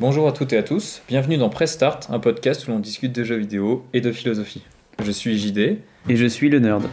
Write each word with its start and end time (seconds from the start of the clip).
Bonjour 0.00 0.28
à 0.28 0.32
toutes 0.32 0.52
et 0.52 0.56
à 0.56 0.62
tous, 0.62 1.02
bienvenue 1.08 1.38
dans 1.38 1.48
Press 1.48 1.72
Start, 1.72 2.06
un 2.10 2.20
podcast 2.20 2.68
où 2.68 2.70
l'on 2.70 2.78
discute 2.78 3.12
de 3.12 3.24
jeux 3.24 3.34
vidéo 3.34 3.84
et 3.92 4.00
de 4.00 4.12
philosophie. 4.12 4.62
Je 5.04 5.10
suis 5.10 5.36
JD. 5.36 5.58
Et 6.08 6.14
je 6.14 6.26
suis 6.26 6.48
le 6.48 6.60
nerd. 6.60 6.84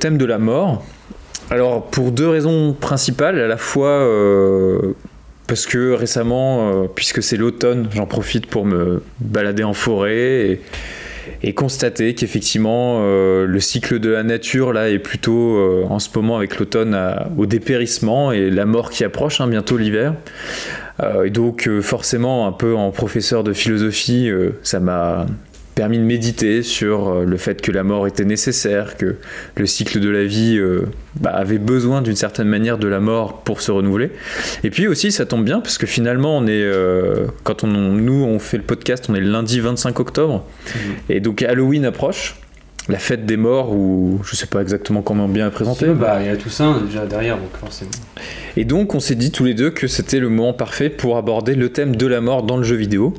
Thème 0.00 0.18
de 0.18 0.24
la 0.24 0.38
mort. 0.38 0.84
Alors, 1.50 1.84
pour 1.84 2.12
deux 2.12 2.28
raisons 2.28 2.72
principales, 2.72 3.38
à 3.40 3.48
la 3.48 3.56
fois 3.56 3.88
euh, 3.88 4.94
parce 5.48 5.66
que 5.66 5.92
récemment, 5.92 6.70
euh, 6.70 6.86
puisque 6.92 7.22
c'est 7.22 7.36
l'automne, 7.36 7.88
j'en 7.92 8.06
profite 8.06 8.46
pour 8.46 8.64
me 8.64 9.02
balader 9.18 9.64
en 9.64 9.72
forêt 9.72 10.60
et, 11.42 11.52
constater 11.54 12.14
qu'effectivement, 12.14 13.00
euh, 13.02 13.46
le 13.46 13.60
cycle 13.60 13.98
de 13.98 14.10
la 14.10 14.22
nature 14.22 14.72
là 14.72 14.90
est 14.90 14.98
plutôt 14.98 15.58
en 15.88 15.98
ce 15.98 16.08
moment 16.14 16.36
avec 16.36 16.58
l'automne 16.58 16.96
au 17.36 17.46
dépérissement 17.46 18.30
et 18.30 18.50
la 18.50 18.64
mort 18.64 18.90
qui 18.90 19.04
approche, 19.04 19.40
hein, 19.40 19.48
bientôt 19.48 19.76
l'hiver. 19.76 20.14
Et 21.24 21.30
donc, 21.30 21.68
forcément, 21.80 22.46
un 22.46 22.52
peu 22.52 22.74
en 22.74 22.90
professeur 22.90 23.42
de 23.42 23.54
philosophie, 23.54 24.30
ça 24.62 24.80
m'a 24.80 25.26
permis 25.80 25.96
de 25.96 26.04
méditer 26.04 26.62
sur 26.62 27.08
euh, 27.08 27.24
le 27.24 27.38
fait 27.38 27.62
que 27.62 27.72
la 27.72 27.82
mort 27.84 28.06
était 28.06 28.26
nécessaire, 28.26 28.98
que 28.98 29.16
le 29.56 29.64
cycle 29.64 29.98
de 29.98 30.10
la 30.10 30.24
vie 30.24 30.58
euh, 30.58 30.82
bah, 31.18 31.30
avait 31.30 31.56
besoin 31.56 32.02
d'une 32.02 32.16
certaine 32.16 32.48
manière 32.48 32.76
de 32.76 32.86
la 32.86 33.00
mort 33.00 33.40
pour 33.44 33.62
se 33.62 33.72
renouveler. 33.72 34.10
Et 34.62 34.68
puis 34.68 34.88
aussi, 34.88 35.10
ça 35.10 35.24
tombe 35.24 35.42
bien 35.42 35.60
parce 35.60 35.78
que 35.78 35.86
finalement, 35.86 36.36
on 36.36 36.46
est, 36.46 36.50
euh, 36.50 37.28
quand 37.44 37.64
on, 37.64 37.68
nous 37.68 38.24
on 38.24 38.38
fait 38.38 38.58
le 38.58 38.62
podcast, 38.62 39.06
on 39.08 39.14
est 39.14 39.20
le 39.20 39.30
lundi 39.30 39.58
25 39.58 39.98
octobre, 40.00 40.44
et 41.08 41.20
donc 41.20 41.40
Halloween 41.40 41.86
approche. 41.86 42.36
La 42.88 42.98
fête 42.98 43.24
des 43.24 43.36
morts, 43.36 43.72
ou 43.72 44.20
je 44.24 44.36
sais 44.36 44.46
pas 44.46 44.60
exactement 44.60 45.00
comment 45.00 45.28
bien 45.28 45.44
la 45.44 45.50
présenter. 45.50 45.86
Bah, 45.86 46.18
il 46.20 46.26
y 46.26 46.28
a 46.28 46.36
Toussaint 46.36 46.78
déjà 46.84 47.06
derrière, 47.06 47.38
donc 47.38 47.56
forcément. 47.58 47.90
Et 48.56 48.64
donc, 48.64 48.94
on 48.94 49.00
s'est 49.00 49.14
dit 49.14 49.30
tous 49.30 49.44
les 49.44 49.54
deux 49.54 49.70
que 49.70 49.86
c'était 49.86 50.18
le 50.18 50.28
moment 50.28 50.52
parfait 50.52 50.90
pour 50.90 51.16
aborder 51.16 51.54
le 51.54 51.70
thème 51.70 51.96
de 51.96 52.06
la 52.06 52.20
mort 52.20 52.42
dans 52.42 52.56
le 52.56 52.64
jeu 52.64 52.76
vidéo. 52.76 53.14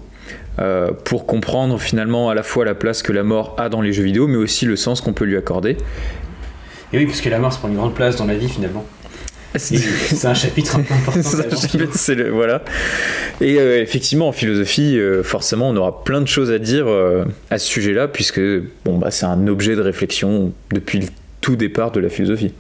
Euh, 0.59 0.91
pour 0.91 1.25
comprendre 1.25 1.79
finalement 1.79 2.29
à 2.29 2.35
la 2.35 2.43
fois 2.43 2.65
la 2.65 2.75
place 2.75 3.01
que 3.03 3.11
la 3.11 3.23
mort 3.23 3.55
a 3.57 3.69
dans 3.69 3.81
les 3.81 3.93
jeux 3.93 4.03
vidéo, 4.03 4.27
mais 4.27 4.37
aussi 4.37 4.65
le 4.65 4.75
sens 4.75 5.01
qu'on 5.01 5.13
peut 5.13 5.25
lui 5.25 5.37
accorder. 5.37 5.77
Et 6.93 6.97
oui, 6.97 7.05
parce 7.05 7.21
que 7.21 7.29
la 7.29 7.39
mort, 7.39 7.53
ça 7.53 7.59
prend 7.59 7.69
une 7.69 7.75
grande 7.77 7.95
place 7.95 8.15
dans 8.17 8.25
la 8.25 8.35
vie 8.35 8.49
finalement. 8.49 8.85
Et 9.53 9.59
c'est 9.59 10.27
un 10.27 10.33
chapitre 10.33 10.75
un 10.79 10.81
peu 10.83 10.93
important. 10.93 11.57
C'est 11.93 12.15
le- 12.15 12.29
voilà. 12.29 12.63
Et 13.41 13.57
euh, 13.59 13.81
effectivement, 13.81 14.29
en 14.29 14.31
philosophie, 14.31 14.97
euh, 14.97 15.23
forcément, 15.23 15.69
on 15.69 15.75
aura 15.75 16.03
plein 16.03 16.21
de 16.21 16.27
choses 16.27 16.51
à 16.51 16.59
dire 16.59 16.85
euh, 16.87 17.25
à 17.49 17.57
ce 17.57 17.67
sujet-là, 17.67 18.07
puisque 18.07 18.39
bon, 18.85 18.97
bah, 18.97 19.11
c'est 19.11 19.25
un 19.25 19.47
objet 19.47 19.75
de 19.75 19.81
réflexion 19.81 20.53
depuis 20.71 20.99
le 20.99 21.07
tout 21.41 21.55
départ 21.55 21.91
de 21.91 21.99
la 21.99 22.09
philosophie. 22.09 22.53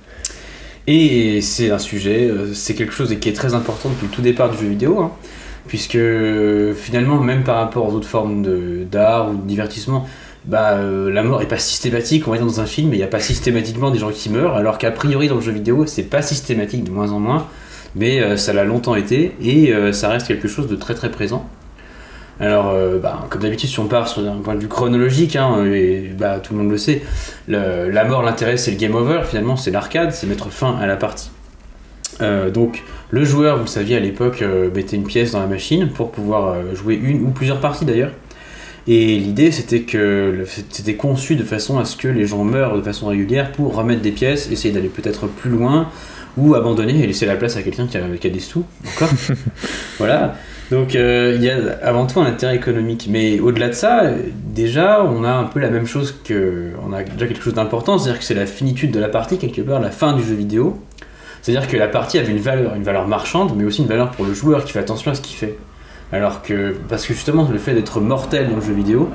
Et 0.87 1.41
c'est 1.41 1.69
un 1.69 1.77
sujet, 1.77 2.29
c'est 2.53 2.73
quelque 2.73 2.93
chose 2.93 3.15
qui 3.21 3.29
est 3.29 3.33
très 3.33 3.53
important 3.53 3.89
depuis 3.89 4.07
le 4.07 4.11
tout 4.11 4.21
départ 4.21 4.49
du 4.49 4.57
jeu 4.57 4.67
vidéo, 4.69 4.99
hein, 4.99 5.11
puisque 5.67 5.95
euh, 5.95 6.73
finalement, 6.73 7.19
même 7.19 7.43
par 7.43 7.57
rapport 7.57 7.87
aux 7.87 7.93
autres 7.93 8.07
formes 8.07 8.43
d'art 8.85 9.29
ou 9.29 9.35
de 9.35 9.47
divertissement, 9.47 10.07
bah, 10.45 10.71
euh, 10.73 11.11
la 11.11 11.23
mort 11.23 11.41
est 11.41 11.47
pas 11.47 11.59
systématique. 11.59 12.27
On 12.27 12.31
va 12.31 12.37
dire 12.37 12.45
dans 12.45 12.61
un 12.61 12.65
film, 12.65 12.93
il 12.93 12.97
n'y 12.97 13.03
a 13.03 13.07
pas 13.07 13.19
systématiquement 13.19 13.91
des 13.91 13.99
gens 13.99 14.11
qui 14.11 14.29
meurent, 14.29 14.55
alors 14.55 14.77
qu'a 14.77 14.91
priori 14.91 15.27
dans 15.27 15.35
le 15.35 15.41
jeu 15.41 15.51
vidéo, 15.51 15.85
c'est 15.85 16.03
pas 16.03 16.21
systématique 16.21 16.83
de 16.83 16.91
moins 16.91 17.11
en 17.11 17.19
moins, 17.19 17.47
mais 17.95 18.21
euh, 18.21 18.37
ça 18.37 18.53
l'a 18.53 18.63
longtemps 18.63 18.95
été 18.95 19.35
et 19.41 19.73
ça 19.93 20.09
reste 20.09 20.27
quelque 20.27 20.47
chose 20.47 20.67
de 20.67 20.75
très 20.75 20.95
très 20.95 21.11
présent. 21.11 21.47
Alors, 22.39 22.73
bah, 22.99 23.27
comme 23.29 23.43
d'habitude, 23.43 23.69
si 23.69 23.79
on 23.79 23.85
part 23.85 24.07
sur 24.07 24.27
un 24.27 24.37
point 24.37 24.55
de 24.55 24.61
vue 24.61 24.67
chronologique, 24.67 25.35
hein, 25.35 25.63
et, 25.63 26.09
bah, 26.17 26.39
tout 26.39 26.53
le 26.53 26.59
monde 26.59 26.71
le 26.71 26.77
sait, 26.77 27.03
la 27.47 28.03
mort, 28.05 28.23
l'intérêt, 28.23 28.57
c'est 28.57 28.71
le 28.71 28.77
game 28.77 28.95
over, 28.95 29.21
finalement, 29.25 29.57
c'est 29.57 29.69
l'arcade, 29.69 30.11
c'est 30.11 30.25
mettre 30.25 30.49
fin 30.49 30.75
à 30.79 30.87
la 30.87 30.95
partie. 30.95 31.29
Euh, 32.19 32.49
donc, 32.49 32.83
le 33.09 33.23
joueur, 33.23 33.57
vous 33.57 33.63
le 33.63 33.69
saviez 33.69 33.97
à 33.97 33.99
l'époque, 33.99 34.41
euh, 34.41 34.69
mettait 34.73 34.95
une 34.95 35.05
pièce 35.05 35.31
dans 35.31 35.39
la 35.39 35.47
machine 35.47 35.89
pour 35.89 36.11
pouvoir 36.11 36.53
euh, 36.53 36.75
jouer 36.75 36.95
une 36.95 37.21
ou 37.23 37.29
plusieurs 37.29 37.59
parties 37.59 37.85
d'ailleurs. 37.85 38.11
Et 38.87 39.17
l'idée, 39.17 39.51
c'était 39.51 39.81
que 39.81 40.43
c'était 40.69 40.95
conçu 40.95 41.35
de 41.35 41.43
façon 41.43 41.77
à 41.77 41.85
ce 41.85 41.95
que 41.95 42.07
les 42.07 42.25
gens 42.25 42.43
meurent 42.43 42.75
de 42.75 42.81
façon 42.81 43.07
régulière 43.07 43.51
pour 43.51 43.75
remettre 43.75 44.01
des 44.01 44.11
pièces, 44.11 44.49
essayer 44.51 44.73
d'aller 44.73 44.89
peut-être 44.89 45.27
plus 45.27 45.51
loin, 45.51 45.89
ou 46.35 46.55
abandonner 46.55 47.03
et 47.03 47.05
laisser 47.05 47.27
la 47.27 47.35
place 47.35 47.57
à 47.57 47.61
quelqu'un 47.61 47.85
qui 47.85 47.97
a, 47.97 48.01
qui 48.19 48.25
a 48.25 48.29
des 48.31 48.39
sous, 48.39 48.63
encore. 48.95 49.09
voilà. 49.99 50.35
Donc 50.71 50.95
il 50.95 51.43
y 51.43 51.49
a 51.49 51.57
avant 51.83 52.07
tout 52.07 52.21
un 52.21 52.25
intérêt 52.25 52.55
économique, 52.55 53.07
mais 53.07 53.39
au-delà 53.39 53.67
de 53.67 53.73
ça, 53.73 54.03
déjà 54.33 55.03
on 55.03 55.25
a 55.25 55.31
un 55.31 55.43
peu 55.43 55.59
la 55.59 55.69
même 55.69 55.85
chose 55.85 56.15
que, 56.23 56.71
on 56.83 56.91
a 56.93 57.03
déjà 57.03 57.27
quelque 57.27 57.43
chose 57.43 57.53
d'important, 57.53 57.99
c'est-à-dire 57.99 58.19
que 58.19 58.25
c'est 58.25 58.33
la 58.33 58.45
finitude 58.47 58.91
de 58.91 58.99
la 58.99 59.09
partie 59.09 59.37
quelque 59.37 59.61
part, 59.61 59.79
la 59.79 59.91
fin 59.91 60.13
du 60.13 60.23
jeu 60.23 60.33
vidéo. 60.33 60.79
C'est-à-dire 61.41 61.67
que 61.67 61.77
la 61.77 61.87
partie 61.87 62.17
avait 62.19 62.31
une 62.31 62.39
valeur, 62.39 62.75
une 62.75 62.83
valeur 62.83 63.07
marchande, 63.07 63.53
mais 63.55 63.63
aussi 63.63 63.81
une 63.81 63.87
valeur 63.87 64.11
pour 64.11 64.25
le 64.25 64.33
joueur 64.33 64.63
qui 64.63 64.71
fait 64.71 64.79
attention 64.79 65.11
à 65.11 65.15
ce 65.15 65.21
qu'il 65.21 65.35
fait. 65.35 65.57
Alors 66.11 66.41
que, 66.41 66.75
parce 66.89 67.05
que 67.05 67.13
justement 67.13 67.47
le 67.49 67.57
fait 67.57 67.73
d'être 67.73 68.01
mortel 68.01 68.49
dans 68.49 68.57
le 68.57 68.61
jeu 68.61 68.73
vidéo 68.73 69.09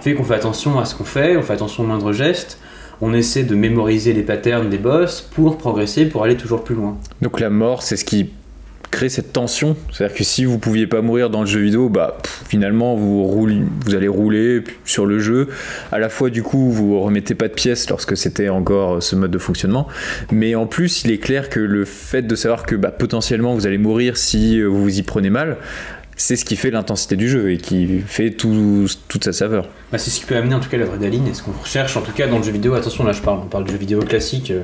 fait 0.00 0.14
qu'on 0.14 0.24
fait 0.24 0.34
attention 0.34 0.78
à 0.78 0.84
ce 0.84 0.94
qu'on 0.94 1.04
fait, 1.04 1.36
on 1.36 1.42
fait 1.42 1.52
attention 1.52 1.84
aux 1.84 1.86
moindres 1.86 2.12
gestes, 2.12 2.58
on 3.00 3.14
essaie 3.14 3.44
de 3.44 3.54
mémoriser 3.54 4.12
les 4.12 4.22
patterns 4.22 4.68
des 4.68 4.78
boss 4.78 5.20
pour 5.20 5.58
progresser, 5.58 6.06
pour 6.06 6.24
aller 6.24 6.36
toujours 6.36 6.64
plus 6.64 6.74
loin. 6.74 6.96
Donc 7.22 7.40
la 7.40 7.50
mort, 7.50 7.82
c'est 7.82 7.96
ce 7.96 8.04
qui 8.04 8.30
crée 8.90 9.08
cette 9.08 9.32
tension. 9.32 9.76
C'est-à-dire 9.92 10.16
que 10.16 10.24
si 10.24 10.44
vous 10.44 10.58
pouviez 10.58 10.86
pas 10.86 11.00
mourir 11.00 11.30
dans 11.30 11.40
le 11.40 11.46
jeu 11.46 11.60
vidéo, 11.60 11.88
bah 11.88 12.18
finalement 12.48 12.96
vous 12.96 13.48
vous 13.84 13.94
allez 13.94 14.08
rouler 14.08 14.62
sur 14.84 15.06
le 15.06 15.18
jeu. 15.18 15.48
À 15.92 15.98
la 15.98 16.08
fois 16.08 16.30
du 16.30 16.42
coup 16.42 16.70
vous 16.70 17.00
remettez 17.00 17.34
pas 17.34 17.48
de 17.48 17.54
pièces 17.54 17.88
lorsque 17.88 18.16
c'était 18.16 18.48
encore 18.48 18.96
euh, 18.96 19.00
ce 19.00 19.16
mode 19.16 19.30
de 19.30 19.38
fonctionnement, 19.38 19.86
mais 20.32 20.54
en 20.54 20.66
plus 20.66 21.04
il 21.04 21.10
est 21.10 21.18
clair 21.18 21.48
que 21.48 21.60
le 21.60 21.84
fait 21.84 22.22
de 22.22 22.34
savoir 22.34 22.64
que 22.64 22.76
bah, 22.76 22.90
potentiellement 22.90 23.54
vous 23.54 23.66
allez 23.66 23.78
mourir 23.78 24.16
si 24.16 24.60
euh, 24.60 24.66
vous 24.66 24.82
vous 24.82 24.98
y 24.98 25.02
prenez 25.02 25.30
mal, 25.30 25.58
c'est 26.22 26.36
ce 26.36 26.44
qui 26.44 26.54
fait 26.56 26.70
l'intensité 26.70 27.16
du 27.16 27.30
jeu 27.30 27.50
et 27.50 27.56
qui 27.56 28.00
fait 28.06 28.30
tout- 28.30 28.86
toute 29.08 29.24
sa 29.24 29.32
saveur. 29.32 29.64
Bah, 29.90 29.96
c'est 29.96 30.10
ce 30.10 30.20
qui 30.20 30.26
peut 30.26 30.36
amener 30.36 30.54
en 30.54 30.60
tout 30.60 30.68
cas 30.68 30.76
l'adrénaline 30.76 31.26
et 31.26 31.32
ce 31.32 31.42
qu'on 31.42 31.52
recherche 31.52 31.96
en 31.96 32.02
tout 32.02 32.12
cas 32.12 32.26
dans 32.26 32.36
le 32.36 32.42
jeu 32.44 32.52
vidéo. 32.52 32.74
Attention, 32.74 33.04
là 33.04 33.12
je 33.12 33.22
parle, 33.22 33.38
on 33.42 33.46
parle 33.46 33.64
de 33.64 33.70
jeu 33.70 33.78
vidéo 33.78 34.00
classique 34.00 34.50
euh, 34.50 34.62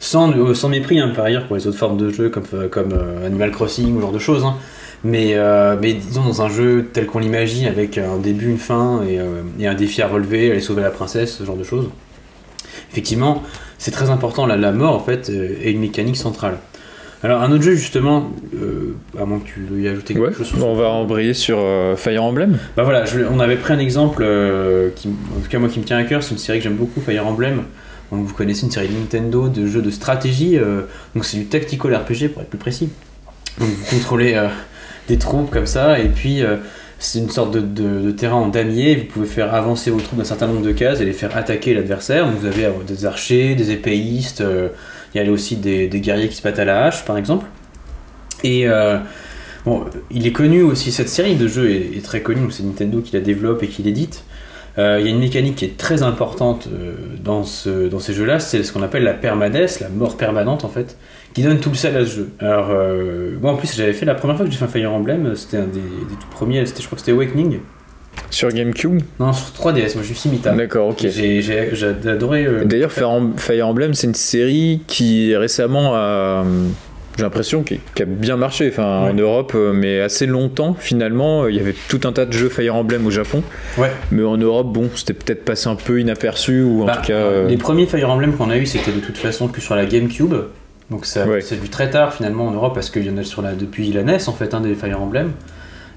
sans, 0.00 0.30
euh, 0.32 0.52
sans 0.52 0.68
mépris 0.68 1.00
hein, 1.00 1.12
par 1.16 1.24
ailleurs 1.24 1.46
pour 1.46 1.56
les 1.56 1.66
autres 1.66 1.78
formes 1.78 1.96
de 1.96 2.10
jeu 2.10 2.28
comme, 2.28 2.44
euh, 2.52 2.68
comme 2.68 2.92
Animal 3.24 3.50
Crossing 3.52 3.96
ou 3.96 4.00
genre 4.02 4.12
de 4.12 4.18
choses. 4.18 4.44
hein. 4.44 4.56
Mais, 5.04 5.34
disons 5.94 6.24
dans 6.24 6.42
un 6.42 6.48
jeu 6.50 6.88
tel 6.92 7.06
qu'on 7.06 7.20
l'imagine 7.20 7.66
avec 7.68 7.96
un 7.98 8.18
début, 8.18 8.50
une 8.50 8.58
fin 8.58 9.00
et, 9.08 9.18
et 9.62 9.66
un 9.68 9.74
défi 9.74 10.02
à 10.02 10.08
relever, 10.08 10.50
aller 10.50 10.60
sauver 10.60 10.82
la 10.82 10.90
princesse, 10.90 11.36
ce 11.38 11.44
genre 11.44 11.56
de 11.56 11.62
choses. 11.62 11.88
Effectivement, 12.90 13.42
c'est 13.78 13.92
très 13.92 14.10
important. 14.10 14.44
La, 14.44 14.56
la 14.56 14.72
mort 14.72 14.94
en 14.96 15.00
fait 15.00 15.28
est 15.30 15.70
une 15.70 15.80
mécanique 15.80 16.16
centrale. 16.16 16.58
Alors 17.24 17.42
un 17.42 17.50
autre 17.50 17.62
jeu 17.64 17.74
justement, 17.74 18.30
euh, 18.54 18.94
à 19.20 19.24
moins 19.24 19.40
que 19.40 19.46
tu 19.48 19.60
veuilles 19.68 19.82
y 19.84 19.88
ajouter 19.88 20.14
quelque 20.14 20.26
Ouais, 20.28 20.32
chose. 20.32 20.46
sur 20.46 20.64
on 20.66 20.74
va 20.74 20.88
embrayer 20.88 21.34
sur 21.34 21.58
euh, 21.58 21.96
Fire 21.96 22.22
Emblem. 22.22 22.58
bah 22.76 22.84
voilà, 22.84 23.04
je- 23.06 23.20
on 23.28 23.40
avait 23.40 23.56
pris 23.56 23.72
un 23.72 23.80
exemple 23.80 24.22
euh, 24.24 24.90
qui, 24.94 25.08
en 25.08 25.40
tout 25.40 25.48
cas 25.50 25.58
moi 25.58 25.68
qui 25.68 25.80
me 25.80 25.84
tient 25.84 25.96
à 25.98 26.04
cœur, 26.04 26.22
c'est 26.22 26.30
une 26.32 26.38
série 26.38 26.58
que 26.58 26.64
j'aime 26.64 26.76
beaucoup, 26.76 27.00
Fire 27.00 27.26
Emblem. 27.26 27.62
Donc 28.12 28.24
vous 28.24 28.34
connaissez 28.34 28.64
une 28.66 28.70
série 28.70 28.88
Nintendo 28.88 29.48
de 29.48 29.66
jeux 29.66 29.82
de 29.82 29.90
stratégie, 29.90 30.56
euh, 30.58 30.82
donc 31.14 31.24
c'est 31.24 31.36
du 31.38 31.46
tactical 31.46 31.94
RPG 31.94 32.28
pour 32.32 32.42
être 32.42 32.50
plus 32.50 32.58
précis. 32.58 32.88
Donc 33.58 33.68
vous 33.68 33.96
contrôlez 33.96 34.40
des 35.08 35.18
troupes 35.18 35.50
comme 35.50 35.66
ça, 35.66 35.98
et 35.98 36.08
puis 36.08 36.42
c'est 37.00 37.18
une 37.18 37.30
sorte 37.30 37.50
de, 37.52 37.60
de- 37.60 38.00
de 38.00 38.10
terrain 38.12 38.36
en 38.36 38.48
damier, 38.48 38.94
vous 38.94 39.04
pouvez 39.06 39.26
faire 39.26 39.52
avancer 39.54 39.90
vos 39.90 40.00
troupes 40.00 40.18
d'un 40.20 40.24
certain 40.24 40.46
nombre 40.46 40.62
de 40.62 40.70
cases 40.72 41.00
et 41.00 41.04
les 41.04 41.12
faire 41.12 41.36
attaquer 41.36 41.74
l'adversaire. 41.74 42.28
Vous 42.30 42.46
avez 42.46 42.68
des 42.86 43.04
archers, 43.06 43.56
des 43.56 43.72
épéistes, 43.72 44.40
euh, 44.40 44.68
il 45.14 45.22
y 45.22 45.26
a 45.26 45.30
aussi 45.30 45.56
des, 45.56 45.88
des 45.88 46.00
guerriers 46.00 46.28
qui 46.28 46.36
se 46.36 46.42
battent 46.42 46.58
à 46.58 46.64
la 46.64 46.84
hache 46.84 47.04
par 47.04 47.16
exemple. 47.16 47.46
Et 48.44 48.68
euh, 48.68 48.98
Bon, 49.64 49.84
il 50.10 50.26
est 50.26 50.32
connu 50.32 50.62
aussi, 50.62 50.92
cette 50.92 51.08
série 51.08 51.36
de 51.36 51.46
jeux 51.46 51.70
est, 51.70 52.02
très 52.02 52.22
connue, 52.22 52.50
c'est 52.50 52.62
Nintendo 52.62 53.00
qui 53.00 53.14
la 53.14 53.20
développe 53.20 53.62
et 53.62 53.66
qui 53.68 53.82
l'édite. 53.82 54.24
Euh, 54.78 54.98
Il 55.00 55.06
y 55.06 55.08
a 55.08 55.12
une 55.12 55.18
mécanique 55.18 55.56
qui 55.56 55.64
est 55.64 55.76
très 55.76 56.02
importante 56.02 56.68
euh, 56.72 56.94
dans, 57.22 57.42
ce, 57.42 57.88
dans 57.88 57.98
ces 57.98 58.14
jeux-là, 58.14 58.38
c'est 58.38 58.62
ce 58.62 58.72
qu'on 58.72 58.82
appelle 58.82 59.02
la 59.02 59.14
permadeath, 59.14 59.80
la 59.80 59.88
mort 59.88 60.16
permanente 60.16 60.64
en 60.64 60.68
fait, 60.68 60.96
qui 61.34 61.42
donne 61.42 61.58
tout 61.58 61.68
le 61.70 61.74
sel 61.74 61.96
à 61.96 62.06
ce 62.06 62.10
jeu. 62.16 62.30
Alors, 62.38 62.68
moi 63.42 63.52
en 63.52 63.56
plus 63.56 63.76
j'avais 63.76 63.92
fait 63.92 64.06
la 64.06 64.14
première 64.14 64.36
fois 64.36 64.46
que 64.46 64.52
j'ai 64.52 64.58
fait 64.58 64.64
un 64.64 64.68
Fire 64.68 64.92
Emblem, 64.94 65.34
c'était 65.34 65.58
un 65.58 65.66
des, 65.66 65.80
des 65.80 66.14
tout 66.18 66.28
premiers, 66.30 66.64
je 66.64 66.72
crois 66.72 66.90
que 66.92 67.00
c'était 67.00 67.12
Awakening. 67.12 67.58
Sur 68.30 68.50
GameCube 68.50 69.00
Non, 69.18 69.32
sur 69.32 69.48
3DS, 69.54 69.94
moi 69.94 70.02
je 70.02 70.06
suis 70.08 70.14
Simita. 70.14 70.52
D'accord, 70.52 70.88
ok. 70.88 71.06
J'ai 71.08 71.72
adoré. 72.06 72.44
euh, 72.46 72.64
D'ailleurs, 72.64 72.92
Fire 72.92 73.10
Em- 73.10 73.32
Fire 73.36 73.66
Emblem, 73.68 73.94
c'est 73.94 74.06
une 74.06 74.14
série 74.14 74.80
qui 74.86 75.34
récemment 75.34 75.94
a, 75.94 76.44
j'ai 77.16 77.22
l'impression 77.24 77.62
qu'il 77.62 77.80
a 78.00 78.04
bien 78.04 78.36
marché. 78.36 78.68
Enfin, 78.70 79.08
en. 79.10 79.14
Europe, 79.14 79.52
euh, 79.54 79.72
mais 79.72 80.00
assez 80.00 80.26
longtemps, 80.26 80.76
finalement, 80.78 81.48
il 81.48 81.56
y 81.56 81.60
avait 81.60 81.74
tout 81.88 82.00
un 82.04 82.12
tas 82.12 82.26
de 82.26 82.32
jeux 82.32 82.48
Fire 82.48 82.74
Emblem 82.76 83.06
au 83.06 83.10
Japon. 83.10 83.42
Ouais. 83.78 83.90
Mais 84.12 84.22
en 84.22 84.36
Europe, 84.36 84.72
bon, 84.72 84.88
c'était 84.94 85.14
peut-être 85.14 85.44
passé 85.44 85.68
un 85.68 85.74
peu 85.74 85.98
inaperçu, 86.00 86.62
ou 86.62 86.82
en 86.82 86.86
Bah, 86.86 86.96
tout 86.96 87.08
cas. 87.08 87.14
euh, 87.14 87.48
Les 87.48 87.56
premiers 87.56 87.86
Fire 87.86 88.10
Emblem 88.10 88.34
qu'on 88.34 88.50
a 88.50 88.56
eu, 88.58 88.66
c'était 88.66 88.92
de 88.92 89.00
toute 89.00 89.18
façon 89.18 89.48
que 89.48 89.60
sur 89.60 89.74
la 89.74 89.86
GameCube. 89.86 90.34
Donc 90.90 91.04
ça 91.04 91.26
Ouais. 91.26 91.42
c'est 91.42 91.56
vu 91.60 91.68
très 91.68 91.90
tard 91.90 92.14
finalement 92.14 92.46
en 92.46 92.50
Europe 92.52 92.72
parce 92.74 92.88
qu'il 92.88 93.04
y 93.04 93.10
en 93.10 93.18
a 93.18 93.22
sur 93.22 93.42
la, 93.42 93.52
depuis 93.52 93.92
la 93.92 94.02
NES 94.04 94.16
en 94.26 94.32
fait, 94.32 94.54
un 94.54 94.60
des 94.62 94.74
Fire 94.74 95.02
Emblem. 95.02 95.32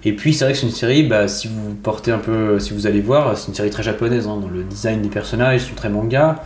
Et 0.04 0.14
puis 0.14 0.34
c'est 0.34 0.46
vrai 0.46 0.54
que 0.54 0.60
c'est 0.60 0.66
une 0.66 0.72
série, 0.72 1.04
bah, 1.04 1.28
si 1.28 1.48
vous 1.48 1.76
portez 1.76 2.12
un 2.12 2.18
peu, 2.18 2.60
si 2.60 2.74
vous 2.74 2.88
allez 2.88 3.02
voir, 3.02 3.38
c'est 3.38 3.50
une 3.50 3.54
série 3.54 3.70
très 3.70 3.84
japonaise 3.84 4.28
hein, 4.28 4.38
dans 4.42 4.50
le 4.50 4.64
design 4.64 5.02
des 5.02 5.10
personnages, 5.10 5.64
ils 5.64 5.70
sont 5.70 5.76
très 5.76 5.90
manga. 5.90 6.44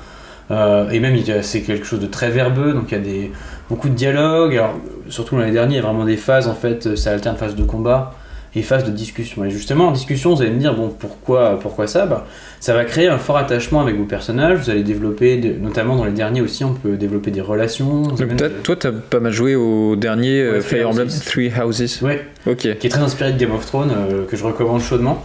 Euh, 0.51 0.89
et 0.91 0.99
même 0.99 1.17
c'est 1.41 1.61
quelque 1.61 1.85
chose 1.85 1.99
de 1.99 2.05
très 2.05 2.29
verbeux, 2.29 2.73
donc 2.73 2.91
il 2.91 2.97
y 2.97 2.97
a 2.97 3.03
des, 3.03 3.31
beaucoup 3.69 3.89
de 3.89 3.95
dialogues. 3.95 4.61
Surtout 5.09 5.37
l'année 5.37 5.51
dernière, 5.51 5.79
il 5.79 5.83
y 5.83 5.85
a 5.85 5.87
vraiment 5.87 6.05
des 6.05 6.17
phases 6.17 6.47
en 6.47 6.53
fait, 6.53 6.95
ça 6.95 7.11
alterne 7.11 7.37
phase 7.37 7.55
de 7.55 7.63
combat 7.63 8.13
et 8.55 8.61
phase 8.61 8.83
de 8.85 8.91
discussion. 8.91 9.43
Et 9.43 9.49
justement 9.49 9.89
en 9.89 9.91
discussion, 9.91 10.33
vous 10.33 10.41
allez 10.41 10.51
me 10.51 10.59
dire 10.59 10.73
bon 10.73 10.89
pourquoi, 10.89 11.59
pourquoi 11.59 11.87
ça? 11.87 12.05
Bah, 12.05 12.25
ça 12.59 12.73
va 12.73 12.85
créer 12.85 13.07
un 13.07 13.17
fort 13.17 13.37
attachement 13.37 13.81
avec 13.81 13.97
vos 13.97 14.05
personnages. 14.05 14.59
Vous 14.59 14.69
allez 14.69 14.83
développer, 14.83 15.37
de- 15.37 15.53
notamment 15.59 15.95
dans 15.95 16.05
les 16.05 16.11
derniers 16.11 16.41
aussi, 16.41 16.63
on 16.63 16.73
peut 16.73 16.95
développer 16.95 17.31
des 17.31 17.41
relations. 17.41 18.03
Toi, 18.03 18.25
même- 18.25 18.37
toi, 18.63 18.75
t'as 18.75 18.91
pas 18.91 19.19
mal 19.19 19.31
joué 19.33 19.55
au 19.55 19.95
dernier 19.95 20.41
euh, 20.41 20.53
Ouais, 20.53 20.59
Three 20.59 20.77
Fire 20.77 20.89
Emblem. 20.89 21.07
Three 21.07 21.51
Houses. 21.61 22.01
Ouais, 22.01 22.25
Ok. 22.47 22.57
qui 22.79 22.87
est 22.87 22.89
très 22.89 23.01
inspiré 23.01 23.31
de 23.33 23.37
Game 23.37 23.51
of 23.51 23.65
Thrones, 23.65 23.91
euh, 23.91 24.25
que 24.25 24.35
je 24.37 24.43
recommande 24.43 24.81
chaudement. 24.81 25.23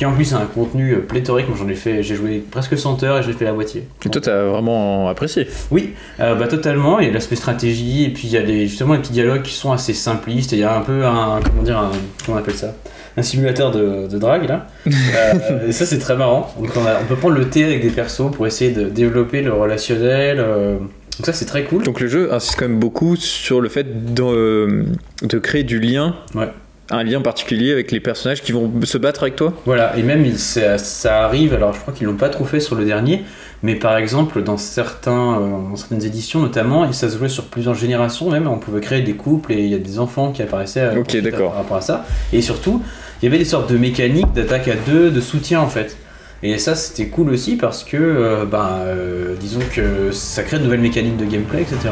Qui 0.00 0.06
en 0.06 0.12
plus 0.12 0.32
a 0.32 0.38
un 0.38 0.46
contenu 0.46 0.94
euh, 0.94 1.00
pléthorique. 1.00 1.46
Moi 1.46 1.58
j'en 1.60 1.68
ai 1.68 1.74
fait, 1.74 2.02
j'ai 2.02 2.14
joué 2.14 2.42
presque 2.50 2.78
100 2.78 3.02
heures 3.02 3.18
et 3.18 3.22
j'ai 3.22 3.34
fait 3.34 3.44
la 3.44 3.52
moitié. 3.52 3.86
Et 4.06 4.08
toi, 4.08 4.18
t'as 4.22 4.44
vraiment 4.44 5.08
apprécié. 5.10 5.46
Oui, 5.70 5.90
euh, 6.20 6.34
bah 6.36 6.48
totalement. 6.48 7.00
Il 7.00 7.06
y 7.08 7.10
a 7.10 7.12
l'aspect 7.12 7.36
stratégie 7.36 8.04
et 8.04 8.08
puis 8.08 8.22
il 8.28 8.32
y 8.32 8.38
a 8.38 8.46
justement 8.66 8.94
des 8.94 9.00
petits 9.00 9.12
dialogues 9.12 9.42
qui 9.42 9.52
sont 9.52 9.72
assez 9.72 9.92
simplistes. 9.92 10.54
Et 10.54 10.56
il 10.56 10.60
y 10.60 10.64
a 10.64 10.74
un 10.74 10.80
peu 10.80 11.04
un, 11.04 11.40
comment 11.44 11.62
dire, 11.62 11.76
un, 11.78 11.90
comment 12.24 12.38
on 12.38 12.40
appelle 12.40 12.54
ça? 12.54 12.72
Un 13.18 13.22
simulateur 13.22 13.72
de, 13.72 14.06
de 14.08 14.18
drague 14.18 14.48
là. 14.48 14.68
Euh, 14.86 15.68
et 15.68 15.72
ça 15.72 15.84
c'est 15.84 15.98
très 15.98 16.16
marrant. 16.16 16.50
Donc 16.58 16.70
on, 16.76 16.86
a- 16.86 16.98
on 17.02 17.04
peut 17.04 17.16
prendre 17.16 17.34
le 17.36 17.50
thé 17.50 17.64
avec 17.64 17.82
des 17.82 17.90
persos 17.90 18.30
pour 18.32 18.46
essayer 18.46 18.70
de 18.70 18.84
développer 18.88 19.42
le 19.42 19.52
relationnel. 19.52 20.38
euh, 20.40 20.78
donc 20.78 21.26
ça 21.26 21.34
c'est 21.34 21.44
très 21.44 21.64
cool. 21.64 21.82
Donc 21.82 22.00
le 22.00 22.06
jeu 22.06 22.32
insiste 22.32 22.56
quand 22.58 22.66
même 22.68 22.78
beaucoup 22.78 23.16
sur 23.16 23.60
le 23.60 23.68
fait 23.68 24.14
de, 24.14 24.86
de 25.22 25.38
créer 25.38 25.62
du 25.64 25.78
lien. 25.78 26.14
Ouais. 26.34 26.48
Un 26.90 27.04
lien 27.04 27.20
particulier 27.20 27.72
avec 27.72 27.92
les 27.92 28.00
personnages 28.00 28.42
qui 28.42 28.52
vont 28.52 28.70
se 28.82 28.98
battre 28.98 29.22
avec 29.22 29.36
toi. 29.36 29.52
Voilà, 29.64 29.96
et 29.96 30.02
même 30.02 30.36
ça, 30.36 30.76
ça 30.76 31.24
arrive, 31.24 31.54
alors 31.54 31.72
je 31.72 31.80
crois 31.80 31.94
qu'ils 31.94 32.06
l'ont 32.06 32.16
pas 32.16 32.28
trop 32.28 32.44
fait 32.44 32.58
sur 32.60 32.74
le 32.74 32.84
dernier, 32.84 33.24
mais 33.62 33.76
par 33.76 33.96
exemple 33.96 34.42
dans, 34.42 34.56
certains, 34.56 35.40
euh, 35.40 35.70
dans 35.70 35.76
certaines 35.76 36.04
éditions 36.04 36.40
notamment, 36.40 36.88
et 36.88 36.92
ça 36.92 37.08
se 37.08 37.16
jouait 37.16 37.28
sur 37.28 37.44
plusieurs 37.44 37.74
générations 37.74 38.28
même, 38.30 38.48
on 38.48 38.58
pouvait 38.58 38.80
créer 38.80 39.02
des 39.02 39.14
couples 39.14 39.52
et 39.52 39.60
il 39.60 39.68
y 39.68 39.74
a 39.74 39.78
des 39.78 39.98
enfants 40.00 40.32
qui 40.32 40.42
apparaissaient 40.42 40.80
euh, 40.80 40.96
Ok, 41.00 41.08
ensuite 41.08 41.24
d'accord. 41.24 41.50
par 41.50 41.58
rapport 41.58 41.76
à 41.76 41.80
ça. 41.80 42.06
Et 42.32 42.42
surtout, 42.42 42.82
il 43.22 43.26
y 43.26 43.28
avait 43.28 43.38
des 43.38 43.44
sortes 43.44 43.70
de 43.70 43.78
mécaniques 43.78 44.32
d'attaque 44.32 44.66
à 44.68 44.74
deux, 44.74 45.10
de 45.10 45.20
soutien 45.20 45.60
en 45.60 45.68
fait. 45.68 45.96
Et 46.42 46.56
ça 46.58 46.74
c'était 46.74 47.08
cool 47.08 47.30
aussi 47.30 47.56
parce 47.56 47.84
que, 47.84 47.96
euh, 47.98 48.44
ben, 48.46 48.78
euh, 48.86 49.34
disons 49.38 49.60
que 49.74 50.10
ça 50.10 50.42
crée 50.42 50.58
de 50.58 50.64
nouvelles 50.64 50.80
mécaniques 50.80 51.18
de 51.18 51.26
gameplay, 51.26 51.62
etc. 51.62 51.90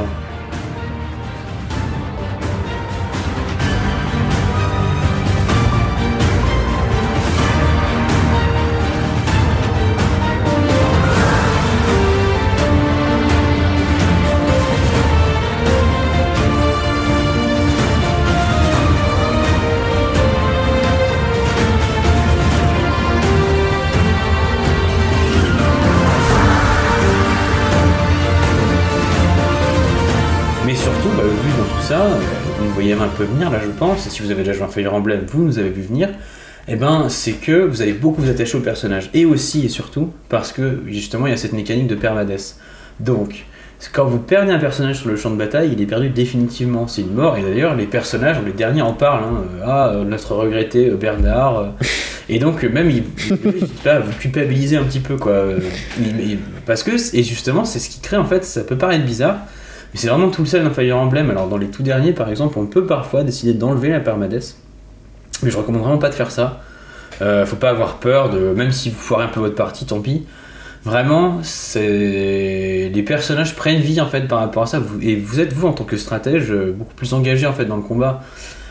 vous 32.59 32.65
me 32.65 32.71
voyez 32.73 32.93
un 32.93 33.09
peu 33.17 33.25
venir 33.25 33.51
là, 33.51 33.59
je 33.65 33.71
pense, 33.71 34.07
et 34.07 34.11
si 34.11 34.23
vous 34.23 34.31
avez 34.31 34.43
déjà 34.43 34.53
joué 34.53 34.65
à 34.65 34.69
Fire 34.69 34.95
Emblem, 34.95 35.21
vous 35.31 35.43
nous 35.45 35.59
avez 35.59 35.71
vu 35.71 35.83
venir, 35.83 36.09
et 36.67 36.77
ben 36.77 37.09
c'est 37.09 37.33
que 37.33 37.65
vous 37.67 37.83
allez 37.83 37.93
beaucoup 37.93 38.21
vous 38.23 38.31
attacher 38.31 38.57
au 38.57 38.61
personnage. 38.61 39.11
Et 39.15 39.25
aussi 39.25 39.65
et 39.65 39.69
surtout, 39.69 40.11
parce 40.29 40.53
que 40.53 40.81
justement, 40.87 41.27
il 41.27 41.31
y 41.31 41.35
a 41.35 41.37
cette 41.37 41.53
mécanique 41.55 41.87
de 41.87 41.95
permades. 41.95 42.35
Donc, 43.01 43.47
quand 43.93 44.05
vous 44.07 44.19
perdez 44.19 44.53
un 44.53 44.59
personnage 44.59 44.99
sur 45.01 45.09
le 45.09 45.17
champ 45.17 45.31
de 45.31 45.37
bataille, 45.37 45.71
il 45.73 45.81
est 45.81 45.87
perdu 45.87 46.09
définitivement, 46.11 46.87
c'est 46.89 47.03
une 47.03 47.15
mort. 47.15 47.39
Et 47.39 47.43
d'ailleurs, 47.43 47.75
les 47.77 47.87
personnages, 47.87 48.37
les 48.45 48.53
derniers 48.53 48.83
en 48.83 48.93
parlent. 48.93 49.23
hein, 49.25 49.45
ah, 49.65 49.89
euh, 49.91 50.05
notre 50.05 50.35
regretté 50.35 50.89
euh, 50.91 50.97
Bernard. 50.97 51.59
euh. 51.59 51.67
et 52.29 52.39
donc, 52.41 52.63
même, 52.65 52.91
il, 52.91 53.05
vous 53.31 54.13
culpabilisez 54.19 54.77
un 54.77 54.83
petit 54.85 55.01
peu, 55.01 55.17
quoi. 55.17 55.45
il- 55.99 56.39
parce 56.67 56.83
que, 56.83 56.91
et 57.17 57.23
justement, 57.23 57.65
c'est 57.65 57.79
ce 57.79 57.89
qui 57.89 58.01
crée, 58.01 58.17
en 58.17 58.25
fait, 58.25 58.45
ça 58.45 58.63
peut 58.63 58.77
paraître 58.77 59.05
bizarre, 59.05 59.37
mais 59.93 59.99
c'est 59.99 60.09
vraiment 60.09 60.29
tout 60.29 60.43
le 60.43 60.47
sel 60.47 60.65
d'un 60.65 60.71
Fire 60.71 60.99
Emblem. 60.99 61.31
Alors, 61.31 61.49
dans 61.49 61.57
les 61.57 61.69
tout 61.69 61.83
derniers, 61.83 62.13
par 62.13 62.29
exemple, 62.29 62.59
on 62.59 62.67
peut 62.67 62.87
parfois 62.87 63.25
décider 63.25 63.55
d'enlever 63.55 63.91
la 63.91 64.01
permades. 64.01 64.41
Mais 65.43 65.51
je 65.51 65.57
recommande 65.57 65.83
vraiment 65.83 65.99
pas 65.99 66.11
de 66.11 66.15
faire 66.15 66.31
ça. 66.31 66.61
Euh, 67.23 67.47
faut 67.47 67.57
pas 67.57 67.71
avoir 67.71 67.97
peur 67.97 68.31
de. 68.31 68.39
Même 68.39 68.73
si 68.73 68.91
vous 68.91 68.99
foirez 68.99 69.25
un 69.25 69.29
peu 69.29 69.41
votre 69.41 69.55
partie, 69.55 69.87
tant 69.87 70.01
pis. 70.01 70.27
Vraiment, 70.85 71.41
c'est 71.43 72.91
les 72.95 73.03
personnages 73.03 73.57
prennent 73.57 73.81
vie 73.81 74.01
en 74.01 74.07
fait 74.07 74.29
par 74.29 74.39
rapport 74.39 74.63
à 74.63 74.67
ça. 74.67 74.81
Et 75.03 75.17
vous 75.17 75.41
êtes 75.41 75.53
vous 75.53 75.67
en 75.67 75.73
tant 75.73 75.85
que 75.85 75.97
stratège 75.97 76.51
euh, 76.51 76.73
beaucoup 76.77 76.95
plus 76.95 77.13
engagé 77.15 77.47
en 77.47 77.53
fait 77.53 77.65
dans 77.65 77.77
le 77.77 77.83
combat. 77.83 78.23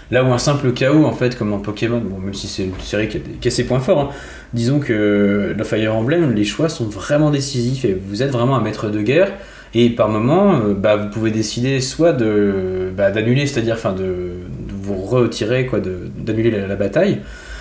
Là 0.10 0.24
où 0.24 0.32
un 0.32 0.38
simple 0.38 0.72
KO 0.72 1.06
en 1.06 1.12
fait, 1.12 1.38
comme 1.38 1.52
dans 1.52 1.60
Pokémon, 1.60 2.00
bon 2.00 2.20
même 2.20 2.34
si 2.34 2.48
c'est 2.48 2.64
une 2.64 2.80
série 2.80 3.10
qui 3.10 3.48
a, 3.48 3.52
ses 3.52 3.66
points 3.66 3.82
forts, 3.82 4.00
hein, 4.00 4.10
disons 4.54 4.80
que 4.80 5.54
dans 5.58 5.66
Fire 5.66 5.94
Emblem, 5.94 6.32
les 6.34 6.46
choix 6.46 6.70
sont 6.70 6.86
vraiment 6.86 7.30
décisifs 7.30 7.84
et 7.84 7.94
vous 7.94 8.24
êtes 8.24 8.32
vraiment 8.32 8.56
un 8.56 8.62
maître 8.62 8.90
de 8.90 9.02
guerre. 9.02 9.34
Et 9.74 9.90
par 9.90 10.10
moment, 10.10 10.56
euh, 10.56 10.74
bah, 10.74 10.96
vous 10.96 11.10
pouvez 11.10 11.32
décider 11.32 11.82
soit 11.82 12.14
de 12.14 12.90
bah, 12.96 13.12
d'annuler, 13.12 13.46
c'est-à-dire 13.46 13.76
enfin 13.76 13.94
de, 13.94 14.04
de 14.04 14.74
vous 14.82 14.96
retirer 14.96 15.66
quoi, 15.66 15.80
de- 15.80 16.10
d'annuler 16.18 16.52
la, 16.52 16.68
la 16.68 16.76
bataille, 16.76 17.20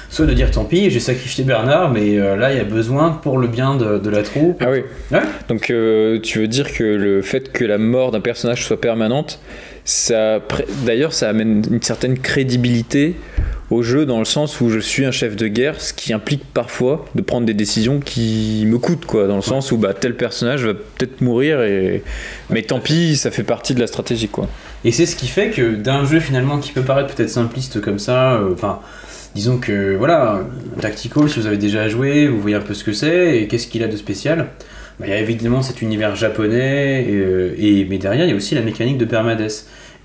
soit 0.09 0.25
de 0.27 0.33
dire 0.33 0.51
tant 0.51 0.65
pis, 0.65 0.89
j'ai 0.91 1.01
sacrifié 1.01 1.43
Bernard, 1.45 1.91
mais 1.93 2.19
euh, 2.19 2.37
là 2.37 2.53
il 2.53 2.59
y 2.59 2.61
a 2.61 2.65
besoin 2.65 3.11
pour 3.11 3.39
le 3.39 3.49
bien 3.49 3.77
de, 3.77 3.99
de 3.99 4.11
la 4.11 4.23
troupe. 4.23 4.63
Ah 4.65 4.71
oui. 4.71 4.83
Ouais. 5.11 5.21
Donc 5.49 5.71
euh, 5.71 6.21
tu 6.21 6.39
veux 6.39 6.49
dire 6.49 6.73
que 6.73 6.85
le 6.85 7.23
fait 7.23 7.51
que 7.53 7.65
la 7.65 7.79
mort 7.79 8.13
d'un 8.13 8.21
personnage 8.21 8.65
soit 8.65 8.81
permanente, 8.81 9.41
ça, 9.85 10.41
d'ailleurs, 10.85 11.13
ça 11.13 11.29
amène 11.29 11.63
une 11.71 11.83
certaine 11.83 12.19
crédibilité 12.19 13.15
au 13.71 13.83
jeu 13.83 14.07
dans 14.07 14.19
le 14.19 14.25
sens 14.25 14.61
où 14.61 14.71
je 14.71 14.79
suis 14.79 15.05
un 15.05 15.11
chef 15.11 15.37
de 15.37 15.49
guerre, 15.49 15.81
ce 15.81 15.93
qui 15.93 16.13
implique 16.13 16.45
parfois 16.45 17.05
de 17.15 17.23
prendre 17.23 17.47
des 17.47 17.55
décisions 17.55 18.01
qui 18.01 18.65
me 18.67 18.79
coûtent, 18.79 19.07
quoi, 19.07 19.27
dans 19.27 19.37
le 19.37 19.43
sens 19.43 19.73
où 19.73 19.77
bah, 19.77 19.95
tel 19.95 20.17
personnage 20.17 20.65
va 20.65 20.75
peut-être 20.75 21.21
mourir, 21.21 21.59
mais 22.51 22.63
tant 22.63 22.81
pis, 22.81 23.17
ça 23.17 23.31
fait 23.31 23.43
partie 23.43 23.75
de 23.75 23.81
la 23.81 23.87
stratégie, 23.87 24.29
quoi. 24.29 24.49
Et 24.87 24.93
c'est 24.93 25.07
ce 25.07 25.17
qui 25.17 25.27
fait 25.27 25.51
que 25.51 25.75
d'un 25.75 26.05
jeu 26.05 26.21
finalement 26.21 26.59
qui 26.59 26.71
peut 26.71 26.83
paraître 26.83 27.13
peut-être 27.13 27.31
simpliste 27.31 27.81
comme 27.81 27.99
ça, 27.99 28.35
euh, 28.35 28.53
enfin, 28.53 28.79
disons 29.35 29.59
que 29.59 29.97
voilà, 29.97 30.43
Tactical, 30.81 31.29
si 31.29 31.41
vous 31.41 31.47
avez 31.47 31.57
déjà 31.57 31.89
joué, 31.89 32.29
vous 32.29 32.41
voyez 32.41 32.57
un 32.57 32.61
peu 32.61 32.73
ce 32.73 32.85
que 32.85 32.93
c'est 32.93 33.39
et 33.39 33.49
qu'est-ce 33.49 33.67
qu'il 33.67 33.83
a 33.83 33.89
de 33.89 33.97
spécial. 33.97 34.47
Bah, 35.01 35.07
il 35.09 35.11
y 35.11 35.13
a 35.13 35.19
évidemment 35.19 35.61
cet 35.61 35.83
univers 35.83 36.15
japonais, 36.15 37.05
euh, 37.11 37.85
mais 37.91 37.99
derrière 37.99 38.27
il 38.27 38.31
y 38.31 38.33
a 38.33 38.37
aussi 38.37 38.55
la 38.55 38.61
mécanique 38.63 38.99
de 38.99 39.05
permades. 39.05 39.49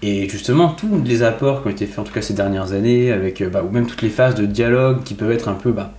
Et 0.03 0.27
justement, 0.27 0.69
tous 0.69 1.01
les 1.05 1.21
apports 1.21 1.61
qui 1.61 1.67
ont 1.67 1.71
été 1.71 1.85
faits 1.85 1.99
en 1.99 2.03
tout 2.03 2.13
cas 2.13 2.21
ces 2.21 2.33
dernières 2.33 2.73
années, 2.73 3.11
avec 3.11 3.41
euh, 3.41 3.49
bah, 3.49 3.63
ou 3.63 3.71
même 3.71 3.85
toutes 3.85 4.01
les 4.01 4.09
phases 4.09 4.33
de 4.33 4.45
dialogue 4.45 5.03
qui 5.03 5.13
peuvent 5.13 5.31
être 5.31 5.47
un 5.47 5.53
peu 5.53 5.71
bah, 5.71 5.91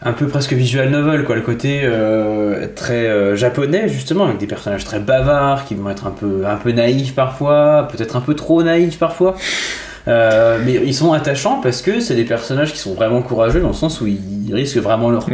un 0.00 0.12
peu 0.12 0.26
presque 0.28 0.52
visual 0.52 0.90
novel, 0.90 1.24
quoi, 1.24 1.34
le 1.34 1.40
côté 1.40 1.80
euh, 1.82 2.68
très 2.76 3.06
euh, 3.06 3.36
japonais, 3.36 3.88
justement, 3.88 4.26
avec 4.26 4.38
des 4.38 4.46
personnages 4.46 4.84
très 4.84 5.00
bavards, 5.00 5.64
qui 5.64 5.74
vont 5.74 5.88
être 5.88 6.06
un 6.06 6.10
peu, 6.10 6.72
naïfs 6.72 7.14
parfois, 7.14 7.88
peut-être 7.90 8.14
un 8.14 8.20
peu 8.20 8.34
trop 8.34 8.62
naïfs 8.62 8.98
parfois. 8.98 9.34
Mais 10.06 10.74
ils 10.84 10.94
sont 10.94 11.14
attachants 11.14 11.60
parce 11.62 11.80
que 11.80 12.00
c'est 12.00 12.14
des 12.14 12.24
personnages 12.24 12.72
qui 12.72 12.78
sont 12.78 12.94
vraiment 12.94 13.22
courageux 13.22 13.60
dans 13.60 13.68
le 13.68 13.74
sens 13.74 14.02
où 14.02 14.06
ils 14.06 14.52
risquent 14.52 14.76
vraiment 14.76 15.10
leur. 15.10 15.26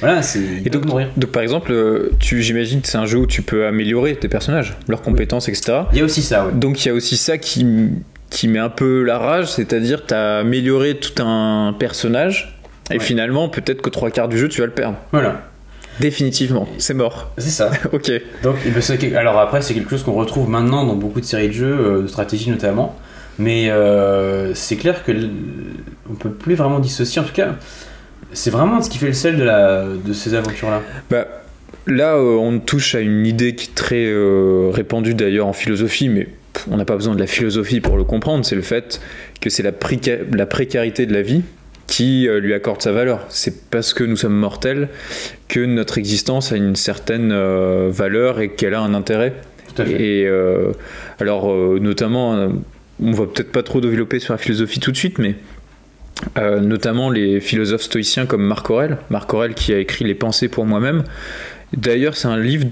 Voilà, 0.00 0.22
c'est 0.22 0.40
Et 0.64 0.70
donc, 0.70 0.86
mourir. 0.86 1.08
donc 1.16 1.30
par 1.30 1.42
exemple, 1.42 1.70
euh, 1.72 2.10
tu, 2.18 2.42
j'imagine 2.42 2.80
que 2.80 2.88
c'est 2.88 2.98
un 2.98 3.06
jeu 3.06 3.18
où 3.18 3.26
tu 3.26 3.42
peux 3.42 3.66
améliorer 3.66 4.16
tes 4.16 4.28
personnages, 4.28 4.74
leurs 4.88 5.02
compétences, 5.02 5.48
etc. 5.48 5.80
Il 5.92 5.98
y 5.98 6.00
a 6.00 6.04
aussi 6.04 6.22
ça, 6.22 6.46
ouais. 6.46 6.52
Donc 6.52 6.84
il 6.84 6.88
y 6.88 6.90
a 6.90 6.94
aussi 6.94 7.16
ça 7.16 7.36
qui, 7.38 7.66
qui 8.30 8.48
met 8.48 8.58
un 8.58 8.70
peu 8.70 9.02
la 9.02 9.18
rage, 9.18 9.46
c'est-à-dire 9.52 10.06
tu 10.06 10.14
as 10.14 10.38
amélioré 10.38 10.96
tout 10.96 11.22
un 11.22 11.74
personnage, 11.78 12.58
et 12.90 12.94
Ouais. 12.94 13.00
finalement 13.00 13.48
peut-être 13.48 13.80
que 13.82 13.90
trois 13.90 14.10
quarts 14.10 14.28
du 14.28 14.38
jeu 14.38 14.48
tu 14.48 14.60
vas 14.60 14.66
le 14.66 14.72
perdre. 14.72 14.96
Voilà, 15.12 15.42
Définitivement, 16.00 16.66
c'est 16.78 16.94
mort. 16.94 17.30
c'est 17.38 17.50
ça. 17.50 17.70
Ok. 17.92 18.10
Donc, 18.42 18.56
alors 19.14 19.38
après, 19.38 19.60
c'est 19.60 19.74
quelque 19.74 19.90
chose 19.90 20.02
qu'on 20.02 20.14
retrouve 20.14 20.48
maintenant 20.48 20.86
dans 20.86 20.94
beaucoup 20.96 21.20
de 21.20 21.26
séries 21.26 21.48
de 21.48 21.52
jeux, 21.52 21.76
euh, 21.78 22.02
de 22.02 22.06
stratégie 22.06 22.50
notamment. 22.50 22.98
Mais 23.38 23.70
euh, 23.70 24.54
c'est 24.54 24.76
clair 24.76 25.04
que 25.04 25.12
on 26.10 26.14
peut 26.14 26.30
plus 26.30 26.54
vraiment 26.54 26.80
dissocier. 26.80 27.20
En 27.20 27.24
tout 27.24 27.32
cas, 27.32 27.56
c'est 28.32 28.50
vraiment 28.50 28.80
ce 28.82 28.90
qui 28.90 28.98
fait 28.98 29.06
le 29.06 29.12
sel 29.12 29.36
de, 29.36 29.44
la, 29.44 29.84
de 29.84 30.12
ces 30.12 30.34
aventures-là. 30.34 30.82
Bah, 31.10 31.26
là, 31.86 32.14
euh, 32.14 32.36
on 32.36 32.58
touche 32.58 32.94
à 32.94 33.00
une 33.00 33.26
idée 33.26 33.54
qui 33.54 33.68
est 33.70 33.74
très 33.74 34.06
euh, 34.06 34.70
répandue 34.72 35.14
d'ailleurs 35.14 35.46
en 35.46 35.52
philosophie, 35.52 36.08
mais 36.08 36.28
pff, 36.52 36.66
on 36.70 36.76
n'a 36.76 36.84
pas 36.84 36.96
besoin 36.96 37.14
de 37.14 37.20
la 37.20 37.26
philosophie 37.26 37.80
pour 37.80 37.96
le 37.96 38.04
comprendre, 38.04 38.44
c'est 38.44 38.56
le 38.56 38.62
fait 38.62 39.00
que 39.40 39.50
c'est 39.50 39.62
la, 39.62 39.72
la, 40.32 40.46
précarité 40.46 41.06
de 41.06 41.12
la 41.12 41.22
vie 41.22 41.42
qui 41.86 42.28
euh, 42.28 42.40
lui 42.40 42.54
accorde 42.54 42.80
sa 42.80 42.92
valeur. 42.92 43.26
C'est 43.28 43.68
parce 43.70 43.92
que 43.92 44.04
nous 44.04 44.16
sommes 44.16 44.36
mortels 44.36 44.88
que 45.48 45.60
notre 45.60 45.98
existence 45.98 46.52
a 46.52 46.56
une 46.56 46.76
certaine 46.76 47.32
euh, 47.32 47.88
valeur 47.90 48.40
et 48.40 48.50
qu'elle 48.50 48.74
a 48.74 48.80
un 48.80 48.94
intérêt. 48.94 49.34
Tout 49.74 49.82
à 49.82 49.84
fait. 49.86 50.02
Et 50.02 50.30
alors, 51.18 51.50
notamment, 51.80 52.50
on 53.02 53.12
va 53.12 53.24
peut-être 53.24 53.50
pas 53.50 53.62
trop 53.62 53.80
développer 53.80 54.18
sur 54.18 54.34
la 54.34 54.38
philosophie 54.38 54.80
tout 54.80 54.92
de 54.92 54.96
suite, 54.98 55.18
mais 55.18 55.34
notamment 56.36 57.10
les 57.10 57.40
philosophes 57.40 57.82
stoïciens 57.82 58.26
comme 58.26 58.42
Marc 58.42 58.70
Aurèle, 58.70 58.98
Marc 59.10 59.32
Aurèle 59.34 59.54
qui 59.54 59.72
a 59.72 59.78
écrit 59.78 60.04
Les 60.04 60.14
Pensées 60.14 60.48
pour 60.48 60.66
moi-même. 60.66 61.04
D'ailleurs, 61.76 62.16
c'est 62.16 62.28
un 62.28 62.38
livre 62.38 62.66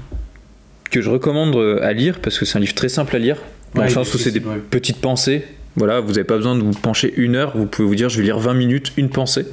que 0.90 1.00
je 1.00 1.10
recommande 1.10 1.56
euh, 1.56 1.82
à 1.82 1.92
lire 1.92 2.18
parce 2.20 2.38
que 2.38 2.44
c'est 2.44 2.58
un 2.58 2.60
livre 2.60 2.74
très 2.74 2.88
simple 2.88 3.16
à 3.16 3.18
lire, 3.18 3.36
dans 3.74 3.82
le 3.82 3.88
sens 3.88 4.12
où 4.14 4.18
c'est 4.18 4.32
des 4.32 4.40
petites 4.40 5.00
pensées. 5.00 5.44
Voilà, 5.76 6.00
vous 6.00 6.12
n'avez 6.12 6.24
pas 6.24 6.36
besoin 6.36 6.56
de 6.56 6.62
vous 6.62 6.72
pencher 6.72 7.14
une 7.16 7.36
heure, 7.36 7.56
vous 7.56 7.66
pouvez 7.66 7.86
vous 7.86 7.94
dire 7.94 8.08
je 8.08 8.18
vais 8.18 8.24
lire 8.24 8.38
20 8.38 8.54
minutes, 8.54 8.92
une 8.96 9.08
pensée. 9.08 9.46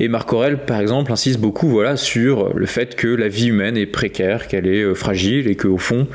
Et 0.00 0.08
Marc 0.08 0.32
Aurel, 0.32 0.58
par 0.58 0.80
exemple, 0.80 1.12
insiste 1.12 1.38
beaucoup 1.38 1.68
voilà, 1.68 1.96
sur 1.96 2.54
le 2.54 2.66
fait 2.66 2.96
que 2.96 3.06
la 3.06 3.28
vie 3.28 3.48
humaine 3.48 3.76
est 3.76 3.86
précaire, 3.86 4.48
qu'elle 4.48 4.66
est 4.66 4.82
euh, 4.82 4.94
fragile 4.94 5.46
et 5.46 5.56
qu'au 5.56 5.78
fond. 5.78 6.06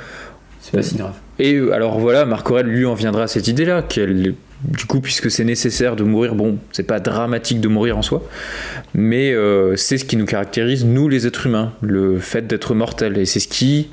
C'est 0.60 0.74
pas 0.74 0.84
si 0.84 0.96
grave. 0.96 1.15
Et 1.39 1.55
euh, 1.55 1.72
alors 1.72 2.00
voilà, 2.00 2.25
Marc 2.25 2.50
Aurel 2.50 2.65
lui 2.65 2.86
en 2.86 2.96
viendra 2.96 3.24
à 3.24 3.27
cette 3.27 3.48
idée-là, 3.48 3.84
qu'elle 3.84 4.34
du 4.63 4.86
coup, 4.86 5.01
puisque 5.01 5.32
c'est 5.32 5.44
nécessaire 5.44 5.96
de 5.96 6.03
mourir, 6.03 6.36
bon, 6.36 6.58
c'est 6.72 6.84
pas 6.84 7.00
dramatique 7.00 7.62
de 7.62 7.68
mourir 7.68 7.98
en 7.98 8.01
soi, 8.01 8.24
mais 8.94 9.34
c'est 9.75 9.98
ce 9.98 10.06
qui 10.06 10.18
nous 10.18 10.25
caractérise, 10.25 10.86
nous 10.86 11.10
les 11.10 11.27
êtres 11.27 11.48
humains, 11.48 11.74
le 11.82 12.20
fait 12.20 12.48
d'être 12.48 12.74
mortel. 12.75 13.18
Et 13.18 13.25
c'est 13.25 13.39
ce 13.39 13.48
qui 13.48 13.89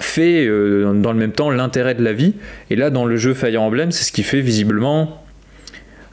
fait 0.00 0.46
euh, 0.46 0.92
dans 0.94 1.12
le 1.12 1.18
même 1.18 1.32
temps 1.32 1.50
l'intérêt 1.50 1.94
de 1.94 2.02
la 2.02 2.12
vie. 2.12 2.34
Et 2.70 2.76
là, 2.76 2.90
dans 2.90 3.04
le 3.04 3.16
jeu 3.16 3.34
Fire 3.34 3.62
Emblem, 3.62 3.92
c'est 3.92 4.04
ce 4.04 4.12
qui 4.12 4.22
fait 4.22 4.40
visiblement 4.40 5.22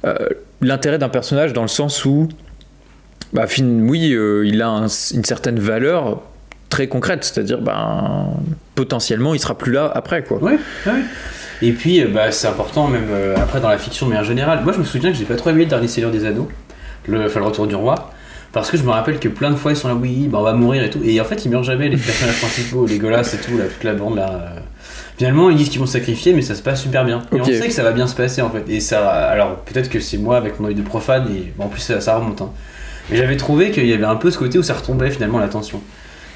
euh, 0.06 0.16
l'intérêt 0.62 0.98
d'un 0.98 1.10
personnage 1.10 1.54
dans 1.54 1.62
le 1.62 1.68
sens 1.68 2.06
où, 2.06 2.28
bah, 3.34 3.46
oui, 3.60 4.14
euh, 4.14 4.46
il 4.46 4.62
a 4.62 4.68
une 4.68 5.24
certaine 5.24 5.60
valeur 5.60 6.22
très 6.70 6.88
concrète, 6.88 7.24
c'est-à-dire, 7.24 7.62
ben, 7.62 8.30
potentiellement, 8.76 9.34
il 9.34 9.40
sera 9.40 9.58
plus 9.58 9.72
là 9.72 9.92
après, 9.94 10.24
quoi. 10.24 10.42
Ouais, 10.42 10.60
Et 11.62 11.72
puis, 11.74 12.04
bah, 12.06 12.32
c'est 12.32 12.48
important, 12.48 12.88
même 12.88 13.10
après 13.36 13.60
dans 13.60 13.70
la 13.70 13.78
fiction, 13.78 14.08
mais 14.08 14.18
en 14.18 14.24
général. 14.24 14.64
Moi, 14.64 14.74
je 14.74 14.80
me 14.80 14.86
souviens 14.86 15.12
que 15.12 15.18
j'ai 15.18 15.26
pas 15.26 15.36
trop 15.36 15.50
aimé 15.50 15.64
le 15.64 15.70
dernier 15.70 15.88
Seigneur 15.88 16.12
des 16.12 16.26
Anneaux, 16.26 16.50
le, 17.08 17.26
enfin, 17.26 17.40
le 17.40 17.46
Retour 17.46 17.68
du 17.68 17.76
Roi. 17.76 18.12
Parce 18.52 18.72
que 18.72 18.78
je 18.78 18.84
me 18.84 18.90
rappelle 18.90 19.20
que 19.20 19.28
plein 19.28 19.52
de 19.52 19.56
fois 19.56 19.72
ils 19.72 19.76
sont 19.76 19.88
là, 19.88 19.94
oui, 19.94 20.28
bah 20.28 20.40
on 20.40 20.44
va 20.44 20.54
mourir 20.54 20.84
et 20.84 20.90
tout. 20.90 21.00
Et 21.04 21.22
en 21.22 21.24
fait, 21.24 21.46
ils 21.46 21.52
meurent 21.52 21.64
jamais, 21.64 21.88
les 21.88 21.98
personnages 21.98 22.38
principaux, 22.40 22.86
les 22.88 22.98
Golas 22.98 23.32
et 23.34 23.46
tout, 23.46 23.58
là, 23.58 23.66
toute 23.66 23.84
la 23.84 23.94
bande 23.94 24.16
là. 24.16 24.56
Finalement, 25.18 25.50
ils 25.50 25.58
disent 25.58 25.70
qu'ils 25.70 25.82
vont 25.82 25.86
sacrifier, 25.86 26.34
mais 26.34 26.42
ça 26.42 26.56
se 26.56 26.64
passe 26.64 26.82
super 26.82 27.06
bien. 27.06 27.22
Et 27.36 27.42
on 27.42 27.44
sait 27.44 27.68
que 27.68 27.74
ça 27.74 27.84
va 27.84 27.92
bien 27.92 28.08
se 28.08 28.16
passer 28.16 28.42
en 28.42 28.50
fait. 28.50 28.64
Et 28.70 28.80
ça, 28.80 29.10
alors 29.10 29.58
peut-être 29.58 29.90
que 29.90 30.00
c'est 30.00 30.18
moi 30.18 30.38
avec 30.38 30.60
mon 30.60 30.68
œil 30.70 30.76
de 30.76 30.82
profane, 30.82 31.28
et 31.30 31.54
en 31.62 31.68
plus 31.68 31.82
ça, 31.82 32.16
remonte. 32.16 32.42
Hein. 32.42 32.50
Mais 33.10 33.18
j'avais 33.18 33.38
trouvé 33.38 33.72
qu'il 33.72 33.86
y 33.86 33.94
avait 33.94 34.06
un 34.06 34.16
peu 34.16 34.32
ce 34.32 34.38
côté 34.38 34.58
où 34.58 34.64
ça 34.64 34.74
retombait 34.74 35.12
finalement 35.12 35.40
la 35.40 35.50
tension. 35.50 35.82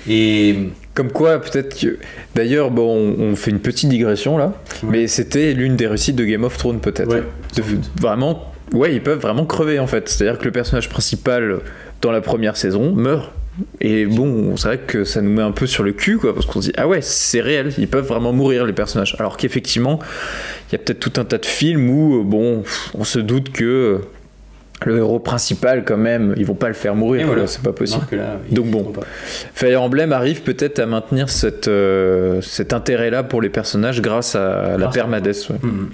Et 0.07 0.69
comme 0.93 1.11
quoi, 1.11 1.39
peut-être 1.39 1.79
que. 1.79 1.97
D'ailleurs, 2.35 2.71
bon, 2.71 3.15
on 3.19 3.35
fait 3.35 3.51
une 3.51 3.59
petite 3.59 3.89
digression 3.89 4.37
là, 4.37 4.53
mais 4.83 5.07
c'était 5.07 5.53
l'une 5.53 5.75
des 5.75 5.87
réussites 5.87 6.15
de 6.15 6.25
Game 6.25 6.43
of 6.43 6.57
Thrones, 6.57 6.79
peut-être. 6.79 7.09
Ouais, 7.09 7.23
vraiment, 7.99 8.53
ouais, 8.73 8.93
ils 8.93 9.01
peuvent 9.01 9.19
vraiment 9.19 9.45
crever 9.45 9.79
en 9.79 9.87
fait. 9.87 10.09
C'est-à-dire 10.09 10.39
que 10.39 10.45
le 10.45 10.51
personnage 10.51 10.89
principal 10.89 11.59
dans 12.01 12.11
la 12.11 12.21
première 12.21 12.57
saison 12.57 12.93
meurt. 12.93 13.31
Et 13.81 14.07
bon, 14.07 14.57
c'est 14.57 14.67
vrai 14.67 14.79
que 14.79 15.03
ça 15.03 15.21
nous 15.21 15.29
met 15.29 15.43
un 15.43 15.51
peu 15.51 15.67
sur 15.67 15.83
le 15.83 15.91
cul, 15.91 16.17
quoi, 16.17 16.33
parce 16.33 16.47
qu'on 16.47 16.59
se 16.59 16.69
dit, 16.69 16.73
ah 16.75 16.87
ouais, 16.87 17.01
c'est 17.01 17.39
réel, 17.39 17.71
ils 17.77 17.87
peuvent 17.87 18.07
vraiment 18.07 18.33
mourir, 18.33 18.65
les 18.65 18.73
personnages. 18.73 19.15
Alors 19.19 19.37
qu'effectivement, 19.37 19.99
il 20.69 20.73
y 20.73 20.75
a 20.75 20.79
peut-être 20.79 20.99
tout 20.99 21.19
un 21.19 21.23
tas 21.23 21.37
de 21.37 21.45
films 21.45 21.89
où, 21.89 22.19
euh, 22.19 22.23
bon, 22.23 22.63
on 22.95 23.03
se 23.03 23.19
doute 23.19 23.51
que 23.51 24.01
le 24.85 24.97
héros 24.97 25.19
principal, 25.19 25.85
quand 25.85 25.97
même, 25.97 26.33
ils 26.37 26.45
vont 26.45 26.55
pas 26.55 26.67
le 26.67 26.73
faire 26.73 26.95
mourir, 26.95 27.27
voilà. 27.27 27.47
c'est 27.47 27.61
pas 27.61 27.71
possible. 27.71 28.05
Donc 28.51 28.67
bon, 28.67 28.91
Fire 29.53 29.81
Emblem 29.81 30.11
arrive 30.11 30.41
peut-être 30.41 30.79
à 30.79 30.85
maintenir 30.85 31.29
cette, 31.29 31.67
euh, 31.67 32.41
cet 32.41 32.73
intérêt-là 32.73 33.23
pour 33.23 33.41
les 33.41 33.49
personnages 33.49 34.01
grâce 34.01 34.35
à 34.35 34.77
la 34.77 34.87
permadesse. 34.89 35.49
Ouais. 35.49 35.57
Mhm. 35.61 35.89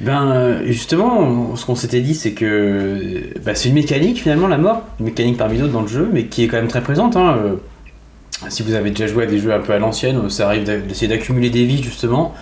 Ben 0.00 0.62
justement, 0.64 1.54
ce 1.56 1.66
qu'on 1.66 1.74
s'était 1.74 2.00
dit, 2.00 2.14
c'est 2.14 2.32
que 2.32 3.20
bah, 3.44 3.54
c'est 3.54 3.68
une 3.68 3.74
mécanique 3.74 4.22
finalement 4.22 4.48
la 4.48 4.56
mort, 4.56 4.82
une 4.98 5.06
mécanique 5.06 5.36
parmi 5.36 5.58
d'autres 5.58 5.72
dans 5.72 5.82
le 5.82 5.88
jeu, 5.88 6.08
mais 6.10 6.24
qui 6.24 6.44
est 6.44 6.48
quand 6.48 6.56
même 6.56 6.68
très 6.68 6.80
présente. 6.80 7.16
Hein. 7.16 7.36
Euh, 7.44 7.56
si 8.48 8.62
vous 8.62 8.72
avez 8.72 8.90
déjà 8.90 9.06
joué 9.06 9.24
à 9.24 9.26
des 9.26 9.38
jeux 9.38 9.52
un 9.52 9.58
peu 9.58 9.74
à 9.74 9.78
l'ancienne, 9.78 10.30
ça 10.30 10.46
arrive 10.46 10.64
d'essayer 10.64 11.08
d'accumuler 11.08 11.50
des 11.50 11.66
vies 11.66 11.82
justement. 11.82 12.34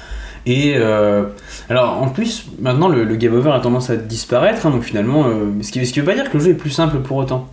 Et 0.46 0.74
euh, 0.76 1.24
alors 1.68 2.02
en 2.02 2.08
plus, 2.08 2.46
maintenant 2.60 2.88
le, 2.88 3.04
game 3.16 3.34
over 3.34 3.50
a 3.50 3.60
tendance 3.60 3.90
à 3.90 3.96
disparaître, 3.96 4.66
hein, 4.66 4.70
donc 4.70 4.82
finalement, 4.82 5.26
euh, 5.26 5.50
ce, 5.62 5.72
qui, 5.72 5.84
ce 5.84 5.92
qui 5.92 6.00
veut 6.00 6.06
pas 6.06 6.14
dire 6.14 6.30
que 6.30 6.38
le 6.38 6.44
jeu 6.44 6.50
est 6.50 6.54
plus 6.54 6.70
simple 6.70 6.98
pour 6.98 7.16
autant. 7.18 7.48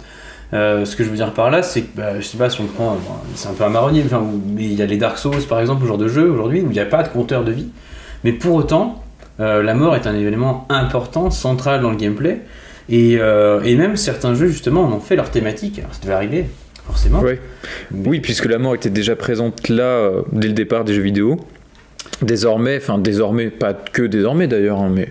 ce 0.51 0.96
que 0.96 1.04
je 1.04 1.10
veux 1.10 1.15
dire 1.15 1.34
par 1.34 1.50
là, 1.50 1.63
c'est 1.63 1.82
que, 1.82 1.98
bah, 1.98 2.20
je 2.20 2.25
sais 2.25 2.38
pas 2.38 2.50
si 2.50 2.62
on 2.62 2.65
prend, 2.65 2.98
c'est 3.36 3.50
un 3.50 3.54
peu 3.54 3.63
un 3.63 3.70
marronnier, 3.70 4.04
mais 4.56 4.63
il 4.63 4.74
y 4.74 4.82
a 4.82 4.86
les 4.86 4.98
Dark 4.98 5.18
Souls 5.18 5.44
par 5.50 5.60
exemple, 5.60 5.84
ce 5.84 5.88
genre 5.88 5.98
de 5.98 6.08
jeu 6.08 6.30
aujourd'hui, 6.30 6.62
où 6.62 6.68
il 6.68 6.74
n'y 6.74 6.80
a 6.80 6.86
pas 6.86 7.04
de 7.04 7.10
compteur 7.10 7.44
de 7.44 7.51
vie. 7.51 7.70
Mais 8.24 8.32
pour 8.32 8.56
autant, 8.56 9.04
euh, 9.39 9.62
la 9.62 9.74
mort 9.74 9.96
est 9.96 10.08
un 10.08 10.15
événement 10.15 10.65
important, 10.70 11.30
central 11.30 11.82
dans 11.82 11.92
le 11.92 11.98
gameplay. 11.98 12.42
Et, 12.88 13.18
euh, 13.20 13.62
et, 13.63 13.75
même 13.75 13.96
certains 13.96 14.36
jeux, 14.36 14.48
justement, 14.48 14.84
en 14.84 14.92
ont 14.94 15.00
fait 15.00 15.15
leur 15.15 15.32
thématique. 15.32 15.80
Alors, 15.80 15.94
ça 15.94 16.01
devait 16.01 16.13
arriver, 16.13 16.46
forcément. 16.86 17.22
Oui, 17.92 18.20
puisque 18.20 18.46
la 18.46 18.60
mort 18.60 18.75
était 18.75 18.92
déjà 18.92 19.15
présente 19.15 19.70
là, 19.70 19.84
euh, 19.84 20.22
dès 20.32 20.48
le 20.48 20.54
départ 20.54 20.86
des 20.86 20.94
jeux 20.94 21.01
vidéo. 21.01 21.39
Désormais, 22.22 22.77
enfin, 22.77 22.98
désormais, 22.98 23.50
pas 23.50 23.74
que 23.74 24.01
désormais 24.01 24.48
d'ailleurs, 24.48 24.79
hein, 24.79 24.91
mais 24.93 25.10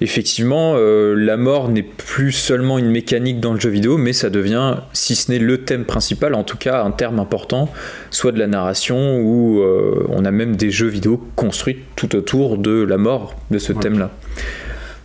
effectivement, 0.00 0.74
euh, 0.76 1.14
la 1.14 1.36
mort 1.36 1.68
n'est 1.68 1.82
plus 1.82 2.32
seulement 2.32 2.78
une 2.78 2.90
mécanique 2.90 3.40
dans 3.40 3.52
le 3.52 3.60
jeu 3.60 3.70
vidéo, 3.70 3.98
mais 3.98 4.12
ça 4.12 4.30
devient, 4.30 4.76
si 4.92 5.14
ce 5.14 5.30
n'est 5.30 5.38
le 5.38 5.58
thème 5.58 5.84
principal, 5.84 6.34
en 6.34 6.44
tout 6.44 6.56
cas 6.56 6.82
un 6.84 6.90
terme 6.90 7.18
important, 7.18 7.68
soit 8.10 8.32
de 8.32 8.38
la 8.38 8.46
narration, 8.46 9.18
ou 9.18 9.60
euh, 9.60 10.06
on 10.08 10.24
a 10.24 10.30
même 10.30 10.56
des 10.56 10.70
jeux 10.70 10.88
vidéo 10.88 11.22
construits 11.36 11.78
tout 11.96 12.14
autour 12.16 12.58
de 12.58 12.82
la 12.82 12.96
mort 12.96 13.34
de 13.50 13.58
ce 13.58 13.72
thème-là. 13.72 14.10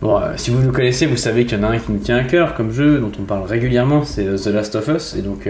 Bon, 0.00 0.18
euh, 0.18 0.32
si 0.36 0.50
vous 0.50 0.62
nous 0.62 0.72
connaissez, 0.72 1.06
vous 1.06 1.16
savez 1.16 1.44
qu'il 1.44 1.58
y 1.58 1.60
en 1.60 1.64
a 1.64 1.68
un 1.68 1.78
qui 1.78 1.90
nous 1.90 1.98
tient 1.98 2.18
à 2.18 2.24
cœur 2.24 2.54
comme 2.54 2.70
jeu, 2.70 2.98
dont 2.98 3.12
on 3.18 3.22
parle 3.24 3.44
régulièrement, 3.44 4.04
c'est 4.04 4.24
The 4.24 4.46
Last 4.46 4.76
of 4.76 4.88
Us. 4.88 5.14
Et 5.18 5.22
donc, 5.22 5.48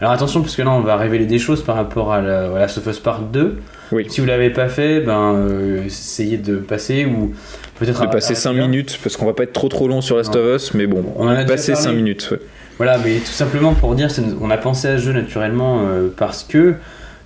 alors 0.00 0.12
attention, 0.12 0.42
parce 0.42 0.56
que 0.56 0.62
là, 0.62 0.70
on 0.72 0.80
va 0.80 0.96
révéler 0.96 1.26
des 1.26 1.38
choses 1.38 1.62
par 1.62 1.76
rapport 1.76 2.12
à, 2.12 2.20
la, 2.20 2.48
Last 2.48 2.78
of 2.78 2.86
Us 2.86 2.98
Part 2.98 3.22
2. 3.22 3.58
Oui. 3.92 4.06
Si 4.08 4.20
vous 4.20 4.26
l'avez 4.26 4.50
pas 4.50 4.68
fait, 4.68 5.00
ben, 5.00 5.82
essayez 5.84 6.36
de 6.36 6.56
passer 6.56 7.04
ou 7.04 7.34
Peut-être 7.80 8.02
de 8.02 8.10
passer 8.10 8.34
5 8.34 8.52
minutes, 8.52 9.00
parce 9.02 9.16
qu'on 9.16 9.24
va 9.24 9.32
pas 9.32 9.44
être 9.44 9.54
trop 9.54 9.70
trop 9.70 9.88
long 9.88 10.02
sur 10.02 10.18
Last 10.18 10.36
of 10.36 10.56
Us, 10.56 10.74
mais 10.74 10.86
bon, 10.86 11.02
on 11.16 11.26
en 11.26 11.30
a 11.30 11.44
passé 11.46 11.74
5 11.74 11.92
minutes. 11.94 12.34
Voilà, 12.76 12.98
mais 12.98 13.18
tout 13.20 13.32
simplement 13.32 13.72
pour 13.72 13.94
dire, 13.94 14.08
on 14.42 14.50
a 14.50 14.58
pensé 14.58 14.88
à 14.88 14.98
ce 14.98 15.04
jeu 15.04 15.12
naturellement 15.14 15.80
euh, 15.80 16.08
parce 16.14 16.44
que 16.44 16.74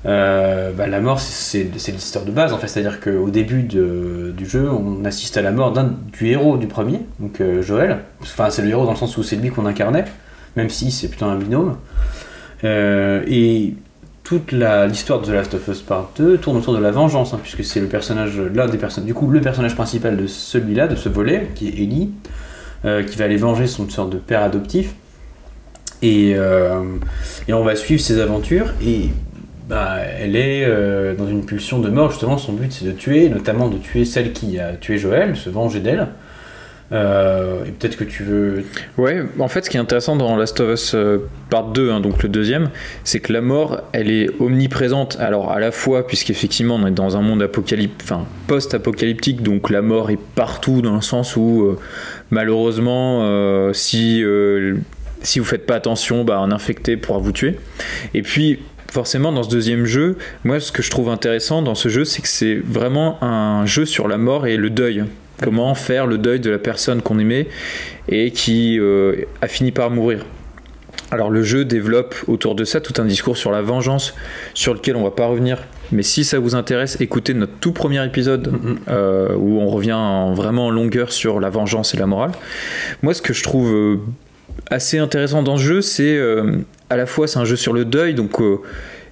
euh, 0.07 0.71
bah, 0.71 0.87
la 0.87 1.01
mort, 1.01 1.19
c'est 1.19 1.65
l'histoire 1.65 2.25
de 2.25 2.31
base 2.31 2.53
en 2.53 2.59
fait. 2.59 2.69
C'est-à-dire 2.69 3.01
qu'au 3.01 3.31
début 3.31 3.65
de, 3.65 4.33
du 4.37 4.47
jeu, 4.47 4.71
on 4.71 5.05
assiste 5.05 5.37
à 5.37 5.43
la 5.43 5.51
mort 5.51 5.73
du 5.73 6.29
héros 6.29 6.57
du 6.57 6.69
premier, 6.69 7.01
donc 7.19 7.41
euh, 7.41 7.61
Joël. 7.61 7.99
Enfin, 8.23 8.51
c'est 8.51 8.63
le 8.63 8.69
héros 8.69 8.85
dans 8.85 8.93
le 8.93 8.97
sens 8.97 9.17
où 9.17 9.25
c'est 9.25 9.35
lui 9.35 9.51
qu'on 9.51 9.67
incarnait, 9.67 10.05
même 10.55 10.71
si 10.71 10.93
c'est 10.93 11.09
plutôt 11.09 11.27
un 11.27 11.37
binôme. 11.37 11.77
et 12.63 13.75
toute 14.25 14.53
l'histoire 14.53 15.21
de 15.21 15.27
The 15.27 15.31
Last 15.31 15.55
of 15.55 15.69
Us 15.69 15.83
Part 15.83 16.11
2 16.17 16.39
tourne 16.39 16.57
autour 16.57 16.75
de 16.75 16.81
la 16.81 16.91
vengeance, 16.91 17.35
hein, 17.35 17.41
puisque 17.41 17.63
c'est 17.63 17.81
le 17.81 17.87
personnage, 17.87 18.37
du 18.37 19.15
coup 19.15 19.31
le 19.31 19.41
personnage 19.43 19.75
principal 19.75 20.17
de 20.17 20.27
celui-là, 20.27 20.89
de 20.89 20.97
ce 20.97 21.11
volet, 21.11 21.51
qui 21.55 21.69
est 21.69 21.83
Ellie, 21.83 22.11
euh, 22.87 23.03
qui 23.03 23.17
va 23.17 23.27
aller 23.27 23.37
venger 23.37 23.67
son 23.67 23.89
sorte 23.89 24.11
de 24.11 24.17
père 24.17 24.43
adoptif. 24.43 24.95
Et, 26.01 26.33
euh, 26.37 26.83
et 27.49 27.53
on 27.53 27.63
va 27.63 27.77
suivre 27.77 28.01
ses 28.01 28.19
aventures, 28.19 28.73
et 28.85 29.11
bah, 29.69 29.99
elle 30.19 30.37
est 30.37 30.65
euh, 30.65 31.15
dans 31.15 31.29
une 31.29 31.45
pulsion 31.45 31.79
de 31.79 31.91
mort, 31.91 32.11
justement, 32.11 32.39
son 32.39 32.55
but 32.55 32.73
c'est 32.73 32.87
de 32.87 32.93
tuer, 32.93 33.29
notamment 33.29 33.69
de 33.69 33.77
tuer 33.77 34.07
celle 34.07 34.33
qui 34.33 34.59
a 34.59 34.73
tué 34.73 34.97
Joël, 34.97 35.37
se 35.37 35.51
venger 35.51 35.81
d'elle. 35.81 36.09
Euh, 36.93 37.65
et 37.65 37.71
peut-être 37.71 37.97
que 37.97 38.05
tu 38.05 38.23
veux. 38.23 38.65
Ouais, 38.99 39.23
en 39.39 39.49
fait, 39.49 39.65
ce 39.65 39.71
qui 39.71 39.77
est 39.77 39.81
intéressant 39.81 40.17
dans 40.17 40.37
Last 40.37 40.61
of 40.61 40.75
Us 40.75 40.95
euh, 40.95 41.19
Part 41.51 41.69
2, 41.69 41.91
hein, 41.91 42.01
donc 42.01 42.23
le 42.23 42.29
deuxième, 42.29 42.71
c'est 43.05 43.21
que 43.21 43.33
la 43.33 43.41
mort, 43.41 43.81
elle 43.93 44.11
est 44.11 44.29
omniprésente. 44.39 45.17
Alors, 45.19 45.51
à 45.51 45.61
la 45.61 45.73
fois, 45.73 46.07
puisqu'effectivement, 46.07 46.77
on 46.77 46.87
est 46.87 46.91
dans 46.91 47.17
un 47.17 47.23
monde 47.23 47.43
apocalyptique, 47.43 48.03
enfin, 48.03 48.27
post-apocalyptique, 48.47 49.43
donc 49.43 49.71
la 49.71 49.83
mort 49.83 50.11
est 50.11 50.19
partout 50.35 50.83
dans 50.83 50.95
le 50.95 51.03
sens 51.03 51.37
où, 51.37 51.63
euh, 51.63 51.79
malheureusement, 52.31 53.73
si, 53.73 54.23
si 55.23 55.39
vous 55.39 55.45
faites 55.45 55.67
pas 55.67 55.77
attention, 55.77 56.25
bah, 56.25 56.39
un 56.39 56.53
infecté 56.53 56.97
pourra 56.97 57.19
vous 57.19 57.33
tuer. 57.33 57.59
Et 58.13 58.23
puis, 58.23 58.61
forcément 58.93 59.33
dans 59.33 59.43
ce 59.43 59.51
deuxième 59.51 59.87
jeu, 59.87 60.17
moi 60.45 60.61
ce 60.61 60.71
que 60.71 60.81
je 60.81 60.89
trouve 60.89 61.09
intéressant 61.09 61.63
dans 61.63 61.75
ce 61.75 61.89
jeu, 61.89 62.05
c'est 62.05 62.23
que 62.23 62.29
c'est 62.29 62.55
vraiment 62.55 63.23
un 63.25 63.67
jeu 63.67 63.87
sur 63.87 64.07
la 64.07 64.19
mort 64.19 64.47
et 64.47 64.57
le 64.57 64.71
deuil. 64.71 65.05
Comment 65.43 65.75
faire 65.75 66.07
le 66.07 66.17
deuil 66.19 66.41
de 66.41 66.51
la 66.51 66.59
personne 66.59 67.03
qu'on 67.03 67.19
aimait 67.19 67.49
et 68.09 68.31
qui 68.31 68.79
euh, 68.79 69.17
a 69.43 69.49
fini 69.49 69.73
par 69.73 69.91
mourir. 69.91 70.25
Alors 71.11 71.31
le 71.31 71.43
jeu 71.43 71.65
développe 71.65 72.15
autour 72.27 72.55
de 72.55 72.65
ça 72.65 72.81
tout 72.81 73.01
un 73.01 73.05
discours 73.05 73.37
sur 73.37 73.51
la 73.53 73.61
vengeance, 73.63 74.15
sur 74.55 74.75
lequel 74.75 74.97
on 74.97 75.03
va 75.05 75.11
pas 75.11 75.27
revenir. 75.27 75.59
Mais 75.93 76.03
si 76.03 76.25
ça 76.25 76.39
vous 76.39 76.55
intéresse, 76.55 76.97
écoutez 77.01 77.35
notre 77.35 77.53
tout 77.61 77.73
premier 77.73 78.05
épisode 78.05 78.49
Mhm. 78.53 78.79
euh, 78.89 79.35
où 79.37 79.61
on 79.61 79.69
revient 79.69 79.93
en- 79.93 80.35
vraiment 80.35 80.67
en 80.67 80.71
longueur 80.71 81.13
sur 81.13 81.41
la 81.41 81.51
vengeance 81.51 81.95
et 81.95 81.99
la 81.99 82.07
morale. 82.07 82.33
Moi, 83.03 83.13
ce 83.15 83.23
que 83.23 83.33
je 83.33 83.43
trouve 83.43 83.73
euh, 83.73 83.97
assez 84.71 84.99
intéressant 84.99 85.43
dans 85.43 85.57
ce 85.57 85.63
jeu, 85.63 85.81
c'est 85.83 86.17
euh, 86.17 86.59
à 86.91 86.97
la 86.97 87.07
fois 87.07 87.27
c'est 87.29 87.39
un 87.39 87.45
jeu 87.45 87.57
sur 87.57 87.73
le 87.73 87.85
deuil, 87.85 88.15
donc 88.15 88.41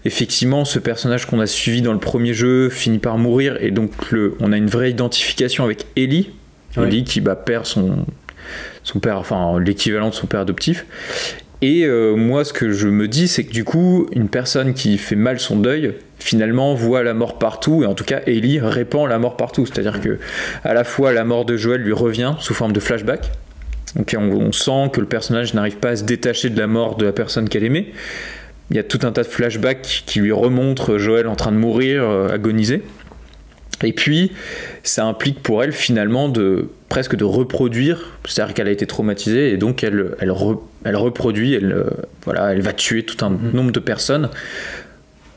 effectivement 0.04 0.64
ce 0.64 0.78
personnage 0.78 1.26
qu'on 1.26 1.40
a 1.40 1.46
suivi 1.46 1.82
dans 1.82 1.92
le 1.92 1.98
premier 1.98 2.34
jeu 2.34 2.68
finit 2.70 2.98
par 2.98 3.18
mourir 3.18 3.56
et 3.60 3.70
donc 3.70 4.10
le, 4.10 4.34
on 4.40 4.52
a 4.52 4.56
une 4.56 4.66
vraie 4.66 4.90
identification 4.90 5.64
avec 5.64 5.86
Ellie, 5.96 6.30
Ouais. 6.76 6.86
Ellie 6.86 7.04
qui 7.04 7.20
bah, 7.20 7.36
perd 7.36 7.66
son 7.66 8.06
son 8.82 8.98
père, 8.98 9.18
enfin 9.18 9.60
l'équivalent 9.60 10.08
de 10.08 10.14
son 10.14 10.26
père 10.26 10.40
adoptif. 10.40 10.86
Et 11.60 11.84
euh, 11.84 12.16
moi, 12.16 12.44
ce 12.44 12.52
que 12.52 12.72
je 12.72 12.88
me 12.88 13.06
dis, 13.06 13.28
c'est 13.28 13.44
que 13.44 13.52
du 13.52 13.62
coup, 13.62 14.08
une 14.12 14.28
personne 14.28 14.74
qui 14.74 14.98
fait 14.98 15.14
mal 15.14 15.38
son 15.38 15.56
deuil, 15.56 15.94
finalement, 16.18 16.74
voit 16.74 17.04
la 17.04 17.14
mort 17.14 17.38
partout, 17.38 17.84
et 17.84 17.86
en 17.86 17.94
tout 17.94 18.04
cas, 18.04 18.20
Ellie 18.26 18.58
répand 18.58 19.08
la 19.08 19.18
mort 19.20 19.36
partout. 19.36 19.64
C'est-à-dire 19.64 20.00
que 20.00 20.18
à 20.64 20.74
la 20.74 20.82
fois 20.82 21.12
la 21.12 21.24
mort 21.24 21.44
de 21.44 21.56
Joël 21.56 21.80
lui 21.80 21.92
revient 21.92 22.34
sous 22.40 22.54
forme 22.54 22.72
de 22.72 22.80
flashback. 22.80 23.30
Donc 23.94 24.14
on, 24.18 24.22
on 24.22 24.52
sent 24.52 24.90
que 24.92 25.00
le 25.00 25.06
personnage 25.06 25.54
n'arrive 25.54 25.76
pas 25.76 25.90
à 25.90 25.96
se 25.96 26.04
détacher 26.04 26.50
de 26.50 26.58
la 26.58 26.66
mort 26.66 26.96
de 26.96 27.04
la 27.04 27.12
personne 27.12 27.48
qu'elle 27.48 27.64
aimait. 27.64 27.92
Il 28.72 28.76
y 28.76 28.80
a 28.80 28.82
tout 28.82 28.98
un 29.02 29.12
tas 29.12 29.22
de 29.22 29.28
flashbacks 29.28 30.02
qui 30.06 30.18
lui 30.20 30.32
remontrent 30.32 30.96
Joël 30.98 31.28
en 31.28 31.36
train 31.36 31.52
de 31.52 31.56
mourir, 31.58 32.02
euh, 32.02 32.28
agonisé. 32.28 32.82
Et 33.84 33.92
puis, 33.92 34.32
ça 34.82 35.04
implique 35.04 35.42
pour 35.42 35.62
elle 35.62 35.72
finalement 35.72 36.28
de 36.28 36.68
presque 36.88 37.16
de 37.16 37.24
reproduire, 37.24 38.12
c'est-à-dire 38.26 38.54
qu'elle 38.54 38.68
a 38.68 38.70
été 38.70 38.86
traumatisée 38.86 39.50
et 39.52 39.56
donc 39.56 39.82
elle, 39.84 40.14
elle, 40.20 40.30
re- 40.30 40.60
elle 40.84 40.96
reproduit, 40.96 41.54
elle, 41.54 41.72
euh, 41.72 41.84
voilà, 42.24 42.52
elle 42.52 42.60
va 42.62 42.72
tuer 42.72 43.02
tout 43.02 43.24
un 43.24 43.30
Mhm. 43.30 43.50
nombre 43.52 43.72
de 43.72 43.80
personnes. 43.80 44.28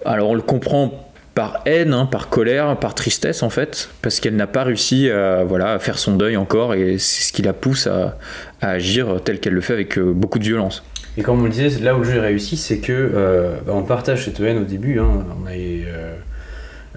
Alors 0.05 0.29
on 0.29 0.35
le 0.35 0.41
comprend 0.41 1.09
par 1.33 1.61
haine, 1.65 1.93
hein, 1.93 2.05
par 2.05 2.29
colère, 2.29 2.77
par 2.77 2.93
tristesse 2.95 3.41
en 3.43 3.49
fait, 3.49 3.89
parce 4.01 4.19
qu'elle 4.19 4.35
n'a 4.35 4.47
pas 4.47 4.63
réussi 4.63 5.09
à, 5.09 5.43
voilà, 5.43 5.73
à 5.73 5.79
faire 5.79 5.97
son 5.97 6.15
deuil 6.15 6.37
encore 6.37 6.73
et 6.75 6.97
c'est 6.97 7.23
ce 7.27 7.33
qui 7.33 7.41
la 7.41 7.53
pousse 7.53 7.87
à, 7.87 8.17
à 8.61 8.69
agir 8.71 9.19
tel 9.23 9.39
qu'elle 9.39 9.53
le 9.53 9.61
fait 9.61 9.73
avec 9.73 9.97
euh, 9.97 10.11
beaucoup 10.13 10.39
de 10.39 10.45
violence. 10.45 10.83
Et 11.17 11.21
comme 11.23 11.39
on 11.39 11.43
le 11.43 11.49
disait, 11.49 11.69
là 11.81 11.95
où 11.95 11.99
le 11.99 12.03
jeu 12.05 12.15
est 12.17 12.19
réussi, 12.21 12.57
c'est 12.57 12.79
que 12.79 12.91
euh, 12.93 13.55
bah, 13.65 13.73
on 13.75 13.83
partage 13.83 14.25
cette 14.25 14.39
haine 14.39 14.57
au 14.57 14.63
début. 14.65 14.99
hein. 14.99 15.25
on, 15.41 15.47
a, 15.47 15.51
euh, 15.51 16.13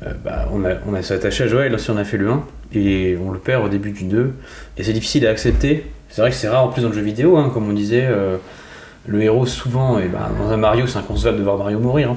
euh, 0.04 0.10
bah, 0.24 0.48
on, 0.52 0.64
a, 0.64 0.70
on 0.88 0.94
a 0.94 1.02
s'attaché 1.02 1.44
à 1.44 1.46
Joël 1.46 1.78
si 1.78 1.90
on 1.90 1.96
a 1.96 2.04
fait 2.04 2.16
le 2.16 2.28
1, 2.30 2.44
et 2.74 3.16
on 3.24 3.30
le 3.30 3.38
perd 3.38 3.64
au 3.64 3.68
début 3.68 3.90
du 3.92 4.04
2. 4.04 4.32
Et 4.76 4.82
c'est 4.82 4.92
difficile 4.92 5.26
à 5.26 5.30
accepter. 5.30 5.86
C'est 6.10 6.20
vrai 6.20 6.30
que 6.30 6.36
c'est 6.36 6.48
rare 6.48 6.64
en 6.64 6.68
plus 6.68 6.82
dans 6.82 6.88
le 6.88 6.94
jeu 6.94 7.02
vidéo, 7.02 7.36
hein, 7.36 7.50
comme 7.52 7.68
on 7.68 7.72
disait. 7.72 8.06
euh, 8.06 8.36
le 9.06 9.22
héros, 9.22 9.46
souvent, 9.46 9.98
et 9.98 10.06
bah, 10.08 10.30
dans 10.38 10.50
un 10.50 10.58
Mario, 10.58 10.86
c'est 10.86 10.98
inconcevable 10.98 11.38
de 11.38 11.42
voir 11.42 11.56
Mario 11.56 11.78
mourir. 11.78 12.10
hein. 12.10 12.16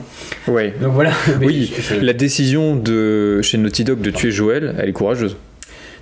Ouais. 0.51 0.74
Donc 0.81 0.91
voilà. 0.93 1.12
Oui, 1.41 1.72
je- 1.77 1.81
je- 1.81 2.00
la 2.01 2.12
décision 2.12 2.75
de 2.75 3.41
chez 3.41 3.58
Naughty 3.58 3.86
Dog 3.86 4.01
de 4.01 4.10
tuer 4.12 4.31
Joël, 4.31 4.75
elle 4.77 4.89
est 4.89 4.93
courageuse 4.93 5.38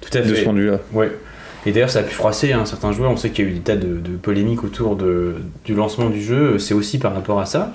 tout 0.01 0.17
à 0.17 0.21
de 0.21 0.29
ce 0.29 0.33
fait. 0.33 0.43
point 0.43 0.53
de 0.53 0.59
vue-là. 0.59 0.79
Ouais. 0.93 1.11
Et 1.65 1.71
d'ailleurs, 1.71 1.89
ça 1.89 1.99
a 1.99 2.03
pu 2.03 2.13
froisser 2.13 2.53
hein, 2.53 2.65
certains 2.65 2.91
joueurs. 2.91 3.11
On 3.11 3.17
sait 3.17 3.31
qu'il 3.31 3.45
y 3.45 3.47
a 3.47 3.51
eu 3.51 3.53
des 3.55 3.59
tas 3.59 3.75
de, 3.75 3.99
polémiques 4.21 4.63
autour 4.63 4.95
du 4.95 5.73
lancement 5.73 6.09
du 6.09 6.21
jeu. 6.21 6.57
C'est 6.57 6.73
aussi 6.73 6.99
par 6.99 7.13
rapport 7.13 7.39
à 7.39 7.45
ça. 7.45 7.73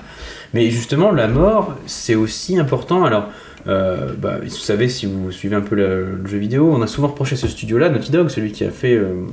Mais 0.55 0.71
justement, 0.71 1.11
la 1.11 1.29
mort, 1.29 1.75
c'est 1.87 2.15
aussi 2.15 2.59
important. 2.59 3.05
Alors, 3.05 3.29
euh, 3.67 4.13
bah, 4.17 4.39
vous 4.43 4.49
savez, 4.49 4.89
si 4.89 5.07
vous 5.07 5.33
suivez 5.33 5.57
un 5.57 5.61
peu 5.61 5.75
le, 5.75 6.27
jeu 6.27 6.39
vidéo, 6.39 6.73
on 6.73 6.83
a 6.83 6.87
souvent 6.87 7.09
reproché 7.09 7.37
ce 7.37 7.49
studio-là, 7.49 7.89
Naughty 7.89 8.11
Dog, 8.11 8.29
celui 8.29 8.53
qui 8.53 8.65
a 8.65 8.71
fait, 8.71 8.95
euh, 8.95 9.27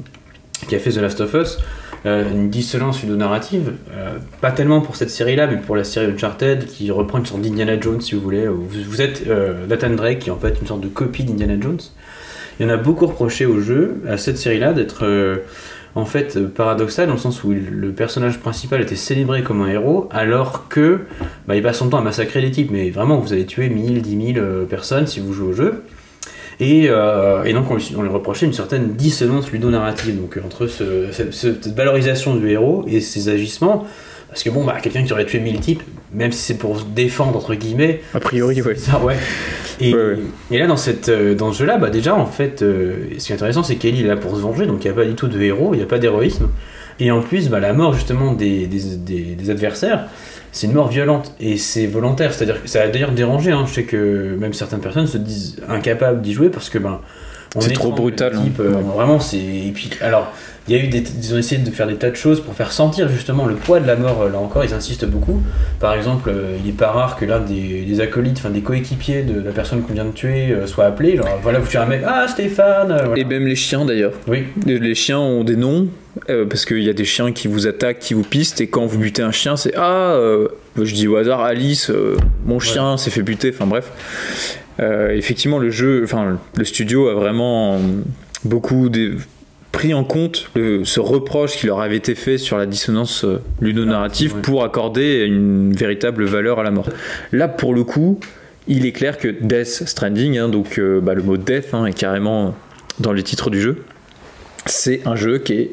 qui 0.67 0.75
a 0.75 0.79
fait 0.79 0.91
The 0.91 0.97
Last 0.97 1.21
of 1.21 1.33
Us, 1.33 1.59
euh, 2.05 2.29
une 2.29 2.49
dissonance 2.49 3.03
ludonarrative. 3.03 3.73
Euh, 3.93 4.17
pas 4.41 4.51
tellement 4.51 4.81
pour 4.81 4.95
cette 4.95 5.09
série-là, 5.11 5.47
mais 5.47 5.57
pour 5.57 5.75
la 5.75 5.83
série 5.83 6.11
Uncharted, 6.11 6.65
qui 6.65 6.91
reprend 6.91 7.19
une 7.19 7.25
sorte 7.25 7.41
d'Indiana 7.41 7.79
Jones, 7.79 8.01
si 8.01 8.15
vous 8.15 8.21
voulez. 8.21 8.47
Vous, 8.47 8.67
vous 8.67 9.01
êtes 9.01 9.23
Nathan 9.69 9.91
Drake, 9.91 10.19
qui 10.19 10.29
est 10.29 10.33
en 10.33 10.39
fait 10.39 10.57
une 10.59 10.67
sorte 10.67 10.81
de 10.81 10.87
copie 10.87 11.23
d'Indiana 11.23 11.59
Jones. 11.59 11.79
Il 12.61 12.67
y 12.67 12.69
a 12.69 12.77
beaucoup 12.77 13.07
reproché 13.07 13.47
au 13.47 13.59
jeu, 13.59 13.95
à 14.07 14.17
cette 14.17 14.37
série-là, 14.37 14.73
d'être 14.73 15.03
euh, 15.03 15.37
en 15.95 16.05
fait 16.05 16.39
paradoxal 16.47 17.07
dans 17.07 17.13
le 17.13 17.19
sens 17.19 17.43
où 17.43 17.51
le 17.53 17.91
personnage 17.91 18.39
principal 18.39 18.81
était 18.81 18.95
célébré 18.95 19.41
comme 19.41 19.61
un 19.63 19.67
héros, 19.67 20.07
alors 20.11 20.67
que 20.69 20.99
bah, 21.47 21.55
il 21.55 21.63
passe 21.63 21.79
son 21.79 21.89
temps 21.89 21.97
à 21.97 22.01
massacrer 22.03 22.39
des 22.41 22.51
types. 22.51 22.69
Mais 22.71 22.91
vraiment, 22.91 23.17
vous 23.17 23.33
allez 23.33 23.47
tuer 23.47 23.67
1000, 23.69 24.03
10 24.03 24.33
000 24.33 24.45
euh, 24.45 24.65
personnes 24.65 25.07
si 25.07 25.19
vous 25.19 25.33
jouez 25.33 25.47
au 25.49 25.53
jeu. 25.53 25.81
Et, 26.59 26.85
euh, 26.89 27.51
donc 27.53 27.71
on 27.71 27.75
lui, 28.03 28.09
reprochait 28.09 28.45
une 28.45 28.53
certaine 28.53 28.93
dissonance 28.93 29.51
ludonarrative 29.51 30.21
donc 30.21 30.37
entre 30.45 30.67
ce- 30.67 31.11
cette, 31.11 31.33
cette 31.33 31.75
valorisation 31.75 32.35
du 32.35 32.47
héros 32.51 32.85
et 32.87 33.01
ses 33.01 33.29
agissements. 33.29 33.87
Parce 34.31 34.43
que 34.43 34.49
bon, 34.49 34.63
bah, 34.63 34.77
quelqu'un 34.81 35.03
qui 35.03 35.11
aurait 35.13 35.25
tué 35.25 35.39
1000 35.39 35.59
types, 35.59 35.83
même 36.13 36.31
si 36.31 36.39
c'est 36.41 36.57
pour 36.57 36.79
se 36.79 36.85
défendre, 36.85 37.37
entre 37.37 37.53
guillemets, 37.53 38.01
A 38.13 38.19
priori, 38.21 38.61
ouais. 38.61 38.75
ça, 38.75 38.97
ouais. 39.03 39.17
Et, 39.81 39.93
Ouais, 39.93 39.99
ouais. 40.01 40.17
et 40.51 40.57
là, 40.57 40.67
dans, 40.67 40.77
cette, 40.77 41.09
euh, 41.09 41.35
dans 41.35 41.51
ce 41.51 41.59
jeu-là, 41.59 41.77
bah, 41.77 41.89
déjà, 41.89 42.15
en 42.15 42.25
fait, 42.25 42.61
euh, 42.61 43.07
ce 43.17 43.25
qui 43.25 43.31
est 43.33 43.35
intéressant, 43.35 43.61
c'est 43.63 43.75
qu'Ellie 43.75 44.01
est 44.03 44.07
là 44.07 44.15
pour 44.15 44.35
se 44.35 44.41
venger, 44.41 44.65
donc 44.65 44.83
il 44.83 44.87
n'y 44.87 44.93
a 44.93 44.95
pas 44.95 45.05
du 45.05 45.15
tout 45.15 45.27
de 45.27 45.39
héros, 45.41 45.73
il 45.73 45.77
n'y 45.77 45.83
a 45.83 45.87
pas 45.87 45.99
d'héroïsme. 45.99 46.47
Et 47.01 47.11
en 47.11 47.21
plus, 47.21 47.49
bah, 47.49 47.59
la 47.59 47.73
mort, 47.73 47.93
justement, 47.93 48.31
des, 48.33 48.67
des, 48.67 48.95
des- 48.95 49.35
des 49.35 49.49
adversaires, 49.49 50.05
c'est 50.53 50.67
une 50.67 50.73
mort 50.73 50.87
violente 50.87 51.33
et 51.41 51.57
c'est 51.57 51.85
volontaire. 51.87 52.33
C'est-à-dire 52.33 52.61
que 52.61 52.69
ça 52.69 52.83
a 52.83 52.87
d'ailleurs 52.87 53.11
dérangé. 53.11 53.51
Hein. 53.51 53.65
Je 53.67 53.73
sais 53.73 53.83
que 53.83 54.35
même 54.39 54.53
certaines 54.53 54.81
personnes 54.81 55.07
se 55.07 55.17
disent 55.17 55.57
incapables 55.67 56.21
d'y 56.21 56.33
jouer 56.33 56.49
parce 56.49 56.69
que, 56.69 56.77
ben. 56.77 56.99
C'est 57.59 57.73
trop 57.73 57.91
brutal, 57.91 58.31
type, 58.41 58.59
hein. 58.59 58.63
euh, 58.63 58.69
vraiment, 58.95 59.19
c'est. 59.19 59.37
Et 59.37 59.71
puis, 59.73 59.89
alors, 59.99 60.31
il 60.69 60.75
y 60.75 60.79
a 60.79 60.83
eu 60.83 60.87
des. 60.87 61.03
Ils 61.21 61.33
ont 61.35 61.37
essayé 61.37 61.59
de 61.61 61.69
faire 61.69 61.85
des 61.87 61.95
tas 61.95 62.09
de 62.09 62.15
choses 62.15 62.39
pour 62.39 62.53
faire 62.53 62.71
sentir 62.71 63.09
justement 63.09 63.45
le 63.45 63.55
poids 63.55 63.81
de 63.81 63.87
la 63.87 63.97
mort. 63.97 64.21
euh, 64.21 64.29
Là 64.29 64.37
encore, 64.37 64.63
ils 64.63 64.73
insistent 64.73 65.05
beaucoup. 65.05 65.41
Par 65.81 65.93
exemple, 65.93 66.29
euh, 66.29 66.55
il 66.59 66.65
n'est 66.67 66.71
pas 66.77 66.91
rare 66.91 67.17
que 67.17 67.25
l'un 67.25 67.41
des, 67.41 67.81
des 67.81 67.99
acolytes, 67.99 68.37
enfin 68.37 68.51
des 68.51 68.61
coéquipiers 68.61 69.23
de 69.23 69.41
la 69.41 69.51
personne 69.51 69.81
qu'on 69.81 69.93
vient 69.93 70.05
de 70.05 70.11
tuer 70.11 70.51
euh, 70.51 70.65
soit 70.65 70.85
appelé. 70.85 71.17
Genre, 71.17 71.27
voilà, 71.43 71.59
vous 71.59 71.67
tuez 71.67 71.79
un 71.79 71.85
mec, 71.87 72.03
ah 72.07 72.25
Stéphane 72.29 72.87
voilà. 72.87 73.17
Et 73.17 73.25
même 73.25 73.45
les 73.45 73.57
chiens 73.57 73.83
d'ailleurs. 73.83 74.13
Oui, 74.27 74.45
Les 74.65 74.95
chiens 74.95 75.19
ont 75.19 75.43
des 75.43 75.57
noms, 75.57 75.87
euh, 76.29 76.45
parce 76.45 76.63
qu'il 76.63 76.83
y 76.83 76.89
a 76.89 76.93
des 76.93 77.03
chiens 77.05 77.33
qui 77.33 77.49
vous 77.49 77.67
attaquent, 77.67 77.99
qui 77.99 78.13
vous 78.13 78.23
pistent, 78.23 78.61
et 78.61 78.67
quand 78.67 78.85
vous 78.85 78.97
butez 78.97 79.23
un 79.23 79.31
chien, 79.33 79.57
c'est 79.57 79.73
Ah, 79.75 80.13
euh, 80.13 80.47
je 80.81 80.93
dis 80.93 81.07
au 81.09 81.17
hasard, 81.17 81.41
Alice, 81.41 81.89
euh, 81.89 82.15
mon 82.45 82.59
chien 82.59 82.95
s'est 82.95 83.09
fait 83.11 83.23
buter, 83.23 83.51
enfin 83.53 83.65
bref. 83.65 83.91
Euh, 84.81 85.09
effectivement, 85.11 85.59
le 85.59 85.69
jeu, 85.69 86.01
enfin, 86.03 86.39
le 86.57 86.65
studio 86.65 87.07
a 87.09 87.13
vraiment 87.13 87.79
beaucoup 88.43 88.89
pris 89.71 89.93
en 89.93 90.03
compte 90.03 90.49
le- 90.55 90.83
ce 90.83 90.99
reproche 90.99 91.57
qui 91.57 91.67
leur 91.67 91.79
avait 91.81 91.95
été 91.97 92.15
fait 92.15 92.37
sur 92.37 92.57
la 92.57 92.65
dissonance 92.65 93.23
euh, 93.23 93.41
ludonarrative 93.61 94.33
Ouais. 94.35 94.41
pour 94.41 94.63
accorder 94.63 95.23
une 95.25 95.73
véritable 95.73 96.25
valeur 96.25 96.59
à 96.59 96.63
la 96.63 96.71
mort. 96.71 96.89
Là, 97.31 97.47
pour 97.47 97.73
le 97.73 97.83
coup, 97.83 98.19
il 98.67 98.85
est 98.85 98.91
clair 98.91 99.17
que 99.17 99.27
Death 99.27 99.87
Stranding, 99.87 100.37
hein, 100.37 100.49
donc 100.49 100.77
euh, 100.79 100.99
bah, 100.99 101.13
le 101.13 101.21
mot 101.23 101.37
Death 101.37 101.73
hein, 101.73 101.85
est 101.85 101.93
carrément 101.93 102.55
dans 102.99 103.13
les 103.13 103.23
titres 103.23 103.49
du 103.49 103.61
jeu, 103.61 103.83
c'est 104.65 105.01
un 105.07 105.15
jeu 105.15 105.37
qui 105.39 105.53
est 105.53 105.71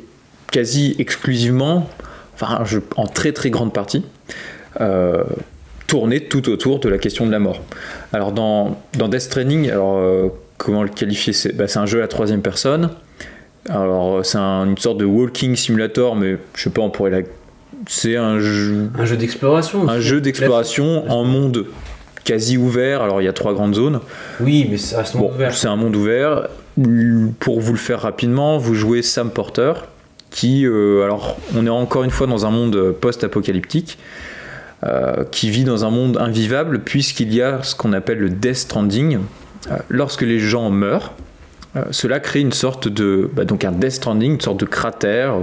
quasi 0.52 0.94
exclusivement, 0.98 1.88
enfin 2.34 2.58
un 2.60 2.64
jeu 2.64 2.82
en 2.96 3.06
très 3.06 3.32
très 3.32 3.50
grande 3.50 3.72
partie, 3.72 4.04
euh, 4.80 5.24
tourné 5.88 6.20
tout 6.20 6.48
autour 6.48 6.78
de 6.78 6.88
la 6.88 6.98
question 6.98 7.26
de 7.26 7.32
la 7.32 7.40
mort. 7.40 7.60
Alors 8.12 8.30
dans, 8.30 8.78
dans 8.96 9.08
Death 9.08 9.22
Stranding, 9.22 9.68
alors 9.70 9.96
euh, 9.98 10.28
comment 10.58 10.84
le 10.84 10.88
qualifier 10.90 11.32
C'est 11.32 11.52
bah, 11.52 11.64
un 11.74 11.86
jeu 11.86 11.98
à 11.98 12.02
la 12.02 12.08
troisième 12.08 12.42
personne. 12.42 12.90
Alors 13.68 14.24
c'est 14.24 14.38
un- 14.38 14.64
une 14.66 14.78
sorte 14.78 14.98
de 14.98 15.04
walking 15.04 15.56
simulator, 15.56 16.14
mais 16.14 16.36
je 16.54 16.62
sais 16.62 16.70
pas, 16.70 16.82
on 16.82 16.90
pourrait 16.90 17.10
la. 17.10 17.20
C'est 17.86 18.16
un 18.16 18.38
jeu, 18.38 18.90
un 18.98 19.04
jeu 19.04 19.16
d'exploration. 19.16 19.88
un 19.88 20.00
jeu 20.00 20.20
d'exploration 20.20 21.10
en 21.10 21.24
monde 21.24 21.66
quasi 22.24 22.56
ouvert. 22.58 23.02
Alors 23.02 23.20
il 23.20 23.24
y 23.24 23.28
a 23.28 23.32
trois 23.32 23.54
grandes 23.54 23.74
zones. 23.74 24.00
Oui, 24.40 24.66
mais 24.70 24.76
ça 24.76 24.98
reste 24.98 25.16
Bon, 25.16 25.30
ouvert. 25.32 25.54
c'est 25.54 25.68
un 25.68 25.76
monde 25.76 25.96
ouvert. 25.96 26.48
Pour 27.40 27.60
vous 27.60 27.72
le 27.72 27.78
faire 27.78 28.00
rapidement, 28.02 28.58
vous 28.58 28.74
jouez 28.74 29.02
Sam 29.02 29.30
Porter, 29.30 29.72
qui, 30.30 30.64
euh, 30.66 31.02
alors, 31.02 31.36
on 31.56 31.66
est 31.66 31.70
encore 31.70 32.04
une 32.04 32.10
fois 32.10 32.26
dans 32.26 32.46
un 32.46 32.50
monde 32.50 32.92
post-apocalyptique, 33.00 33.98
euh, 34.84 35.24
qui 35.30 35.50
vit 35.50 35.64
dans 35.64 35.84
un 35.84 35.90
monde 35.90 36.16
invivable, 36.18 36.80
puisqu'il 36.80 37.32
y 37.34 37.42
a 37.42 37.62
ce 37.62 37.74
qu'on 37.74 37.92
appelle 37.92 38.18
le 38.18 38.30
Death 38.30 38.56
Stranding. 38.56 39.18
Euh, 39.70 39.76
lorsque 39.88 40.22
les 40.22 40.38
gens 40.38 40.70
meurent, 40.70 41.12
euh, 41.76 41.82
cela 41.90 42.20
crée 42.20 42.40
une 42.40 42.52
sorte 42.52 42.88
de, 42.88 43.28
bah, 43.34 43.44
donc 43.44 43.64
un 43.64 43.72
Death 43.72 43.90
Stranding, 43.92 44.34
une 44.34 44.40
sorte 44.40 44.60
de 44.60 44.66
cratère. 44.66 45.34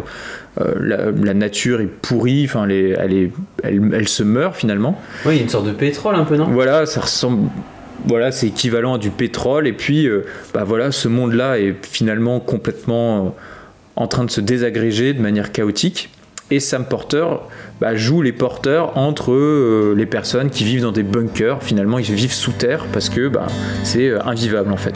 La, 0.80 1.12
la 1.12 1.34
nature 1.34 1.82
est 1.82 1.86
pourrie, 1.86 2.46
enfin, 2.46 2.64
elle, 2.64 2.72
est- 2.72 2.96
elle, 2.98 3.14
est- 3.14 3.32
elle- 3.62 3.92
elle 3.94 4.08
se 4.08 4.24
meurt 4.24 4.56
finalement. 4.56 4.98
Oui, 5.26 5.34
il 5.34 5.36
y 5.36 5.40
a 5.40 5.44
une 5.44 5.50
sorte 5.50 5.68
de 5.68 5.74
pétrole 5.74 6.16
un 6.16 6.24
peu, 6.24 6.38
non? 6.38 6.46
Voilà, 6.46 6.86
ça 6.86 7.02
ressemble. 7.02 7.50
Voilà, 8.08 8.32
c'est 8.32 8.48
équivalent 8.48 8.94
à 8.94 8.98
du 8.98 9.10
pétrole. 9.10 9.68
Et 9.68 9.74
puis, 9.74 10.08
bah 10.54 10.64
voilà, 10.64 10.94
ce 10.94 11.10
monde-là 11.10 11.60
est 11.60 11.76
finalement 11.86 12.40
complètement 12.40 13.36
en 13.98 14.08
train 14.08 14.24
de 14.24 14.32
se 14.32 14.40
désagréger 14.40 15.14
de 15.14 15.22
manière 15.22 15.52
chaotique. 15.52 16.10
Et 16.52 16.60
Sam 16.60 16.86
Porter 16.86 17.26
bah, 17.82 17.96
joue 17.96 18.22
les 18.22 18.32
porteurs 18.32 18.98
entre 18.98 19.32
euh, 19.32 19.94
les 19.98 20.06
personnes 20.06 20.50
qui 20.52 20.64
vivent 20.64 20.84
dans 20.84 20.92
des 20.92 21.04
bunkers. 21.04 21.64
Finalement, 21.64 21.98
ils 21.98 22.14
vivent 22.14 22.34
sous 22.34 22.52
terre 22.52 22.86
parce 22.94 23.10
que 23.10 23.28
bah, 23.28 23.48
c'est 23.84 24.10
euh, 24.10 24.22
invivable 24.26 24.72
en 24.72 24.78
fait. 24.78 24.96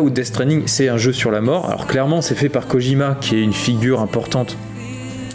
Là 0.00 0.06
où 0.06 0.08
Death 0.08 0.26
Stranding, 0.26 0.62
c'est 0.64 0.88
un 0.88 0.96
jeu 0.96 1.12
sur 1.12 1.30
la 1.30 1.42
mort, 1.42 1.68
alors 1.68 1.86
clairement, 1.86 2.22
c'est 2.22 2.34
fait 2.34 2.48
par 2.48 2.66
Kojima, 2.66 3.18
qui 3.20 3.36
est 3.36 3.42
une 3.42 3.52
figure 3.52 4.00
importante 4.00 4.56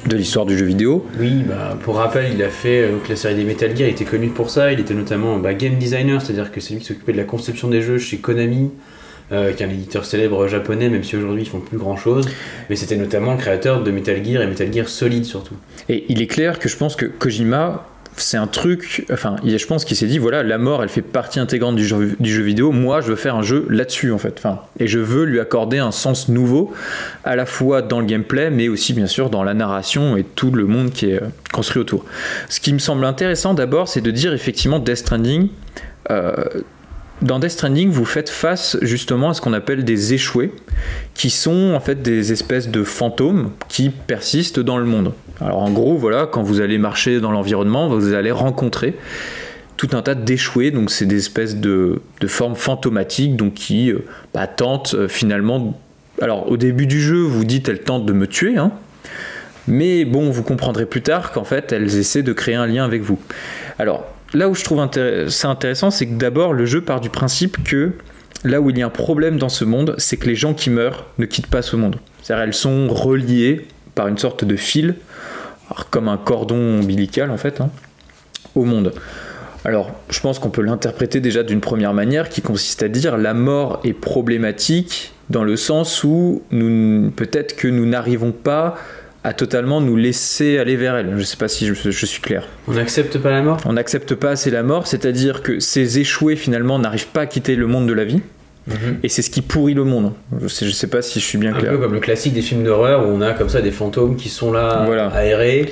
de 0.08 0.17
l'histoire 0.17 0.47
du 0.47 0.58
jeu 0.58 0.65
vidéo. 0.65 1.06
Oui, 1.19 1.43
bah, 1.47 1.78
pour 1.84 1.97
rappel, 1.97 2.32
il 2.34 2.41
a 2.41 2.49
fait 2.49 2.82
euh, 2.82 2.97
la 3.08 3.15
série 3.15 3.36
des 3.36 3.43
Metal 3.43 3.78
Gear, 3.78 3.88
il 3.88 3.91
était 3.91 4.06
connu 4.06 4.30
pour 4.30 4.49
ça, 4.49 4.71
il 4.71 4.80
était 4.80 4.95
notamment 4.95 5.38
bah, 5.38 5.54
game 5.54 5.75
designer, 5.75 6.19
c'est-à-dire 6.19 6.51
que 6.51 6.60
c'est 6.62 6.73
lui 6.73 6.80
qui 6.80 6.88
s'occupait 6.88 7.12
de 7.12 7.17
la 7.17 7.25
conception 7.25 7.67
des 7.67 7.84
jeux 7.84 7.99
chez 7.99 8.17
Konami, 8.17 8.71
euh, 9.32 9.54
qui 9.54 9.62
est 9.62 9.65
un 9.67 9.69
éditeur 9.69 10.04
célèbre 10.04 10.47
japonais, 10.47 10.89
même 10.89 11.04
si 11.04 11.15
aujourd'hui 11.15 11.43
ils 11.43 11.49
font 11.49 11.60
plus 11.60 11.78
grand 11.78 11.95
chose. 11.95 12.28
Mais 12.71 12.75
c'était 12.75 12.97
notamment 12.97 13.34
le 13.34 13.38
créateur 13.38 13.84
de 13.84 13.91
Metal 13.91 14.25
Gear 14.25 14.41
et 14.41 14.47
Metal 14.47 14.73
Gear 14.73 14.89
Solid 14.89 15.25
surtout. 15.25 15.56
Et 15.89 16.06
il 16.10 16.23
est 16.23 16.28
clair 16.28 16.58
que 16.58 16.69
je 16.69 16.78
pense 16.78 16.95
que 16.95 17.06
Kojima, 17.06 17.86
c'est 18.17 18.38
un 18.38 18.47
truc. 18.47 19.06
Enfin, 19.12 19.36
je 19.43 19.65
pense 19.65 19.86
qu'il 19.86 19.97
s'est 19.97 20.08
dit 20.08 20.17
voilà, 20.17 20.43
la 20.43 20.58
mort, 20.58 20.84
elle 20.84 20.89
fait 20.89 21.01
partie 21.01 21.39
intégrante 21.39 21.75
du 21.75 21.86
jeu, 21.86 22.15
du 22.19 22.32
jeu 22.32 22.43
vidéo. 22.43 22.71
Moi, 22.71 23.01
je 23.01 23.08
veux 23.08 23.15
faire 23.15 23.36
un 23.36 23.41
jeu 23.41 23.65
là-dessus, 23.69 24.12
en 24.12 24.17
fait. 24.17 24.36
Enfin, 24.38 24.62
et 24.80 24.88
je 24.88 24.99
veux 24.99 25.25
lui 25.25 25.39
accorder 25.39 25.80
un 25.80 25.91
sens 25.91 26.30
nouveau, 26.30 26.73
à 27.23 27.36
la 27.36 27.45
fois 27.45 27.82
dans 27.82 27.99
le 27.99 28.06
gameplay, 28.06 28.49
mais 28.49 28.67
aussi, 28.67 28.93
bien 28.93 29.08
sûr, 29.08 29.30
dans 29.30 29.43
la 29.43 29.54
narration 29.54 30.17
et 30.17 30.23
tout 30.23 30.51
le 30.51 30.65
monde 30.65 30.91
qui 30.91 31.12
est 31.12 31.21
euh, 31.21 31.28
construit 31.51 31.82
autour. 31.82 32.06
Ce 32.49 32.60
qui 32.60 32.73
me 32.73 32.80
semble 32.80 33.06
intéressant 33.06 33.54
d'abord, 33.54 33.88
c'est 33.88 34.01
de 34.01 34.12
dire 34.12 34.34
effectivement 34.34 34.80
Death 34.80 34.97
Stranding. 34.97 35.49
euh, 36.12 36.34
dans 37.21 37.39
Death 37.39 37.51
Stranding, 37.51 37.89
vous 37.89 38.06
faites 38.06 38.30
face 38.30 38.78
justement 38.82 39.30
à 39.30 39.34
ce 39.34 39.41
qu'on 39.41 39.54
appelle 39.54 39.86
des 39.86 40.13
échoués, 40.13 40.51
qui 41.13 41.30
sont 41.30 41.73
en 41.73 41.80
fait 41.80 42.01
des 42.01 42.34
espèces 42.34 42.67
de 42.67 42.84
fantômes 42.84 43.51
qui 43.69 43.89
persistent 43.89 44.60
dans 44.60 44.78
le 44.78 44.86
monde. 44.86 45.13
Alors 45.41 45.62
en 45.62 45.71
gros, 45.71 45.98
voilà, 45.98 46.28
quand 46.28 46.43
vous 46.43 46.62
allez 46.62 46.78
marcher 46.78 47.19
dans 47.19 47.32
l'environnement, 47.32 47.88
vous 47.88 48.13
allez 48.13 48.32
rencontrer 48.32 48.95
tout 49.78 49.89
un 49.93 50.02
tas 50.02 50.15
d'échoués, 50.15 50.71
donc 50.71 50.89
c'est 50.89 51.06
des 51.06 51.17
espèces 51.17 51.58
de, 51.58 52.02
formes 52.28 52.56
fantomatiques, 52.56 53.36
donc 53.36 53.56
qui 53.56 53.91
euh, 53.91 54.06
bah, 54.34 54.48
tentent 54.48 54.95
euh, 54.95 55.08
finalement. 55.08 55.80
Alors 56.21 56.50
au 56.50 56.58
début 56.58 56.88
du 56.88 57.02
jeu, 57.02 57.17
vous 57.17 57.43
dites 57.43 57.67
elles 57.67 57.82
tentent 57.82 58.06
de 58.06 58.13
me 58.13 58.26
tuer, 58.26 58.58
hein, 58.58 58.71
mais 59.67 60.06
bon, 60.06 60.30
vous 60.30 60.43
comprendrez 60.43 60.86
plus 60.86 61.02
tard 61.02 61.32
qu'en 61.32 61.43
fait 61.43 61.71
elles 61.74 61.98
essaient 61.98 62.24
de 62.24 62.34
créer 62.34 62.56
un 62.56 62.67
lien 62.67 62.86
avec 62.86 63.02
vous. 63.02 63.19
Alors 63.80 64.06
là 64.34 64.48
où 64.48 64.56
je 64.56 64.63
trouve 64.63 64.86
ça 65.28 65.50
intéressant, 65.50 65.91
c'est 65.91 66.08
que 66.08 66.15
d'abord 66.15 66.54
le 66.54 66.65
jeu 66.65 66.82
part 66.82 67.02
du 67.02 67.10
principe 67.10 67.63
que 67.63 67.91
là 68.45 68.62
où 68.62 68.69
il 68.69 68.78
y 68.78 68.82
a 68.82 68.86
un 68.86 68.89
problème 68.89 69.38
dans 69.38 69.50
ce 69.50 69.65
monde, 69.65 69.95
c'est 69.98 70.17
que 70.17 70.28
les 70.28 70.36
gens 70.36 70.54
qui 70.54 70.69
meurent 70.69 71.06
ne 71.17 71.26
quittent 71.26 71.48
pas 71.48 71.62
ce 71.62 71.76
monde. 71.76 71.98
C'est-à-dire 72.21 72.45
elles 72.45 72.54
sont 72.54 72.88
reliées 72.88 73.67
par 73.95 74.08
une 74.08 74.17
sorte 74.17 74.45
de 74.45 74.56
fil, 74.56 74.95
alors, 75.69 75.89
comme 75.89 76.08
un 76.08 76.17
cordon 76.17 76.80
ombilical 76.80 77.32
en 77.32 77.38
fait, 77.38 77.62
hein, 77.62 77.69
au 78.56 78.65
monde. 78.65 78.93
Alors, 79.63 79.91
je 80.12 80.19
pense 80.19 80.38
qu'on 80.38 80.51
peut 80.51 80.62
l'interpréter 80.62 81.19
déjà 81.19 81.41
d'une 81.41 81.62
première 81.62 81.93
manière 81.93 82.30
qui 82.30 82.41
consiste 82.41 82.84
à 82.84 82.88
dire 82.88 83.17
la 83.17 83.34
mort 83.34 83.80
est 83.84 83.93
problématique 83.93 85.13
dans 85.32 85.43
le 85.43 85.56
sens 85.56 86.04
où 86.04 86.43
peut-être 86.51 87.56
que 87.56 87.67
nous 87.67 87.88
n'arrivons 87.88 88.32
pas 88.32 88.75
à 89.23 89.34
totalement 89.34 89.82
nous 89.82 89.95
laisser 89.95 90.60
aller 90.60 90.75
vers 90.75 90.95
elle. 90.95 91.10
Je 91.13 91.15
ne 91.15 91.23
sais 91.23 91.38
pas 91.38 91.47
si 91.47 91.65
je, 91.65 91.73
je 91.73 92.06
suis 92.06 92.21
clair. 92.21 92.47
On 92.67 92.73
n'accepte 92.73 93.17
pas 93.17 93.32
la 93.32 93.41
mort? 93.41 93.58
On 93.65 93.73
n'accepte 93.73 94.13
pas 94.13 94.30
assez 94.30 94.51
la 94.51 94.62
mort, 94.62 94.86
c'est-à-dire 94.86 95.41
que 95.41 95.60
ces 95.60 95.97
échoués 95.97 96.36
finalement 96.36 96.78
n'arrivent 96.78 97.08
pas 97.08 97.21
à 97.21 97.25
quitter 97.25 97.56
le 97.56 97.65
monde 97.65 97.88
de 97.88 97.93
la 97.93 98.06
vie, 98.06 98.21
et 99.04 99.10
c'est 99.10 99.21
ce 99.21 99.30
qui 99.30 99.41
pourrit 99.41 99.73
le 99.75 99.84
monde. 99.84 100.13
Je 100.41 100.47
sais, 100.47 100.65
je 100.65 100.71
sais 100.71 100.88
pas 100.88 101.01
si 101.01 101.19
je 101.19 101.25
suis 101.25 101.38
bien 101.38 101.54
Un 101.54 101.60
clair. 101.60 101.71
peu 101.73 101.78
comme 101.78 101.93
le 101.93 101.99
classique 101.99 102.34
des 102.34 102.41
films 102.41 102.63
d'horreur 102.63 103.08
où 103.08 103.12
on 103.12 103.21
a 103.21 103.34
comme 103.34 103.49
ça 103.49 103.62
des 103.62 103.71
fantômes 103.71 104.15
qui 104.15 104.30
sont 104.30 104.51
là 104.51 104.84
Voilà. 104.86 105.08
aérés 105.10 105.71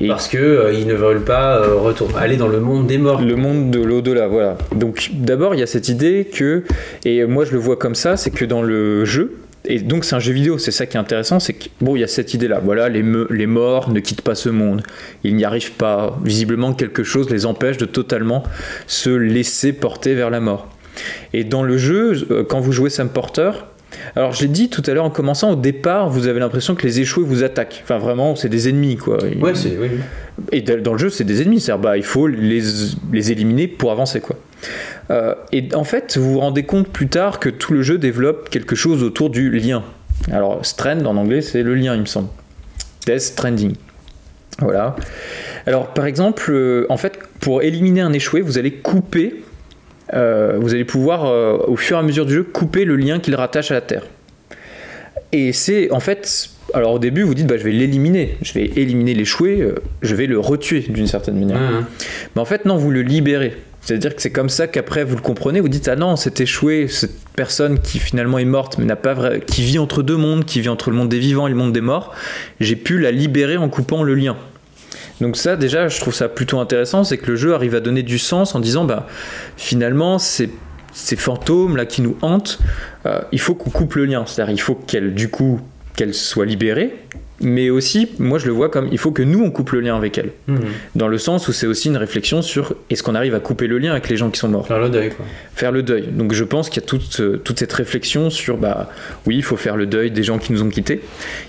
Et 0.00 0.06
parce 0.08 0.28
que 0.28 0.38
euh, 0.38 0.72
ils 0.72 0.86
ne 0.86 0.94
veulent 0.94 1.24
pas 1.24 1.56
euh, 1.58 1.74
retourner 1.74 2.14
aller 2.16 2.36
dans 2.36 2.46
le 2.48 2.60
monde 2.60 2.86
des 2.86 2.98
morts. 2.98 3.20
le 3.22 3.34
monde 3.36 3.70
de 3.70 3.80
l'au-delà, 3.80 4.28
voilà. 4.28 4.56
Donc 4.74 5.10
d'abord 5.14 5.54
il 5.54 5.60
y 5.60 5.62
a 5.62 5.66
cette 5.66 5.88
idée 5.88 6.28
que, 6.32 6.62
et 7.04 7.24
moi 7.24 7.44
je 7.44 7.52
le 7.52 7.58
vois 7.58 7.76
comme 7.76 7.94
ça, 7.96 8.16
c'est 8.16 8.30
que 8.30 8.44
dans 8.44 8.62
le 8.62 9.04
jeu, 9.04 9.38
et 9.64 9.80
donc 9.80 10.04
c'est 10.04 10.14
un 10.14 10.20
jeu 10.20 10.32
vidéo, 10.32 10.56
c'est 10.58 10.70
ça 10.70 10.86
qui 10.86 10.96
est 10.96 11.00
intéressant, 11.00 11.40
c'est 11.40 11.54
que 11.54 11.64
bon 11.80 11.96
il 11.96 12.00
y 12.00 12.04
a 12.04 12.06
cette 12.06 12.32
idée-là, 12.34 12.60
voilà, 12.64 12.88
les, 12.88 13.02
me- 13.02 13.26
les 13.30 13.46
morts 13.48 13.90
ne 13.90 13.98
quittent 13.98 14.22
pas 14.22 14.36
ce 14.36 14.48
monde, 14.50 14.82
ils 15.24 15.34
n'y 15.34 15.44
arrivent 15.44 15.72
pas, 15.72 16.16
visiblement 16.24 16.72
quelque 16.72 17.02
chose 17.02 17.28
les 17.30 17.44
empêche 17.46 17.78
de 17.78 17.84
totalement 17.86 18.44
se 18.86 19.10
laisser 19.10 19.72
porter 19.72 20.14
vers 20.14 20.30
la 20.30 20.38
mort. 20.40 20.68
Et 21.32 21.44
dans 21.44 21.62
le 21.62 21.78
jeu, 21.78 22.26
euh, 22.30 22.44
quand 22.44 22.60
vous 22.60 22.72
jouez 22.72 22.90
Sam 22.90 23.08
Porter, 23.08 23.50
alors 24.16 24.32
je 24.32 24.42
l'ai 24.42 24.48
dit 24.48 24.68
tout 24.68 24.82
à 24.86 24.92
l'heure 24.92 25.04
en 25.04 25.10
commençant, 25.10 25.52
au 25.52 25.56
départ 25.56 26.10
vous 26.10 26.26
avez 26.26 26.40
l'impression 26.40 26.74
que 26.74 26.86
les 26.86 27.00
échoués 27.00 27.24
vous 27.24 27.42
attaquent, 27.42 27.80
enfin 27.82 27.98
vraiment 27.98 28.36
c'est 28.36 28.50
des 28.50 28.68
ennemis 28.68 28.96
quoi. 28.96 29.18
Ouais, 29.40 29.54
c'est 29.54 29.78
oui, 29.80 29.88
et 30.52 30.60
dans 30.60 30.92
le 30.92 30.98
jeu, 30.98 31.10
c'est 31.10 31.24
des 31.24 31.42
ennemis, 31.42 31.60
c'est-à-dire 31.60 31.82
bah, 31.82 31.96
il 31.96 32.04
faut 32.04 32.26
les, 32.26 32.62
les 33.12 33.32
éliminer 33.32 33.66
pour 33.66 33.90
avancer 33.90 34.20
quoi. 34.20 34.36
Euh, 35.10 35.34
et 35.52 35.68
en 35.74 35.84
fait, 35.84 36.16
vous 36.18 36.32
vous 36.32 36.40
rendez 36.40 36.64
compte 36.64 36.88
plus 36.88 37.08
tard 37.08 37.38
que 37.38 37.48
tout 37.48 37.72
le 37.72 37.82
jeu 37.82 37.98
développe 37.98 38.50
quelque 38.50 38.76
chose 38.76 39.02
autour 39.02 39.30
du 39.30 39.50
lien. 39.50 39.82
Alors, 40.30 40.64
strand 40.64 41.06
en 41.06 41.16
anglais, 41.16 41.40
c'est 41.40 41.62
le 41.62 41.74
lien, 41.74 41.94
il 41.94 42.02
me 42.02 42.06
semble. 42.06 42.28
Death 43.06 43.20
Stranding. 43.20 43.74
Voilà. 44.60 44.96
Alors, 45.66 45.88
par 45.94 46.06
exemple, 46.06 46.50
euh, 46.50 46.86
en 46.88 46.96
fait, 46.96 47.18
pour 47.40 47.62
éliminer 47.62 48.00
un 48.00 48.12
échoué, 48.12 48.40
vous 48.40 48.58
allez 48.58 48.72
couper, 48.72 49.44
vous 50.12 50.74
allez 50.74 50.84
pouvoir, 50.84 51.26
euh, 51.26 51.58
au 51.66 51.76
fur 51.76 51.96
et 51.96 52.00
à 52.00 52.02
mesure 52.02 52.26
du 52.26 52.34
jeu, 52.34 52.42
couper 52.42 52.84
le 52.84 52.96
lien 52.96 53.18
qu'il 53.20 53.34
rattache 53.34 53.70
à 53.70 53.74
la 53.74 53.80
Terre. 53.80 54.04
Et 55.32 55.52
c'est 55.52 55.90
en 55.90 56.00
fait. 56.00 56.50
Alors 56.74 56.92
au 56.92 56.98
début, 56.98 57.22
vous 57.22 57.34
dites, 57.34 57.46
bah, 57.46 57.56
je 57.56 57.64
vais 57.64 57.72
l'éliminer, 57.72 58.36
je 58.42 58.52
vais 58.52 58.66
éliminer 58.76 59.14
l'échoué, 59.14 59.62
euh, 59.62 59.76
je 60.02 60.14
vais 60.14 60.26
le 60.26 60.38
retuer 60.38 60.80
d'une 60.80 61.06
certaine 61.06 61.38
manière. 61.38 61.58
Mais 62.36 62.42
en 62.42 62.44
fait, 62.44 62.66
non, 62.66 62.76
vous 62.76 62.90
le 62.90 63.00
libérez. 63.00 63.56
C'est-à-dire 63.80 64.14
que 64.14 64.20
c'est 64.20 64.32
comme 64.32 64.50
ça 64.50 64.66
qu'après 64.66 65.02
vous 65.02 65.16
le 65.16 65.22
comprenez, 65.22 65.60
vous 65.60 65.70
dites 65.70 65.88
ah 65.88 65.96
non, 65.96 66.16
cet 66.16 66.42
échoué, 66.42 66.88
cette 66.88 67.16
personne 67.36 67.78
qui 67.78 67.98
finalement 67.98 68.38
est 68.38 68.44
morte, 68.44 68.76
mais 68.76 68.84
n'a 68.84 68.96
pas 68.96 69.14
vrai, 69.14 69.40
qui 69.40 69.62
vit 69.62 69.78
entre 69.78 70.02
deux 70.02 70.18
mondes, 70.18 70.44
qui 70.44 70.60
vit 70.60 70.68
entre 70.68 70.90
le 70.90 70.96
monde 70.96 71.08
des 71.08 71.18
vivants 71.18 71.46
et 71.46 71.50
le 71.50 71.56
monde 71.56 71.72
des 71.72 71.80
morts, 71.80 72.14
j'ai 72.60 72.76
pu 72.76 72.98
la 72.98 73.12
libérer 73.12 73.56
en 73.56 73.70
coupant 73.70 74.02
le 74.02 74.14
lien. 74.14 74.36
Donc 75.20 75.36
ça 75.36 75.56
déjà, 75.56 75.88
je 75.88 76.00
trouve 76.00 76.14
ça 76.14 76.28
plutôt 76.28 76.60
intéressant, 76.60 77.04
c'est 77.04 77.18
que 77.18 77.26
le 77.26 77.36
jeu 77.36 77.54
arrive 77.54 77.74
à 77.74 77.80
donner 77.80 78.02
du 78.02 78.18
sens 78.18 78.54
en 78.54 78.60
disant 78.60 78.84
bah 78.84 79.06
finalement 79.56 80.18
ces, 80.18 80.50
ces 80.92 81.16
fantômes 81.16 81.76
là 81.76 81.86
qui 81.86 82.02
nous 82.02 82.16
hantent, 82.22 82.58
euh, 83.06 83.20
il 83.32 83.40
faut 83.40 83.54
qu'on 83.54 83.70
coupe 83.70 83.94
le 83.94 84.04
lien. 84.04 84.24
C'est-à-dire 84.26 84.54
il 84.54 84.60
faut 84.60 84.74
qu'elle 84.74 85.14
du 85.14 85.28
coup 85.28 85.60
qu'elle 85.96 86.14
soit 86.14 86.46
libérée, 86.46 86.94
mais 87.40 87.70
aussi 87.70 88.08
moi 88.18 88.38
je 88.38 88.46
le 88.46 88.52
vois 88.52 88.68
comme 88.68 88.88
il 88.90 88.98
faut 88.98 89.12
que 89.12 89.22
nous 89.22 89.42
on 89.44 89.50
coupe 89.50 89.70
le 89.70 89.80
lien 89.80 89.96
avec 89.96 90.18
elle 90.18 90.30
Mhm. 90.48 90.60
dans 90.96 91.06
le 91.08 91.18
sens 91.18 91.46
où 91.48 91.52
c'est 91.52 91.66
aussi 91.68 91.88
une 91.88 91.96
réflexion 91.96 92.42
sur 92.42 92.74
est-ce 92.90 93.02
qu'on 93.02 93.14
arrive 93.14 93.34
à 93.34 93.40
couper 93.40 93.66
le 93.68 93.78
lien 93.78 93.92
avec 93.92 94.08
les 94.08 94.16
gens 94.16 94.30
qui 94.30 94.40
sont 94.40 94.48
morts, 94.48 94.66
Faire 94.66 94.80
le 94.80 94.88
deuil 94.88 95.10
quoi. 95.10 95.24
faire 95.54 95.70
le 95.72 95.82
deuil. 95.82 96.08
Donc 96.08 96.32
je 96.32 96.42
pense 96.44 96.68
qu'il 96.68 96.82
y 96.82 96.84
a 96.84 96.88
toute, 96.88 97.20
euh, 97.20 97.36
toute 97.36 97.58
cette 97.60 97.72
réflexion 97.72 98.30
sur 98.30 98.56
bah 98.56 98.90
oui, 99.26 99.36
il 99.36 99.42
faut 99.44 99.56
faire 99.56 99.76
le 99.76 99.86
deuil 99.86 100.10
des 100.10 100.22
gens 100.24 100.38
qui 100.38 100.52
nous 100.52 100.62
ont 100.62 100.68
quittés. 100.68 101.00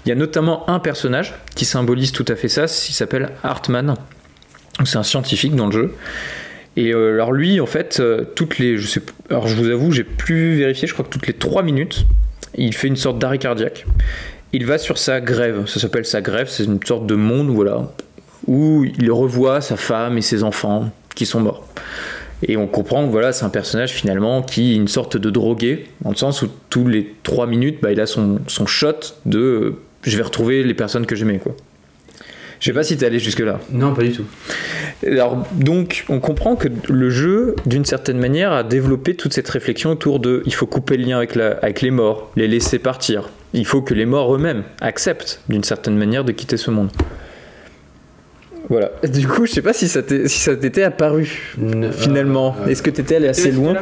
Il 0.06 0.10
y 0.10 0.12
a 0.12 0.16
notamment 0.16 0.70
un 0.70 0.80
personnage 0.80 1.34
qui 1.56 1.66
symbolise 1.66 2.12
tout 2.12 2.26
à 2.28 2.36
fait 2.36 2.50
ça, 2.50 2.66
il 2.66 2.94
s'appelle 2.94 3.30
Hartman. 3.44 3.96
C'est 4.86 4.98
un 4.98 5.04
scientifique 5.04 5.56
dans 5.56 5.66
le 5.68 5.72
jeu. 5.74 5.94
Et 6.78 6.94
euh, 6.94 7.14
alors 7.14 7.32
lui, 7.34 7.60
en 7.60 7.66
fait, 7.66 7.98
euh, 8.00 8.24
toutes 8.36 8.60
les, 8.60 8.78
je 8.78 8.88
sais, 8.88 9.02
alors 9.30 9.48
je 9.48 9.56
vous 9.56 9.68
avoue, 9.70 9.92
j'ai 9.92 10.04
plus 10.06 10.56
vérifié, 10.58 10.88
je 10.88 10.94
crois 10.94 11.04
que 11.04 11.10
toutes 11.10 11.28
les 11.28 11.34
3 11.34 11.64
minutes, 11.64 12.06
il 12.56 12.74
fait 12.74 12.88
une 12.88 12.96
sorte 12.96 13.20
d'arrêt 13.20 13.40
cardiaque. 13.40 13.86
Il 14.52 14.66
va 14.66 14.78
sur 14.78 14.98
sa 14.98 15.22
grève, 15.22 15.68
ça 15.68 15.80
s'appelle 15.80 16.06
sa 16.06 16.22
grève, 16.22 16.48
c'est 16.50 16.64
une 16.64 16.84
sorte 16.84 17.06
de 17.06 17.16
monde, 17.16 17.50
voilà, 17.50 17.92
où 18.48 18.84
il 18.84 19.12
revoit 19.12 19.62
sa 19.62 19.78
femme 19.78 20.18
et 20.18 20.22
ses 20.22 20.44
enfants 20.44 20.92
qui 21.16 21.26
sont 21.26 21.40
morts. 21.40 21.68
Et 22.48 22.58
on 22.58 22.68
comprend 22.68 23.06
que 23.06 23.12
voilà, 23.12 23.34
c'est 23.34 23.46
un 23.46 23.50
personnage 23.50 23.92
finalement 23.92 24.42
qui 24.42 24.74
est 24.74 24.76
une 24.76 24.88
sorte 24.88 25.18
de 25.18 25.30
drogué, 25.30 25.88
dans 26.02 26.10
le 26.10 26.16
sens 26.16 26.42
où 26.42 26.50
tous 26.70 26.88
les 26.88 27.14
3 27.24 27.48
minutes, 27.48 27.80
bah, 27.82 27.92
il 27.92 28.00
a 28.00 28.06
son, 28.06 28.40
son 28.48 28.66
shot 28.66 28.94
de 29.26 29.40
euh, 29.40 29.76
je 30.04 30.16
vais 30.16 30.24
retrouver 30.24 30.64
les 30.64 30.74
personnes 30.74 31.06
que 31.06 31.16
j'aimais. 31.16 31.40
quoi. 31.40 31.56
Je 32.60 32.66
sais 32.66 32.74
pas 32.74 32.84
si 32.84 32.98
t'es 32.98 33.06
allé 33.06 33.20
jusque-là. 33.20 33.60
Non, 33.72 33.94
pas 33.94 34.04
du 34.04 34.12
tout. 34.12 34.26
Alors, 35.06 35.46
donc, 35.54 36.06
on 36.10 36.20
comprend 36.20 36.56
que 36.56 36.68
le 36.90 37.10
jeu, 37.10 37.56
d'une 37.66 37.86
certaine 37.86 38.18
manière, 38.18 38.52
a 38.52 38.64
développé 38.64 39.16
toute 39.16 39.34
cette 39.34 39.48
réflexion 39.50 39.92
autour 39.92 40.20
de 40.20 40.44
il 40.46 40.54
faut 40.54 40.66
couper 40.66 40.98
le 40.98 41.06
lien 41.06 41.18
avec, 41.18 41.36
la, 41.36 41.52
avec 41.62 41.82
les 41.82 41.92
morts, 41.92 42.32
les 42.36 42.48
laisser 42.48 42.80
partir. 42.80 43.30
Il 43.54 43.66
faut 43.66 43.82
que 43.82 43.94
les 43.94 44.06
morts 44.06 44.34
eux-mêmes 44.36 44.64
acceptent, 44.80 45.42
d'une 45.50 45.64
certaine 45.64 45.98
manière, 45.98 46.24
de 46.24 46.32
quitter 46.32 46.58
ce 46.58 46.70
monde. 46.72 46.90
Voilà. 48.70 48.92
Du 49.04 49.28
coup, 49.28 49.46
je 49.48 49.52
sais 49.54 49.62
pas 49.64 49.74
si 49.74 49.88
ça 49.88 50.04
t'est- 50.04 50.28
si 50.28 50.40
ça 50.40 50.56
t'était 50.56 50.84
apparu, 50.84 51.56
Ne- 51.58 51.92
finalement. 51.92 52.56
euh, 52.62 52.68
Est-ce 52.68 52.84
que 52.84 52.92
t'étais 52.92 53.16
allé 53.16 53.28
assez 53.30 53.44
C'était 53.44 53.56
loin? 53.56 53.74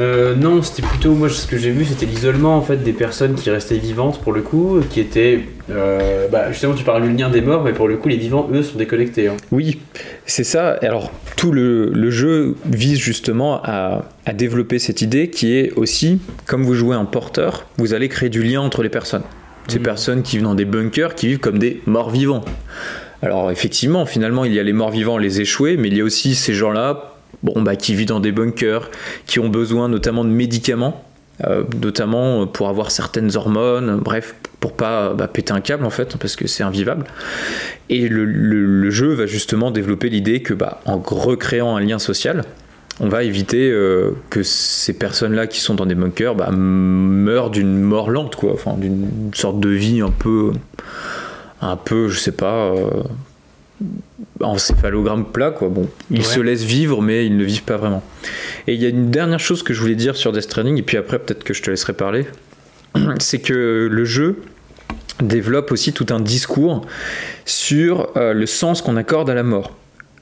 Euh, 0.00 0.34
non, 0.36 0.62
c'était 0.62 0.82
plutôt 0.86 1.12
moi 1.12 1.28
ce 1.28 1.46
que 1.46 1.58
j'ai 1.58 1.70
vu, 1.72 1.84
c'était 1.84 2.06
l'isolement 2.06 2.56
en 2.56 2.62
fait 2.62 2.76
des 2.84 2.92
personnes 2.92 3.34
qui 3.34 3.50
restaient 3.50 3.78
vivantes 3.78 4.20
pour 4.20 4.32
le 4.32 4.42
coup, 4.42 4.78
qui 4.90 5.00
étaient 5.00 5.40
euh, 5.70 6.28
bah, 6.30 6.52
justement 6.52 6.74
tu 6.74 6.84
parles 6.84 7.02
du 7.02 7.12
lien 7.16 7.28
des 7.30 7.40
morts, 7.40 7.64
mais 7.64 7.72
pour 7.72 7.88
le 7.88 7.96
coup 7.96 8.08
les 8.08 8.16
vivants 8.16 8.48
eux 8.52 8.62
sont 8.62 8.78
déconnectés. 8.78 9.26
hein. 9.28 9.36
Oui, 9.50 9.80
c'est 10.24 10.44
ça. 10.44 10.78
Alors, 10.82 11.10
tout 11.36 11.50
le, 11.50 11.90
le 11.92 12.10
jeu 12.10 12.54
vise 12.70 12.98
justement 13.00 13.60
à, 13.64 14.04
à 14.24 14.32
développer 14.32 14.78
cette 14.78 15.02
idée 15.02 15.30
qui 15.30 15.56
est 15.56 15.72
aussi, 15.74 16.20
comme 16.46 16.62
vous 16.62 16.74
jouez 16.74 16.94
un 16.94 17.04
porteur, 17.04 17.66
vous 17.76 17.92
allez 17.92 18.08
créer 18.08 18.28
du 18.28 18.42
lien 18.44 18.60
entre 18.60 18.82
les 18.84 18.88
personnes. 18.90 19.22
Ces 19.66 19.78
Mhm. 19.78 19.84
personnes 19.84 20.22
qui 20.22 20.36
vivent 20.36 20.44
dans 20.44 20.54
des 20.54 20.64
bunkers, 20.64 21.14
qui 21.16 21.26
vivent 21.26 21.40
comme 21.40 21.58
des 21.58 21.82
morts 21.86 22.10
vivants. 22.10 22.44
Alors, 23.20 23.50
effectivement, 23.50 24.06
finalement, 24.06 24.44
il 24.44 24.54
y 24.54 24.60
a 24.60 24.62
les 24.62 24.72
morts 24.72 24.92
vivants, 24.92 25.18
les 25.18 25.40
échoués, 25.40 25.76
mais 25.76 25.88
il 25.88 25.96
y 25.96 26.00
a 26.00 26.04
aussi 26.04 26.36
ces 26.36 26.54
gens-là 26.54 27.16
bon, 27.42 27.62
bah, 27.62 27.76
qui 27.76 27.94
vivent 27.94 28.08
dans 28.08 28.20
des 28.20 28.32
bunkers, 28.32 28.90
qui 29.26 29.38
ont 29.40 29.48
besoin 29.48 29.88
notamment 29.88 30.24
de 30.24 30.30
médicaments. 30.30 31.04
euh, 31.46 31.62
notamment 31.80 32.48
pour 32.48 32.68
avoir 32.68 32.90
certaines 32.90 33.36
hormones, 33.36 34.00
bref, 34.00 34.34
pour 34.58 34.72
pas 34.72 35.14
bah, 35.14 35.28
péter 35.28 35.52
un 35.52 35.60
câble 35.60 35.84
en 35.84 35.90
fait, 35.90 36.16
parce 36.16 36.34
que 36.34 36.48
c'est 36.48 36.64
invivable. 36.64 37.04
Et 37.90 38.08
le, 38.08 38.24
le- 38.24 38.90
jeu 38.90 39.12
va 39.14 39.26
justement 39.26 39.70
développer 39.70 40.08
l'idée 40.08 40.42
que 40.42 40.52
bah, 40.52 40.80
en 40.84 40.98
recréant 40.98 41.76
un 41.76 41.80
lien 41.80 42.00
social, 42.00 42.42
on 42.98 43.08
va 43.08 43.22
éviter 43.22 43.70
euh, 43.70 44.10
que 44.30 44.42
ces 44.42 44.94
personnes-là 44.94 45.46
qui 45.46 45.60
sont 45.60 45.76
dans 45.76 45.86
des 45.86 45.94
bunkers 45.94 46.34
bah, 46.34 46.50
meurent 46.50 47.50
d'une 47.50 47.80
mort 47.82 48.10
lente, 48.10 48.34
quoi, 48.34 48.52
enfin 48.54 48.74
d'une 48.76 49.30
sorte 49.32 49.60
de 49.60 49.68
vie 49.68 50.00
un 50.00 50.10
peu, 50.10 50.50
un 51.60 51.76
peu, 51.76 52.08
je 52.08 52.18
sais 52.18 52.32
pas, 52.32 52.72
euh, 52.74 53.02
encéphalogramme 54.42 55.24
plat, 55.26 55.50
quoi. 55.50 55.68
Bon, 55.68 55.88
ils 56.10 56.18
Ouais. 56.18 56.24
se 56.24 56.40
laissent 56.40 56.64
vivre, 56.64 57.02
mais 57.02 57.26
ils 57.26 57.36
ne 57.36 57.44
vivent 57.44 57.62
pas 57.64 57.76
vraiment. 57.76 58.02
Et 58.66 58.74
il 58.74 58.82
y 58.82 58.86
a 58.86 58.88
une 58.88 59.10
dernière 59.10 59.40
chose 59.40 59.62
que 59.62 59.72
je 59.74 59.80
voulais 59.80 59.94
dire 59.94 60.16
sur 60.16 60.32
Death 60.32 60.42
Stranding, 60.42 60.76
et 60.78 60.82
puis 60.82 60.96
après 60.96 61.18
peut-être 61.18 61.44
que 61.44 61.54
je 61.54 61.62
te 61.62 61.70
laisserai 61.70 61.92
parler, 61.92 62.26
c'est 63.18 63.38
que 63.40 63.88
le 63.90 64.04
jeu 64.04 64.42
développe 65.22 65.72
aussi 65.72 65.92
tout 65.92 66.06
un 66.10 66.20
discours 66.20 66.86
sur 67.44 68.10
euh, 68.16 68.32
le 68.32 68.46
sens 68.46 68.82
qu'on 68.82 68.96
accorde 68.96 69.28
à 69.30 69.34
la 69.34 69.42
mort. 69.42 69.76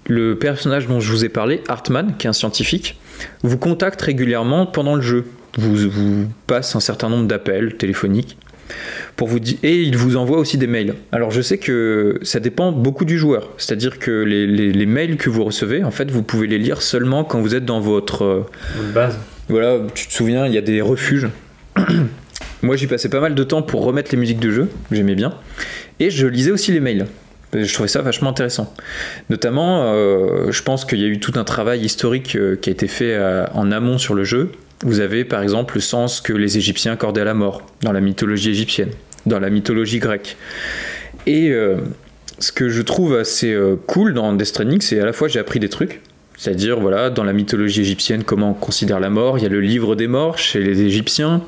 Le 0.09 0.39
personnage 0.39 0.87
dont 0.87 1.01
je 1.01 1.11
vous 1.11 1.25
ai 1.25 1.29
parlé, 1.29 1.63
Hartman, 1.69 2.15
qui 2.19 2.27
est 2.27 2.31
un 2.31 2.33
scientifique, 2.33 2.99
vous 3.43 3.59
contacte 3.59 4.01
régulièrement 4.03 4.67
pendant 4.67 4.95
le 4.95 5.03
jeu. 5.03 5.25
Vous, 5.59 5.75
vous 5.91 6.27
passe 6.47 6.77
un 6.77 6.81
certain 6.81 7.09
nombre 7.09 7.27
d'appels 7.27 7.77
téléphoniques 7.77 8.37
pour 9.17 9.29
vous 9.29 9.41
dire 9.41 9.57
et 9.63 9.81
il 9.81 9.97
vous 9.97 10.17
envoie 10.17 10.39
aussi 10.39 10.59
des 10.59 10.67
mails. 10.67 10.95
Alors 11.13 11.31
je 11.31 11.41
sais 11.41 11.59
que 11.59 12.19
ça 12.23 12.39
dépend 12.39 12.71
beaucoup 12.73 13.05
du 13.05 13.17
joueur, 13.19 13.51
c'est-à-dire 13.57 13.99
que 13.99 14.11
les, 14.23 14.47
les- 14.47 14.73
les 14.73 14.87
mails 14.87 15.17
que 15.17 15.31
vous 15.31 15.43
recevez, 15.45 15.83
en 15.85 15.91
fait, 15.91 16.11
vous 16.11 16.23
pouvez 16.23 16.47
les 16.47 16.59
lire 16.59 16.83
seulement 16.83 17.25
quand 17.25 17.41
vous 17.41 17.55
êtes 17.55 17.65
dans 17.65 17.81
votre 17.81 18.25
euh, 18.25 18.47
De 18.79 18.93
base. 18.93 19.19
voilà, 19.49 19.79
tu 19.95 20.07
te 20.07 20.13
souviens, 20.13 20.47
il 20.47 20.53
y 20.55 20.59
a 20.59 20.63
des 20.63 20.81
refuges. 20.83 21.29
Moi, 22.63 22.77
j'y 22.77 22.87
passais 22.87 23.09
pas 23.09 23.21
mal 23.21 23.35
de 23.35 23.45
temps 23.45 23.63
pour 23.63 23.85
remettre 23.85 24.11
les 24.13 24.19
musiques 24.19 24.41
de 24.41 24.51
jeu, 24.51 24.69
j'aimais 24.91 25.15
bien. 25.15 25.35
Et 26.01 26.11
je 26.11 26.27
lisais 26.27 26.51
aussi 26.51 26.73
les 26.73 26.81
mails. 26.81 27.07
Je 27.55 27.73
trouvais 27.73 27.89
ça 27.89 28.03
vachement 28.03 28.31
intéressant. 28.31 28.75
Notamment, 29.31 29.85
euh, 29.95 30.51
je 30.51 30.63
pense 30.63 30.85
qu'il 30.85 31.01
y 31.01 31.05
a 31.05 31.07
eu 31.09 31.21
tout 31.21 31.33
un 31.37 31.45
travail 31.45 31.81
historique 31.85 32.35
euh, 32.37 32.57
qui 32.57 32.71
a 32.71 32.73
été 32.73 32.87
fait 32.89 33.17
en 33.55 33.71
amont 33.73 33.99
sur 33.99 34.15
le 34.15 34.25
jeu. 34.25 34.51
Vous 34.85 35.01
avez 35.01 35.25
par 35.25 35.43
exemple 35.43 35.77
le 35.77 35.81
sens 35.81 36.21
que 36.21 36.33
les 36.35 36.59
Égyptiens 36.59 36.93
accordaient 36.93 37.23
à 37.23 37.25
la 37.25 37.33
mort 37.35 37.63
dans 37.83 37.93
la 37.93 38.01
mythologie 38.01 38.51
égyptienne, 38.51 38.91
dans 39.27 39.39
la 39.39 39.51
mythologie 39.51 39.99
grecque. 39.99 40.37
Et 41.27 41.51
euh, 41.51 41.77
ce 42.39 42.53
que 42.53 42.69
je 42.69 42.83
trouve 42.83 43.17
assez 43.17 43.53
euh, 43.53 43.77
cool 43.87 44.15
dans 44.15 44.33
Death 44.33 44.47
Stranding, 44.47 44.81
c'est 44.81 45.01
à 45.01 45.05
la 45.05 45.13
fois 45.13 45.29
j'ai 45.29 45.41
appris 45.41 45.61
des 45.61 45.69
trucs, 45.69 46.01
c'est-à-dire, 46.37 46.81
voilà, 46.81 47.11
dans 47.11 47.25
la 47.25 47.33
mythologie 47.33 47.81
égyptienne, 47.81 48.25
comment 48.25 48.51
on 48.51 48.55
considère 48.55 49.01
la 49.01 49.11
mort. 49.11 49.39
Il 49.39 49.43
y 49.43 49.47
a 49.47 49.51
le 49.51 49.61
livre 49.61 49.97
des 49.97 50.07
morts 50.07 50.39
chez 50.39 50.61
les 50.61 50.83
Égyptiens. 50.83 51.43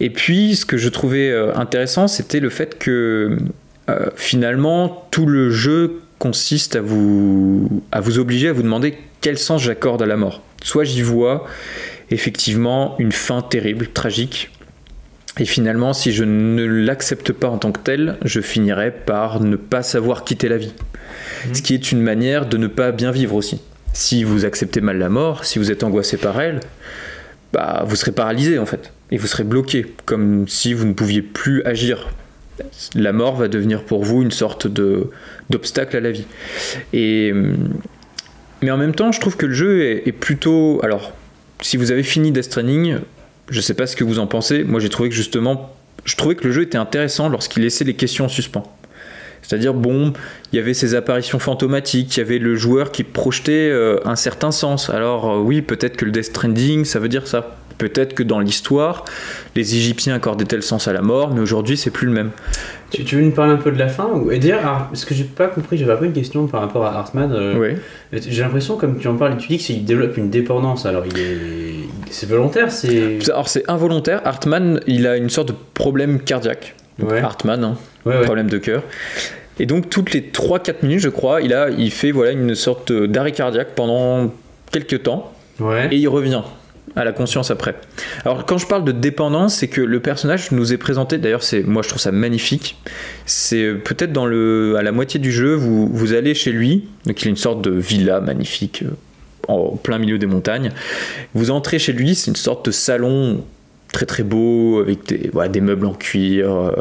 Et 0.00 0.10
puis, 0.10 0.56
ce 0.56 0.66
que 0.66 0.76
je 0.76 0.88
trouvais 0.88 1.30
euh, 1.30 1.54
intéressant, 1.54 2.08
c'était 2.08 2.40
le 2.40 2.50
fait 2.50 2.78
que 2.78 3.38
finalement, 4.16 5.06
tout 5.10 5.26
le 5.26 5.50
jeu 5.50 6.00
consiste 6.18 6.76
à 6.76 6.80
vous, 6.80 7.82
à 7.90 8.00
vous 8.00 8.18
obliger 8.18 8.48
à 8.48 8.52
vous 8.52 8.62
demander 8.62 8.96
quel 9.20 9.36
sens 9.36 9.60
j'accorde 9.60 10.02
à 10.02 10.06
la 10.06 10.16
mort. 10.16 10.40
Soit 10.62 10.84
j'y 10.84 11.02
vois 11.02 11.46
effectivement 12.12 12.94
une 13.00 13.10
fin 13.10 13.42
terrible, 13.42 13.88
tragique. 13.88 14.51
Et 15.38 15.46
finalement, 15.46 15.94
si 15.94 16.12
je 16.12 16.24
ne 16.24 16.64
l'accepte 16.64 17.32
pas 17.32 17.48
en 17.48 17.58
tant 17.58 17.72
que 17.72 17.80
tel, 17.80 18.18
je 18.24 18.40
finirai 18.40 18.90
par 18.90 19.40
ne 19.40 19.56
pas 19.56 19.82
savoir 19.82 20.24
quitter 20.24 20.48
la 20.48 20.58
vie. 20.58 20.74
Ce 21.52 21.62
qui 21.62 21.74
est 21.74 21.90
une 21.90 22.02
manière 22.02 22.46
de 22.46 22.56
ne 22.58 22.66
pas 22.66 22.92
bien 22.92 23.10
vivre 23.10 23.34
aussi. 23.34 23.60
Si 23.94 24.24
vous 24.24 24.44
acceptez 24.44 24.80
mal 24.80 24.98
la 24.98 25.08
mort, 25.08 25.44
si 25.44 25.58
vous 25.58 25.70
êtes 25.70 25.84
angoissé 25.84 26.16
par 26.16 26.40
elle, 26.40 26.60
bah, 27.52 27.82
vous 27.86 27.96
serez 27.96 28.12
paralysé 28.12 28.58
en 28.58 28.66
fait. 28.66 28.92
Et 29.10 29.16
vous 29.16 29.26
serez 29.26 29.44
bloqué, 29.44 29.94
comme 30.04 30.46
si 30.48 30.74
vous 30.74 30.86
ne 30.86 30.92
pouviez 30.92 31.22
plus 31.22 31.62
agir. 31.64 32.10
La 32.94 33.12
mort 33.12 33.36
va 33.36 33.48
devenir 33.48 33.84
pour 33.84 34.04
vous 34.04 34.22
une 34.22 34.30
sorte 34.30 34.66
de 34.66 35.10
d'obstacle 35.50 35.96
à 35.96 36.00
la 36.00 36.10
vie. 36.10 36.26
Et, 36.92 37.32
mais 38.62 38.70
en 38.70 38.76
même 38.76 38.94
temps, 38.94 39.12
je 39.12 39.20
trouve 39.20 39.36
que 39.36 39.46
le 39.46 39.54
jeu 39.54 39.82
est, 39.82 40.06
est 40.06 40.12
plutôt. 40.12 40.80
Alors, 40.82 41.12
si 41.60 41.76
vous 41.76 41.90
avez 41.90 42.02
fini 42.02 42.32
Death 42.32 42.44
Stranding, 42.44 42.98
je 43.48 43.60
sais 43.60 43.74
pas 43.74 43.86
ce 43.86 43.96
que 43.96 44.04
vous 44.04 44.18
en 44.18 44.26
pensez. 44.26 44.64
Moi, 44.64 44.80
j'ai 44.80 44.88
trouvé 44.88 45.08
que 45.08 45.14
justement, 45.14 45.74
je 46.04 46.16
trouvais 46.16 46.34
que 46.34 46.44
le 46.46 46.52
jeu 46.52 46.62
était 46.62 46.78
intéressant 46.78 47.28
lorsqu'il 47.28 47.62
laissait 47.62 47.84
les 47.84 47.94
questions 47.94 48.24
en 48.26 48.28
suspens. 48.28 48.64
C'est-à-dire, 49.42 49.74
bon, 49.74 50.12
il 50.52 50.56
y 50.56 50.58
avait 50.60 50.72
ces 50.74 50.94
apparitions 50.94 51.38
fantomatiques, 51.40 52.16
il 52.16 52.20
y 52.20 52.22
avait 52.22 52.38
le 52.38 52.54
joueur 52.54 52.92
qui 52.92 53.02
projetait 53.02 53.68
euh, 53.70 53.98
un 54.04 54.14
certain 54.16 54.52
sens. 54.52 54.88
Alors, 54.88 55.28
euh, 55.30 55.38
oui, 55.40 55.62
peut-être 55.62 55.96
que 55.96 56.04
le 56.04 56.12
Death 56.12 56.24
Stranding, 56.26 56.84
ça 56.84 57.00
veut 57.00 57.08
dire 57.08 57.26
ça. 57.26 57.56
Peut-être 57.78 58.14
que 58.14 58.22
dans 58.22 58.38
l'histoire, 58.38 59.04
les 59.56 59.74
Égyptiens 59.74 60.14
accordaient 60.14 60.44
tel 60.44 60.62
sens 60.62 60.86
à 60.86 60.92
la 60.92 61.02
mort, 61.02 61.34
mais 61.34 61.40
aujourd'hui, 61.40 61.76
c'est 61.76 61.90
plus 61.90 62.06
le 62.06 62.12
même. 62.12 62.30
Tu, 62.92 63.02
tu 63.02 63.16
veux 63.16 63.22
nous 63.22 63.32
parler 63.32 63.52
un 63.54 63.56
peu 63.56 63.72
de 63.72 63.78
la 63.78 63.88
fin 63.88 64.06
ou... 64.14 64.30
Et 64.30 64.38
dire, 64.38 64.58
alors, 64.58 64.88
ce 64.92 65.04
que 65.04 65.14
j'ai 65.14 65.24
pas 65.24 65.48
compris, 65.48 65.76
j'avais 65.76 65.96
pas 65.96 66.04
une 66.04 66.12
question 66.12 66.46
par 66.46 66.60
rapport 66.60 66.84
à 66.84 66.96
Hartman. 66.96 67.32
euh, 67.32 67.58
Ouais. 67.58 67.76
J'ai 68.12 68.42
l'impression, 68.42 68.76
comme 68.76 68.98
tu 68.98 69.08
en 69.08 69.16
parles, 69.16 69.36
tu 69.38 69.48
dis 69.48 69.58
qu'il 69.58 69.84
développe 69.84 70.16
une 70.16 70.30
dépendance. 70.30 70.86
Alors, 70.86 71.04
il 71.04 71.18
est, 71.18 71.32
il- 71.32 71.81
c'est 72.12 72.28
volontaire, 72.28 72.70
c'est. 72.70 73.18
Alors, 73.30 73.48
c'est 73.48 73.68
involontaire. 73.68 74.20
Hartman, 74.24 74.80
il 74.86 75.06
a 75.06 75.16
une 75.16 75.30
sorte 75.30 75.48
de 75.48 75.54
problème 75.74 76.20
cardiaque. 76.20 76.74
Ouais. 77.00 77.20
Hartman, 77.20 77.64
hein, 77.64 77.76
Ouais, 78.04 78.16
ouais. 78.18 78.24
problème 78.24 78.48
de 78.48 78.58
cœur. 78.58 78.82
Et 79.58 79.66
donc, 79.66 79.90
toutes 79.90 80.12
les 80.12 80.20
3-4 80.20 80.76
minutes, 80.82 81.00
je 81.00 81.08
crois, 81.08 81.40
il, 81.40 81.52
a, 81.54 81.70
il 81.70 81.90
fait 81.90 82.10
voilà, 82.10 82.32
une 82.32 82.54
sorte 82.54 82.92
d'arrêt 82.92 83.32
cardiaque 83.32 83.74
pendant 83.74 84.32
quelques 84.70 85.02
temps. 85.02 85.32
Et 85.90 85.96
il 85.96 86.08
revient 86.08 86.42
à 86.96 87.04
la 87.04 87.12
conscience 87.12 87.50
après. 87.50 87.74
Alors 88.24 88.44
quand 88.44 88.58
je 88.58 88.66
parle 88.66 88.84
de 88.84 88.92
dépendance, 88.92 89.54
c'est 89.54 89.68
que 89.68 89.80
le 89.80 90.00
personnage 90.00 90.50
nous 90.50 90.72
est 90.72 90.76
présenté, 90.76 91.16
d'ailleurs 91.18 91.42
c'est 91.42 91.62
moi 91.62 91.82
je 91.82 91.88
trouve 91.88 92.00
ça 92.00 92.10
magnifique, 92.12 92.76
c'est 93.24 93.62
euh, 93.62 93.74
peut-être 93.82 94.12
dans 94.12 94.26
le 94.26 94.74
à 94.76 94.82
la 94.82 94.92
moitié 94.92 95.20
du 95.20 95.30
jeu, 95.32 95.54
vous, 95.54 95.86
vous 95.86 96.12
allez 96.12 96.34
chez 96.34 96.50
lui, 96.52 96.88
donc 97.06 97.22
il 97.22 97.28
a 97.28 97.30
une 97.30 97.36
sorte 97.36 97.62
de 97.62 97.70
villa 97.70 98.20
magnifique 98.20 98.82
euh, 98.82 98.90
en 99.48 99.76
plein 99.76 99.98
milieu 99.98 100.18
des 100.18 100.26
montagnes. 100.26 100.70
Vous 101.34 101.50
entrez 101.50 101.78
chez 101.78 101.92
lui, 101.92 102.14
c'est 102.14 102.30
une 102.30 102.36
sorte 102.36 102.66
de 102.66 102.70
salon 102.70 103.44
très 103.92 104.06
très 104.06 104.22
beau 104.22 104.80
avec 104.80 105.06
des, 105.06 105.30
voilà, 105.32 105.48
des 105.48 105.60
meubles 105.60 105.86
en 105.86 105.94
cuir 105.94 106.50
euh, 106.50 106.72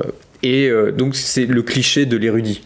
et 0.43 0.69
euh, 0.69 0.91
donc 0.91 1.15
c'est 1.15 1.45
le 1.45 1.62
cliché 1.62 2.06
de 2.06 2.17
l'érudit. 2.17 2.63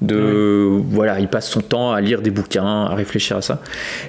De 0.00 0.82
voilà, 0.90 1.20
il 1.20 1.28
passe 1.28 1.48
son 1.48 1.60
temps 1.60 1.92
à 1.92 2.00
lire 2.00 2.20
des 2.20 2.30
bouquins, 2.30 2.84
à 2.84 2.94
réfléchir 2.94 3.38
à 3.38 3.42
ça. 3.42 3.62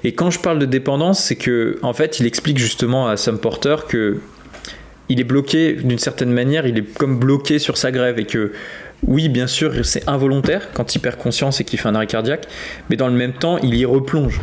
Et 0.03 0.13
quand 0.13 0.29
je 0.29 0.39
parle 0.39 0.59
de 0.59 0.65
dépendance, 0.65 1.23
c'est 1.23 1.35
que 1.35 1.77
en 1.83 1.93
fait, 1.93 2.19
il 2.19 2.25
explique 2.25 2.57
justement 2.57 3.07
à 3.07 3.15
Sam 3.17 3.37
Porter 3.37 3.75
que 3.87 4.17
il 5.07 5.19
est 5.21 5.25
bloqué 5.25 5.73
d'une 5.73 5.99
certaine 5.99 6.31
manière, 6.31 6.65
il 6.65 6.79
est 6.79 6.93
comme 6.97 7.19
bloqué 7.19 7.59
sur 7.59 7.77
sa 7.77 7.91
grève 7.91 8.19
et 8.19 8.25
que 8.25 8.51
oui, 9.07 9.29
bien 9.29 9.47
sûr, 9.47 9.85
c'est 9.85 10.07
involontaire 10.09 10.69
quand 10.73 10.95
il 10.95 10.99
perd 10.99 11.17
conscience 11.17 11.61
et 11.61 11.63
qu'il 11.63 11.79
fait 11.79 11.87
un 11.87 11.95
arrêt 11.95 12.07
cardiaque, 12.07 12.47
mais 12.89 12.95
dans 12.95 13.07
le 13.07 13.13
même 13.13 13.33
temps, 13.33 13.57
il 13.59 13.75
y 13.75 13.85
replonge. 13.85 14.41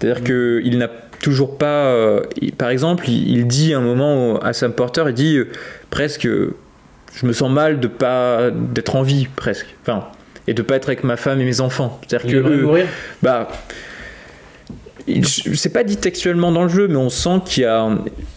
C'est-à-dire 0.00 0.24
que 0.24 0.60
il 0.64 0.78
n'a 0.78 0.88
toujours 1.22 1.56
pas. 1.58 1.86
euh, 1.86 2.22
il- 2.40 2.52
par 2.52 2.68
exemple, 2.70 3.08
il, 3.08 3.30
il 3.38 3.46
dit 3.46 3.72
un 3.74 3.80
moment 3.80 4.38
à 4.38 4.52
Sam 4.52 4.72
Porter, 4.72 5.04
il 5.08 5.14
dit 5.14 5.36
euh, 5.36 5.48
presque, 5.90 6.26
je 6.26 7.26
me 7.26 7.32
sens 7.32 7.50
mal 7.50 7.80
de 7.80 7.86
pas 7.88 8.50
d'être 8.50 8.96
en 8.96 9.02
vie 9.02 9.26
presque, 9.36 9.74
enfin, 9.82 10.04
et 10.46 10.54
de 10.54 10.62
pas 10.62 10.76
être 10.76 10.88
avec 10.88 11.02
ma 11.04 11.16
femme 11.16 11.40
et 11.40 11.44
mes 11.44 11.60
enfants. 11.60 11.98
C'est-à-dire 12.06 12.28
Il 12.28 12.32
que 12.32 12.36
aimerait 12.38 12.56
eux- 12.56 12.62
mourir. 12.62 12.86
bah, 13.22 13.48
c'est 15.54 15.72
pas 15.72 15.84
dit 15.84 15.96
textuellement 15.96 16.50
dans 16.50 16.64
le 16.64 16.68
jeu, 16.68 16.88
mais 16.88 16.96
on 16.96 17.10
sent 17.10 17.40
qu'il 17.44 17.62
y 17.62 17.66
a 17.66 17.88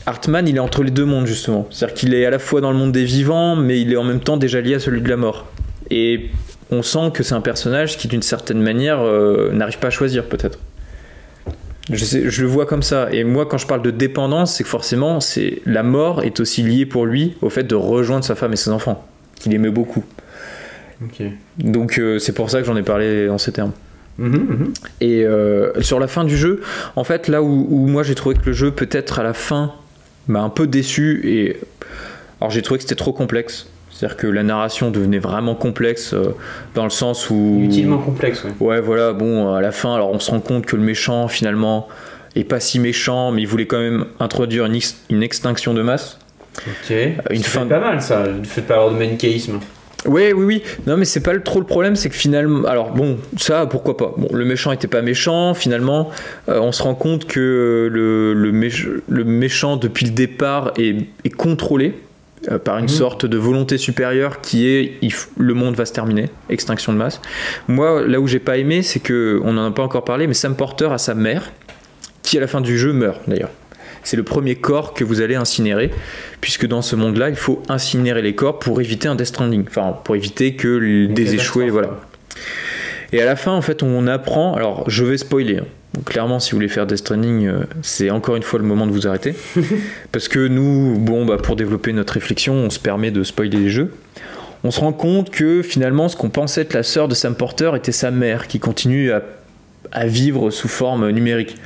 Hartman, 0.05 0.47
il 0.47 0.55
est 0.55 0.59
entre 0.59 0.83
les 0.83 0.91
deux 0.91 1.05
mondes 1.05 1.25
justement. 1.25 1.67
C'est-à-dire 1.71 1.95
qu'il 1.95 2.13
est 2.13 2.25
à 2.25 2.29
la 2.29 2.37
fois 2.39 2.61
dans 2.61 2.71
le 2.71 2.77
monde 2.77 2.91
des 2.91 3.05
vivants, 3.05 3.55
mais 3.55 3.81
il 3.81 3.91
est 3.91 3.97
en 3.97 4.03
même 4.03 4.19
temps 4.19 4.37
déjà 4.37 4.61
lié 4.61 4.75
à 4.75 4.79
celui 4.79 5.01
de 5.01 5.09
la 5.09 5.17
mort. 5.17 5.47
Et 5.89 6.29
on 6.71 6.83
sent 6.83 7.09
que 7.13 7.23
c'est 7.23 7.33
un 7.33 7.41
personnage 7.41 7.97
qui, 7.97 8.07
d'une 8.07 8.21
certaine 8.21 8.61
manière, 8.61 8.99
euh, 9.01 9.51
n'arrive 9.51 9.79
pas 9.79 9.87
à 9.87 9.91
choisir 9.91 10.25
peut-être. 10.25 10.59
Je, 11.91 12.03
sais- 12.05 12.29
je 12.29 12.41
le 12.43 12.47
vois 12.47 12.65
comme 12.65 12.83
ça. 12.83 13.09
Et 13.11 13.23
moi, 13.23 13.45
quand 13.45 13.57
je 13.57 13.65
parle 13.67 13.81
de 13.81 13.91
dépendance, 13.91 14.55
c'est 14.55 14.63
que 14.63 14.69
forcément, 14.69 15.19
c'est 15.19 15.61
la 15.65 15.83
mort 15.83 16.23
est 16.23 16.39
aussi 16.39 16.61
liée 16.63 16.85
pour 16.85 17.05
lui 17.05 17.35
au 17.41 17.49
fait 17.49 17.63
de 17.63 17.75
rejoindre 17.75 18.23
sa 18.23 18.35
femme 18.35 18.53
et 18.53 18.57
ses 18.57 18.69
enfants, 18.69 19.05
qu'il 19.39 19.53
aimait 19.53 19.69
beaucoup. 19.71 20.03
Donc 21.57 21.97
euh, 21.97 22.19
c'est 22.19 22.33
pour 22.33 22.49
ça 22.49 22.59
que 22.59 22.65
j'en 22.67 22.75
ai 22.75 22.83
parlé 22.83 23.29
en 23.29 23.37
ces 23.37 23.51
termes. 23.51 23.71
Mhm, 24.17 24.33
mhm. 24.33 24.73
Et 25.01 25.23
euh, 25.25 25.81
sur 25.81 25.99
la 25.99 26.07
fin 26.07 26.25
du 26.25 26.35
jeu, 26.37 26.61
en 26.97 27.03
fait, 27.05 27.27
là 27.29 27.41
où, 27.41 27.67
où 27.69 27.87
moi 27.87 28.03
j'ai 28.03 28.15
trouvé 28.15 28.35
que 28.35 28.45
le 28.47 28.53
jeu 28.53 28.71
peut-être 28.71 29.19
à 29.19 29.23
la 29.23 29.33
fin 29.33 29.71
m'a 30.27 30.41
un 30.41 30.49
peu 30.49 30.67
déçu 30.67 31.21
et 31.23 31.57
alors 32.41 32.51
j'ai 32.51 32.61
trouvé 32.61 32.77
que 32.79 32.83
c'était 32.83 32.95
trop 32.95 33.13
complexe. 33.13 33.67
C'est-à-dire 33.99 34.15
que 34.17 34.27
la 34.27 34.43
narration 34.43 34.91
devenait 34.91 35.19
vraiment 35.19 35.55
complexe 35.55 36.13
euh, 36.13 36.33
dans 36.73 36.85
le 36.85 36.89
sens 36.89 37.29
où 37.29 37.59
Utilement 37.65 37.97
complexe, 37.97 38.45
ouais. 38.45 38.51
ouais 38.61 38.79
voilà 38.81 39.11
bon 39.11 39.53
à 39.53 39.59
la 39.61 39.73
fin 39.73 39.93
alors 39.93 40.09
on 40.11 40.19
se 40.19 40.31
rend 40.31 40.39
compte 40.39 40.65
que 40.65 40.77
le 40.77 40.81
méchant 40.81 41.27
finalement 41.27 41.89
est 42.37 42.45
pas 42.45 42.61
si 42.61 42.79
méchant 42.79 43.31
mais 43.31 43.41
il 43.41 43.45
voulait 43.47 43.65
quand 43.65 43.79
même 43.79 44.05
introduire 44.21 44.65
une, 44.67 44.75
ex- 44.75 44.95
une 45.09 45.21
extinction 45.21 45.73
de 45.73 45.81
masse. 45.81 46.17
Ok. 46.65 46.95
Une 47.31 47.43
fin- 47.43 47.65
pas 47.65 47.81
mal 47.81 48.01
ça, 48.01 48.25
le 48.25 48.43
fait 48.45 48.61
de 48.61 48.67
pas 48.67 48.75
avoir 48.75 48.91
de 48.93 48.97
manichéisme. 48.97 49.59
Oui, 50.05 50.31
oui, 50.33 50.45
oui. 50.45 50.63
Non, 50.87 50.95
mais 50.95 51.03
c'est 51.03 51.19
pas 51.19 51.37
trop 51.39 51.59
le 51.59 51.65
problème, 51.65 51.97
c'est 51.97 52.07
que 52.07 52.15
finalement. 52.15 52.65
Alors, 52.69 52.91
bon, 52.91 53.17
ça, 53.35 53.65
pourquoi 53.65 53.97
pas. 53.97 54.13
Bon, 54.15 54.29
le 54.33 54.45
méchant 54.45 54.71
était 54.71 54.87
pas 54.87 55.01
méchant, 55.01 55.53
finalement. 55.53 56.09
euh, 56.47 56.61
on 56.61 56.71
se 56.71 56.81
rend 56.83 56.95
compte 56.95 57.25
que 57.27 57.89
le, 57.91 58.33
le, 58.33 58.51
méch- 58.53 58.87
le 59.09 59.23
méchant, 59.25 59.75
depuis 59.75 60.05
le 60.05 60.11
départ, 60.13 60.71
est, 60.77 60.95
est 61.25 61.29
contrôlé 61.29 61.95
euh, 62.51 62.57
par 62.57 62.77
une 62.77 62.83
Mhm. 62.83 62.89
sorte 62.89 63.25
de 63.25 63.37
volonté 63.37 63.77
supérieure 63.77 64.41
qui 64.41 64.67
est 64.67 64.93
il 65.01 65.11
le 65.37 65.53
monde 65.53 65.75
va 65.75 65.85
se 65.85 65.93
terminer, 65.93 66.29
extinction 66.49 66.93
de 66.93 66.97
masse. 66.97 67.19
Moi, 67.67 68.05
là 68.07 68.19
où 68.19 68.27
j'ai 68.27 68.39
pas 68.39 68.57
aimé, 68.57 68.81
c'est 68.81 68.99
que, 69.01 69.39
on 69.43 69.57
en 69.57 69.67
a 69.67 69.71
pas 69.71 69.83
encore 69.83 70.05
parlé, 70.05 70.25
mais 70.27 70.33
Sam 70.33 70.55
Porter 70.55 70.89
a 70.91 70.97
sa 70.97 71.15
mère, 71.15 71.51
qui 72.23 72.37
à 72.37 72.41
la 72.41 72.47
fin 72.47 72.61
du 72.61 72.77
jeu 72.77 72.93
meurt 72.93 73.19
d'ailleurs. 73.27 73.49
C'est 74.03 74.15
le 74.15 74.23
premier 74.23 74.55
corps 74.55 74.93
que 74.93 75.03
vous 75.03 75.19
allez 75.19 75.35
incinérer, 75.35 75.91
puisque 76.39 76.65
dans 76.65 76.81
ce 76.81 76.95
monde-là, 76.95 77.29
il 77.29 77.35
faut 77.35 77.61
incinérer 77.67 78.21
les 78.21 78.33
corps 78.33 78.57
pour 78.57 78.79
éviter 78.79 79.09
un 79.09 79.15
Death 79.15 79.27
Stranding, 79.27 79.65
enfin 79.67 79.93
pour 80.05 80.15
éviter 80.15 80.55
que 80.55 81.05
des 81.07 81.35
échoués, 81.35 81.69
voilà. 81.69 81.99
Et 83.11 83.21
à 83.21 83.25
la 83.25 83.35
fin, 83.35 83.51
en 83.51 83.61
fait, 83.61 83.83
on 83.83 84.07
apprend. 84.07 84.53
Alors, 84.53 84.89
je 84.89 85.03
vais 85.03 85.17
spoiler. 85.17 85.57
hein. 85.57 85.65
Donc, 85.99 86.05
clairement, 86.05 86.39
si 86.39 86.51
vous 86.51 86.55
voulez 86.55 86.69
faire 86.69 86.87
Death 86.87 86.99
Stranding, 86.99 87.45
euh, 87.45 87.63
c'est 87.81 88.09
encore 88.09 88.37
une 88.37 88.43
fois 88.43 88.57
le 88.57 88.63
moment 88.63 88.87
de 88.87 88.91
vous 88.93 89.05
arrêter. 89.05 89.35
Parce 90.13 90.29
que 90.29 90.47
nous, 90.47 90.97
bon, 90.97 91.25
bah, 91.25 91.35
pour 91.35 91.57
développer 91.57 91.91
notre 91.91 92.13
réflexion, 92.13 92.53
on 92.53 92.69
se 92.69 92.79
permet 92.79 93.11
de 93.11 93.21
spoiler 93.21 93.57
les 93.57 93.69
jeux. 93.69 93.93
On 94.63 94.71
se 94.71 94.79
rend 94.79 94.93
compte 94.93 95.29
que 95.29 95.61
finalement, 95.61 96.07
ce 96.07 96.15
qu'on 96.15 96.29
pensait 96.29 96.61
être 96.61 96.73
la 96.73 96.83
sœur 96.83 97.09
de 97.09 97.15
Sam 97.15 97.35
Porter 97.35 97.71
était 97.75 97.91
sa 97.91 98.11
mère, 98.11 98.47
qui 98.47 98.59
continue 98.59 99.11
à, 99.11 99.23
à 99.91 100.07
vivre 100.07 100.51
sous 100.51 100.69
forme 100.69 101.09
numérique. 101.09 101.57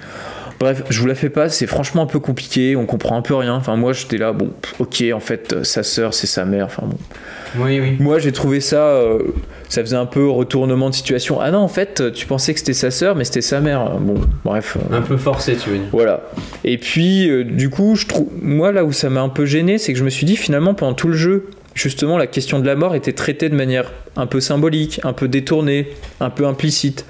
Bref, 0.63 0.83
je 0.89 0.97
vous 1.01 1.07
la 1.07 1.15
fais 1.15 1.29
pas, 1.29 1.49
c'est 1.49 1.67
franchement 1.67 2.03
un 2.03 2.05
peu 2.05 2.19
compliqué, 2.19 2.77
on 2.77 2.85
comprend 2.85 3.17
un 3.17 3.21
peu 3.21 3.35
rien. 3.35 3.53
Enfin, 3.55 3.75
moi 3.75 3.91
j'étais 3.91 4.17
là, 4.17 4.31
bon, 4.31 4.49
ok, 4.79 5.03
en 5.13 5.19
fait, 5.19 5.51
euh, 5.51 5.63
sa 5.65 5.83
sœur 5.83 6.13
c'est 6.13 6.25
sa 6.25 6.45
mère. 6.45 6.67
Enfin, 6.67 6.83
bon. 6.85 6.95
Oui, 7.59 7.81
oui. 7.81 7.97
Moi, 7.99 8.17
j'ai 8.17 8.31
trouvé 8.31 8.61
ça, 8.61 8.77
euh, 8.87 9.19
ça 9.67 9.81
faisait 9.81 9.97
un 9.97 10.05
peu 10.05 10.27
retournement 10.29 10.89
de 10.89 10.95
situation. 10.95 11.39
Ah 11.41 11.51
non, 11.51 11.59
en 11.59 11.67
fait, 11.67 12.11
tu 12.13 12.25
pensais 12.25 12.53
que 12.53 12.59
c'était 12.59 12.73
sa 12.73 12.91
sœur, 12.91 13.15
mais 13.15 13.25
c'était 13.25 13.41
sa 13.41 13.59
mère. 13.59 13.91
Bon, 13.99 14.15
bref. 14.45 14.77
euh, 14.91 14.97
Un 14.97 15.01
peu 15.01 15.17
forcé, 15.17 15.55
tu 15.55 15.69
veux 15.69 15.77
dire. 15.79 15.87
voilà. 15.91 16.21
Et 16.63 16.77
puis, 16.77 17.29
euh, 17.29 17.43
du 17.43 17.69
coup, 17.69 17.95
je 17.95 18.07
trouve, 18.07 18.29
moi, 18.41 18.71
là 18.71 18.85
où 18.85 18.91
ça 18.93 19.09
m'a 19.09 19.21
un 19.21 19.29
peu 19.29 19.45
gêné, 19.45 19.77
c'est 19.77 19.91
que 19.93 19.99
je 19.99 20.03
me 20.03 20.09
suis 20.09 20.25
dit, 20.25 20.35
finalement, 20.37 20.73
pendant 20.73 20.93
tout 20.93 21.09
le 21.09 21.13
jeu, 21.17 21.49
justement, 21.75 22.17
la 22.17 22.25
question 22.25 22.57
de 22.59 22.65
la 22.65 22.75
mort 22.75 22.95
était 22.95 23.13
traitée 23.13 23.49
de 23.49 23.55
manière 23.55 23.91
un 24.15 24.25
peu 24.25 24.39
symbolique, 24.39 24.99
un 25.03 25.13
peu 25.13 25.27
détournée, 25.27 25.89
un 26.21 26.29
peu 26.31 26.47
implicite. 26.47 27.05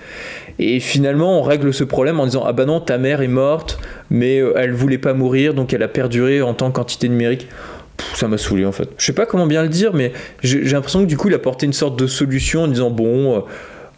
Et 0.59 0.79
finalement, 0.79 1.39
on 1.39 1.41
règle 1.41 1.73
ce 1.73 1.83
problème 1.83 2.19
en 2.19 2.25
disant, 2.25 2.43
ah 2.45 2.53
bah 2.53 2.65
non, 2.65 2.79
ta 2.79 2.97
mère 2.97 3.21
est 3.21 3.27
morte, 3.27 3.79
mais 4.09 4.39
euh, 4.39 4.53
elle 4.55 4.73
voulait 4.73 4.97
pas 4.97 5.13
mourir, 5.13 5.53
donc 5.53 5.73
elle 5.73 5.83
a 5.83 5.87
perduré 5.87 6.41
en 6.41 6.53
tant 6.53 6.71
qu'entité 6.71 7.09
numérique. 7.09 7.47
Ça 8.15 8.27
m'a 8.27 8.37
saoulé 8.37 8.65
en 8.65 8.71
fait. 8.71 8.89
Je 8.97 9.05
sais 9.05 9.13
pas 9.13 9.25
comment 9.25 9.47
bien 9.47 9.63
le 9.63 9.69
dire, 9.69 9.93
mais 9.93 10.13
j'ai 10.41 10.63
l'impression 10.63 11.01
que 11.01 11.07
du 11.07 11.17
coup, 11.17 11.29
il 11.29 11.35
a 11.35 11.39
porté 11.39 11.65
une 11.65 11.73
sorte 11.73 11.97
de 11.97 12.07
solution 12.07 12.63
en 12.63 12.67
disant, 12.67 12.89
bon. 12.89 13.37
euh, 13.37 13.39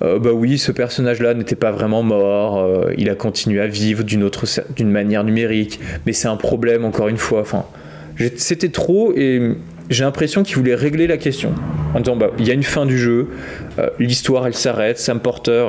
euh, 0.01 0.19
bah 0.19 0.31
oui, 0.33 0.57
ce 0.57 0.73
personnage-là 0.73 1.33
n'était 1.33 1.55
pas 1.55 1.71
vraiment 1.71 2.03
mort, 2.03 2.59
euh, 2.59 2.91
il 2.97 3.09
a 3.09 3.15
continué 3.15 3.61
à 3.61 3.67
vivre 3.67 4.03
d'une 4.03 4.23
autre, 4.23 4.45
d'une 4.75 4.91
manière 4.91 5.23
numérique, 5.23 5.79
mais 6.05 6.11
c'est 6.11 6.27
un 6.27 6.35
problème 6.35 6.83
encore 6.83 7.07
une 7.07 7.17
fois. 7.17 7.39
Enfin, 7.39 7.65
c'était 8.35 8.69
trop 8.69 9.13
et 9.15 9.53
j'ai 9.89 10.03
l'impression 10.03 10.43
qu'il 10.43 10.57
voulait 10.57 10.75
régler 10.75 11.07
la 11.07 11.17
question 11.17 11.53
en 11.93 11.99
disant 11.99 12.17
bah 12.17 12.31
il 12.37 12.45
y 12.45 12.51
a 12.51 12.53
une 12.53 12.63
fin 12.63 12.85
du 12.85 12.97
jeu, 12.97 13.29
l'histoire 13.99 14.45
elle 14.47 14.53
s'arrête, 14.53 14.99
Sam 14.99 15.21
Porter, 15.21 15.67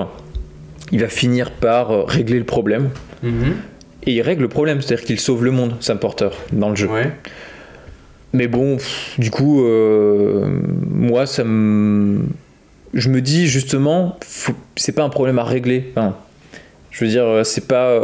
il 0.93 1.01
va 1.01 1.09
finir 1.09 1.51
par 1.51 1.91
euh, 1.91 2.03
régler 2.05 2.39
le 2.39 2.45
problème 2.45 2.91
Mhm. 3.23 3.55
et 4.05 4.13
il 4.15 4.21
règle 4.23 4.43
le 4.43 4.49
problème, 4.49 4.81
c'est-à-dire 4.81 5.05
qu'il 5.05 5.19
sauve 5.21 5.45
le 5.45 5.51
monde, 5.51 5.75
Sam 5.81 5.99
Porter 5.99 6.29
dans 6.53 6.71
le 6.71 6.77
jeu. 6.77 6.89
Ouais. 6.89 7.11
Mais 8.33 8.47
bon, 8.49 8.77
pff, 8.77 9.15
du 9.19 9.31
coup, 9.31 9.65
euh, 9.65 10.47
moi, 10.91 11.27
ça 11.27 11.43
me. 11.45 12.21
Je 12.95 13.09
me 13.11 13.21
dis 13.21 13.47
justement, 13.47 14.19
faut- 14.25 14.53
c'est 14.77 14.93
pas 14.93 15.03
un 15.05 15.09
problème 15.09 15.39
à 15.39 15.45
régler. 15.45 15.93
Enfin, 15.97 16.15
je 16.91 17.05
veux 17.05 17.11
dire, 17.11 17.25
euh, 17.25 17.45
c'est 17.45 17.67
pas. 17.67 18.01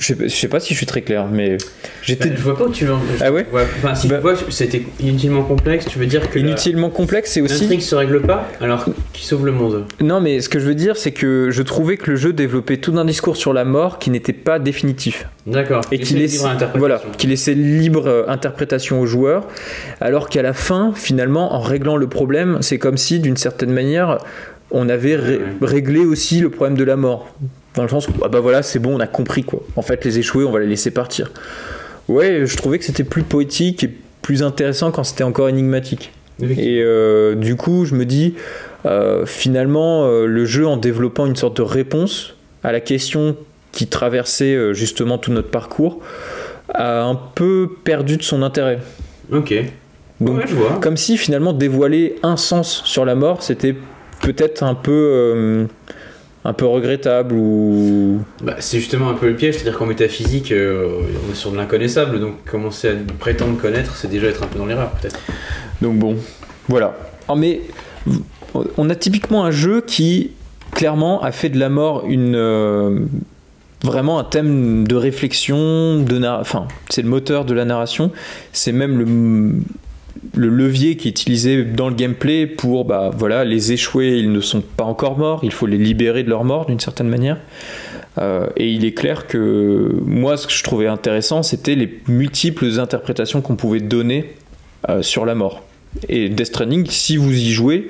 Je 0.00 0.14
sais, 0.14 0.28
sais 0.30 0.48
pas 0.48 0.60
si 0.60 0.72
je 0.72 0.78
suis 0.78 0.86
très 0.86 1.02
clair, 1.02 1.26
mais 1.30 1.58
j'étais 2.02 2.30
Bah, 2.30 2.34
je 2.38 2.42
vois 2.42 2.56
pas 2.56 2.64
où 2.64 2.70
tu 2.70 2.86
veux. 2.86 2.94
Ah 3.20 3.30
ouais 3.30 3.46
Enfin, 3.52 3.94
si 3.94 4.08
Bah- 4.08 4.16
tu 4.16 4.22
vois, 4.22 4.34
c'était 4.48 4.82
inutilement 4.98 5.42
complexe, 5.42 5.84
tu 5.86 5.98
veux 5.98 6.06
dire 6.06 6.30
que 6.30 6.38
la- 6.38 6.46
inutilement 6.46 6.88
complexe 6.88 7.36
et 7.36 7.42
aussi. 7.42 7.60
l'intrigue 7.60 7.82
se 7.82 7.94
règle 7.94 8.22
pas 8.22 8.48
alors 8.62 8.86
qu'il 9.12 9.24
sauve 9.26 9.44
le 9.44 9.52
monde? 9.52 9.84
Non, 10.00 10.20
mais 10.22 10.40
ce 10.40 10.48
que 10.48 10.58
je 10.58 10.64
veux 10.64 10.74
dire, 10.74 10.96
c'est 10.96 11.12
que 11.12 11.50
je 11.50 11.62
trouvais 11.62 11.98
que 11.98 12.10
le 12.12 12.16
jeu 12.16 12.32
développait 12.32 12.78
tout 12.78 12.96
un 12.96 13.04
discours 13.04 13.36
sur 13.36 13.52
la 13.52 13.66
mort 13.66 13.98
qui 13.98 14.08
n'était 14.10 14.32
pas 14.32 14.58
définitif. 14.58 15.26
D'accord. 15.46 15.82
et 15.92 15.98
qui 15.98 16.14
interprétation. 16.14 16.78
voilà, 16.78 17.02
qui 17.18 17.26
laissait 17.26 17.54
libre 17.54 18.06
euh, 18.06 18.24
interprétation 18.28 19.00
aux 19.00 19.06
joueurs, 19.06 19.46
alors 20.00 20.28
qu'à 20.30 20.40
la 20.42 20.52
fin, 20.54 20.92
finalement, 20.94 21.54
en 21.54 21.60
réglant 21.60 21.96
le 21.98 22.06
problème, 22.08 22.58
c'est 22.62 22.78
comme 22.78 22.96
si, 22.96 23.20
d'une 23.20 23.36
certaine 23.36 23.72
manière, 23.72 24.18
on 24.70 24.88
avait 24.88 25.16
ré- 25.16 25.36
Ouais. 25.38 25.42
réglé 25.60 26.00
aussi 26.00 26.40
le 26.40 26.48
problème 26.48 26.76
de 26.78 26.84
la 26.84 26.96
mort. 26.96 27.28
Dans 27.74 27.82
le 27.82 27.88
sens 27.88 28.08
où, 28.08 28.12
ah 28.24 28.28
bah 28.28 28.40
voilà, 28.40 28.62
c'est 28.62 28.78
bon, 28.78 28.96
on 28.96 29.00
a 29.00 29.06
compris 29.06 29.44
quoi. 29.44 29.60
En 29.76 29.82
fait, 29.82 30.04
les 30.04 30.18
échoués, 30.18 30.44
on 30.44 30.50
va 30.50 30.60
les 30.60 30.66
laisser 30.66 30.90
partir. 30.90 31.30
Ouais, 32.08 32.44
je 32.44 32.56
trouvais 32.56 32.78
que 32.78 32.84
c'était 32.84 33.04
plus 33.04 33.22
poétique 33.22 33.84
et 33.84 33.90
plus 34.22 34.42
intéressant 34.42 34.90
quand 34.90 35.04
c'était 35.04 35.22
encore 35.22 35.48
énigmatique. 35.48 36.12
Et 36.42 36.80
euh, 36.82 37.34
du 37.34 37.56
coup, 37.56 37.84
je 37.84 37.94
me 37.94 38.04
dis, 38.04 38.34
euh, 38.86 39.26
finalement, 39.26 40.04
euh, 40.04 40.26
le 40.26 40.44
jeu, 40.44 40.66
en 40.66 40.76
développant 40.76 41.26
une 41.26 41.36
sorte 41.36 41.56
de 41.58 41.62
réponse 41.62 42.34
à 42.64 42.72
la 42.72 42.80
question 42.80 43.36
qui 43.72 43.86
traversait 43.86 44.74
justement 44.74 45.18
tout 45.18 45.32
notre 45.32 45.50
parcours, 45.50 46.00
a 46.74 47.02
un 47.02 47.14
peu 47.14 47.70
perdu 47.84 48.16
de 48.16 48.22
son 48.22 48.42
intérêt. 48.42 48.80
Ok. 49.32 49.54
Donc, 50.20 50.38
ouais, 50.38 50.44
je 50.46 50.54
vois. 50.54 50.78
comme 50.82 50.96
si 50.96 51.16
finalement 51.16 51.52
dévoiler 51.52 52.16
un 52.22 52.36
sens 52.36 52.82
sur 52.84 53.04
la 53.04 53.14
mort, 53.14 53.42
c'était 53.42 53.74
peut-être 54.22 54.62
un 54.62 54.74
peu, 54.74 55.66
un 56.44 56.52
peu 56.52 56.64
regrettable 56.66 57.34
ou 57.34 58.20
Bah, 58.42 58.56
c'est 58.60 58.78
justement 58.78 59.10
un 59.10 59.14
peu 59.14 59.28
le 59.28 59.36
piège, 59.36 59.56
c'est-à-dire 59.56 59.78
qu'en 59.78 59.86
métaphysique, 59.86 60.52
euh, 60.52 61.02
on 61.28 61.32
est 61.32 61.34
sur 61.34 61.52
de 61.52 61.56
l'inconnaissable, 61.56 62.20
donc 62.20 62.44
commencer 62.44 62.88
à 62.88 62.92
prétendre 63.18 63.58
connaître, 63.58 63.96
c'est 63.96 64.08
déjà 64.08 64.28
être 64.28 64.42
un 64.42 64.46
peu 64.46 64.58
dans 64.58 64.66
l'erreur, 64.66 64.90
peut-être. 64.92 65.18
Donc 65.82 65.98
bon, 65.98 66.16
voilà. 66.68 66.96
Ah, 67.28 67.34
mais 67.36 67.60
on 68.76 68.88
a 68.90 68.94
typiquement 68.94 69.44
un 69.44 69.50
jeu 69.50 69.82
qui 69.82 70.32
clairement 70.72 71.22
a 71.22 71.32
fait 71.32 71.48
de 71.48 71.58
la 71.58 71.68
mort 71.68 72.04
une 72.06 72.34
euh, 72.36 73.00
vraiment 73.82 74.18
un 74.18 74.24
thème 74.24 74.86
de 74.86 74.94
réflexion, 74.94 76.00
de 76.00 76.24
enfin 76.26 76.68
c'est 76.88 77.02
le 77.02 77.08
moteur 77.08 77.44
de 77.44 77.54
la 77.54 77.64
narration. 77.64 78.10
C'est 78.52 78.72
même 78.72 78.98
le 78.98 79.62
le 80.34 80.48
levier 80.48 80.96
qui 80.96 81.08
est 81.08 81.10
utilisé 81.10 81.64
dans 81.64 81.88
le 81.88 81.94
gameplay 81.94 82.46
pour 82.46 82.84
bah 82.84 83.10
voilà 83.16 83.44
les 83.44 83.72
échoués 83.72 84.18
ils 84.18 84.30
ne 84.30 84.40
sont 84.40 84.60
pas 84.60 84.84
encore 84.84 85.18
morts 85.18 85.40
il 85.42 85.52
faut 85.52 85.66
les 85.66 85.78
libérer 85.78 86.22
de 86.22 86.28
leur 86.28 86.44
mort 86.44 86.66
d'une 86.66 86.80
certaine 86.80 87.08
manière. 87.08 87.38
Euh, 88.18 88.48
et 88.56 88.68
il 88.68 88.84
est 88.84 88.92
clair 88.92 89.26
que 89.28 89.94
moi 90.04 90.36
ce 90.36 90.46
que 90.46 90.52
je 90.52 90.62
trouvais 90.64 90.88
intéressant 90.88 91.42
c'était 91.42 91.74
les 91.76 92.00
multiples 92.08 92.80
interprétations 92.80 93.40
qu'on 93.40 93.54
pouvait 93.54 93.80
donner 93.80 94.34
euh, 94.88 95.00
sur 95.00 95.24
la 95.24 95.34
mort. 95.34 95.62
Et 96.08 96.28
Death 96.28 96.48
Stranding 96.48 96.86
si 96.86 97.16
vous 97.16 97.32
y 97.32 97.50
jouez 97.50 97.88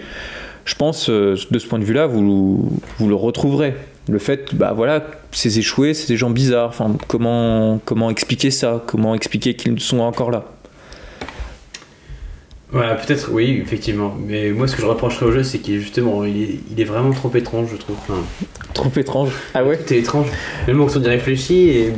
je 0.66 0.74
pense 0.74 1.08
euh, 1.08 1.36
de 1.50 1.58
ce 1.58 1.66
point 1.66 1.78
de 1.78 1.84
vue 1.84 1.94
là 1.94 2.06
vous, 2.06 2.70
vous 2.98 3.08
le 3.08 3.14
retrouverez. 3.14 3.74
Le 4.08 4.18
fait 4.18 4.54
bah 4.54 4.72
voilà 4.74 5.04
ces 5.32 5.58
échoués 5.58 5.94
c'est 5.94 6.08
des 6.08 6.16
gens 6.16 6.30
bizarres 6.30 6.68
enfin 6.68 6.96
comment 7.08 7.80
comment 7.84 8.10
expliquer 8.10 8.50
ça 8.50 8.82
comment 8.86 9.14
expliquer 9.14 9.54
qu'ils 9.54 9.80
sont 9.80 10.00
encore 10.00 10.30
là 10.30 10.44
Voilà, 12.72 12.94
peut-être, 12.94 13.30
oui, 13.32 13.60
effectivement. 13.62 14.16
Mais 14.26 14.50
moi, 14.50 14.68
ce 14.68 14.76
que 14.76 14.82
je 14.82 14.86
reprocherais 14.86 15.26
au 15.26 15.32
jeu, 15.32 15.42
c'est 15.42 15.58
qu'il 15.58 15.80
justement, 15.80 16.24
il 16.24 16.42
est, 16.42 16.60
il 16.70 16.80
est 16.80 16.84
vraiment 16.84 17.10
trop 17.10 17.30
étrange, 17.34 17.68
je 17.72 17.76
trouve. 17.76 17.96
Enfin, 18.02 18.20
trop 18.74 18.90
étrange 18.96 19.30
ah 19.54 19.64
ouais? 19.64 19.76
Tout 19.76 19.92
est 19.92 19.98
étrange. 19.98 20.28
Même 20.66 20.78
quand 20.78 20.96
on 20.96 21.02
y 21.02 21.08
réfléchit, 21.08 21.68
et. 21.70 21.92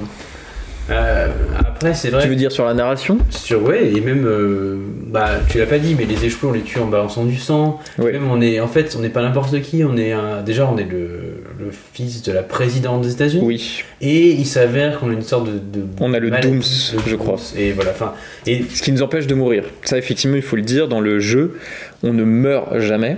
Euh, 0.90 1.28
après, 1.58 1.94
c'est 1.94 2.10
vrai. 2.10 2.22
tu 2.22 2.28
veux 2.28 2.34
dire 2.36 2.50
sur 2.52 2.64
la 2.64 2.74
narration 2.74 3.18
Sur, 3.30 3.62
ouais, 3.62 3.90
et 3.94 4.00
même, 4.00 4.24
euh, 4.26 4.76
bah, 5.06 5.30
tu 5.48 5.58
l'as 5.58 5.66
pas 5.66 5.78
dit, 5.78 5.94
mais 5.96 6.04
les 6.04 6.24
échoués, 6.24 6.48
on 6.48 6.52
les 6.52 6.60
tue 6.62 6.78
en 6.80 6.86
balançant 6.86 7.24
du 7.24 7.36
sang. 7.36 7.80
Ouais. 7.98 8.12
Même, 8.12 8.28
on 8.30 8.40
est, 8.40 8.58
en 8.60 8.66
fait, 8.68 8.94
on 8.98 9.00
n'est 9.00 9.08
pas 9.08 9.22
n'importe 9.22 9.60
qui, 9.62 9.84
on 9.84 9.96
est 9.96 10.12
un- 10.12 10.42
déjà, 10.42 10.68
on 10.68 10.76
est 10.78 10.84
le, 10.90 11.42
le 11.58 11.70
fils 11.92 12.22
de 12.22 12.32
la 12.32 12.42
présidente 12.42 13.02
des 13.02 13.12
États-Unis. 13.12 13.42
oui 13.44 13.84
Et 14.00 14.30
il 14.32 14.44
s'avère 14.46 14.98
qu'on 14.98 15.10
a 15.10 15.12
une 15.12 15.22
sorte 15.22 15.46
de. 15.46 15.58
de 15.80 15.84
On 16.00 16.12
a 16.14 16.18
le 16.18 16.30
Dooms, 16.30 16.62
je 17.06 17.16
crois. 17.16 17.38
Et 17.56 17.72
voilà, 17.72 17.92
enfin. 17.92 18.12
Et 18.46 18.64
Ce 18.72 18.82
qui 18.82 18.90
nous 18.92 19.02
empêche 19.02 19.26
de 19.28 19.34
mourir. 19.34 19.64
Ça, 19.84 19.96
effectivement, 19.98 20.36
il 20.36 20.42
faut 20.42 20.56
le 20.56 20.62
dire, 20.62 20.88
dans 20.88 21.00
le 21.00 21.20
jeu, 21.20 21.58
on 22.02 22.12
ne 22.12 22.24
meurt 22.24 22.78
jamais. 22.80 23.16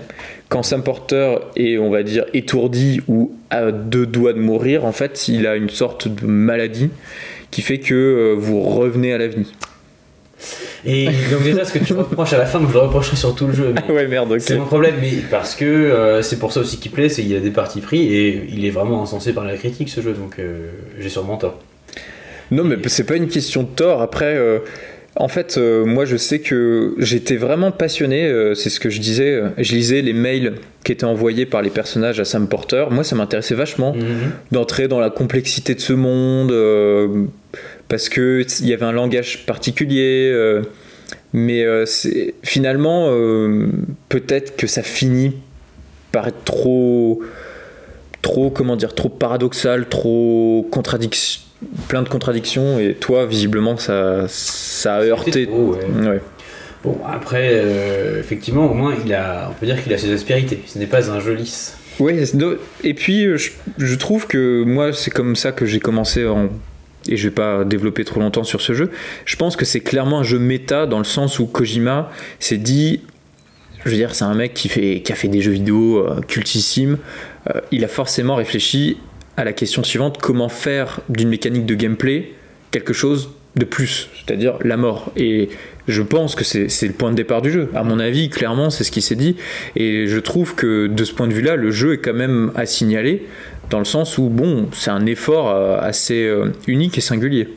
Quand 0.50 0.62
Sam 0.62 0.82
Porter 0.82 1.36
est, 1.56 1.78
on 1.78 1.90
va 1.90 2.02
dire, 2.02 2.24
étourdi 2.34 3.00
ou 3.08 3.32
à 3.50 3.72
deux 3.72 4.06
doigts 4.06 4.34
de 4.34 4.38
mourir, 4.38 4.84
en 4.84 4.92
fait, 4.92 5.26
il 5.28 5.46
a 5.46 5.56
une 5.56 5.70
sorte 5.70 6.06
de 6.06 6.26
maladie 6.26 6.90
qui 7.54 7.62
fait 7.62 7.78
que 7.78 7.94
euh, 7.94 8.34
vous 8.36 8.60
revenez 8.62 9.12
à 9.12 9.18
la 9.18 9.28
vie. 9.28 9.52
Et 10.84 11.06
donc 11.30 11.44
déjà, 11.44 11.64
ce 11.64 11.72
que 11.72 11.84
tu 11.84 11.92
reproches 11.92 12.32
à 12.32 12.38
la 12.38 12.46
fin, 12.46 12.58
moi, 12.58 12.68
je 12.68 12.74
le 12.74 12.80
reprocherai 12.80 13.16
sur 13.16 13.32
tout 13.32 13.46
le 13.46 13.52
jeu. 13.52 13.72
mais 13.74 13.94
ouais, 13.94 14.08
merde. 14.08 14.36
C'est 14.40 14.56
mon 14.56 14.66
problème, 14.66 14.96
mais 15.00 15.12
parce 15.30 15.54
que 15.54 15.64
euh, 15.64 16.20
c'est 16.20 16.40
pour 16.40 16.52
ça 16.52 16.60
aussi 16.60 16.78
qu'il 16.78 16.90
plaît, 16.90 17.08
c'est 17.08 17.22
qu'il 17.22 17.30
y 17.30 17.36
a 17.36 17.40
des 17.40 17.52
parties 17.52 17.80
pris 17.80 18.12
et 18.12 18.48
il 18.50 18.66
est 18.66 18.70
vraiment 18.70 19.00
encensé 19.00 19.32
par 19.32 19.44
la 19.44 19.56
critique 19.56 19.88
ce 19.88 20.00
jeu, 20.00 20.14
donc 20.14 20.40
euh, 20.40 20.72
j'ai 20.98 21.08
sûrement 21.08 21.36
tort. 21.36 21.60
Non, 22.50 22.64
mais 22.64 22.76
c'est 22.88 23.04
pas 23.04 23.16
une 23.16 23.28
question 23.28 23.62
de 23.62 23.68
tort. 23.68 24.02
Après, 24.02 24.34
euh, 24.34 24.58
En 25.16 25.28
fait, 25.28 25.56
euh, 25.58 25.84
moi, 25.84 26.04
je 26.04 26.16
sais 26.16 26.40
que 26.40 26.94
j'étais 26.98 27.36
vraiment 27.36 27.70
passionné. 27.70 28.26
euh, 28.26 28.54
c'est 28.54 28.68
ce 28.70 28.80
que 28.80 28.90
je 28.90 29.00
disais. 29.00 29.30
euh, 29.32 29.48
Je 29.58 29.72
lisais 29.74 30.02
les 30.02 30.12
mails 30.12 30.54
qui 30.82 30.90
étaient 30.92 31.04
envoyés 31.04 31.46
par 31.46 31.62
les 31.62 31.70
personnages 31.70 32.18
à 32.18 32.24
Sam 32.24 32.48
Porter. 32.48 32.86
Moi, 32.90 33.04
ça 33.04 33.14
m'intéressait 33.14 33.54
vachement 33.54 33.94
d'entrer 34.50 34.88
dans 34.88 34.98
la 35.00 35.10
complexité 35.10 35.74
de 35.76 35.80
ce 35.80 35.92
monde 35.92 36.50
euh, 36.50 37.26
parce 37.88 38.08
que 38.08 38.44
il 38.60 38.66
y 38.66 38.72
avait 38.74 38.86
un 38.86 38.92
langage 38.92 39.46
particulier. 39.46 40.32
mais 41.32 41.64
finalement, 42.42 43.08
peut-être 44.08 44.56
que 44.56 44.66
ça 44.66 44.82
finit 44.82 45.32
par 46.12 46.28
être 46.28 46.44
trop, 46.44 47.22
trop, 48.22 48.50
comment 48.50 48.76
dire, 48.76 48.94
trop 48.94 49.08
paradoxal, 49.08 49.88
trop 49.88 50.66
contradiction, 50.70 51.40
plein 51.88 52.02
de 52.02 52.08
contradictions. 52.08 52.78
Et 52.78 52.94
toi, 52.94 53.26
visiblement, 53.26 53.76
ça, 53.76 54.24
ça 54.28 54.96
a 54.96 55.02
heurté. 55.02 55.46
Trop, 55.46 55.74
ouais. 55.74 56.08
Ouais. 56.08 56.20
Bon, 56.82 56.98
après, 57.06 57.50
euh, 57.52 58.20
effectivement, 58.20 58.70
au 58.70 58.74
moins, 58.74 58.94
il 59.04 59.12
a, 59.14 59.48
on 59.50 59.54
peut 59.54 59.66
dire 59.66 59.82
qu'il 59.82 59.92
a 59.94 59.98
ses 59.98 60.12
aspérités. 60.12 60.60
Ce 60.66 60.78
n'est 60.78 60.86
pas 60.86 61.10
un 61.10 61.20
jeu 61.20 61.32
lisse. 61.34 61.76
Do- 62.34 62.58
et 62.82 62.92
puis 62.92 63.24
euh, 63.24 63.36
je, 63.36 63.50
je 63.78 63.94
trouve 63.94 64.26
que 64.26 64.64
moi 64.64 64.92
c'est 64.92 65.12
comme 65.12 65.36
ça 65.36 65.52
que 65.52 65.64
j'ai 65.64 65.78
commencé 65.78 66.26
en 66.26 66.48
et 67.08 67.16
je 67.16 67.28
vais 67.28 67.34
pas 67.34 67.64
développer 67.64 68.04
trop 68.04 68.18
longtemps 68.18 68.42
sur 68.42 68.60
ce 68.60 68.72
jeu. 68.72 68.90
Je 69.26 69.36
pense 69.36 69.54
que 69.54 69.64
c'est 69.64 69.78
clairement 69.78 70.18
un 70.18 70.22
jeu 70.24 70.40
méta 70.40 70.86
dans 70.86 70.98
le 70.98 71.04
sens 71.04 71.38
où 71.38 71.46
Kojima 71.46 72.10
s'est 72.40 72.56
dit 72.58 73.02
je 73.84 73.90
veux 73.90 73.96
dire 73.96 74.12
c'est 74.12 74.24
un 74.24 74.34
mec 74.34 74.54
qui 74.54 74.68
fait 74.68 75.02
qui 75.04 75.12
a 75.12 75.14
fait 75.14 75.28
des 75.28 75.40
jeux 75.40 75.52
vidéo 75.52 75.98
euh, 75.98 76.20
cultissimes, 76.26 76.98
Euh, 77.54 77.60
il 77.70 77.84
a 77.84 77.88
forcément 77.88 78.34
réfléchi 78.34 78.96
à 79.36 79.44
la 79.44 79.52
question 79.52 79.82
suivante 79.82 80.18
comment 80.20 80.48
faire 80.48 81.00
d'une 81.08 81.28
mécanique 81.28 81.66
de 81.66 81.74
gameplay 81.74 82.32
quelque 82.70 82.92
chose 82.92 83.30
de 83.56 83.64
plus, 83.64 84.08
c'est-à-dire 84.14 84.58
la 84.62 84.76
mort 84.76 85.12
et 85.16 85.48
je 85.86 86.02
pense 86.02 86.34
que 86.34 86.44
c'est 86.44 86.86
le 86.86 86.92
point 86.92 87.10
de 87.10 87.16
départ 87.16 87.42
du 87.42 87.50
jeu. 87.50 87.68
À 87.74 87.84
mon 87.84 87.98
avis, 87.98 88.30
clairement, 88.30 88.70
c'est 88.70 88.84
ce 88.84 88.90
qui 88.90 89.02
s'est 89.02 89.16
dit. 89.16 89.36
Et 89.76 90.06
je 90.06 90.18
trouve 90.18 90.54
que 90.54 90.86
de 90.86 91.04
ce 91.04 91.12
point 91.12 91.26
de 91.26 91.34
vue-là, 91.34 91.56
le 91.56 91.70
jeu 91.70 91.94
est 91.94 91.98
quand 91.98 92.14
même 92.14 92.52
à 92.54 92.64
signaler, 92.64 93.26
dans 93.70 93.78
le 93.78 93.84
sens 93.84 94.16
où, 94.16 94.28
bon, 94.28 94.68
c'est 94.72 94.90
un 94.90 95.04
effort 95.06 95.50
euh, 95.50 95.76
assez 95.78 96.24
euh, 96.24 96.52
unique 96.66 96.96
et 96.96 97.00
singulier. 97.02 97.48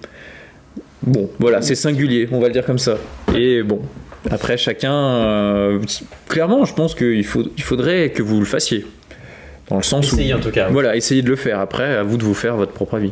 Bon, 1.03 1.29
voilà, 1.39 1.61
c'est 1.61 1.75
singulier, 1.75 2.27
on 2.31 2.39
va 2.39 2.47
le 2.47 2.53
dire 2.53 2.65
comme 2.65 2.79
ça. 2.79 2.97
Et 3.33 3.63
bon, 3.63 3.81
après, 4.29 4.57
chacun. 4.57 4.93
euh, 4.93 5.79
clairement, 6.27 6.65
je 6.65 6.73
pense 6.73 6.95
qu'il 6.95 7.19
il 7.19 7.63
faudrait 7.63 8.09
que 8.09 8.21
vous 8.21 8.39
le 8.39 8.45
fassiez. 8.45 8.85
Dans 9.69 9.77
le 9.77 9.83
sens 9.83 10.13
Essayez 10.13 10.33
où. 10.33 10.37
en 10.37 10.39
tout 10.39 10.51
cas. 10.51 10.69
Voilà, 10.69 10.95
essayez 10.95 11.21
de 11.21 11.29
le 11.29 11.35
faire. 11.35 11.59
Après, 11.59 11.95
à 11.95 12.03
vous 12.03 12.17
de 12.17 12.23
vous 12.23 12.33
faire 12.33 12.55
votre 12.55 12.71
propre 12.71 12.95
avis. 12.95 13.11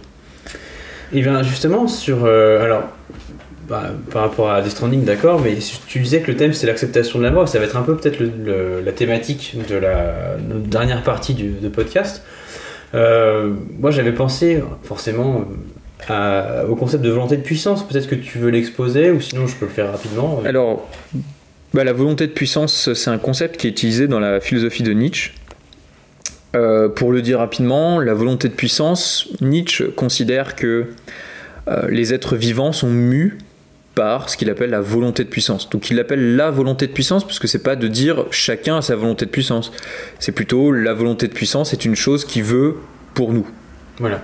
Et 1.14 1.22
bien 1.22 1.44
justement, 1.44 1.88
sur. 1.88 2.26
euh, 2.26 2.64
alors, 2.64 2.84
bah, 3.68 3.92
par 4.12 4.22
rapport 4.24 4.52
à 4.52 4.62
Death 4.62 4.72
Stranding, 4.74 5.04
d'accord, 5.06 5.42
mais 5.44 5.56
tu 5.88 6.00
disais 6.00 6.22
que 6.22 6.32
le 6.32 6.38
thème 6.38 6.54
c'est 6.54 6.68
l'acceptation 6.68 7.20
de 7.20 7.24
la 7.24 7.32
mort, 7.32 7.48
ça 7.48 7.58
va 7.60 7.66
être 7.66 7.78
un 7.78 7.82
peu 7.82 7.96
peut-être 7.98 8.20
la 8.86 8.92
thématique 8.92 9.56
de 9.70 9.76
la 9.76 10.38
notre 10.48 10.68
dernière 10.68 11.02
partie 11.04 11.34
du 11.34 11.50
de 11.50 11.68
podcast. 11.70 12.24
Euh, 12.94 13.52
moi 13.80 13.92
j'avais 13.92 14.12
pensé 14.14 14.64
forcément 14.84 15.46
à- 16.08 16.64
au 16.70 16.76
concept 16.76 17.04
de 17.04 17.10
volonté 17.10 17.38
de 17.38 17.42
puissance, 17.42 17.86
peut-être 17.88 18.08
que 18.08 18.16
tu 18.16 18.38
veux 18.38 18.50
l'exposer 18.50 19.10
ou 19.12 19.20
sinon 19.20 19.48
je 19.48 19.56
peux 19.56 19.66
le 19.66 19.72
faire 19.72 19.92
rapidement. 19.92 20.42
Alors, 20.46 20.88
bah, 21.74 21.84
la 21.84 21.94
volonté 21.94 22.28
de 22.28 22.32
puissance, 22.32 22.94
c'est 22.94 23.10
un 23.10 23.18
concept 23.18 23.58
qui 23.58 23.68
est 23.68 23.72
utilisé 23.72 24.08
dans 24.08 24.20
la 24.20 24.40
philosophie 24.40 24.84
de 24.84 24.94
Nietzsche. 24.94 25.32
Euh, 26.56 26.88
pour 26.88 27.12
le 27.12 27.22
dire 27.22 27.40
rapidement, 27.40 28.00
la 28.00 28.14
volonté 28.14 28.48
de 28.48 28.54
puissance, 28.54 29.28
Nietzsche 29.42 29.92
considère 29.96 30.56
que 30.56 30.88
euh, 31.68 31.88
les 31.90 32.14
êtres 32.14 32.36
vivants 32.36 32.72
sont 32.72 32.90
mus 32.90 33.38
par 33.94 34.30
ce 34.30 34.38
qu'il 34.38 34.50
appelle 34.50 34.70
la 34.70 34.82
volonté 34.82 35.24
de 35.24 35.30
puissance. 35.30 35.70
Donc 35.70 35.90
il 35.90 35.98
l'appelle 35.98 36.36
la 36.36 36.52
volonté 36.52 36.88
de 36.88 36.92
puissance 36.92 37.24
parce 37.24 37.40
que 37.40 37.48
c'est 37.48 37.64
pas 37.64 37.76
de 37.76 37.88
dire 37.88 38.26
chacun 38.32 38.78
a 38.78 38.82
sa 38.82 38.96
volonté 38.96 39.26
de 39.26 39.32
puissance. 39.32 39.72
C'est 40.20 40.34
plutôt 40.34 40.72
la 40.72 40.94
volonté 40.94 41.28
de 41.28 41.34
puissance 41.34 41.74
est 41.74 41.86
une 41.86 41.96
chose 41.96 42.26
qui 42.26 42.42
veut 42.42 42.76
pour 43.14 43.34
nous. 43.34 43.48
Voilà. 44.00 44.22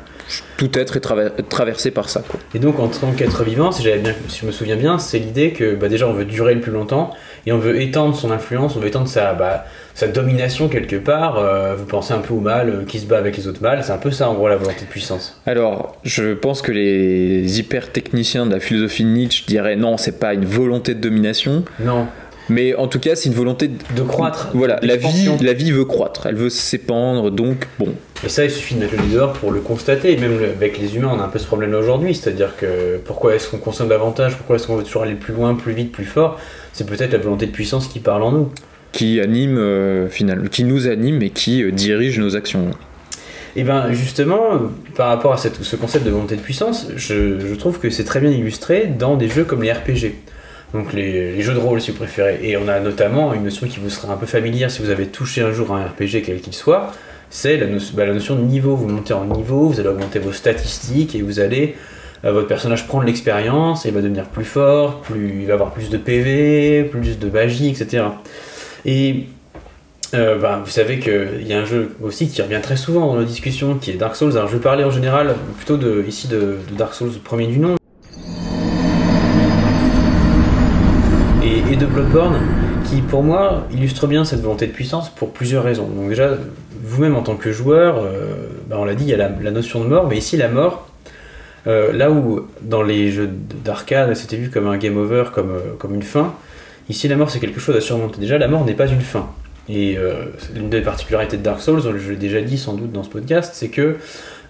Tout 0.58 0.78
être 0.78 0.98
est 0.98 1.00
traver- 1.00 1.32
traversé 1.50 1.92
par 1.92 2.10
ça. 2.10 2.24
Quoi. 2.28 2.40
Et 2.56 2.60
donc 2.60 2.80
en 2.80 2.88
tant 2.88 3.12
qu'être 3.12 3.44
vivant, 3.44 3.72
si, 3.72 3.84
bien, 3.84 3.96
si 4.28 4.40
je 4.42 4.46
me 4.46 4.52
souviens 4.52 4.76
bien, 4.76 4.98
c'est 5.00 5.20
l'idée 5.20 5.52
que 5.52 5.76
bah, 5.76 5.90
déjà 5.90 6.08
on 6.08 6.14
veut 6.14 6.26
durer 6.26 6.54
le 6.56 6.62
plus 6.62 6.72
longtemps 6.72 7.12
et 7.46 7.52
on 7.52 7.58
veut 7.58 7.82
étendre 7.82 8.16
son 8.16 8.32
influence, 8.32 8.76
on 8.76 8.80
veut 8.80 8.88
étendre 8.88 9.08
sa, 9.08 9.34
bah, 9.34 9.66
sa 9.96 10.08
domination 10.08 10.68
quelque 10.70 10.96
part. 10.96 11.38
Euh, 11.38 11.76
vous 11.76 11.86
pensez 11.86 12.14
un 12.14 12.20
peu 12.20 12.34
au 12.34 12.40
mal 12.40 12.70
euh, 12.70 12.84
qui 12.86 13.00
se 13.00 13.06
bat 13.06 13.18
avec 13.18 13.36
les 13.38 13.48
autres 13.48 13.62
mâles, 13.62 13.84
c'est 13.84 13.92
un 13.92 13.98
peu 13.98 14.12
ça 14.12 14.30
en 14.30 14.34
gros 14.36 14.48
la 14.48 14.56
volonté 14.58 14.82
de 14.82 14.90
puissance. 14.90 15.42
Alors, 15.46 15.98
je 16.04 16.34
pense 16.34 16.62
que 16.62 16.72
les 16.72 17.60
hyper 17.60 17.92
techniciens 17.92 18.46
de 18.46 18.52
la 18.54 18.60
philosophie 18.60 19.04
de 19.04 19.10
Nietzsche 19.10 19.44
diraient 19.48 19.76
non, 19.76 19.98
c'est 19.98 20.20
pas 20.20 20.34
une 20.34 20.46
volonté 20.46 20.94
de 20.94 21.00
domination, 21.02 21.64
Non, 21.80 22.08
mais 22.50 22.76
en 22.76 22.88
tout 22.88 23.00
cas, 23.00 23.16
c'est 23.16 23.30
une 23.30 23.36
volonté 23.36 23.68
de... 23.70 23.76
de 23.96 24.02
croître. 24.02 24.50
Voilà, 24.54 24.80
la 24.82 24.96
vie, 24.98 25.30
la 25.42 25.54
vie 25.54 25.72
veut 25.72 25.86
croître, 25.86 26.26
elle 26.28 26.36
veut 26.36 26.50
s'épandre, 26.50 27.32
donc 27.32 27.68
bon. 27.80 27.90
Et 28.24 28.30
ça, 28.30 28.44
il 28.46 28.52
suffit 28.52 28.76
de 28.76 28.82
mettre 28.82 28.94
le 28.96 29.14
dehors 29.14 29.34
pour 29.34 29.52
le 29.52 29.62
constater. 29.62 30.16
Même 30.18 30.38
avec 30.44 30.78
les 30.78 30.96
humains, 30.96 31.12
on 31.16 31.20
a 31.20 31.24
un 31.24 31.28
peu 31.30 31.40
ce 31.40 31.48
problème 31.48 31.74
aujourd'hui, 31.74 32.14
c'est-à-dire 32.14 32.56
que 32.56 32.98
pourquoi 33.04 33.34
est-ce 33.36 33.50
qu'on 33.50 33.58
consomme 33.58 33.88
davantage, 33.88 34.36
pourquoi 34.38 34.58
est-ce 34.58 34.68
qu'on 34.68 34.76
veut 34.76 34.84
toujours 34.84 35.04
aller 35.04 35.16
plus 35.16 35.34
loin, 35.34 35.56
plus 35.56 35.74
vite, 35.74 35.92
plus 35.92 36.06
fort? 36.06 36.40
C'est 36.74 36.86
peut-être 36.88 37.12
la 37.14 37.18
volonté 37.18 37.48
de 37.48 37.52
puissance 37.52 37.88
qui 37.88 38.00
parle 38.00 38.24
en 38.24 38.32
nous. 38.32 38.50
qui 38.92 39.20
anime 39.22 39.58
euh, 39.58 40.08
finalement, 40.10 40.48
qui 40.50 40.64
nous 40.66 40.88
anime 40.88 41.22
et 41.24 41.30
qui 41.30 41.64
euh, 41.64 41.72
dirige 41.72 42.20
nos 42.20 42.36
actions. 42.36 42.72
Et 43.56 43.64
bien 43.64 43.92
justement, 43.92 44.54
euh, 44.54 44.58
par 44.96 45.08
rapport 45.10 45.34
à 45.34 45.38
cette- 45.38 45.64
ce 45.64 45.76
concept 45.76 46.06
de 46.06 46.12
volonté 46.12 46.36
de 46.36 46.42
puissance, 46.42 46.88
je, 46.96 47.40
je 47.40 47.56
trouve 47.56 47.80
que 47.80 47.90
c'est 47.90 48.04
très 48.04 48.20
bien 48.20 48.30
illustré 48.32 48.88
dans 48.88 49.16
des 49.16 49.30
jeux 49.30 49.46
comme 49.46 49.64
les 49.64 49.72
RPG. 49.72 50.14
Donc 50.74 50.94
les, 50.94 51.34
les 51.34 51.42
jeux 51.42 51.54
de 51.54 51.60
rôle 51.60 51.82
si 51.82 51.92
vous 51.92 51.98
préférez. 51.98 52.40
Et 52.44 52.58
on 52.58 52.68
a 52.68 52.80
notamment 52.80 53.34
une 53.34 53.44
notion 53.44 53.68
qui 53.68 53.80
vous 53.80 53.90
sera 53.90 54.14
un 54.14 54.18
peu 54.18 54.26
familière 54.26 54.72
si 54.72 54.82
vous 54.82 54.90
avez 54.90 55.08
touché 55.08 55.42
un 55.42 55.52
jour 55.52 55.74
un 55.74 55.84
RPG 55.86 56.24
quel 56.26 56.40
qu'il 56.42 56.54
soit, 56.54 56.92
c'est 57.30 57.58
bah, 57.94 58.06
la 58.06 58.14
notion 58.14 58.36
de 58.36 58.42
niveau. 58.42 58.76
Vous 58.76 58.88
montez 58.88 59.14
en 59.14 59.26
niveau, 59.26 59.68
vous 59.68 59.80
allez 59.80 59.90
augmenter 59.90 60.20
vos 60.20 60.32
statistiques 60.32 61.16
et 61.16 61.22
vous 61.22 61.40
allez... 61.40 61.76
euh, 62.24 62.32
votre 62.32 62.48
personnage 62.48 62.88
prend 62.88 63.02
de 63.02 63.06
l'expérience 63.06 63.86
et 63.86 63.90
il 63.90 63.96
va 63.96 64.02
devenir 64.02 64.26
plus 64.26 64.46
fort, 64.46 65.02
plus, 65.02 65.42
il 65.42 65.48
va 65.48 65.54
avoir 65.54 65.72
plus 65.72 65.90
de 65.90 65.98
PV, 65.98 66.84
plus 66.84 67.18
de 67.18 67.30
magie, 67.30 67.70
etc. 67.70 68.04
Et 68.86 69.26
euh, 70.14 70.38
bah, 70.38 70.62
vous 70.64 70.70
savez 70.70 71.00
qu'il 71.00 71.48
y 71.48 71.54
a 71.54 71.60
un 71.60 71.66
jeu 71.66 71.96
aussi 72.02 72.28
qui 72.28 72.42
revient 72.42 72.60
très 72.62 72.78
souvent 72.78 73.08
dans 73.08 73.16
nos 73.16 73.24
discussions, 73.24 73.76
qui 73.76 73.92
est 73.92 73.96
Dark 73.96 74.16
Souls. 74.16 74.38
Alors 74.38 74.48
je 74.48 74.56
vais 74.56 74.62
parler 74.62 74.84
en 74.84 74.92
général 74.92 75.36
plutôt 75.58 75.78
de, 75.78 76.04
ici 76.08 76.28
de 76.28 76.58
Dark 76.78 76.94
Souls 76.94 77.14
premier 77.24 77.48
du 77.48 77.60
nom. 77.60 77.81
De 82.02 82.06
Bloodborne, 82.08 82.40
qui 82.86 83.02
pour 83.02 83.22
moi 83.22 83.68
illustre 83.72 84.08
bien 84.08 84.26
cette 84.26 84.42
volonté 84.42 84.66
de 84.66 84.72
puissance 84.72 85.10
pour 85.10 85.32
plusieurs 85.32 85.64
raisons. 85.64 85.88
Donc 85.88 86.10
déjà, 86.10 86.32
vous-même 86.84 87.16
en 87.16 87.22
tant 87.22 87.36
que 87.36 87.52
joueur, 87.52 88.00
euh, 88.00 88.48
bah, 88.68 88.78
on 88.80 88.86
l'a 88.86 88.96
dit, 88.96 89.04
il 89.04 89.10
y 89.10 89.14
a 89.14 89.18
la, 89.18 89.52
notion 89.52 89.84
de 89.84 89.88
mort, 89.88 90.08
mais 90.08 90.18
ici 90.18 90.36
la 90.36 90.48
mort, 90.48 90.88
euh, 91.68 91.92
là 91.92 92.10
où 92.10 92.48
dans 92.64 92.82
les 92.82 93.12
jeux 93.12 93.30
d'arcade 93.64 94.16
c'était 94.16 94.36
vu 94.36 94.50
comme 94.50 94.68
un 94.68 94.78
game 94.78 94.98
over, 94.98 95.26
comme, 95.32 95.52
euh, 95.52 95.76
comme 95.78 95.94
une 95.94 96.02
fin, 96.02 96.34
ici 96.90 97.08
la 97.08 97.16
mort 97.18 97.30
c'est 97.30 97.40
quelque 97.40 97.60
chose 97.60 97.76
à 97.76 97.82
surmonter. 97.82 98.20
Déjà, 98.20 98.40
la 98.40 98.48
mort 98.48 98.66
n'est 98.66 98.74
pas 98.74 98.88
une 98.88 99.02
fin. 99.02 99.30
Et 99.70 99.96
l'une 100.56 100.70
des 100.70 100.82
particularités 100.82 101.38
de 101.38 101.44
Dark 101.44 101.62
Souls, 101.62 101.82
je 101.82 102.10
l'ai 102.10 102.18
déjà 102.18 102.42
dit 102.42 102.58
sans 102.58 102.74
doute 102.74 102.92
dans 102.92 103.04
ce 103.04 103.10
podcast, 103.10 103.54
c'est 103.54 103.70
que 103.70 103.98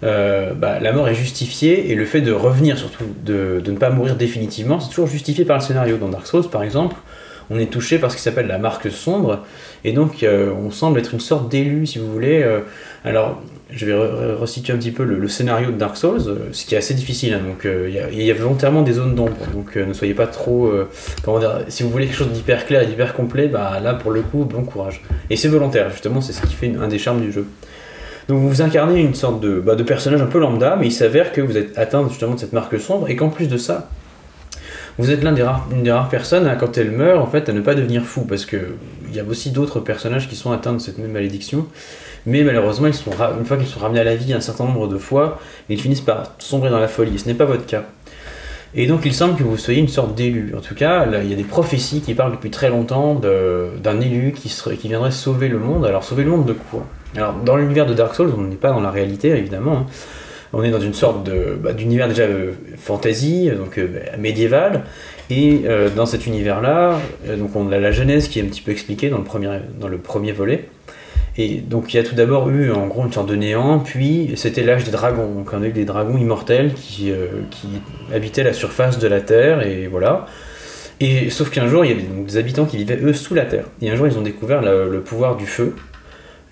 bah, 0.01 0.79
la 0.79 0.93
mort 0.93 1.09
est 1.09 1.15
justifiée 1.15 1.91
et 1.91 1.95
le 1.95 2.05
fait 2.05 2.21
de 2.21 2.31
revenir, 2.31 2.77
surtout 2.77 3.03
de, 3.23 3.61
de 3.63 3.71
ne 3.71 3.77
pas 3.77 3.89
mourir 3.89 4.15
définitivement, 4.15 4.79
c'est 4.79 4.89
toujours 4.89 5.07
justifié 5.07 5.43
par 5.43 5.57
le 5.57 5.63
scénario. 5.63 5.97
Dans 5.97 6.07
Dark 6.07 6.25
Souls, 6.25 6.49
par 6.49 6.63
exemple, 6.63 6.95
on 7.49 7.59
est 7.59 7.71
touché 7.71 7.97
par 7.97 8.11
ce 8.11 8.17
qui 8.17 8.21
s'appelle 8.21 8.47
la 8.47 8.57
marque 8.57 8.89
sombre 8.91 9.39
et 9.83 9.91
donc 9.93 10.23
euh, 10.23 10.51
on 10.51 10.71
semble 10.71 10.99
être 10.99 11.13
une 11.13 11.19
sorte 11.19 11.49
d'élu, 11.49 11.85
si 11.85 11.99
vous 11.99 12.11
voulez. 12.11 12.41
Euh, 12.43 12.59
alors, 13.03 13.41
je 13.71 13.85
vais 13.85 13.93
re- 13.93 13.95
re- 13.95 14.35
resituer 14.35 14.73
un 14.73 14.77
petit 14.77 14.91
peu 14.91 15.03
le, 15.03 15.27
scénario 15.27 15.71
de 15.71 15.77
Dark 15.77 15.95
Souls, 15.97 16.19
euh, 16.27 16.35
ce 16.51 16.65
qui 16.65 16.75
est 16.75 16.77
assez 16.77 16.93
difficile. 16.93 17.33
hein, 17.33 17.41
donc, 17.47 17.65
il 17.65 18.23
y 18.23 18.29
a- 18.31 18.33
volontairement 18.33 18.81
des 18.83 18.93
zones 18.93 19.15
d'ombre. 19.15 19.37
Donc, 19.53 19.75
ne 19.75 19.93
soyez 19.93 20.13
pas 20.13 20.27
trop. 20.27 20.71
Si 21.69 21.83
vous 21.83 21.89
voulez 21.89 22.05
quelque 22.07 22.17
chose 22.17 22.29
d'hyper 22.31 22.65
clair 22.65 22.81
et 22.83 22.85
d'hyper 22.85 23.13
complet, 23.13 23.47
bah 23.47 23.79
là, 23.81 23.93
pour 23.93 24.11
le 24.11 24.21
coup, 24.21 24.43
bon 24.45 24.63
courage. 24.63 25.01
Et 25.29 25.35
c'est 25.35 25.47
volontaire, 25.47 25.89
justement, 25.89 26.21
c'est 26.21 26.33
ce 26.33 26.41
qui 26.41 26.53
fait 26.53 26.71
un 26.79 26.87
des 26.87 26.97
charmes 26.99 27.21
du 27.21 27.31
jeu. 27.31 27.45
Donc, 28.27 28.39
vous 28.39 28.61
incarnez 28.61 28.99
une 29.01 29.15
sorte 29.15 29.43
bah, 29.45 29.75
de 29.75 29.83
personnage 29.83 30.21
un 30.21 30.25
peu 30.27 30.39
lambda, 30.39 30.75
mais 30.79 30.87
il 30.87 30.91
s'avère 30.91 31.31
que 31.31 31.41
vous 31.41 31.57
êtes 31.57 31.77
atteint 31.77 32.07
justement 32.07 32.35
de 32.35 32.39
cette 32.39 32.53
marque 32.53 32.79
sombre 32.79 33.09
et 33.09 33.15
qu'en 33.15 33.29
plus 33.29 33.47
de 33.47 33.57
ça, 33.57 33.89
vous 34.97 35.11
êtes 35.11 35.23
l'un 35.23 35.31
des 35.31 35.43
rares, 35.43 36.09
personnes, 36.09 36.47
à, 36.47 36.55
quand 36.55 36.77
elle 36.77 36.91
meurt, 36.91 37.19
en 37.19 37.27
fait, 37.27 37.49
à 37.49 37.53
ne 37.53 37.61
pas 37.61 37.75
devenir 37.75 38.03
fou, 38.03 38.25
parce 38.25 38.45
que 38.45 38.57
il 39.09 39.15
y 39.15 39.19
a 39.19 39.23
aussi 39.23 39.51
d'autres 39.51 39.79
personnages 39.79 40.29
qui 40.29 40.35
sont 40.35 40.51
atteints 40.51 40.73
de 40.73 40.79
cette 40.79 40.97
même 40.97 41.11
malédiction, 41.11 41.67
mais 42.25 42.43
malheureusement, 42.43 42.87
ils 42.87 42.93
sont 42.93 43.11
une 43.37 43.45
fois 43.45 43.57
qu'ils 43.57 43.67
sont 43.67 43.79
ramenés 43.79 43.99
à 43.99 44.03
la 44.05 44.15
vie 44.15 44.33
un 44.33 44.41
certain 44.41 44.65
nombre 44.65 44.87
de 44.87 44.97
fois, 44.97 45.39
ils 45.69 45.81
finissent 45.81 46.01
par 46.01 46.33
sombrer 46.39 46.69
dans 46.69 46.79
la 46.79 46.87
folie. 46.87 47.17
Ce 47.19 47.27
n'est 47.27 47.33
pas 47.33 47.45
votre 47.45 47.65
cas. 47.65 47.83
Et 48.73 48.87
donc, 48.87 49.01
il 49.03 49.13
semble 49.13 49.35
que 49.35 49.43
vous 49.43 49.57
soyez 49.57 49.81
une 49.81 49.89
sorte 49.89 50.15
d'élu. 50.15 50.53
En 50.57 50.61
tout 50.61 50.75
cas, 50.75 51.05
il 51.21 51.29
y 51.29 51.33
a 51.33 51.35
des 51.35 51.43
prophéties 51.43 51.99
qui 51.99 52.13
parlent 52.13 52.31
depuis 52.31 52.51
très 52.51 52.69
longtemps 52.69 53.15
d'un 53.15 53.99
élu 53.99 54.31
qui 54.33 54.87
viendrait 54.87 55.11
sauver 55.11 55.49
le 55.49 55.59
monde. 55.59 55.85
Alors, 55.85 56.05
sauver 56.05 56.23
le 56.23 56.29
monde 56.29 56.45
de 56.45 56.53
quoi? 56.53 56.85
Alors, 57.17 57.33
dans 57.33 57.57
l'univers 57.57 57.85
de 57.85 57.93
Dark 57.93 58.15
Souls, 58.15 58.31
on 58.37 58.43
n'est 58.43 58.55
pas 58.55 58.69
dans 58.69 58.79
la 58.79 58.91
réalité, 58.91 59.29
évidemment. 59.29 59.79
hein. 59.79 59.85
On 60.53 60.63
est 60.63 60.71
dans 60.71 60.81
une 60.81 60.93
sorte 60.93 61.23
de- 61.23 61.57
bah, 61.61 61.73
d'univers 61.73 62.07
déjà 62.09 62.23
euh, 62.23 62.51
fantasy, 62.77 63.49
donc 63.57 63.77
euh, 63.77 63.87
médiéval. 64.19 64.83
Et 65.29 65.61
euh, 65.65 65.89
dans 65.89 66.05
cet 66.05 66.27
univers-là, 66.27 66.99
euh, 67.27 67.37
donc 67.37 67.55
on 67.55 67.71
a 67.71 67.79
la 67.79 67.91
genèse 67.91 68.27
qui 68.27 68.39
est 68.39 68.41
un 68.41 68.47
petit 68.47 68.61
peu 68.61 68.71
expliquée 68.71 69.09
dans 69.09 69.17
le 69.17 69.23
premier, 69.23 69.49
dans 69.79 69.87
le 69.87 69.97
premier 69.97 70.33
volet. 70.33 70.65
Et 71.37 71.59
donc 71.59 71.93
il 71.93 71.97
y 71.97 71.99
a 72.01 72.03
tout 72.03 72.15
d'abord 72.15 72.49
eu 72.49 72.71
en 72.73 72.87
gros 72.87 73.05
une 73.05 73.13
sorte 73.13 73.29
de 73.29 73.35
néant, 73.37 73.79
puis 73.79 74.33
c'était 74.35 74.63
l'âge 74.63 74.83
des 74.83 74.91
dragons. 74.91 75.33
Donc 75.33 75.51
on 75.53 75.61
a 75.63 75.67
eu 75.67 75.71
des 75.71 75.85
dragons 75.85 76.17
immortels 76.17 76.73
qui, 76.73 77.11
euh, 77.11 77.27
qui 77.49 77.67
habitaient 78.13 78.43
la 78.43 78.51
surface 78.51 78.99
de 78.99 79.07
la 79.07 79.21
Terre, 79.21 79.65
et 79.65 79.87
voilà. 79.87 80.25
Et 80.99 81.29
sauf 81.29 81.49
qu'un 81.49 81.67
jour, 81.67 81.85
il 81.85 81.91
y 81.91 81.93
avait 81.93 82.03
donc 82.03 82.25
des 82.25 82.35
habitants 82.37 82.65
qui 82.65 82.75
vivaient 82.77 82.99
eux 83.01 83.13
sous 83.13 83.33
la 83.33 83.45
Terre. 83.45 83.63
Et 83.81 83.89
un 83.89 83.95
jour, 83.95 84.05
ils 84.07 84.17
ont 84.17 84.21
découvert 84.21 84.61
le 84.61 84.99
pouvoir 84.99 85.37
du 85.37 85.45
feu. 85.45 85.73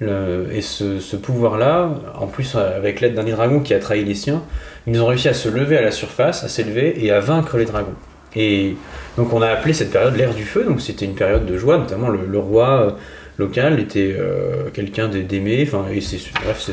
Et 0.01 0.61
ce, 0.61 1.15
pouvoir-là, 1.17 1.89
en 2.17 2.27
plus 2.27 2.55
avec 2.55 3.01
l'aide 3.01 3.15
d'un 3.15 3.23
des 3.23 3.33
dragons 3.33 3.59
qui 3.59 3.73
a 3.73 3.79
trahi 3.79 4.05
les 4.05 4.15
siens, 4.15 4.43
ils 4.87 5.01
ont 5.01 5.07
réussi 5.07 5.27
à 5.27 5.33
se 5.33 5.49
lever 5.49 5.77
à 5.77 5.81
la 5.81 5.91
surface, 5.91 6.43
à 6.43 6.47
s'élever 6.47 7.03
et 7.03 7.11
à 7.11 7.19
vaincre 7.19 7.57
les 7.57 7.65
dragons. 7.65 7.95
Et 8.35 8.75
donc 9.17 9.33
on 9.33 9.41
a 9.41 9.47
appelé 9.47 9.73
cette 9.73 9.91
période 9.91 10.15
l'ère 10.15 10.33
du 10.33 10.43
feu, 10.43 10.63
donc 10.63 10.81
c'était 10.81 11.05
une 11.05 11.15
période 11.15 11.45
de 11.45 11.57
joie, 11.57 11.77
notamment 11.77 12.09
le, 12.09 12.39
roi 12.39 12.81
euh, 12.81 12.91
local 13.37 13.79
était 13.79 14.15
euh, 14.17 14.69
quelqu'un 14.73 15.09
d'aimé, 15.09 15.67
enfin, 15.67 15.85
et 15.91 15.99
bref, 16.43 16.69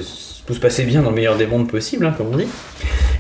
tout 0.47 0.55
se 0.55 0.61
passait 0.61 0.85
bien 0.85 1.03
dans 1.03 1.11
le 1.11 1.17
meilleur 1.17 1.37
des 1.37 1.47
mondes 1.47 1.69
possible, 1.69 2.07
hein, 2.07 2.15
comme 2.17 2.29
on 2.33 2.37
dit. 2.37 2.47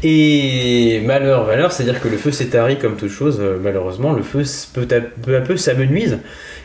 Et 0.03 1.01
malheur, 1.05 1.47
malheur, 1.47 1.73
c'est-à-dire 1.73 2.01
que 2.01 2.09
le 2.09 2.19
feu 2.19 2.31
s'est 2.31 2.47
tari 2.47 2.79
comme 2.79 2.97
toute 2.97 3.11
chose, 3.11 3.39
euh, 3.41 3.59
malheureusement, 3.61 4.13
le 4.13 4.23
feu 4.23 4.43
peu, 4.75 4.87
à 5.35 5.41
peu 5.41 5.57
s'amenuise, 5.57 6.19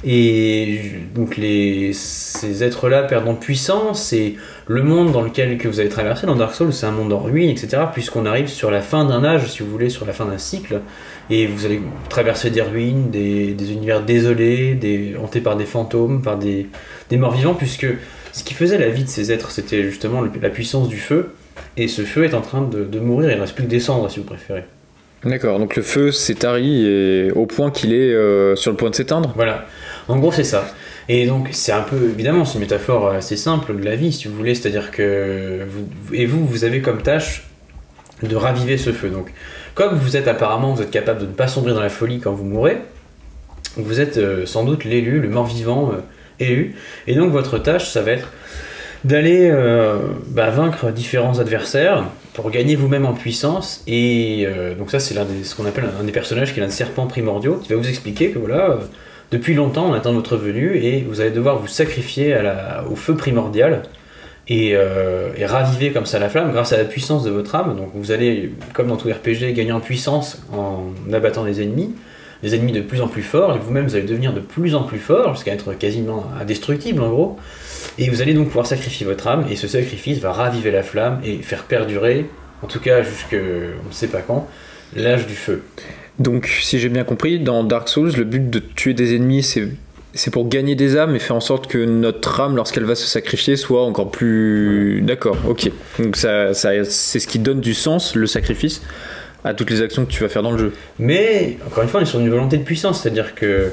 et 0.04 0.82
donc 1.14 1.38
les, 1.38 1.94
ces 1.94 2.64
êtres-là 2.64 3.04
perdant 3.04 3.36
puissance, 3.36 4.14
et 4.14 4.36
le 4.68 4.84
monde 4.84 5.12
dans 5.12 5.22
lequel 5.22 5.58
que 5.58 5.68
vous 5.68 5.80
avez 5.80 5.90
traversé 5.90 6.26
dans 6.26 6.36
Dark 6.36 6.56
Souls, 6.56 6.74
c'est 6.74 6.86
un 6.86 6.92
monde 6.92 7.14
en 7.14 7.20
ruine, 7.20 7.50
etc., 7.50 7.84
puisqu'on 7.94 8.26
arrive 8.26 8.48
sur 8.48 8.72
la 8.72 8.82
fin 8.82 9.06
d'un 9.06 9.24
âge, 9.24 9.52
si 9.52 9.64
vous 9.64 9.70
voulez, 9.70 9.90
sur 9.90 10.06
la 10.06 10.14
fin 10.14 10.26
d'un 10.26 10.38
cycle, 10.38 10.82
et 11.30 11.48
vous 11.48 11.66
allez 11.66 11.82
traverser 12.10 12.50
des 12.50 12.62
ruines, 12.62 13.12
des, 13.12 13.54
des 13.54 13.72
univers 13.72 14.02
désolés, 14.02 15.16
hantés 15.22 15.42
par 15.42 15.56
des 15.56 15.66
fantômes, 15.66 16.22
par 16.22 16.38
des, 16.38 16.68
des 17.10 17.18
morts 17.18 17.34
vivants, 17.34 17.54
puisque 17.54 17.88
ce 18.32 18.44
qui 18.44 18.54
faisait 18.54 18.78
la 18.78 18.90
vie 18.90 19.04
de 19.04 19.10
ces 19.10 19.32
êtres, 19.32 19.52
c'était 19.52 19.84
justement 19.84 20.22
la 20.42 20.50
puissance 20.50 20.88
du 20.88 20.98
feu, 20.98 21.32
et 21.78 21.88
ce 21.88 22.04
feu 22.04 22.26
est 22.26 22.34
en 22.34 22.42
train 22.42 22.62
de, 22.62 23.00
mourir, 23.00 23.32
il 23.32 23.36
ne 23.36 23.42
reste 23.42 23.56
plus 23.56 23.66
que 23.66 23.70
des 23.70 23.80
cendres, 23.80 24.10
si 24.10 24.20
vous 24.20 24.26
préférez. 24.26 24.64
D'accord, 25.24 25.60
donc 25.60 25.76
le 25.76 25.84
feu 25.84 26.12
s'est 26.12 26.34
tari 26.34 26.84
et 26.84 27.32
au 27.32 27.46
point 27.46 27.70
qu'il 27.70 27.94
est 27.94 28.12
euh, 28.12 28.56
sur 28.56 28.72
le 28.72 28.78
point 28.78 28.90
de 28.90 28.96
s'éteindre. 28.96 29.32
Voilà, 29.36 29.66
en 30.08 30.18
gros 30.18 30.32
c'est 30.32 30.44
ça. 30.44 30.74
Et 31.10 31.28
donc 31.28 31.50
c'est 31.52 31.72
un 31.72 31.84
peu, 31.84 32.10
évidemment, 32.12 32.44
c'est 32.44 32.56
une 32.56 32.62
métaphore 32.62 33.10
assez 33.10 33.38
simple 33.38 33.78
de 33.78 33.86
la 33.86 33.96
vie, 33.96 34.12
si 34.12 34.28
vous 34.28 34.36
voulez, 34.36 34.56
c'est-à-dire 34.56 34.90
que, 34.90 35.60
vous, 35.70 35.88
et 36.16 36.26
vous, 36.26 36.46
vous 36.48 36.64
avez 36.64 36.82
comme 36.82 37.04
tâche 37.04 37.44
de 38.24 38.36
raviver 38.36 38.78
ce 38.78 38.92
feu. 38.92 39.10
Donc, 39.10 39.32
comme 39.76 39.96
vous 39.96 40.18
êtes 40.18 40.28
apparemment, 40.28 40.74
vous 40.74 40.82
êtes 40.82 40.92
capable 40.92 41.22
de 41.22 41.28
ne 41.28 41.34
pas 41.34 41.48
sombrer 41.48 41.74
dans 41.74 41.82
la 41.82 41.90
folie 41.90 42.20
quand 42.20 42.32
vous 42.32 42.46
mourrez, 42.46 42.78
vous 43.78 44.00
êtes 44.00 44.18
euh, 44.18 44.48
sans 44.48 44.64
doute 44.64 44.86
l'élu, 44.86 45.20
le 45.20 45.30
mort-vivant 45.30 45.92
euh, 45.92 46.00
élu, 46.40 46.76
et 47.06 47.14
donc 47.14 47.32
votre 47.32 47.60
tâche, 47.60 47.88
ça 47.92 48.02
va 48.02 48.12
être 48.12 48.32
d'aller 49.04 49.52
bah, 50.28 50.52
vaincre 50.52 50.92
différents 50.92 51.40
adversaires 51.40 52.04
pour 52.34 52.50
gagner 52.52 52.76
vous-même 52.76 53.06
en 53.06 53.14
puissance. 53.14 53.84
Et 53.88 54.46
euh, 54.46 54.76
donc 54.76 54.92
ça, 54.92 55.00
c'est 55.00 55.14
l'un 55.14 55.26
des, 55.26 55.44
ce 55.44 55.56
qu'on 55.56 55.66
appelle 55.66 55.86
un, 56.00 56.04
des 56.04 56.12
personnages 56.12 56.54
qui 56.54 56.60
est 56.60 56.62
l'un 56.62 56.70
des 56.70 56.74
serpents 56.74 57.08
primordiaux, 57.08 57.56
qui 57.58 57.70
va 57.70 57.76
vous 57.76 57.90
expliquer 57.90 58.32
que 58.32 58.40
voilà, 58.40 58.72
euh, 58.72 58.78
depuis 59.32 59.54
longtemps, 59.54 59.90
on 59.90 59.94
attend 59.94 60.14
votre 60.14 60.38
venue 60.38 60.78
et 60.78 61.02
vous 61.02 61.22
allez 61.22 61.32
devoir 61.32 61.58
vous 61.58 61.68
sacrifier 61.68 62.38
au 62.90 62.96
feu 62.96 63.16
primordial. 63.16 63.84
Et, 64.48 64.72
euh, 64.74 65.30
raviver 65.44 65.92
comme 65.92 66.06
ça 66.06 66.20
la 66.20 66.30
flamme 66.30 66.52
grâce 66.52 66.74
à 66.74 66.78
la 66.78 66.86
puissance 66.86 67.24
de 67.24 67.30
votre 67.30 67.56
âme. 67.56 67.76
Donc 67.78 67.92
vous 67.94 68.12
allez, 68.12 68.54
comme 68.74 68.88
dans 68.88 68.98
tout 68.98 69.08
RPG, 69.08 69.54
gagner 69.54 69.72
en 69.72 69.80
puissance 69.80 70.42
en 70.52 70.92
abattant 71.14 71.46
les 71.46 71.62
ennemis, 71.62 71.96
des 72.44 72.56
ennemis 72.56 72.74
de 72.74 72.82
plus 72.82 73.02
en 73.02 73.08
plus 73.08 73.22
forts, 73.22 73.56
et 73.56 73.60
vous-même 73.60 73.86
vous 73.86 73.96
allez 73.96 74.06
devenir 74.06 74.34
de 74.34 74.40
plus 74.42 74.76
en 74.76 74.84
plus 74.84 75.00
fort, 75.00 75.36
jusqu'à 75.36 75.54
être 75.54 75.74
quasiment 75.74 76.26
indestructible 76.40 77.02
en 77.02 77.10
gros. 77.10 77.38
Et 77.98 78.10
vous 78.10 78.22
allez 78.22 78.34
donc 78.34 78.48
pouvoir 78.48 78.66
sacrifier 78.66 79.06
votre 79.06 79.28
âme, 79.28 79.46
et 79.50 79.56
ce 79.56 79.68
sacrifice 79.68 80.20
va 80.20 80.32
raviver 80.32 80.72
la 80.72 80.84
flamme 80.84 81.20
et 81.24 81.38
faire 81.38 81.64
perdurer, 81.64 82.26
en 82.64 82.68
tout 82.68 82.80
cas 82.80 83.04
jusque 83.04 83.36
on 83.36 83.88
ne 83.88 83.94
sait 83.94 84.08
pas 84.08 84.22
quand, 84.22 84.48
l'âge 84.96 85.28
du 85.28 85.36
feu. 85.36 85.64
Donc, 86.20 86.48
si 86.48 86.80
j'ai 86.80 86.90
bien 86.90 87.04
compris, 87.04 87.40
dans 87.40 87.64
Dark 87.64 87.90
Souls, 87.90 88.12
le 88.16 88.24
but 88.24 88.50
de 88.50 88.60
tuer 88.60 88.94
des 88.94 89.16
ennemis, 89.16 89.44
c'est 89.44 89.68
c'est 90.14 90.32
pour 90.32 90.50
gagner 90.50 90.76
des 90.76 90.98
âmes 90.98 91.16
et 91.16 91.20
faire 91.20 91.36
en 91.36 91.42
sorte 91.42 91.68
que 91.68 91.78
notre 91.78 92.42
âme, 92.42 92.56
lorsqu'elle 92.56 92.84
va 92.84 92.96
se 92.96 93.08
sacrifier, 93.08 93.56
soit 93.56 93.84
encore 93.84 94.12
plus. 94.12 95.02
D'accord, 95.02 95.38
ok. 95.48 95.72
Donc, 96.00 96.18
ça, 96.18 96.54
ça, 96.54 96.72
c'est 96.84 97.20
ce 97.20 97.28
qui 97.28 97.40
donne 97.40 97.62
du 97.62 97.74
sens, 97.74 98.16
le 98.16 98.28
sacrifice, 98.28 98.82
à 99.44 99.54
toutes 99.54 99.70
les 99.70 99.82
actions 99.82 100.06
que 100.06 100.12
tu 100.12 100.22
vas 100.22 100.30
faire 100.30 100.44
dans 100.44 100.52
le 100.52 100.58
jeu. 100.58 100.74
Mais, 101.00 101.58
encore 101.66 101.84
une 101.84 101.90
fois, 101.90 102.02
on 102.02 102.04
est 102.04 102.08
sur 102.08 102.20
une 102.20 102.30
volonté 102.30 102.58
de 102.58 102.64
puissance, 102.64 103.02
c'est-à-dire 103.02 103.36
que 103.36 103.72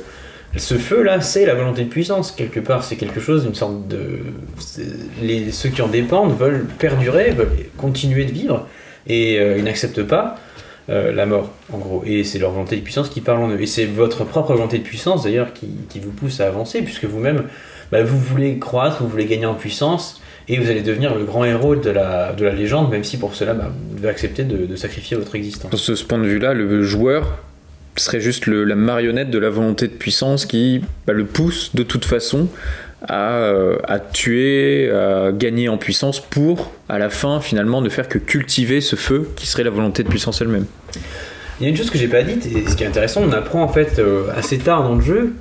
ce 0.56 0.74
feu-là, 0.74 1.20
c'est 1.20 1.44
la 1.44 1.54
volonté 1.54 1.84
de 1.84 1.88
puissance. 1.88 2.32
Quelque 2.32 2.60
part, 2.60 2.82
c'est 2.82 2.96
quelque 2.96 3.20
chose, 3.20 3.44
une 3.44 3.54
sorte 3.54 3.86
de. 3.86 4.20
ceux 5.52 5.68
qui 5.68 5.82
en 5.82 5.88
dépendent 5.88 6.36
veulent 6.36 6.66
perdurer, 6.78 7.30
veulent 7.30 7.52
continuer 7.76 8.24
de 8.24 8.32
vivre, 8.32 8.66
et 9.06 9.38
euh, 9.38 9.58
ils 9.58 9.64
n'acceptent 9.64 10.02
pas 10.02 10.36
euh, 10.88 11.12
la 11.12 11.26
mort, 11.26 11.50
en 11.70 11.78
gros. 11.78 12.02
Et 12.06 12.24
c'est 12.24 12.38
leur 12.38 12.52
volonté 12.52 12.76
de 12.76 12.80
puissance 12.80 13.10
qui 13.10 13.20
parle 13.20 13.42
en 13.42 13.50
eux. 13.50 13.60
Et 13.60 13.66
c'est 13.66 13.84
votre 13.84 14.24
propre 14.24 14.54
volonté 14.54 14.78
de 14.78 14.84
puissance, 14.84 15.24
d'ailleurs, 15.24 15.52
qui, 15.52 16.00
vous 16.00 16.10
pousse 16.10 16.40
à 16.40 16.46
avancer, 16.46 16.80
puisque 16.80 17.04
vous-même, 17.04 17.44
bah, 17.92 18.02
vous 18.02 18.18
voulez 18.18 18.58
croître, 18.58 19.02
vous 19.02 19.08
voulez 19.08 19.26
gagner 19.26 19.46
en 19.46 19.54
puissance, 19.54 20.22
et 20.48 20.58
vous 20.58 20.70
allez 20.70 20.80
devenir 20.80 21.14
le 21.14 21.24
grand 21.24 21.44
héros 21.44 21.76
de 21.76 21.90
la, 21.90 22.32
de 22.32 22.46
la 22.46 22.54
légende, 22.54 22.90
même 22.90 23.04
si 23.04 23.18
pour 23.18 23.34
cela, 23.34 23.52
bah, 23.52 23.70
vous 23.90 23.96
devez 23.96 24.08
accepter 24.08 24.44
de, 24.44 24.64
de 24.64 24.76
sacrifier 24.76 25.18
votre 25.18 25.34
existence. 25.34 25.76
Ce, 25.76 25.94
ce 25.94 26.04
point 26.04 26.18
de 26.18 26.26
vue-là, 26.26 26.54
le 26.54 26.82
joueur 26.82 27.38
serait 27.98 28.20
juste 28.20 28.46
la 28.46 28.74
marionnette 28.74 29.30
de 29.30 29.38
la 29.38 29.50
volonté 29.50 29.88
de 29.88 29.92
puissance 29.92 30.46
qui 30.46 30.82
bah, 31.06 31.12
le 31.12 31.24
pousse 31.24 31.74
de 31.74 31.82
toute 31.82 32.04
façon 32.04 32.48
à, 33.06 33.34
euh, 33.34 33.76
à 33.84 33.98
tuer, 33.98 34.90
à 34.90 35.30
gagner 35.32 35.68
en 35.68 35.78
puissance 35.78 36.20
pour, 36.20 36.72
à 36.88 36.98
la 36.98 37.10
fin, 37.10 37.40
finalement, 37.40 37.80
ne 37.80 37.88
faire 37.88 38.08
que 38.08 38.18
cultiver 38.18 38.80
ce 38.80 38.96
feu 38.96 39.30
qui 39.36 39.46
serait 39.46 39.64
la 39.64 39.70
volonté 39.70 40.02
de 40.02 40.08
puissance 40.08 40.40
elle-même. 40.40 40.66
Il 41.60 41.64
y 41.64 41.66
a 41.66 41.70
une 41.70 41.76
chose 41.76 41.90
que 41.90 41.98
j'ai 41.98 42.08
pas 42.08 42.22
dite, 42.22 42.46
et 42.46 42.68
ce 42.68 42.76
qui 42.76 42.84
est 42.84 42.86
intéressant, 42.86 43.22
on 43.24 43.32
apprend 43.32 43.62
en 43.62 43.68
fait 43.68 43.98
euh, 43.98 44.28
assez 44.36 44.58
tard 44.58 44.84
dans 44.84 44.94
le 44.94 45.00
jeu, 45.00 45.34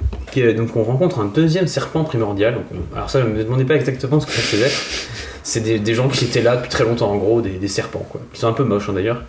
donc 0.55 0.75
on 0.75 0.83
rencontre 0.83 1.19
un 1.19 1.25
deuxième 1.25 1.67
serpent 1.67 2.03
primordial. 2.03 2.57
Alors 2.95 3.09
ça, 3.09 3.23
ne 3.23 3.29
me 3.29 3.43
demandez 3.43 3.65
pas 3.65 3.75
exactement 3.75 4.19
ce 4.19 4.27
que 4.27 4.31
ça 4.31 4.41
faisait. 4.41 4.71
C'est 5.49 5.61
des, 5.61 5.93
gens 5.93 6.09
qui 6.09 6.25
étaient 6.25 6.41
là 6.41 6.57
depuis 6.57 6.67
très 6.67 6.83
longtemps, 6.83 7.09
en 7.09 7.15
gros, 7.15 7.39
des, 7.39 7.67
serpents, 7.69 8.05
quoi. 8.09 8.19
Qui 8.33 8.41
sont 8.41 8.49
un 8.49 8.53
peu 8.53 8.65
moches 8.65 8.89
hein, 8.89 8.93
d'ailleurs. 8.93 9.23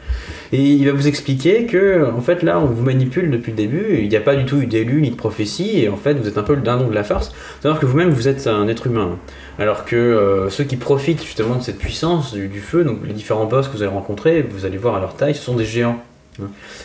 Et 0.50 0.60
il 0.60 0.84
va 0.84 0.92
vous 0.92 1.06
expliquer 1.06 1.66
que, 1.66 2.10
en 2.10 2.20
fait, 2.20 2.42
là, 2.42 2.58
on 2.58 2.64
vous 2.64 2.82
manipule 2.82 3.30
depuis 3.30 3.52
le 3.52 3.56
début, 3.56 3.98
il 4.00 4.08
n'y 4.08 4.16
a 4.16 4.20
pas 4.20 4.34
du 4.34 4.44
tout 4.44 4.60
eu 4.60 4.66
d'élu 4.66 5.00
ni 5.00 5.10
de 5.10 5.14
prophétie, 5.14 5.78
et 5.80 5.88
en 5.88 5.96
fait, 5.96 6.14
vous 6.14 6.26
êtes 6.26 6.36
un 6.36 6.42
peu 6.42 6.56
le 6.56 6.62
dindon 6.62 6.88
de 6.88 6.94
la 6.94 7.04
farce. 7.04 7.32
C'est-à-dire 7.60 7.80
que 7.80 7.86
vous-même, 7.86 8.10
vous 8.10 8.26
êtes 8.26 8.48
un 8.48 8.66
être 8.66 8.88
humain. 8.88 9.16
Alors 9.60 9.84
que 9.84 9.94
euh, 9.94 10.50
ceux 10.50 10.64
qui 10.64 10.74
profitent 10.74 11.22
justement 11.22 11.54
de 11.54 11.62
cette 11.62 11.78
puissance 11.78 12.34
du, 12.34 12.60
feu, 12.60 12.82
donc 12.82 12.98
les 13.06 13.14
différents 13.14 13.46
boss 13.46 13.68
que 13.68 13.76
vous 13.76 13.82
allez 13.84 13.92
rencontrer, 13.92 14.42
vous 14.42 14.66
allez 14.66 14.76
voir 14.76 14.96
à 14.96 15.00
leur 15.00 15.14
taille, 15.14 15.36
ce 15.36 15.42
sont 15.42 15.54
des 15.54 15.66
géants. 15.66 16.02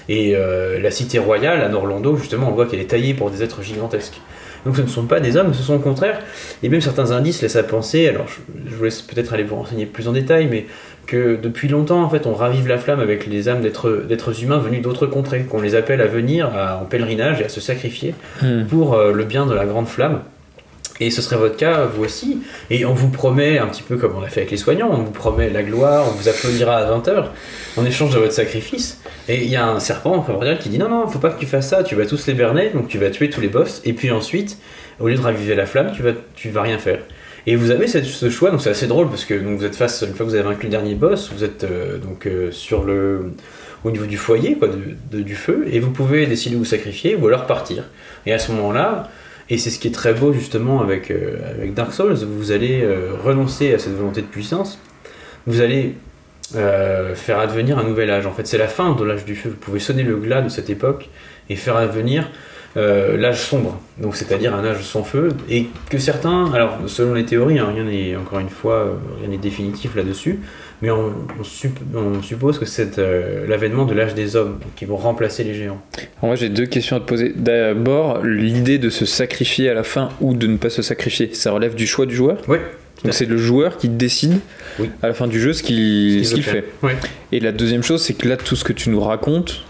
Et 0.10 0.36
euh, 0.36 0.80
la 0.80 0.92
cité 0.92 1.18
royale 1.18 1.62
à 1.62 1.70
Norlando, 1.70 2.18
justement, 2.18 2.50
on 2.50 2.54
voit 2.54 2.68
qu'elle 2.68 2.82
est 2.82 2.92
taillée 2.92 3.16
pour 3.16 3.32
des 3.32 3.42
êtres 3.42 3.64
gigantesques. 3.64 4.22
Donc 4.66 4.76
ce 4.78 4.82
ne 4.82 4.88
sont 4.88 5.06
pas 5.06 5.20
des 5.20 5.36
hommes, 5.38 5.54
ce 5.54 5.62
sont 5.64 5.76
au 5.76 5.80
contraire, 5.80 6.20
et 6.62 6.70
même 6.70 6.80
certains 6.82 7.12
indices 7.12 7.42
laissent 7.42 7.56
à 7.58 7.64
penser, 7.64 8.08
alors 8.08 8.28
je, 8.28 8.70
je 8.70 8.76
vous 8.76 8.84
laisse 8.86 9.02
peut-être 9.02 9.34
aller 9.34 9.44
vous 9.44 9.56
renseigner 9.56 9.86
plus 9.86 10.08
en 10.08 10.14
détail, 10.14 10.48
mais 10.50 10.66
que 11.06 11.36
depuis 11.36 11.68
longtemps, 11.68 12.02
en 12.02 12.10
fait, 12.10 12.26
on 12.28 12.34
ravive 12.34 12.68
la 12.68 12.78
flamme 12.78 13.02
avec 13.02 13.28
les 13.28 13.50
âmes 13.50 13.62
d'êtres 13.62 14.44
humains 14.44 14.60
venus 14.60 14.82
d'autres 14.82 15.06
contrées, 15.06 15.44
qu'on 15.44 15.60
les 15.62 15.76
appelle 15.76 16.00
à 16.00 16.08
venir 16.08 16.50
à- 16.56 16.78
en 16.82 16.86
pèlerinage 16.86 17.42
et 17.42 17.46
à 17.46 17.50
se 17.50 17.60
sacrifier 17.60 18.16
pour 18.70 18.94
euh, 18.94 19.12
le 19.12 19.24
bien 19.26 19.46
de 19.46 19.54
la 19.54 19.66
grande 19.66 19.88
flamme. 19.88 20.22
Et 21.00 21.10
ce 21.10 21.22
serait 21.22 21.38
votre 21.38 21.58
cas, 21.58 21.86
vous 21.86 22.04
aussi. 22.04 22.42
Et 22.70 22.86
on 22.86 22.94
vous 22.94 23.10
promet, 23.10 23.58
un 23.58 23.68
petit 23.68 23.82
peu 23.82 23.98
comme 23.98 24.16
on 24.16 24.22
l'a 24.22 24.30
fait 24.30 24.42
avec 24.42 24.52
les 24.52 24.58
soignants, 24.58 24.90
on 24.92 25.04
vous 25.04 25.12
promet 25.12 25.50
la 25.50 25.64
gloire, 25.64 26.06
on 26.08 26.12
vous 26.12 26.30
applaudira 26.30 26.78
à 26.78 27.00
20h 27.00 27.26
en 27.78 27.86
échange 27.86 28.14
de 28.14 28.20
votre 28.20 28.34
sacrifice. 28.34 29.02
Et 29.28 29.44
il 29.44 29.50
y 29.50 29.56
a 29.56 29.68
un 29.68 29.80
serpent 29.80 30.20
primordial 30.20 30.60
qui 30.60 30.70
dit 30.70 30.78
non, 30.78 30.90
non, 30.90 31.08
faut 31.08 31.20
pas 31.20 31.32
que 31.32 31.40
tu 31.40 31.48
fasses 31.48 31.70
ça, 31.70 31.84
tu 31.84 31.96
vas 31.96 32.06
tous 32.06 32.28
les 32.28 32.34
berner, 32.34 32.70
donc 32.70 32.88
tu 32.88 33.00
vas 33.00 33.10
tuer 33.10 33.30
tous 33.30 33.42
les 33.42 33.48
boss, 33.48 33.82
et 33.86 33.94
puis 33.94 34.12
ensuite, 34.12 34.58
au 35.00 35.08
lieu 35.08 35.16
de 35.16 35.22
raviver 35.22 35.56
la 35.56 35.66
flamme, 35.66 35.92
tu 35.96 36.04
vas, 36.04 36.12
tu 36.36 36.50
vas 36.50 36.62
rien 36.62 36.78
faire. 36.78 37.00
Et 37.46 37.56
vous 37.56 37.72
avez 37.72 37.88
ce 37.88 38.30
choix, 38.30 38.52
donc 38.52 38.62
c'est 38.62 38.70
assez 38.70 38.88
drôle 38.88 39.10
parce 39.10 39.26
que 39.26 39.34
vous 39.34 39.66
êtes 39.66 39.76
face, 39.76 40.02
une 40.08 40.14
fois 40.14 40.26
que 40.26 40.32
vous 40.32 40.36
avez 40.36 40.48
vaincu 40.48 40.66
le 40.66 40.72
dernier 40.72 40.96
boss, 40.96 41.32
vous 41.36 41.44
êtes 41.44 41.66
euh, 41.66 41.98
donc 41.98 42.26
euh, 42.26 42.52
sur 42.52 42.84
le, 42.84 43.34
au 43.84 43.92
niveau 43.92 44.06
du 44.06 44.16
foyer 44.16 44.56
quoi, 44.56 44.70
du 45.12 45.36
feu, 45.36 45.66
et 45.70 45.80
vous 45.80 45.92
pouvez 45.92 46.26
décider 46.26 46.56
de 46.56 46.60
vous 46.60 46.66
sacrifier 46.66 47.16
ou 47.16 47.28
alors 47.28 47.46
partir. 47.46 47.84
Et 48.26 48.32
à 48.32 48.40
ce 48.40 48.54
moment-là, 48.54 49.10
et 49.54 49.60
c'est 49.60 49.70
ce 49.70 49.78
qui 49.78 49.88
est 49.88 49.92
très 49.92 50.16
beau 50.16 50.34
justement 50.34 50.82
avec, 50.82 51.12
euh, 51.12 51.38
avec 51.52 51.76
Dark 51.76 51.94
Souls, 51.94 52.16
vous 52.16 52.52
allez 52.52 52.82
euh, 52.82 53.12
renoncer 53.24 53.72
à 53.76 53.78
cette 53.78 53.94
volonté 53.94 54.22
de 54.22 54.26
puissance, 54.26 54.80
vous 55.46 55.62
allez 55.62 55.94
euh, 56.56 57.14
faire 57.14 57.38
advenir 57.38 57.78
un 57.78 57.84
nouvel 57.84 58.10
âge. 58.10 58.26
En 58.26 58.32
fait, 58.32 58.48
c'est 58.48 58.58
la 58.58 58.68
fin 58.68 58.96
de 58.96 59.04
l'âge 59.04 59.26
du 59.26 59.36
feu. 59.36 59.50
Vous 59.50 59.56
pouvez 59.58 59.80
sonner 59.80 60.02
le 60.02 60.18
glas 60.18 60.42
de 60.42 60.50
cette 60.50 60.72
époque 60.72 61.08
et 61.50 61.56
faire 61.56 61.76
advenir 61.78 62.32
l'âge 62.76 63.40
sombre, 63.40 63.80
donc 64.00 64.16
c'est-à-dire 64.16 64.56
un 64.56 64.66
âge 64.66 64.82
sans 64.82 65.04
feu, 65.04 65.30
et 65.48 65.68
que 65.92 66.00
certains, 66.00 66.52
alors 66.54 66.80
selon 66.88 67.14
les 67.14 67.24
théories, 67.24 67.60
hein, 67.60 67.68
rien 67.72 67.84
n'est 67.84 68.16
encore 68.16 68.40
une 68.40 68.50
fois 68.50 69.00
rien 69.20 69.30
n'est 69.30 69.38
définitif 69.38 69.96
là-dessus, 69.96 70.40
mais 70.84 70.92
on, 70.92 72.22
suppose 72.22 72.60
que 72.60 72.66
c'est 72.66 73.00
euh, 73.00 73.48
l'avènement 73.48 73.86
de 73.86 73.94
l'âge 73.94 74.16
des 74.16 74.36
hommes 74.36 74.60
qui 74.76 74.84
vont 74.84 74.98
remplacer 74.98 75.46
les 75.46 75.54
géants. 75.54 75.82
moi 76.22 76.36
j'ai 76.36 76.50
deux 76.50 76.66
questions 76.66 76.98
à 76.98 77.00
te 77.00 77.06
poser. 77.06 77.32
D'abord, 77.34 78.22
l'idée 78.22 78.80
de 78.80 78.90
se 78.90 79.06
sacrifier 79.06 79.70
à 79.70 79.74
la 79.74 79.84
fin 79.84 80.10
ou 80.20 80.34
de 80.34 80.46
ne 80.46 80.58
pas 80.58 80.70
se 80.70 80.82
sacrifier, 80.82 81.34
ça 81.34 81.54
relève 81.54 81.76
du 81.76 81.88
choix 81.88 82.06
du 82.06 82.14
joueur? 82.14 82.38
Oui. 82.50 82.58
Donc 83.06 83.14
c'est 83.14 83.26
le 83.26 83.38
joueur 83.38 83.78
qui 83.78 83.88
décide 83.88 84.40
à 85.02 85.08
la 85.08 85.14
fin 85.14 85.28
du 85.28 85.40
jeu 85.40 85.54
ce 85.54 85.64
qu'il 85.64 86.44
fait. 86.44 86.66
Et 87.32 87.40
la 87.40 87.54
deuxième 87.54 87.84
chose, 87.84 88.04
c'est 88.04 88.16
que 88.16 88.28
là, 88.28 88.36
tout 88.36 88.58
ce 88.58 88.66
que 88.66 88.74
tu 88.74 88.90
nous 88.90 89.00
racontes, 89.00 89.64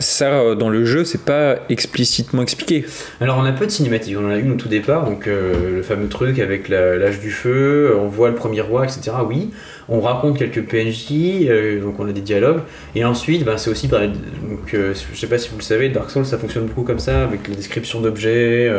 ça, 0.00 0.32
euh, 0.32 0.54
dans 0.54 0.70
le 0.70 0.84
jeu, 0.84 1.04
c'est 1.04 1.24
pas 1.24 1.56
explicitement 1.68 2.42
expliqué. 2.42 2.84
Alors, 3.20 3.38
on 3.38 3.44
a 3.44 3.52
peu 3.52 3.66
de 3.66 3.70
cinématiques. 3.70 4.16
On 4.18 4.26
en 4.26 4.30
a 4.30 4.38
une 4.38 4.52
au 4.52 4.56
tout 4.56 4.68
départ, 4.68 5.04
donc 5.04 5.26
euh, 5.26 5.76
le 5.76 5.82
fameux 5.82 6.08
truc 6.08 6.38
avec 6.38 6.68
l'âge 6.68 7.20
du 7.20 7.30
feu, 7.30 7.94
on 8.00 8.08
voit 8.08 8.30
le 8.30 8.34
premier 8.34 8.62
roi, 8.62 8.84
etc. 8.84 9.12
Oui, 9.28 9.50
on 9.90 10.00
raconte 10.00 10.38
quelques 10.38 10.62
PNJ, 10.62 11.48
euh, 11.48 11.80
donc 11.80 11.98
on 11.98 12.08
a 12.08 12.12
des 12.12 12.20
dialogues. 12.20 12.60
Et 12.94 13.04
ensuite, 13.04 13.44
ben, 13.44 13.58
c'est 13.58 13.70
aussi 13.70 13.88
par. 13.88 14.00
Donc, 14.00 14.72
je 14.72 14.94
sais 14.94 15.26
pas 15.26 15.38
si 15.38 15.50
vous 15.50 15.58
le 15.58 15.62
savez, 15.62 15.88
Dark 15.88 16.10
Souls, 16.10 16.24
ça 16.24 16.38
fonctionne 16.38 16.66
beaucoup 16.66 16.82
comme 16.82 17.00
ça, 17.00 17.24
avec 17.24 17.46
les 17.48 17.56
descriptions 17.56 18.00
d'objets. 18.00 18.70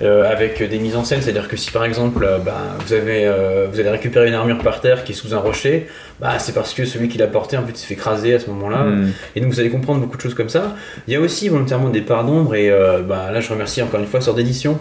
avec 0.00 0.62
des 0.62 0.78
mises 0.78 0.96
en 0.96 1.04
scène, 1.04 1.20
c'est-à-dire 1.20 1.46
que 1.46 1.56
si 1.56 1.70
par 1.70 1.84
exemple 1.84 2.26
ben, 2.44 2.52
vous, 2.84 2.92
avez, 2.94 3.30
vous 3.70 3.78
allez 3.78 3.90
récupérer 3.90 4.28
une 4.28 4.34
armure 4.34 4.58
par 4.58 4.80
terre 4.80 5.04
qui 5.04 5.12
est 5.12 5.14
sous 5.14 5.34
un 5.34 5.38
rocher, 5.38 5.88
bah, 6.20 6.38
c'est 6.38 6.52
parce 6.52 6.74
que 6.74 6.84
celui 6.84 7.08
qui 7.08 7.18
l'a 7.18 7.26
porté 7.26 7.56
en 7.56 7.66
fait 7.66 7.76
s'est 7.76 7.94
fait 7.94 8.34
à 8.34 8.38
ce 8.38 8.50
moment-là. 8.50 8.84
Hmm. 8.84 9.10
Et 9.34 9.40
donc 9.40 9.52
vous 9.52 9.60
allez 9.60 9.70
comprendre 9.70 10.00
beaucoup 10.00 10.16
de 10.16 10.22
choses 10.22 10.34
comme 10.34 10.48
ça. 10.48 10.74
Il 11.08 11.14
y 11.14 11.16
a 11.16 11.20
aussi 11.20 11.48
volontairement 11.48 11.88
des 11.88 12.02
parts 12.02 12.24
d'ombre 12.24 12.54
et 12.54 12.70
euh, 12.70 13.00
bah, 13.02 13.30
là 13.32 13.40
je 13.40 13.50
remercie 13.50 13.80
encore 13.82 14.00
une 14.00 14.06
fois 14.06 14.20
Sort 14.20 14.34
d'édition. 14.34 14.78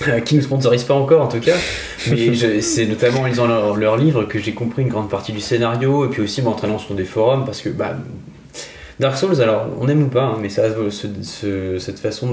Qui 0.24 0.36
ne 0.36 0.40
sponsorise 0.40 0.84
pas 0.84 0.94
encore 0.94 1.22
en 1.22 1.28
tout 1.28 1.40
cas, 1.40 1.56
mais 2.10 2.34
c'est 2.62 2.86
notamment 2.86 3.20
en 3.20 3.26
lisant 3.26 3.46
leur, 3.46 3.76
leur 3.76 3.96
livre 3.96 4.24
que 4.24 4.38
j'ai 4.38 4.52
compris 4.52 4.82
une 4.82 4.88
grande 4.88 5.10
partie 5.10 5.32
du 5.32 5.40
scénario 5.40 6.06
et 6.06 6.08
puis 6.08 6.22
aussi 6.22 6.40
m'entraînant 6.40 6.78
sur 6.78 6.94
des 6.94 7.04
forums 7.04 7.44
parce 7.44 7.60
que 7.60 7.68
bah, 7.68 7.96
Dark 8.98 9.16
Souls, 9.16 9.40
alors 9.40 9.66
on 9.80 9.88
aime 9.88 10.02
ou 10.02 10.08
pas, 10.08 10.24
hein, 10.24 10.38
mais 10.40 10.48
ça 10.48 10.64
ce, 10.90 11.78
cette 11.78 11.98
façon 11.98 12.32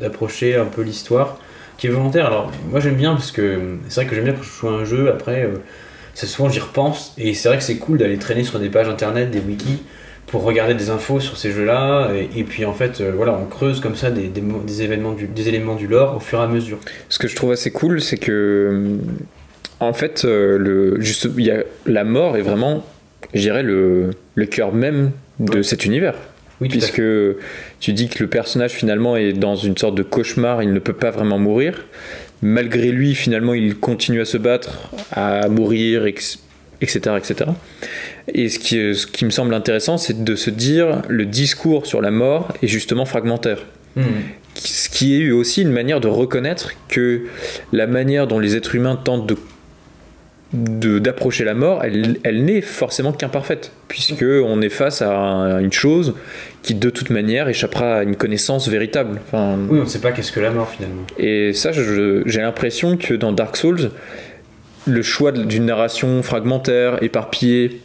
d'approcher 0.00 0.56
un 0.56 0.64
peu 0.64 0.82
l'histoire 0.82 1.38
qui 1.78 1.86
est 1.86 1.90
volontaire. 1.90 2.26
Alors 2.26 2.50
moi 2.70 2.80
j'aime 2.80 2.96
bien 2.96 3.14
parce 3.14 3.32
que 3.32 3.76
c'est 3.88 4.00
vrai 4.00 4.06
que 4.08 4.14
j'aime 4.14 4.24
bien 4.24 4.32
quand 4.34 4.42
je 4.42 4.50
joue 4.50 4.68
à 4.68 4.72
un 4.72 4.84
jeu, 4.84 5.10
après 5.10 5.44
euh, 5.44 5.56
c'est 6.14 6.26
souvent 6.26 6.48
j'y 6.48 6.60
repense 6.60 7.14
et 7.18 7.34
c'est 7.34 7.48
vrai 7.48 7.58
que 7.58 7.64
c'est 7.64 7.76
cool 7.76 7.98
d'aller 7.98 8.18
traîner 8.18 8.44
sur 8.44 8.58
des 8.58 8.68
pages 8.68 8.88
internet, 8.88 9.30
des 9.30 9.40
wikis 9.40 9.82
pour 10.26 10.42
regarder 10.42 10.74
des 10.74 10.90
infos 10.90 11.20
sur 11.20 11.36
ces 11.36 11.52
jeux-là 11.52 12.10
et, 12.14 12.42
puis 12.44 12.64
en 12.64 12.72
fait 12.72 13.00
euh, 13.00 13.12
voilà 13.14 13.32
on 13.40 13.46
creuse 13.46 13.80
comme 13.80 13.94
ça 13.94 14.10
des, 14.10 14.28
des, 14.28 14.82
événements 14.82 15.12
du, 15.12 15.26
des 15.26 15.48
éléments 15.48 15.76
du 15.76 15.86
lore 15.86 16.16
au 16.16 16.20
fur 16.20 16.40
et 16.40 16.42
à 16.42 16.48
mesure. 16.48 16.78
Ce 17.08 17.18
que 17.18 17.28
je 17.28 17.36
trouve 17.36 17.52
assez 17.52 17.70
cool 17.70 18.00
c'est 18.00 18.16
que 18.16 18.98
en 19.80 19.92
fait 19.92 20.24
euh, 20.24 20.58
le 20.58 21.00
juste 21.00 21.28
y 21.36 21.50
a, 21.50 21.62
la 21.86 22.04
mort 22.04 22.36
est 22.36 22.42
vraiment 22.42 22.84
je 23.34 23.40
dirais 23.40 23.62
le, 23.62 24.10
le 24.34 24.46
cœur 24.46 24.72
même 24.72 25.12
de 25.38 25.62
cet 25.62 25.84
univers. 25.84 26.14
Oui, 26.62 26.68
puisque 26.70 27.02
tu 27.80 27.92
dis 27.92 28.08
que 28.08 28.22
le 28.22 28.30
personnage 28.30 28.70
finalement 28.70 29.14
est 29.14 29.34
dans 29.34 29.56
une 29.56 29.76
sorte 29.76 29.94
de 29.94 30.02
cauchemar, 30.02 30.62
il 30.62 30.72
ne 30.72 30.78
peut 30.78 30.94
pas 30.94 31.10
vraiment 31.10 31.38
mourir 31.38 31.84
malgré 32.42 32.90
lui, 32.90 33.14
finalement, 33.14 33.54
il 33.54 33.76
continue 33.76 34.20
à 34.20 34.24
se 34.24 34.38
battre, 34.38 34.90
à 35.12 35.48
mourir, 35.48 36.06
etc. 36.06 36.30
etc. 37.16 37.50
Et 38.32 38.48
ce 38.48 38.58
qui, 38.58 38.94
ce 38.94 39.06
qui 39.06 39.24
me 39.24 39.30
semble 39.30 39.54
intéressant, 39.54 39.98
c'est 39.98 40.24
de 40.24 40.34
se 40.34 40.50
dire 40.50 41.02
le 41.08 41.26
discours 41.26 41.86
sur 41.86 42.00
la 42.00 42.10
mort 42.10 42.52
est 42.62 42.66
justement 42.66 43.04
fragmentaire. 43.04 43.64
Hmm. 43.94 44.02
Ce 44.54 44.88
qui 44.88 45.20
est 45.20 45.30
aussi 45.30 45.62
une 45.62 45.70
manière 45.70 46.00
de 46.00 46.08
reconnaître 46.08 46.72
que 46.88 47.22
la 47.72 47.86
manière 47.86 48.26
dont 48.26 48.38
les 48.38 48.56
êtres 48.56 48.74
humains 48.74 48.96
tentent 48.96 49.26
de 49.26 49.36
d'approcher 50.52 51.44
la 51.44 51.54
mort, 51.54 51.82
elle, 51.84 52.18
elle 52.22 52.44
n'est 52.44 52.60
forcément 52.60 53.12
qu'imparfaite, 53.12 53.72
puisque 53.88 54.22
on 54.22 54.62
est 54.62 54.68
face 54.68 55.02
à 55.02 55.08
une 55.60 55.72
chose 55.72 56.14
qui 56.62 56.74
de 56.74 56.88
toute 56.88 57.10
manière 57.10 57.48
échappera 57.48 57.96
à 57.96 58.02
une 58.04 58.16
connaissance 58.16 58.68
véritable. 58.68 59.20
Enfin, 59.26 59.58
oui, 59.68 59.80
on 59.80 59.84
ne 59.84 59.88
sait 59.88 60.00
pas 60.00 60.12
qu'est-ce 60.12 60.32
que 60.32 60.40
la 60.40 60.52
mort 60.52 60.70
finalement. 60.70 61.02
Et 61.18 61.52
ça, 61.52 61.72
j'ai 61.72 62.40
l'impression 62.40 62.96
que 62.96 63.14
dans 63.14 63.32
Dark 63.32 63.56
Souls, 63.56 63.90
le 64.86 65.02
choix 65.02 65.32
d'une 65.32 65.66
narration 65.66 66.22
fragmentaire, 66.22 67.02
éparpillée, 67.02 67.80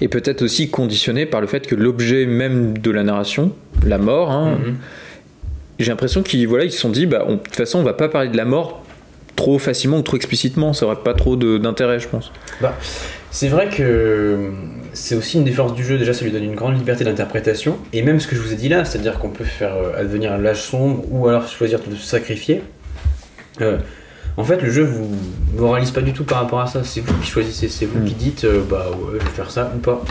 est 0.00 0.08
peut-être 0.08 0.42
aussi 0.42 0.70
conditionné 0.70 1.26
par 1.26 1.40
le 1.40 1.46
fait 1.46 1.66
que 1.66 1.74
l'objet 1.74 2.26
même 2.26 2.78
de 2.78 2.90
la 2.90 3.02
narration, 3.02 3.52
la 3.84 3.98
mort, 3.98 4.30
hein, 4.30 4.58
mhm. 4.64 4.76
j'ai 5.78 5.90
l'impression 5.90 6.22
qu'ils 6.22 6.46
voilà, 6.46 6.64
ils 6.64 6.72
se 6.72 6.78
sont 6.78 6.90
dit, 6.90 7.06
bah, 7.06 7.24
de 7.28 7.36
toute 7.36 7.56
façon, 7.56 7.78
on 7.78 7.82
va 7.82 7.92
pas 7.92 8.08
parler 8.08 8.28
de 8.28 8.36
la 8.36 8.44
mort 8.44 8.84
trop 9.36 9.58
facilement 9.58 9.98
ou 9.98 10.02
trop 10.02 10.16
explicitement, 10.16 10.72
ça 10.72 10.86
aurait 10.86 11.02
pas 11.02 11.14
trop 11.14 11.36
d'intérêt, 11.36 11.98
je 11.98 12.08
pense. 12.08 12.30
Bah, 12.60 12.76
c'est 13.30 13.48
vrai 13.48 13.68
que 13.68 14.50
c'est 14.92 15.14
aussi 15.14 15.38
une 15.38 15.44
des 15.44 15.52
forces 15.52 15.74
du 15.74 15.84
jeu, 15.84 15.98
déjà 15.98 16.12
ça 16.12 16.24
lui 16.24 16.32
donne 16.32 16.44
une 16.44 16.54
grande 16.54 16.76
liberté 16.76 17.04
d'interprétation, 17.04 17.78
et 17.92 18.02
même 18.02 18.20
ce 18.20 18.26
que 18.26 18.36
je 18.36 18.40
vous 18.40 18.52
ai 18.52 18.56
dit 18.56 18.68
là, 18.68 18.84
c'est-à-dire 18.84 19.18
qu'on 19.18 19.30
peut 19.30 19.44
faire 19.44 19.74
euh, 19.74 20.00
advenir 20.00 20.32
un 20.32 20.38
l'âge 20.38 20.62
sombre 20.62 21.04
ou 21.10 21.28
alors 21.28 21.46
choisir 21.48 21.80
de 21.80 21.94
se 21.94 22.04
sacrifier. 22.04 22.62
Euh, 23.60 23.78
en 24.36 24.44
fait, 24.44 24.62
le 24.62 24.70
jeu 24.70 24.84
vous 24.84 25.08
moralise 25.56 25.90
pas 25.90 26.00
du 26.00 26.12
tout 26.12 26.24
par 26.24 26.38
rapport 26.38 26.60
à 26.60 26.66
ça, 26.66 26.84
c'est 26.84 27.00
vous 27.00 27.14
qui 27.20 27.26
choisissez, 27.28 27.68
c'est 27.68 27.86
vous 27.86 28.04
qui 28.04 28.14
mm. 28.14 28.18
dites 28.18 28.44
euh, 28.44 28.62
bah 28.68 28.86
ouais, 28.90 29.18
je 29.20 29.24
vais 29.24 29.30
faire 29.30 29.50
ça 29.50 29.72
ou 29.74 29.78
pas. 29.78 30.02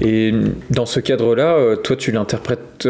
Et 0.00 0.32
dans 0.70 0.86
ce 0.86 1.00
cadre-là, 1.00 1.76
toi 1.82 1.96
tu 1.96 2.12
l'interprètes 2.12 2.88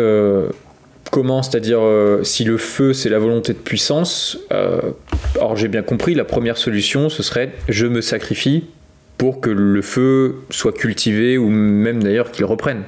comment? 1.11 1.43
C'est-à-dire 1.43 1.81
si 2.23 2.45
le 2.45 2.59
feu 2.59 2.93
c'est 2.93 3.09
la 3.09 3.19
volonté 3.19 3.55
de 3.55 3.59
puissance, 3.59 4.39
alors 4.51 5.57
j'ai 5.57 5.69
bien 5.69 5.81
compris, 5.81 6.15
la 6.15 6.27
première 6.27 6.59
solution 6.59 7.09
ce 7.09 7.23
serait 7.23 7.55
je 7.71 7.87
me 7.87 8.03
sacrifie 8.03 8.67
pour 9.17 9.41
que 9.41 9.49
le 9.49 9.81
feu 9.81 10.37
soit 10.51 10.73
cultivé 10.73 11.39
ou 11.39 11.49
même 11.49 12.03
d'ailleurs 12.03 12.31
qu'il 12.31 12.45
reprenne. 12.45 12.83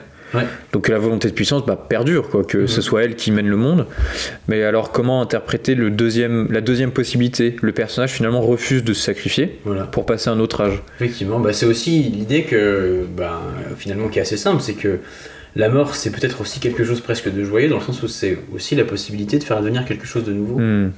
Donc 0.73 0.89
la 0.89 0.99
volonté 0.99 1.29
de 1.29 1.35
puissance 1.35 1.65
bah, 1.67 1.77
perdure, 1.77 2.29
quoi, 2.29 2.45
que 2.45 2.67
ce 2.67 2.81
soit 2.81 3.05
elle 3.05 3.17
qui 3.17 3.33
mène 3.33 3.49
le 3.49 3.57
monde. 3.57 3.87
Mais 4.49 4.63
alors 4.63 4.93
comment 4.93 5.21
interpréter 5.23 5.75
le 5.75 5.91
deuxième, 5.91 6.51
la 6.51 6.61
deuxième 6.61 6.93
possibilité? 6.93 7.57
Le 7.63 7.73
personnage 7.73 8.13
finalement 8.13 8.41
refuse 8.41 8.85
de 8.85 8.93
se 8.93 9.03
sacrifier 9.03 9.61
pour 9.93 10.07
passer 10.07 10.31
à 10.31 10.33
un 10.33 10.41
autre 10.41 10.61
âge. 10.61 10.83
Effectivement, 10.97 11.41
bah, 11.41 11.53
c'est 11.53 11.67
aussi 11.67 12.03
l'idée 12.03 12.45
que 12.45 13.07
bah, 13.17 13.41
finalement 13.77 14.09
qui 14.09 14.19
est 14.19 14.23
assez 14.23 14.37
simple, 14.37 14.61
c'est 14.61 14.75
que 14.75 14.99
la 15.57 15.69
mort 15.69 15.97
c'est 15.97 16.11
peut-être 16.11 16.41
aussi 16.41 16.61
quelque 16.61 16.85
chose 16.85 17.01
presque 17.01 17.33
de 17.33 17.43
joyeux 17.43 17.69
dans 17.69 17.79
le 17.79 17.83
sens 17.83 18.03
où 18.03 18.09
c'est 18.09 18.39
aussi 18.55 18.77
la 18.77 18.85
possibilité 18.85 19.39
de 19.39 19.45
faire 19.45 19.57
advenir 19.57 19.85
quelque 19.85 20.07
chose 20.07 20.25
de 20.25 20.33
nouveau. 20.33 20.59
Hmm. 20.59 20.93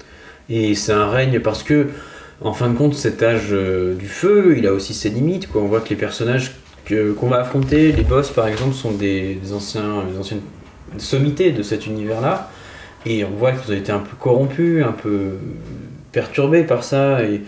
Et 0.50 0.74
c'est 0.74 0.92
un 0.92 1.08
règne 1.08 1.40
parce 1.40 1.62
que 1.62 1.86
en 2.44 2.52
fin 2.52 2.68
de 2.68 2.76
compte, 2.76 2.94
cet 2.94 3.22
âge 3.22 3.48
euh, 3.52 3.94
du 3.94 4.08
feu, 4.08 4.54
il 4.56 4.66
a 4.66 4.72
aussi 4.72 4.94
ses 4.94 5.10
limites. 5.10 5.48
Quoi. 5.48 5.62
On 5.62 5.66
voit 5.66 5.80
que 5.80 5.90
les 5.90 5.96
personnages 5.96 6.52
qu'on 6.88 7.28
va 7.28 7.40
affronter, 7.40 7.92
les 7.92 8.02
boss 8.02 8.30
par 8.30 8.48
exemple, 8.48 8.74
sont 8.74 8.92
des, 8.92 9.38
anciens, 9.52 10.04
anciennes 10.18 10.40
sommités 10.98 11.52
de 11.52 11.62
cet 11.62 11.86
univers-là. 11.86 12.50
Et 13.04 13.24
on 13.24 13.30
voit 13.30 13.52
qu'ils 13.52 13.74
ont 13.74 13.76
été 13.76 13.90
un 13.90 13.98
peu 13.98 14.16
corrompus, 14.18 14.84
un 14.84 14.92
peu 14.92 15.38
perturbés 16.12 16.64
par 16.64 16.84
ça. 16.84 17.24
Et 17.24 17.42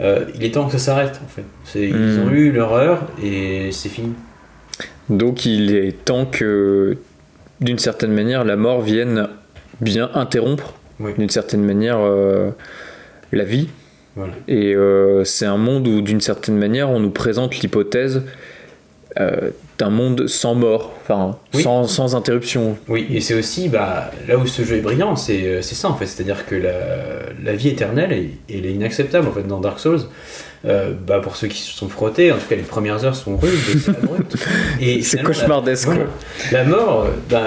euh, 0.00 0.24
il 0.34 0.44
est 0.44 0.52
temps 0.52 0.66
que 0.66 0.72
ça 0.72 0.78
s'arrête 0.78 1.20
en 1.24 1.28
fait. 1.28 1.44
Ils 1.78 1.94
hmm. 1.94 2.26
ont 2.26 2.30
eu 2.30 2.52
leur 2.52 2.72
heure 2.72 3.06
et 3.22 3.70
c'est 3.72 3.88
fini. 3.88 4.12
Donc 5.08 5.44
il 5.44 5.74
est 5.74 6.04
temps 6.04 6.24
que, 6.24 6.96
d'une 7.60 7.78
certaine 7.78 8.12
manière, 8.12 8.44
la 8.44 8.56
mort 8.56 8.80
vienne 8.80 9.28
bien 9.80 10.10
interrompre, 10.14 10.74
d'une 11.18 11.28
certaine 11.28 11.62
manière, 11.62 11.98
euh, 11.98 12.50
la 13.32 13.44
vie 13.44 13.68
et 14.46 14.74
euh, 14.74 15.24
c'est 15.24 15.46
un 15.46 15.56
monde 15.56 15.86
où, 15.88 16.00
d'une 16.00 16.20
certaine 16.20 16.56
manière, 16.56 16.90
on 16.90 17.00
nous 17.00 17.10
présente 17.10 17.58
l'hypothèse 17.58 18.22
euh, 19.20 19.50
d'un 19.78 19.90
monde 19.90 20.28
sans 20.28 20.54
mort, 20.54 20.92
enfin, 21.02 21.36
sans, 21.52 21.86
sans, 21.88 22.14
interruption. 22.14 22.76
Oui, 22.88 23.06
et 23.10 23.20
c'est 23.20 23.34
aussi 23.34 23.68
bah, 23.68 24.10
là 24.28 24.36
où 24.36 24.46
ce 24.46 24.62
jeu 24.62 24.76
est 24.76 24.80
brillant, 24.80 25.16
c'est 25.16 25.42
euh, 25.46 25.62
ça 25.62 25.88
en 25.88 25.94
fait. 25.94 26.06
C'est-à-dire 26.06 26.46
que 26.46 26.54
la, 26.54 26.72
la, 27.42 27.52
vie 27.54 27.68
éternelle, 27.68 28.12
elle, 28.48 28.66
est 28.66 28.72
inacceptable 28.72 29.26
en 29.26 29.32
fait 29.32 29.46
dans 29.46 29.60
Dark 29.60 29.80
Souls. 29.80 30.02
bah, 30.64 31.20
pour 31.20 31.36
ceux 31.36 31.48
qui 31.48 31.60
se 31.60 31.76
sont 31.76 31.88
frottés, 31.88 32.30
en 32.30 32.36
tout 32.36 32.46
cas 32.48 32.56
les 32.56 32.62
premières 32.62 33.04
heures 33.04 33.16
sont 33.16 33.36
rudes, 33.36 33.52
et 34.80 35.02
c'est 35.02 35.22
cauchemardesque. 35.22 35.88
La, 36.52 36.64
mort, 36.64 37.06
bah, 37.28 37.42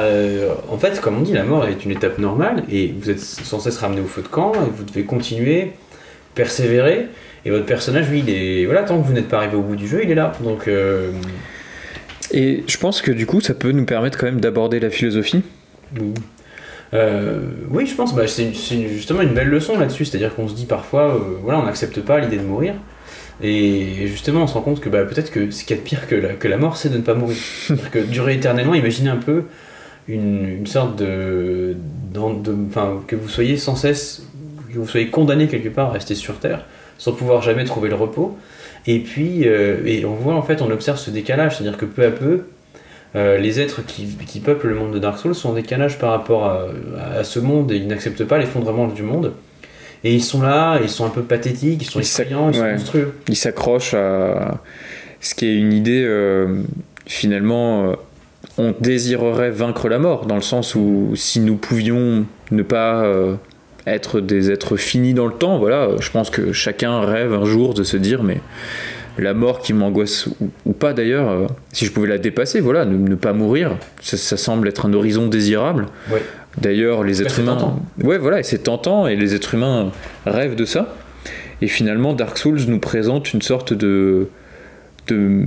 en 0.69 0.77
fait, 0.77 0.99
comme 0.99 1.17
on 1.17 1.21
dit, 1.21 1.33
la 1.33 1.43
mort 1.43 1.65
est 1.65 1.85
une 1.85 1.91
étape 1.91 2.17
normale 2.17 2.63
et 2.69 2.93
vous 2.99 3.09
êtes 3.09 3.21
sans 3.21 3.59
cesse 3.59 3.77
ramené 3.77 4.01
au 4.01 4.07
feu 4.07 4.21
de 4.21 4.27
camp 4.27 4.53
et 4.53 4.69
vous 4.75 4.83
devez 4.83 5.03
continuer 5.03 5.73
persévérer. 6.37 7.07
Et 7.43 7.49
votre 7.49 7.65
personnage, 7.65 8.09
lui, 8.09 8.19
il 8.19 8.29
est. 8.29 8.65
Voilà, 8.65 8.83
tant 8.83 9.01
que 9.01 9.05
vous 9.05 9.13
n'êtes 9.13 9.27
pas 9.27 9.37
arrivé 9.37 9.55
au 9.55 9.61
bout 9.61 9.75
du 9.75 9.87
jeu, 9.87 10.01
il 10.03 10.11
est 10.11 10.15
là. 10.15 10.31
Donc. 10.41 10.67
Euh, 10.67 11.11
et 12.31 12.63
je 12.67 12.77
pense 12.77 13.01
que 13.01 13.11
du 13.11 13.25
coup, 13.25 13.41
ça 13.41 13.53
peut 13.53 13.71
nous 13.71 13.85
permettre 13.85 14.17
quand 14.17 14.25
même 14.25 14.41
d'aborder 14.41 14.79
la 14.79 14.89
philosophie. 14.89 15.41
Euh, 16.93 17.41
oui, 17.69 17.85
je 17.85 17.95
pense. 17.95 18.15
Bah, 18.15 18.27
c'est 18.27 18.53
justement 18.53 19.21
une 19.21 19.33
belle 19.33 19.49
leçon 19.49 19.77
là-dessus. 19.77 20.05
C'est-à-dire 20.05 20.35
qu'on 20.35 20.47
se 20.47 20.53
dit 20.53 20.65
parfois, 20.65 21.15
euh, 21.15 21.19
voilà, 21.41 21.59
on 21.59 21.63
n'accepte 21.63 21.99
pas 22.01 22.19
l'idée 22.19 22.37
de 22.37 22.43
mourir. 22.43 22.73
Et 23.41 24.07
justement, 24.07 24.43
on 24.43 24.47
se 24.47 24.53
rend 24.53 24.61
compte 24.61 24.79
que 24.79 24.89
bah, 24.89 25.03
peut-être 25.03 25.31
que 25.31 25.51
ce 25.51 25.63
qui 25.63 25.73
est 25.73 25.77
pire 25.77 26.07
que 26.07 26.15
la, 26.15 26.29
que 26.33 26.47
la 26.47 26.57
mort, 26.57 26.77
c'est 26.77 26.89
de 26.89 26.97
ne 26.97 27.03
pas 27.03 27.13
mourir. 27.13 27.37
que 27.91 27.99
durer 27.99 28.35
éternellement, 28.35 28.73
imaginez 28.73 29.09
un 29.09 29.17
peu 29.17 29.43
une, 30.07 30.65
sorte 30.65 30.95
de, 30.97 31.75
de- 32.13 33.05
que 33.05 33.15
vous 33.15 33.29
soyez 33.29 33.57
sans 33.57 33.75
cesse, 33.75 34.23
que 34.73 34.79
vous 34.79 34.87
soyez 34.87 35.07
condamné 35.09 35.47
quelque 35.47 35.69
part 35.69 35.89
à 35.89 35.93
rester 35.93 36.15
sur 36.15 36.39
Terre, 36.39 36.65
sans 36.97 37.11
pouvoir 37.11 37.41
jamais 37.41 37.65
trouver 37.65 37.89
le 37.89 37.95
repos. 37.95 38.37
Et 38.87 38.99
puis, 38.99 39.47
euh, 39.47 39.85
et 39.85 40.05
on 40.05 40.15
voit 40.15 40.33
en 40.33 40.41
fait, 40.41 40.61
on 40.61 40.71
observe 40.71 40.97
ce 40.97 41.11
décalage, 41.11 41.57
c'est-à-dire 41.57 41.77
que 41.77 41.85
peu 41.85 42.05
à 42.05 42.11
peu, 42.11 42.45
euh, 43.15 43.37
les 43.37 43.59
êtres 43.59 43.85
qui, 43.85 44.05
qui 44.25 44.39
peuplent 44.39 44.67
le 44.67 44.75
monde 44.75 44.93
de 44.93 44.99
Dark 44.99 45.19
Souls 45.19 45.35
sont 45.35 45.49
en 45.49 45.53
décalage 45.53 45.97
par 45.99 46.11
rapport 46.11 46.45
à, 46.45 46.67
à 47.17 47.23
ce 47.23 47.39
monde 47.39 47.71
et 47.71 47.77
ils 47.77 47.87
n'acceptent 47.87 48.25
pas 48.25 48.37
l'effondrement 48.37 48.87
du 48.87 49.03
monde. 49.03 49.33
Et 50.03 50.13
ils 50.13 50.23
sont 50.23 50.41
là, 50.41 50.79
ils 50.81 50.89
sont 50.89 51.05
un 51.05 51.09
peu 51.09 51.23
pathétiques, 51.23 51.81
ils 51.81 51.89
sont 51.89 51.99
Ils 51.99 52.03
effrayants, 52.03 52.49
ils 52.49 52.55
sont 52.55 52.69
monstrueux. 52.69 53.13
il 53.27 53.35
s'accroche 53.35 53.93
à 53.93 54.61
ce 55.19 55.35
qui 55.35 55.47
est 55.47 55.55
une 55.55 55.73
idée 55.73 56.03
euh, 56.05 56.61
finalement 57.07 57.89
euh, 57.89 57.95
on 58.57 58.73
désirerait 58.79 59.49
vaincre 59.49 59.89
la 59.89 59.99
mort 59.99 60.25
dans 60.25 60.35
le 60.35 60.41
sens 60.41 60.75
où 60.75 61.11
si 61.15 61.39
nous 61.39 61.57
pouvions 61.57 62.25
ne 62.51 62.63
pas 62.63 63.03
être 63.93 64.19
des 64.19 64.51
êtres 64.51 64.75
finis 64.77 65.13
dans 65.13 65.25
le 65.27 65.33
temps 65.33 65.57
voilà 65.59 65.89
je 65.99 66.09
pense 66.11 66.29
que 66.29 66.51
chacun 66.53 67.01
rêve 67.01 67.33
un 67.33 67.45
jour 67.45 67.73
de 67.73 67.83
se 67.83 67.97
dire 67.97 68.23
mais 68.23 68.41
la 69.17 69.33
mort 69.33 69.59
qui 69.59 69.73
m'angoisse 69.73 70.27
ou, 70.39 70.49
ou 70.65 70.73
pas 70.73 70.93
d'ailleurs 70.93 71.29
euh, 71.29 71.47
si 71.73 71.85
je 71.85 71.91
pouvais 71.91 72.07
la 72.07 72.17
dépasser 72.17 72.59
voilà 72.59 72.85
ne, 72.85 72.97
ne 72.97 73.15
pas 73.15 73.33
mourir 73.33 73.71
ça, 74.01 74.17
ça 74.17 74.37
semble 74.37 74.67
être 74.67 74.85
un 74.85 74.93
horizon 74.93 75.27
désirable 75.27 75.85
Ouais. 76.11 76.21
d'ailleurs 76.61 77.03
les 77.03 77.19
Ouais, 77.19 77.25
êtres 77.25 77.39
humains 77.39 77.55
tentant. 77.55 77.79
ouais 78.03 78.17
voilà 78.17 78.39
et 78.39 78.43
c'est 78.43 78.59
tentant 78.59 79.07
et 79.07 79.15
les 79.15 79.33
êtres 79.35 79.53
humains 79.55 79.91
rêvent 80.25 80.55
de 80.55 80.65
ça 80.65 80.95
et 81.59 81.67
finalement, 81.67 82.13
Dark 82.13 82.37
Souls 82.37 82.59
nous 82.67 82.77
présente 82.77 83.33
une 83.33 83.41
sorte 83.41 83.73
de, 83.73 84.27
de, 85.07 85.45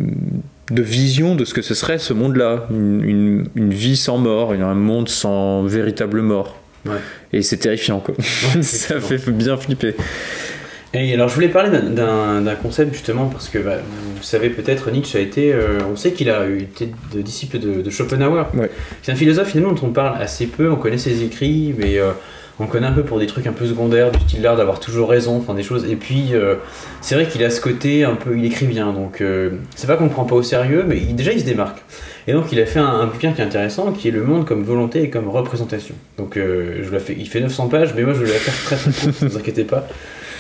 de 0.72 0.82
vision 0.82 1.36
de 1.36 1.44
ce 1.44 1.54
que 1.54 1.62
ce 1.62 1.72
serait 1.72 1.98
ce 1.98 2.12
monde-là. 2.12 2.66
Une, 2.72 3.04
une- 3.04 3.44
une 3.54 3.70
vie 3.72 3.96
sans 3.96 4.18
mort, 4.18 4.52
un 4.52 4.74
monde 4.74 5.08
sans 5.08 5.62
véritable 5.62 6.20
mort. 6.20 6.59
Ouais. 6.86 6.96
Et 7.32 7.42
c'est 7.42 7.58
terrifiant, 7.58 8.00
quoi. 8.00 8.14
ça 8.62 9.00
fait 9.00 9.30
bien 9.30 9.56
flipper. 9.56 9.94
Et 10.92 11.14
alors 11.14 11.28
je 11.28 11.34
voulais 11.36 11.48
parler 11.48 11.70
d'un- 11.70 12.54
concept 12.60 12.92
justement 12.94 13.26
parce 13.26 13.48
que 13.48 13.58
bah, 13.58 13.76
vous 14.16 14.22
savez 14.24 14.50
peut-être 14.50 14.90
Nietzsche 14.90 15.16
a 15.16 15.20
été, 15.20 15.52
euh, 15.52 15.78
on 15.90 15.94
sait 15.94 16.10
qu'il 16.10 16.28
a 16.30 16.46
été 16.48 16.90
de 17.14 17.22
disciple 17.22 17.60
de, 17.60 17.80
de 17.80 17.90
Schopenhauer. 17.90 18.46
Ouais. 18.54 18.70
C'est 19.02 19.12
un 19.12 19.14
philosophe 19.14 19.50
finalement 19.50 19.72
dont 19.72 19.86
on 19.86 19.92
parle 19.92 20.20
assez 20.20 20.46
peu, 20.46 20.68
on 20.68 20.74
connaît 20.76 20.98
ses 20.98 21.22
écrits, 21.22 21.72
mais 21.78 21.98
euh, 21.98 22.10
on 22.58 22.66
connaît 22.66 22.88
un 22.88 22.92
peu 22.92 23.04
pour 23.04 23.20
des 23.20 23.26
trucs 23.26 23.46
un 23.46 23.52
peu 23.52 23.66
secondaires, 23.66 24.10
du 24.10 24.18
style 24.18 24.42
l'art 24.42 24.56
d'avoir 24.56 24.80
toujours 24.80 25.08
raison, 25.10 25.36
enfin 25.36 25.54
des 25.54 25.62
choses. 25.62 25.84
Et 25.88 25.94
puis 25.94 26.30
euh, 26.32 26.56
c'est 27.00 27.14
vrai 27.14 27.26
qu'il 27.28 27.44
a 27.44 27.50
ce 27.50 27.60
côté 27.60 28.02
un 28.04 28.16
peu, 28.16 28.36
il 28.36 28.44
écrit 28.44 28.66
bien, 28.66 28.92
donc 28.92 29.22
c'est 29.76 29.86
pas 29.86 29.96
qu'on 29.96 30.04
le 30.04 30.10
prend 30.10 30.24
pas 30.24 30.34
au 30.34 30.42
sérieux, 30.42 30.84
mais 30.88 30.96
il- 30.98 31.14
déjà 31.14 31.32
il 31.32 31.38
se 31.40 31.44
démarque. 31.46 31.78
Et 32.26 32.32
donc 32.32 32.52
il 32.52 32.60
a 32.60 32.66
fait 32.66 32.78
un, 32.78 33.06
bouquin 33.06 33.32
qui 33.32 33.40
est 33.40 33.44
intéressant, 33.44 33.92
qui 33.92 34.08
est 34.08 34.10
Le 34.10 34.22
monde 34.22 34.44
comme 34.44 34.62
volonté 34.62 35.02
et 35.02 35.10
comme 35.10 35.28
représentation. 35.28 35.94
Donc 36.18 36.36
euh, 36.36 36.82
je 36.82 37.12
il 37.12 37.28
fait 37.28 37.40
900 37.40 37.68
pages, 37.68 37.94
mais 37.94 38.02
moi 38.02 38.14
je 38.14 38.20
vais 38.20 38.32
la 38.32 38.38
faire 38.38 38.54
très 38.64 38.76
très 38.76 38.90
courte, 38.92 39.22
ne 39.22 39.28
vous 39.28 39.38
inquiétez 39.38 39.64
pas. 39.64 39.86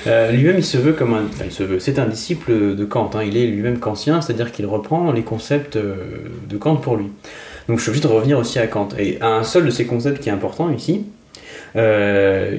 Euh, 0.06 0.32
lui-même, 0.32 0.56
il 0.56 0.64
se 0.64 0.78
veut 0.78 0.94
comme 0.94 1.12
un, 1.14 1.24
il 1.44 1.52
se 1.52 1.62
veut. 1.62 1.78
C'est 1.78 1.98
un 1.98 2.06
disciple 2.06 2.74
de 2.74 2.84
Kant. 2.86 3.10
hein. 3.14 3.22
Il 3.22 3.36
est 3.36 3.46
lui-même 3.46 3.78
kantien, 3.78 4.22
c'est-à-dire 4.22 4.50
qu'il 4.50 4.64
reprend 4.64 5.12
les 5.12 5.22
concepts 5.22 5.76
euh, 5.76 5.94
de 6.48 6.56
Kant 6.56 6.76
pour 6.76 6.96
lui. 6.96 7.08
Donc, 7.68 7.78
je 7.78 7.82
suis 7.82 7.90
obligé 7.90 8.08
de 8.08 8.12
revenir 8.12 8.38
aussi 8.38 8.58
à 8.58 8.66
Kant 8.66 8.88
et 8.98 9.18
à 9.20 9.28
un 9.28 9.44
seul 9.44 9.66
de 9.66 9.70
ces 9.70 9.84
concepts 9.84 10.22
qui 10.22 10.30
est 10.30 10.32
important 10.32 10.70
ici, 10.70 11.04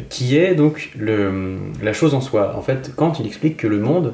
qui 0.10 0.38
est 0.38 0.54
donc 0.54 0.92
le, 0.98 1.58
la 1.82 1.94
chose 1.94 2.14
en 2.14 2.22
soi. 2.22 2.54
En 2.56 2.62
fait, 2.62 2.92
Kant, 2.96 3.14
il 3.20 3.26
explique 3.26 3.58
que 3.58 3.68
le 3.68 3.80
monde, 3.80 4.14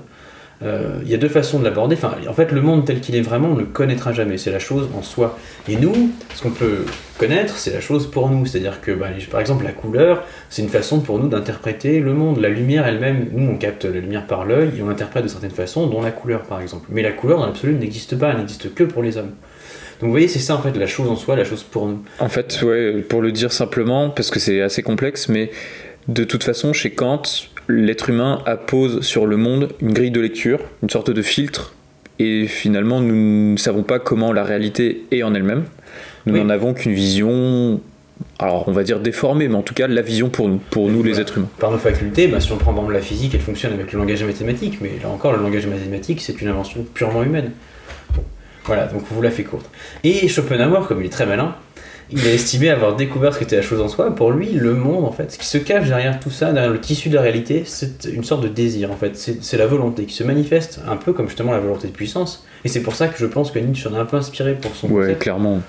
euh, 0.64 1.00
il 1.04 1.10
y 1.10 1.14
a 1.14 1.18
deux 1.18 1.30
façons 1.30 1.60
de 1.60 1.64
l'aborder. 1.64 1.96
En 2.28 2.34
fait, 2.34 2.52
le 2.52 2.62
monde 2.62 2.86
tel 2.86 3.00
qu'il 3.00 3.16
est 3.16 3.22
vraiment, 3.22 3.50
on 3.50 3.56
ne 3.56 3.60
le 3.60 3.66
connaîtra 3.66 4.12
jamais. 4.12 4.38
C'est 4.38 4.52
la 4.52 4.60
chose 4.60 4.90
en 4.98 5.04
soi. 5.04 5.38
Et 5.68 5.76
nous, 5.76 6.12
ce 6.34 6.42
qu'on 6.42 6.52
peut 6.52 6.86
connaître, 7.20 7.58
c'est 7.58 7.74
la 7.74 7.80
chose 7.80 8.10
pour 8.10 8.30
nous. 8.30 8.46
C'est-à-dire 8.46 8.82
que, 8.82 8.92
bah, 8.92 9.08
par 9.30 9.40
exemple, 9.40 9.66
la 9.66 9.72
couleur, 9.72 10.24
c'est 10.50 10.64
une 10.64 10.70
façon 10.70 11.00
pour 11.00 11.20
nous 11.20 11.28
d'interpréter 11.28 12.00
le 12.00 12.14
monde. 12.14 12.40
La 12.40 12.50
lumière 12.50 12.88
elle-même, 12.88 13.28
nous, 13.34 13.52
on 13.52 13.58
capte 13.58 13.86
la 13.86 14.00
lumière 14.00 14.26
par 14.26 14.46
l'œil 14.46 14.72
et 14.78 14.82
on 14.82 14.88
l'interprète 14.88 15.24
de 15.24 15.30
certaines 15.30 15.52
façons, 15.52 15.88
dont 15.88 16.02
la 16.02 16.12
couleur, 16.12 16.42
par 16.42 16.60
exemple. 16.60 16.88
Mais 16.90 17.04
la 17.04 17.12
couleur, 17.12 17.40
dans 17.40 17.46
l'absolu, 17.46 17.74
n'existe 17.74 18.18
pas. 18.18 18.32
Elle 18.32 18.38
n'existe 18.38 18.74
que 18.74 18.84
pour 18.84 19.04
les 19.04 19.18
hommes. 19.18 19.34
Donc, 20.00 20.08
vous 20.08 20.12
voyez, 20.12 20.28
c'est 20.28 20.40
ça, 20.40 20.56
en 20.56 20.62
fait, 20.62 20.76
la 20.76 20.88
chose 20.88 21.10
en 21.10 21.16
soi, 21.16 21.36
la 21.36 21.44
chose 21.44 21.64
pour 21.64 21.88
nous. 21.88 22.04
En 22.20 22.30
fait, 22.30 22.64
pour 23.10 23.22
le 23.22 23.32
dire 23.32 23.52
simplement, 23.52 24.10
parce 24.10 24.32
que 24.32 24.40
c'est 24.40 24.62
assez 24.62 24.82
complexe, 24.82 25.30
mais 25.30 25.52
de 26.08 26.24
toute 26.24 26.44
façon, 26.44 26.74
chez 26.74 26.92
Kant, 26.92 27.22
l'être 27.68 28.10
humain 28.10 28.42
appose 28.46 29.02
sur 29.02 29.26
le 29.26 29.38
monde 29.38 29.70
une 29.82 29.94
grille 29.94 30.12
de 30.12 30.22
lecture, 30.22 30.60
une 30.84 30.90
sorte 30.90 31.12
de 31.12 31.22
filtre, 31.22 31.74
et 32.20 32.48
finalement, 32.48 33.00
nous 33.02 33.52
ne 33.54 33.58
savons 33.58 33.84
pas 33.84 34.00
comment 34.00 34.34
la 34.34 34.44
réalité 34.44 35.04
est 35.12 35.22
en 35.24 35.34
elle-même. 35.36 35.66
Nous 36.26 36.34
Oui. 36.34 36.40
n'en 36.42 36.50
avons 36.50 36.74
qu'une 36.74 36.94
vision, 36.94 37.80
alors 38.40 38.68
on 38.68 38.72
va 38.72 38.84
dire 38.84 39.00
déformée, 39.00 39.48
mais 39.48 39.56
en 39.56 39.62
tout 39.62 39.74
cas 39.76 39.88
la 39.88 40.02
vision 40.02 40.30
pour 40.30 40.50
nous, 40.50 40.58
pour 40.58 40.90
nous 40.90 41.04
les 41.04 41.20
êtres 41.20 41.38
humains. 41.38 41.50
Par 41.60 41.72
nos 41.72 41.78
facultés, 41.78 42.28
bah, 42.28 42.40
si 42.40 42.52
on 42.52 42.58
prend 42.58 42.72
par 42.74 42.80
exemple 42.84 42.94
la 42.94 43.02
physique, 43.02 43.34
elle 43.36 43.42
fonctionne 43.42 43.74
avec 43.74 43.94
le 43.94 44.00
langage 44.00 44.24
mathématique, 44.24 44.80
mais 44.82 44.92
là 45.02 45.10
encore, 45.10 45.34
le 45.34 45.42
langage 45.44 45.68
mathématique, 45.68 46.22
c'est 46.22 46.42
une 46.42 46.48
invention 46.48 46.86
purement 46.94 47.24
humaine. 47.24 47.52
Bon. 48.16 48.24
Voilà, 48.66 48.88
donc 48.88 49.04
on 49.12 49.16
vous 49.16 49.22
la 49.22 49.32
fait 49.32 49.44
courte. 49.44 49.70
Et 50.04 50.28
Schopenhauer, 50.28 50.88
comme 50.88 51.02
il 51.02 51.06
est 51.06 51.10
très 51.10 51.26
malin, 51.26 51.56
il 52.12 52.26
a 52.26 52.32
estimé 52.32 52.70
avoir 52.70 52.96
découvert 52.96 53.34
ce 53.34 53.40
qu'était 53.40 53.58
la 53.58 53.62
chose 53.62 53.82
en 53.82 53.88
soi. 53.88 54.16
Pour 54.16 54.32
lui, 54.32 54.52
le 54.54 54.74
monde, 54.74 55.04
en 55.06 55.12
fait, 55.12 55.32
ce 55.32 55.38
qui 55.38 55.46
se 55.46 55.58
cache 55.58 55.88
derrière 55.88 56.20
tout 56.20 56.30
ça, 56.30 56.52
derrière 56.54 56.72
le 56.72 56.80
tissu 56.80 57.10
de 57.10 57.16
la 57.16 57.22
réalité, 57.22 57.64
c'est 57.66 58.06
une 58.06 58.24
sorte 58.24 58.44
de 58.44 58.48
désir, 58.48 58.92
en 58.92 58.96
fait. 58.96 59.18
C'est 59.42 59.58
la 59.58 59.68
volonté 59.68 60.06
qui 60.06 60.14
se 60.14 60.24
manifeste 60.24 60.80
un 60.88 60.96
peu 60.96 61.12
comme 61.14 61.28
justement 61.28 61.52
la 61.52 61.60
volonté 61.60 61.88
de 61.88 61.94
puissance. 61.94 62.46
Et 62.66 62.70
c'est 62.70 62.82
pour 62.82 62.96
ça 62.96 63.08
que 63.08 63.18
je 63.20 63.26
pense 63.26 63.52
que 63.52 63.60
Nietzsche 63.60 63.88
en 63.90 63.94
a 63.94 64.00
un 64.00 64.06
peu 64.06 64.18
inspiré 64.18 64.54
pour 64.56 64.76
son 64.76 64.88
Ouais, 64.90 65.02
concept. 65.04 65.22
clairement. 65.22 65.60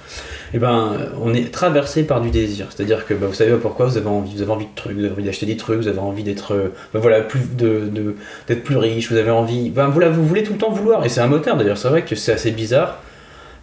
Eh 0.54 0.58
ben, 0.58 0.92
on 1.20 1.34
est 1.34 1.52
traversé 1.52 2.04
par 2.04 2.20
du 2.20 2.30
désir. 2.30 2.66
C'est-à-dire 2.74 3.04
que 3.06 3.12
bah, 3.14 3.26
vous 3.26 3.34
savez 3.34 3.52
pourquoi 3.60 3.86
vous 3.86 3.96
avez 3.98 4.06
envie, 4.08 4.34
vous 4.34 4.42
avez 4.42 4.50
envie 4.52 4.64
de 4.64 4.74
trucs, 4.74 4.96
vous 4.96 5.04
avez 5.04 5.12
envie 5.12 5.24
d'acheter 5.24 5.44
des 5.46 5.56
trucs, 5.58 5.76
vous 5.78 5.88
avez 5.88 5.98
envie 5.98 6.22
d'être, 6.22 6.54
euh, 6.54 6.72
bah, 6.94 7.00
voilà, 7.00 7.20
plus 7.20 7.40
de, 7.56 7.88
de- 7.92 8.14
d'être 8.46 8.64
plus 8.64 8.76
riche, 8.76 9.10
vous 9.12 9.18
avez 9.18 9.30
envie, 9.30 9.68
ben, 9.70 9.88
voilà, 9.88 10.08
vous 10.08 10.24
voulez 10.26 10.42
tout 10.42 10.52
le 10.54 10.58
temps 10.58 10.70
vouloir. 10.70 11.04
Et 11.04 11.08
c'est 11.10 11.20
un 11.20 11.26
moteur 11.26 11.56
d'ailleurs. 11.56 11.76
C'est 11.78 11.88
vrai 11.88 12.02
que 12.02 12.14
c'est 12.16 12.32
assez 12.32 12.50
bizarre. 12.52 13.02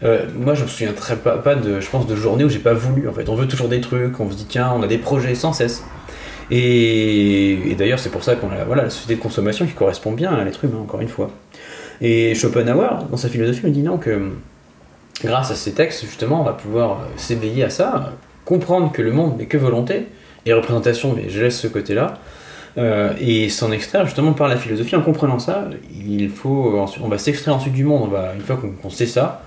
Euh, 0.03 0.25
moi, 0.35 0.53
je 0.53 0.63
me 0.63 0.67
souviens 0.67 0.93
très 0.93 1.15
pas, 1.15 1.37
pas 1.37 1.55
de, 1.55 1.79
je 1.79 1.89
pense, 1.89 2.07
de 2.07 2.15
journées 2.15 2.43
où 2.43 2.49
j'ai 2.49 2.59
pas 2.59 2.73
voulu. 2.73 3.07
En 3.07 3.13
fait, 3.13 3.29
on 3.29 3.35
veut 3.35 3.47
toujours 3.47 3.69
des 3.69 3.81
trucs. 3.81 4.19
On 4.19 4.29
se 4.29 4.35
dit 4.35 4.45
tiens, 4.45 4.73
on 4.75 4.83
a 4.83 4.87
des 4.87 4.97
projets 4.97 5.35
sans 5.35 5.53
cesse. 5.53 5.83
Et, 6.51 7.75
d'ailleurs, 7.77 7.99
c'est 7.99 8.11
pour 8.11 8.23
ça 8.23 8.35
qu'on 8.35 8.49
a, 8.51 8.63
voilà, 8.65 8.83
la 8.83 8.89
société 8.89 9.15
de 9.15 9.21
consommation 9.21 9.65
qui 9.65 9.73
correspond 9.73 10.11
bien 10.11 10.33
à 10.33 10.43
l'être 10.43 10.63
humain, 10.63 10.79
encore 10.81 11.01
une 11.01 11.07
fois. 11.07 11.31
Et 12.01 12.35
Schopenhauer, 12.35 13.07
dans 13.09 13.17
sa 13.17 13.29
philosophie, 13.29 13.65
me 13.65 13.71
dit 13.71 13.81
non 13.81 13.97
que 13.97 14.31
grâce 15.23 15.51
à 15.51 15.55
ces 15.55 15.71
textes, 15.71 16.05
justement, 16.05 16.41
on 16.41 16.43
va 16.43 16.53
pouvoir 16.53 16.99
s'éveiller 17.15 17.63
à 17.63 17.69
ça, 17.69 18.13
comprendre 18.43 18.91
que 18.91 19.01
le 19.01 19.11
monde 19.11 19.37
n'est 19.37 19.47
que 19.47 19.57
volonté 19.57 20.07
et 20.45 20.53
représentation, 20.53 21.13
mais 21.15 21.29
je 21.29 21.41
laisse 21.41 21.59
ce 21.59 21.67
côté-là, 21.67 22.15
euh, 22.77 23.13
et 23.19 23.47
s'en 23.49 23.71
extraire 23.71 24.05
justement 24.05 24.33
par 24.33 24.47
la 24.47 24.57
philosophie. 24.57 24.95
En 24.95 25.01
comprenant 25.01 25.39
ça, 25.39 25.69
il 25.97 26.29
faut, 26.29 26.85
on 27.01 27.07
va 27.07 27.17
s'extraire 27.17 27.55
ensuite 27.55 27.73
du 27.73 27.85
monde. 27.85 28.11
Une 28.35 28.41
fois 28.41 28.57
qu'on 28.57 28.89
sait 28.89 29.07
ça, 29.07 29.41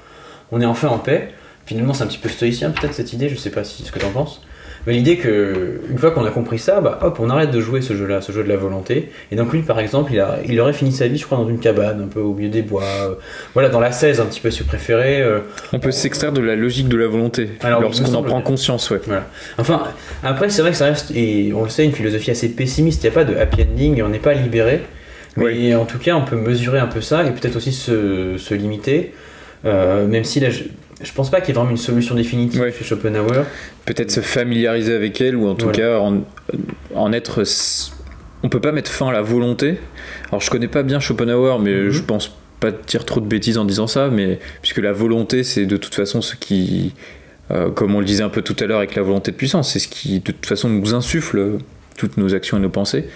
on 0.52 0.60
est 0.60 0.66
enfin 0.66 0.88
en 0.88 0.98
paix. 0.98 1.28
Finalement, 1.66 1.92
c'est 1.92 2.04
un 2.04 2.06
petit 2.06 2.18
peu 2.18 2.28
stoïcien 2.28 2.70
peut-être 2.70 2.94
cette 2.94 3.12
idée. 3.12 3.28
Je 3.28 3.36
sais 3.36 3.50
pas 3.50 3.64
si 3.64 3.82
ce 3.82 3.92
que 3.92 3.98
tu 3.98 4.06
en 4.06 4.10
penses. 4.10 4.40
Mais 4.86 4.94
l'idée 4.94 5.16
que 5.18 5.80
une 5.90 5.98
fois 5.98 6.12
qu'on 6.12 6.24
a 6.24 6.30
compris 6.30 6.58
ça, 6.58 6.80
bah 6.80 6.98
hop, 7.02 7.18
on 7.20 7.28
arrête 7.28 7.50
de 7.50 7.60
jouer 7.60 7.82
ce 7.82 7.94
jeu-là, 7.94 8.22
ce 8.22 8.32
jeu 8.32 8.42
de 8.42 8.48
la 8.48 8.56
volonté. 8.56 9.10
Et 9.30 9.36
donc 9.36 9.52
lui, 9.52 9.60
par 9.60 9.78
exemple, 9.80 10.12
il, 10.14 10.20
a, 10.20 10.38
il 10.46 10.58
aurait 10.60 10.72
fini 10.72 10.92
sa 10.92 11.08
vie, 11.08 11.18
je 11.18 11.26
crois, 11.26 11.36
dans 11.36 11.48
une 11.48 11.58
cabane, 11.58 12.00
un 12.04 12.06
peu 12.06 12.20
au 12.20 12.32
milieu 12.32 12.48
des 12.48 12.62
bois, 12.62 12.84
euh, 12.84 13.14
voilà, 13.52 13.68
dans 13.68 13.80
la 13.80 13.92
16 13.92 14.20
un 14.20 14.26
petit 14.26 14.40
peu 14.40 14.50
si 14.50 14.60
vous 14.60 14.66
préférez. 14.68 15.20
euh, 15.20 15.40
On 15.74 15.78
peut 15.78 15.90
s'extraire 15.90 16.32
de 16.32 16.40
la 16.40 16.56
logique 16.56 16.88
de 16.88 16.96
la 16.96 17.06
volonté 17.08 17.50
lorsqu'on 17.68 18.14
en 18.14 18.22
prend 18.22 18.40
conscience, 18.40 18.88
ouais. 18.90 19.00
Voilà. 19.04 19.26
Enfin, 19.58 19.82
après, 20.22 20.48
c'est 20.48 20.62
vrai 20.62 20.70
que 20.70 20.76
ça 20.78 20.86
reste, 20.86 21.10
et 21.10 21.52
on 21.54 21.64
le 21.64 21.70
sait, 21.70 21.84
une 21.84 21.92
philosophie 21.92 22.30
assez 22.30 22.48
pessimiste. 22.48 23.02
Il 23.02 23.08
n'y 23.08 23.12
a 23.12 23.14
pas 23.14 23.24
de 23.24 23.36
happy 23.36 23.64
ending, 23.70 24.02
on 24.02 24.08
n'est 24.08 24.18
pas 24.20 24.32
libéré. 24.32 24.80
Mais 25.36 25.44
Oui. 25.44 25.74
en 25.74 25.84
tout 25.84 25.98
cas, 25.98 26.14
on 26.16 26.24
peut 26.24 26.36
mesurer 26.36 26.78
un 26.78 26.86
peu 26.86 27.00
ça 27.02 27.24
et 27.24 27.30
peut-être 27.32 27.56
aussi 27.56 27.72
se, 27.72 28.36
se 28.38 28.54
limiter. 28.54 29.12
Euh, 29.64 30.06
même 30.06 30.24
si 30.24 30.40
là, 30.40 30.50
je, 30.50 30.64
je 31.02 31.12
pense 31.12 31.30
pas 31.30 31.40
qu'il 31.40 31.48
y 31.48 31.50
ait 31.52 31.54
vraiment 31.54 31.70
une 31.70 31.76
solution 31.76 32.14
définitive 32.14 32.60
Ouais. 32.60 32.72
chez 32.72 32.84
Schopenhauer. 32.84 33.44
Peut-être 33.84 34.10
se 34.10 34.20
familiariser 34.20 34.94
avec 34.94 35.20
elle, 35.20 35.36
ou 35.36 35.48
en 35.48 35.54
tout 35.54 35.66
Voilà. 35.66 35.78
cas 35.78 35.98
en, 35.98 36.22
en 36.94 37.12
être. 37.12 37.42
On 38.42 38.48
peut 38.48 38.60
pas 38.60 38.72
mettre 38.72 38.90
fin 38.90 39.08
à 39.08 39.12
la 39.12 39.22
volonté. 39.22 39.78
Alors 40.28 40.40
je 40.40 40.50
connais 40.50 40.68
pas 40.68 40.82
bien 40.84 41.00
Schopenhauer, 41.00 41.58
mais 41.58 41.74
Mhm. 41.74 41.90
je 41.90 42.02
pense 42.02 42.36
pas 42.60 42.70
dire 42.70 43.04
trop 43.04 43.20
de 43.20 43.26
bêtises 43.26 43.58
en 43.58 43.64
disant 43.64 43.86
ça, 43.86 44.08
mais 44.10 44.38
puisque 44.62 44.78
la 44.78 44.92
volonté, 44.92 45.42
c'est 45.44 45.66
de 45.66 45.76
toute 45.76 45.94
façon 45.94 46.20
ce 46.22 46.34
qui, 46.36 46.92
euh, 47.50 47.70
comme 47.70 47.94
on 47.94 48.00
le 48.00 48.04
disait 48.06 48.22
un 48.24 48.28
peu 48.28 48.42
tout 48.42 48.56
à 48.60 48.66
l'heure 48.66 48.78
avec 48.78 48.94
la 48.94 49.02
volonté 49.02 49.30
de 49.32 49.36
puissance, 49.36 49.72
c'est 49.72 49.78
ce 49.80 49.88
qui 49.88 50.18
de 50.20 50.24
toute 50.32 50.46
façon 50.46 50.68
nous 50.68 50.94
insuffle 50.94 51.58
toutes 51.96 52.16
nos 52.16 52.34
actions 52.34 52.56
et 52.56 52.60
nos 52.60 52.68
pensées. 52.68 53.06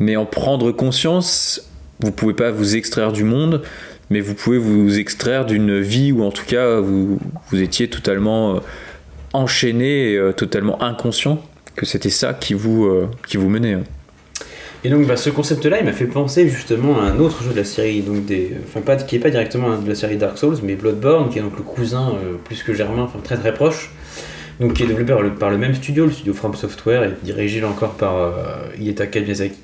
Mais 0.00 0.16
en 0.16 0.26
prendre 0.26 0.72
conscience, 0.72 1.68
vous 2.00 2.10
pouvez 2.12 2.34
pas 2.34 2.50
vous 2.50 2.74
extraire 2.76 3.12
du 3.12 3.22
monde, 3.24 3.62
mais 4.10 4.20
vous 4.20 4.34
pouvez 4.34 4.58
vous 4.58 4.98
extraire 4.98 5.46
d'une 5.46 5.80
vie 5.80 6.12
où 6.12 6.22
en 6.22 6.30
tout 6.30 6.44
cas 6.46 6.80
vous, 6.80 7.18
vous 7.50 7.60
étiez 7.62 7.88
totalement 7.88 8.56
euh, 8.56 8.58
enchaîné, 9.32 10.12
et, 10.12 10.16
euh, 10.18 10.32
totalement 10.32 10.82
inconscient 10.82 11.42
que 11.76 11.86
c'était 11.86 12.10
ça 12.10 12.34
qui 12.34 12.54
vous, 12.54 12.84
euh, 12.84 13.08
qui 13.26 13.36
vous 13.36 13.48
menait. 13.48 13.74
hein. 13.74 13.82
Et 14.86 14.90
donc, 14.90 15.06
bah, 15.06 15.16
ce 15.16 15.30
concept-là, 15.30 15.78
il 15.80 15.86
m'a 15.86 15.92
fait 15.92 16.04
penser 16.04 16.46
justement 16.48 17.00
à 17.00 17.04
un 17.04 17.18
autre 17.18 17.42
jeu 17.42 17.52
de 17.52 17.56
la 17.56 17.64
série, 17.64 18.02
donc 18.02 18.26
des, 18.26 18.52
enfin 18.66 18.82
pas 18.82 18.96
qui 18.96 19.16
est 19.16 19.18
pas 19.18 19.30
directement 19.30 19.78
de 19.78 19.88
la 19.88 19.94
série 19.94 20.16
Dark 20.18 20.36
Souls, 20.36 20.58
mais 20.62 20.74
Bloodborne, 20.74 21.30
qui 21.30 21.38
est 21.38 21.42
donc 21.42 21.56
le 21.56 21.62
cousin 21.62 22.12
plus 22.44 22.62
que 22.62 22.74
germain, 22.74 23.04
enfin 23.04 23.18
très 23.24 23.38
très 23.38 23.54
proche. 23.54 23.90
donc 24.60 24.74
qui 24.74 24.82
est 24.82 24.86
développé 24.86 25.12
par 25.12 25.22
le, 25.22 25.34
par 25.34 25.50
le 25.50 25.56
même 25.58 25.74
studio, 25.74 26.04
le 26.04 26.12
studio 26.12 26.34
From 26.34 26.54
Software, 26.54 27.02
et 27.04 27.12
dirigé 27.22 27.60
là 27.60 27.68
encore 27.68 27.94
par 27.94 28.16
euh, 28.16 28.30
Hidetaka 28.78 29.20
Miyazaki. 29.20 29.56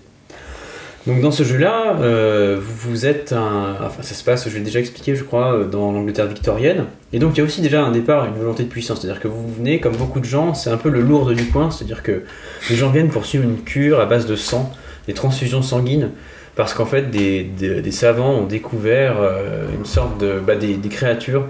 Donc 1.07 1.23
dans 1.23 1.31
ce 1.31 1.45
jeu-là, 1.45 1.97
euh, 2.01 2.61
vous, 2.61 3.07
êtes 3.07 3.33
un... 3.33 3.75
Enfin 3.83 4.03
ça 4.03 4.15
se 4.15 4.23
passe, 4.23 4.49
je 4.49 4.55
l'ai 4.55 4.63
déjà 4.63 4.81
expliqué 4.81 5.17
je 5.17 5.25
crois, 5.25 5.65
dans 5.65 5.93
l'Angleterre 5.93 6.27
victorienne. 6.27 6.85
Et 7.15 7.19
donc 7.19 7.33
il 7.35 7.39
y 7.39 7.41
a 7.41 7.45
aussi 7.45 7.63
déjà 7.63 7.83
un 7.83 7.91
départ, 7.91 8.27
une 8.27 8.35
volonté 8.35 8.65
de 8.65 8.69
puissance. 8.69 9.01
C'est-à-dire 9.01 9.21
que 9.21 9.29
vous 9.29 9.51
venez, 9.55 9.81
comme 9.81 9.97
beaucoup 9.97 10.21
de 10.21 10.27
gens, 10.27 10.53
c'est 10.53 10.69
un 10.69 10.77
peu 10.77 10.91
le 10.91 11.01
lourd 11.01 11.33
du 11.33 11.47
coin. 11.47 11.71
C'est-à-dire 11.71 12.03
que 12.03 12.25
les 12.69 12.77
gens 12.77 12.91
viennent 12.91 13.09
pour 13.09 13.25
suivre 13.25 13.45
une 13.45 13.63
cure 13.63 13.99
à 13.99 14.05
base 14.05 14.27
de 14.27 14.37
sang, 14.37 14.71
des 15.07 15.15
transfusions 15.15 15.63
sanguines. 15.63 16.11
Parce 16.55 16.75
qu'en 16.75 16.85
fait, 16.85 17.11
des, 17.11 17.45
des- 17.45 17.91
savants 17.93 18.33
ont 18.33 18.47
découvert 18.47 19.17
euh, 19.21 19.69
une 19.75 19.87
sorte 19.87 20.21
de... 20.21 20.39
bah, 20.39 20.57
des, 20.57 20.77
créatures 20.91 21.47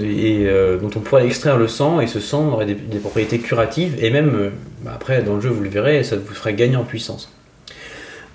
et, 0.00 0.44
euh, 0.46 0.78
dont 0.78 0.90
on 0.96 1.00
pourrait 1.00 1.26
extraire 1.26 1.58
le 1.58 1.68
sang 1.68 2.00
et 2.00 2.06
ce 2.06 2.20
sang 2.20 2.52
aurait 2.52 2.66
des, 2.66 2.98
propriétés 2.98 3.38
curatives 3.38 4.02
et 4.02 4.10
même 4.10 4.52
bah, 4.82 4.92
après 4.94 5.22
dans 5.22 5.34
le 5.34 5.40
jeu 5.40 5.48
vous 5.48 5.62
le 5.62 5.70
verrez 5.70 6.04
ça 6.04 6.16
vous 6.16 6.34
ferait 6.34 6.52
gagner 6.52 6.76
en 6.76 6.84
puissance 6.84 7.32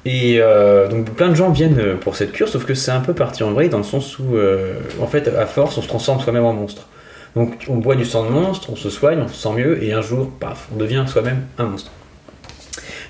et 0.10 0.38
euh, 0.40 0.88
donc 0.88 1.10
plein 1.16 1.30
de 1.30 1.36
gens 1.36 1.50
viennent 1.52 1.80
euh, 1.80 1.96
pour 1.96 2.16
cette 2.16 2.32
cure 2.32 2.48
sauf 2.48 2.64
que 2.66 2.74
c'est 2.74 2.92
un 2.92 3.02
peu 3.02 3.14
parti 3.14 3.44
en 3.44 3.52
vrille 3.52 3.70
dans 3.70 3.78
le 3.80 3.84
sens 3.84 4.18
où 4.20 4.36
euh, 4.36 4.74
en 5.02 5.08
fait 5.08 5.28
à 5.28 5.46
force 5.46 5.78
on 5.78 5.82
se 5.82 5.88
transforme 5.88 6.20
soi-même 6.22 6.46
en 6.46 6.54
monstre. 6.54 6.88
Donc 7.36 7.66
on 7.68 7.76
boit 7.78 7.96
du 7.96 8.06
sang 8.06 8.24
de 8.26 8.30
monstre 8.30 8.70
on 8.72 8.76
se 8.76 8.90
soigne 8.90 9.20
on 9.22 9.28
se 9.28 9.36
sent 9.36 9.54
mieux 9.56 9.84
et 9.84 9.92
un 9.94 10.02
jour 10.02 10.32
paf 10.40 10.68
on 10.74 10.78
devient 10.78 11.04
soi-même 11.08 11.42
un 11.58 11.66
monstre. 11.66 11.92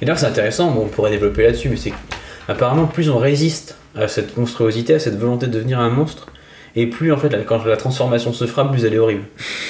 Et 0.02 0.06
là 0.06 0.16
c'est 0.16 0.26
intéressant 0.26 0.72
bon, 0.72 0.82
on 0.86 0.88
pourrait 0.88 1.12
développer 1.12 1.43
là-dessus 1.43 1.70
mais 1.70 1.78
c'est 1.78 1.93
apparemment 2.48 2.86
plus 2.88 3.10
on 3.10 3.18
résiste 3.20 3.76
à 3.95 4.08
cette 4.08 4.36
monstruosité 4.38 4.93
à 4.95 5.00
cette 5.00 5.18
volonté 5.18 5.48
de 5.48 5.52
devenir 5.52 5.80
un 5.80 5.89
monstre 5.89 6.28
et 6.76 6.88
plus 6.88 7.12
en 7.12 7.18
fait 7.18 7.30
la- 7.30 7.39
quand 7.43 7.64
la 7.66 7.78
transformation 7.78 8.34
se 8.34 8.45
fera 8.45 8.70
plus 8.72 8.84
elle 8.86 8.93
est 8.93 9.00
horrible. 9.00 9.24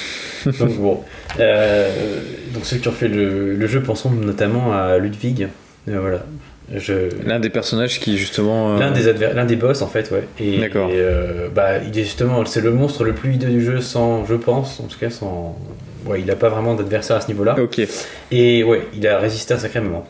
Donc 0.60 0.76
bon 0.78 1.00
Euh, 1.40 1.90
donc 2.54 2.64
ceux 2.64 2.78
qui 2.78 2.88
ont 2.88 2.92
fait 2.92 3.08
le, 3.08 3.54
le 3.54 3.66
jeu 3.66 3.82
penseront 3.82 4.10
notamment 4.10 4.72
à 4.72 4.96
Ludwig 4.98 5.48
Euh, 5.88 5.98
voilà 6.00 6.20
je 6.74 6.94
L'un 7.26 7.40
des 7.40 7.50
personnages 7.50 7.98
qui 8.00 8.18
justement. 8.18 8.76
euh, 8.76 8.78
l'un 8.78 8.90
des 8.90 9.08
adver- 9.08 9.32
l'un 9.34 9.44
des 9.46 9.56
boss 9.56 9.80
en 9.82 9.86
fait 9.86 10.10
ouais 10.10 10.24
et, 10.38 10.58
D'accord. 10.58 10.90
et, 10.90 10.94
euh, 10.96 11.48
bah 11.54 11.78
il 11.78 11.98
est 11.98 12.02
justement 12.04 12.44
c'est 12.44 12.60
le 12.60 12.70
monstre 12.72 13.04
le 13.04 13.12
plus 13.14 13.34
hideux 13.34 13.48
du 13.48 13.64
jeu 13.64 13.80
sans 13.80 14.24
je 14.26 14.34
pense 14.34 14.78
en 14.80 14.84
tout 14.84 14.98
cas 14.98 15.08
sans 15.10 15.56
ouais 16.06 16.20
il 16.20 16.30
a 16.30 16.36
pas 16.36 16.48
vraiment 16.50 16.74
d'adversaire 16.74 17.16
à 17.16 17.20
ce 17.20 17.28
niveau 17.28 17.44
là 17.44 17.56
Ok. 17.58 17.80
et 18.30 18.64
ouais, 18.64 18.82
il 18.94 19.06
a 19.06 19.18
résisté 19.18 19.54
un 19.54 19.58
sacré 19.58 19.80
moment. 19.80 20.06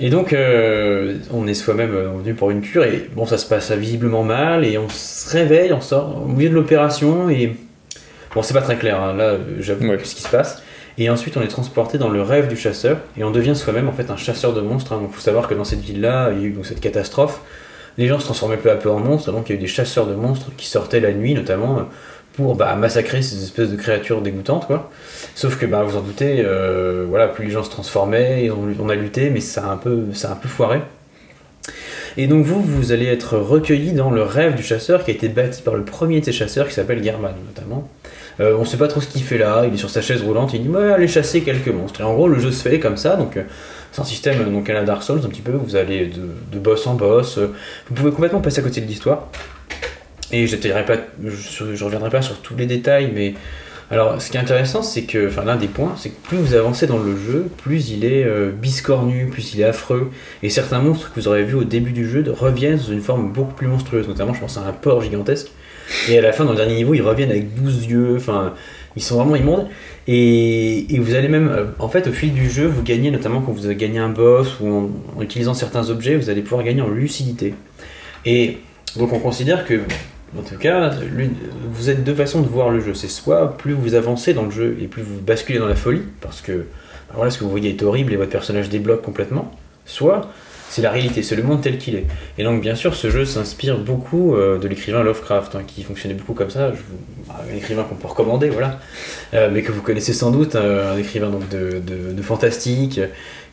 Et 0.00 0.08
donc, 0.10 0.32
euh, 0.32 1.16
on 1.32 1.46
est 1.46 1.54
soi-même 1.54 1.94
euh, 1.94 2.08
venu 2.18 2.34
pour 2.34 2.50
une 2.50 2.60
cure, 2.62 2.82
et 2.82 3.06
bon, 3.14 3.24
ça 3.24 3.38
se 3.38 3.46
passe 3.46 3.70
visiblement 3.72 4.24
mal, 4.24 4.64
et 4.64 4.76
on 4.76 4.88
se 4.88 5.30
réveille, 5.30 5.72
on 5.72 5.80
sort 5.82 6.22
au 6.24 6.28
milieu 6.28 6.48
de 6.48 6.54
l'opération, 6.54 7.30
et 7.30 7.54
bon, 8.34 8.42
c'est 8.42 8.54
pas 8.54 8.62
très 8.62 8.76
clair, 8.76 9.00
hein, 9.00 9.14
là, 9.14 9.36
j'avoue 9.60 9.86
Ouais. 9.86 9.98
ce 10.02 10.14
qui 10.16 10.22
se 10.22 10.28
passe. 10.28 10.60
Et 10.98 11.08
ensuite, 11.10 11.36
on 11.36 11.42
est 11.42 11.48
transporté 11.48 11.98
dans 11.98 12.08
le 12.08 12.22
rêve 12.22 12.48
du 12.48 12.56
chasseur, 12.56 12.98
et 13.16 13.24
on 13.24 13.30
devient 13.30 13.56
soi-même 13.56 13.88
en 13.88 13.92
fait 13.92 14.10
un 14.10 14.16
chasseur 14.16 14.52
de 14.52 14.60
monstres. 14.60 14.92
hein. 14.92 14.98
Donc, 14.98 15.12
faut 15.12 15.20
savoir 15.20 15.48
que 15.48 15.54
dans 15.54 15.64
cette 15.64 15.80
ville-là, 15.80 16.30
il 16.32 16.40
y 16.40 16.44
a 16.44 16.46
eu 16.48 16.50
donc, 16.50 16.66
cette 16.66 16.80
catastrophe. 16.80 17.40
Les 17.98 18.08
gens 18.08 18.18
se 18.18 18.24
transformaient 18.24 18.56
peu 18.56 18.70
à 18.70 18.76
peu 18.76 18.90
en 18.90 18.98
monstres, 18.98 19.32
donc 19.32 19.48
il 19.48 19.52
y 19.52 19.54
a 19.54 19.58
eu 19.58 19.60
des 19.60 19.68
chasseurs 19.68 20.06
de 20.06 20.14
monstres 20.14 20.50
qui 20.56 20.66
sortaient 20.66 21.00
la 21.00 21.12
nuit, 21.12 21.34
notamment, 21.34 21.78
euh, 21.78 21.82
pour 22.34 22.56
bah, 22.56 22.74
massacrer 22.76 23.20
ces 23.20 23.42
espèces 23.42 23.70
de 23.70 23.76
créatures 23.76 24.22
dégoûtantes, 24.22 24.66
quoi. 24.66 24.90
Sauf 25.34 25.58
que, 25.58 25.66
bah, 25.66 25.82
vous 25.82 25.96
en 25.96 26.00
doutez, 26.00 26.42
euh, 26.44 27.06
voilà, 27.08 27.28
plus 27.28 27.46
les 27.46 27.50
gens 27.50 27.62
se 27.62 27.70
transformaient, 27.70 28.50
on 28.50 28.88
a 28.88 28.94
lutté, 28.94 29.30
mais 29.30 29.40
ça 29.40 29.66
a 29.66 29.70
un 29.70 29.76
peu, 29.76 30.04
ça 30.14 30.30
a 30.30 30.32
un 30.32 30.36
peu 30.36 30.48
foiré. 30.48 30.80
Et 32.16 32.26
donc 32.26 32.44
vous, 32.44 32.60
vous 32.60 32.92
allez 32.92 33.06
être 33.06 33.38
recueilli 33.38 33.92
dans 33.92 34.10
le 34.10 34.22
rêve 34.22 34.54
du 34.54 34.62
chasseur 34.62 35.04
qui 35.04 35.10
a 35.10 35.14
été 35.14 35.28
bâti 35.28 35.62
par 35.62 35.74
le 35.74 35.82
premier 35.82 36.20
de 36.20 36.26
ces 36.26 36.32
chasseurs 36.32 36.68
qui 36.68 36.74
s'appelle 36.74 37.02
German 37.02 37.32
notamment. 37.46 37.88
Euh, 38.40 38.56
on 38.58 38.64
sait 38.64 38.76
pas 38.76 38.88
trop 38.88 39.00
ce 39.00 39.08
qu'il 39.08 39.22
fait 39.22 39.38
là, 39.38 39.64
il 39.66 39.74
est 39.74 39.78
sur 39.78 39.90
sa 39.90 40.00
chaise 40.00 40.22
roulante, 40.22 40.54
il 40.54 40.62
dit 40.62 40.68
ouais, 40.68 40.92
allez 40.92 41.08
chasser 41.08 41.42
quelques 41.42 41.68
monstres. 41.68 42.00
Et 42.00 42.04
en 42.04 42.14
gros 42.14 42.28
le 42.28 42.38
jeu 42.38 42.50
se 42.50 42.66
fait 42.66 42.78
comme 42.78 42.96
ça, 42.96 43.16
donc 43.16 43.36
euh, 43.36 43.42
c'est 43.92 44.00
un 44.00 44.04
système 44.04 44.50
donc 44.50 44.68
à 44.70 44.74
la 44.74 44.84
Dark 44.84 45.02
Souls 45.02 45.20
un 45.24 45.28
petit 45.28 45.42
peu, 45.42 45.52
vous 45.52 45.76
allez 45.76 46.10
de, 46.52 46.58
boss 46.58 46.86
en 46.86 46.94
boss, 46.94 47.38
euh, 47.38 47.52
vous 47.88 47.94
pouvez 47.94 48.10
complètement 48.10 48.40
passer 48.40 48.60
à 48.60 48.62
côté 48.62 48.80
de 48.80 48.86
l'histoire. 48.86 49.28
Et 50.30 50.46
je 50.46 50.56
ne 50.56 51.84
reviendrai 51.84 52.08
pas 52.08 52.22
sur 52.22 52.40
tous 52.40 52.56
les 52.56 52.64
détails, 52.64 53.12
mais 53.14 53.34
alors 53.90 54.22
ce 54.22 54.30
qui 54.30 54.38
est 54.38 54.40
intéressant 54.40 54.82
c'est 54.82 55.02
que, 55.02 55.28
enfin 55.28 55.44
l'un 55.44 55.56
des 55.56 55.68
points, 55.68 55.92
c'est 55.98 56.08
que 56.08 56.26
plus 56.26 56.38
vous 56.38 56.54
avancez 56.54 56.86
dans 56.86 56.98
le 56.98 57.14
jeu, 57.14 57.50
plus 57.58 57.90
il 57.90 58.06
est 58.06 58.24
euh, 58.24 58.50
biscornu, 58.50 59.26
plus 59.26 59.52
il 59.52 59.60
est 59.60 59.64
affreux, 59.64 60.10
et 60.42 60.48
certains 60.48 60.78
monstres 60.78 61.12
que 61.12 61.20
vous 61.20 61.28
aurez 61.28 61.44
vus 61.44 61.56
au 61.56 61.64
début 61.64 61.92
du 61.92 62.08
jeu 62.08 62.24
reviennent 62.30 62.78
sous 62.78 62.92
une 62.92 63.02
forme 63.02 63.30
beaucoup 63.30 63.52
plus 63.52 63.66
monstrueuse, 63.66 64.08
notamment 64.08 64.32
je 64.32 64.40
pense 64.40 64.56
à 64.56 64.62
un 64.62 64.72
porc 64.72 65.02
gigantesque, 65.02 65.48
et 66.08 66.18
à 66.18 66.20
la 66.20 66.32
fin 66.32 66.44
dans 66.44 66.52
le 66.52 66.56
dernier 66.56 66.76
niveau 66.76 66.94
ils 66.94 67.02
reviennent 67.02 67.30
avec 67.30 67.54
12 67.54 67.86
yeux, 67.86 68.14
enfin 68.16 68.54
ils 68.96 69.02
sont 69.02 69.16
vraiment 69.16 69.36
immondes, 69.36 69.68
et, 70.06 70.94
et 70.94 70.98
vous 70.98 71.14
allez 71.14 71.28
même, 71.28 71.48
euh, 71.48 71.64
en 71.78 71.88
fait 71.88 72.06
au 72.08 72.12
fil 72.12 72.32
du 72.32 72.50
jeu, 72.50 72.66
vous 72.66 72.82
gagnez 72.82 73.10
notamment 73.10 73.40
quand 73.40 73.52
vous 73.52 73.66
avez 73.66 73.76
gagné 73.76 73.98
un 73.98 74.10
boss, 74.10 74.60
ou 74.60 74.90
en, 75.16 75.22
utilisant 75.22 75.54
certains 75.54 75.88
objets, 75.90 76.16
vous 76.16 76.28
allez 76.28 76.42
pouvoir 76.42 76.62
gagner 76.62 76.82
en 76.82 76.88
lucidité. 76.88 77.54
Et 78.26 78.58
donc 78.96 79.12
on 79.12 79.18
considère 79.18 79.64
que 79.64 79.80
en 80.38 80.42
tout 80.42 80.56
cas, 80.56 80.90
vous 81.72 81.90
êtes 81.90 82.04
deux 82.04 82.14
façons 82.14 82.40
de 82.40 82.48
voir 82.48 82.70
le 82.70 82.80
jeu. 82.80 82.94
C'est 82.94 83.08
soit 83.08 83.58
plus 83.58 83.74
vous 83.74 83.94
avancez 83.94 84.32
dans 84.32 84.44
le 84.44 84.50
jeu 84.50 84.78
et 84.80 84.86
plus 84.86 85.02
vous 85.02 85.20
basculez 85.20 85.58
dans 85.58 85.66
la 85.66 85.74
folie, 85.74 86.02
parce 86.20 86.40
que 86.40 86.64
voilà, 87.14 87.30
ce 87.30 87.38
que 87.38 87.44
vous 87.44 87.50
voyez 87.50 87.70
est 87.70 87.82
horrible 87.82 88.12
et 88.12 88.16
votre 88.16 88.30
personnage 88.30 88.70
débloque 88.70 89.02
complètement, 89.02 89.50
soit 89.84 90.30
c'est 90.74 90.80
la 90.80 90.90
réalité, 90.90 91.22
c'est 91.22 91.36
le 91.36 91.42
monde 91.42 91.60
tel 91.60 91.76
qu'il 91.76 91.94
est. 91.96 92.06
Et 92.38 92.44
donc 92.44 92.62
bien 92.62 92.74
sûr, 92.74 92.94
ce 92.94 93.10
jeu 93.10 93.26
s'inspire 93.26 93.76
beaucoup 93.78 94.34
euh, 94.34 94.58
de 94.58 94.66
l'écrivain 94.68 95.02
Lovecraft, 95.02 95.54
hein, 95.54 95.62
qui 95.66 95.82
fonctionnait 95.82 96.14
beaucoup 96.14 96.32
comme 96.32 96.48
ça. 96.48 96.70
Je 96.72 96.76
vous- 96.78 97.32
un 97.52 97.54
écrivain 97.56 97.82
qu'on 97.84 97.94
peut 97.94 98.08
recommander, 98.08 98.48
voilà, 98.48 98.78
Euh, 99.34 99.50
mais 99.52 99.60
que 99.62 99.70
vous 99.72 99.82
connaissez 99.82 100.12
sans 100.14 100.30
doute, 100.30 100.54
euh, 100.54 100.94
un 100.94 100.98
écrivain 100.98 101.28
donc 101.28 101.46
de, 101.50 101.80
de- 101.80 102.12
de 102.12 102.22
fantastique, 102.22 103.00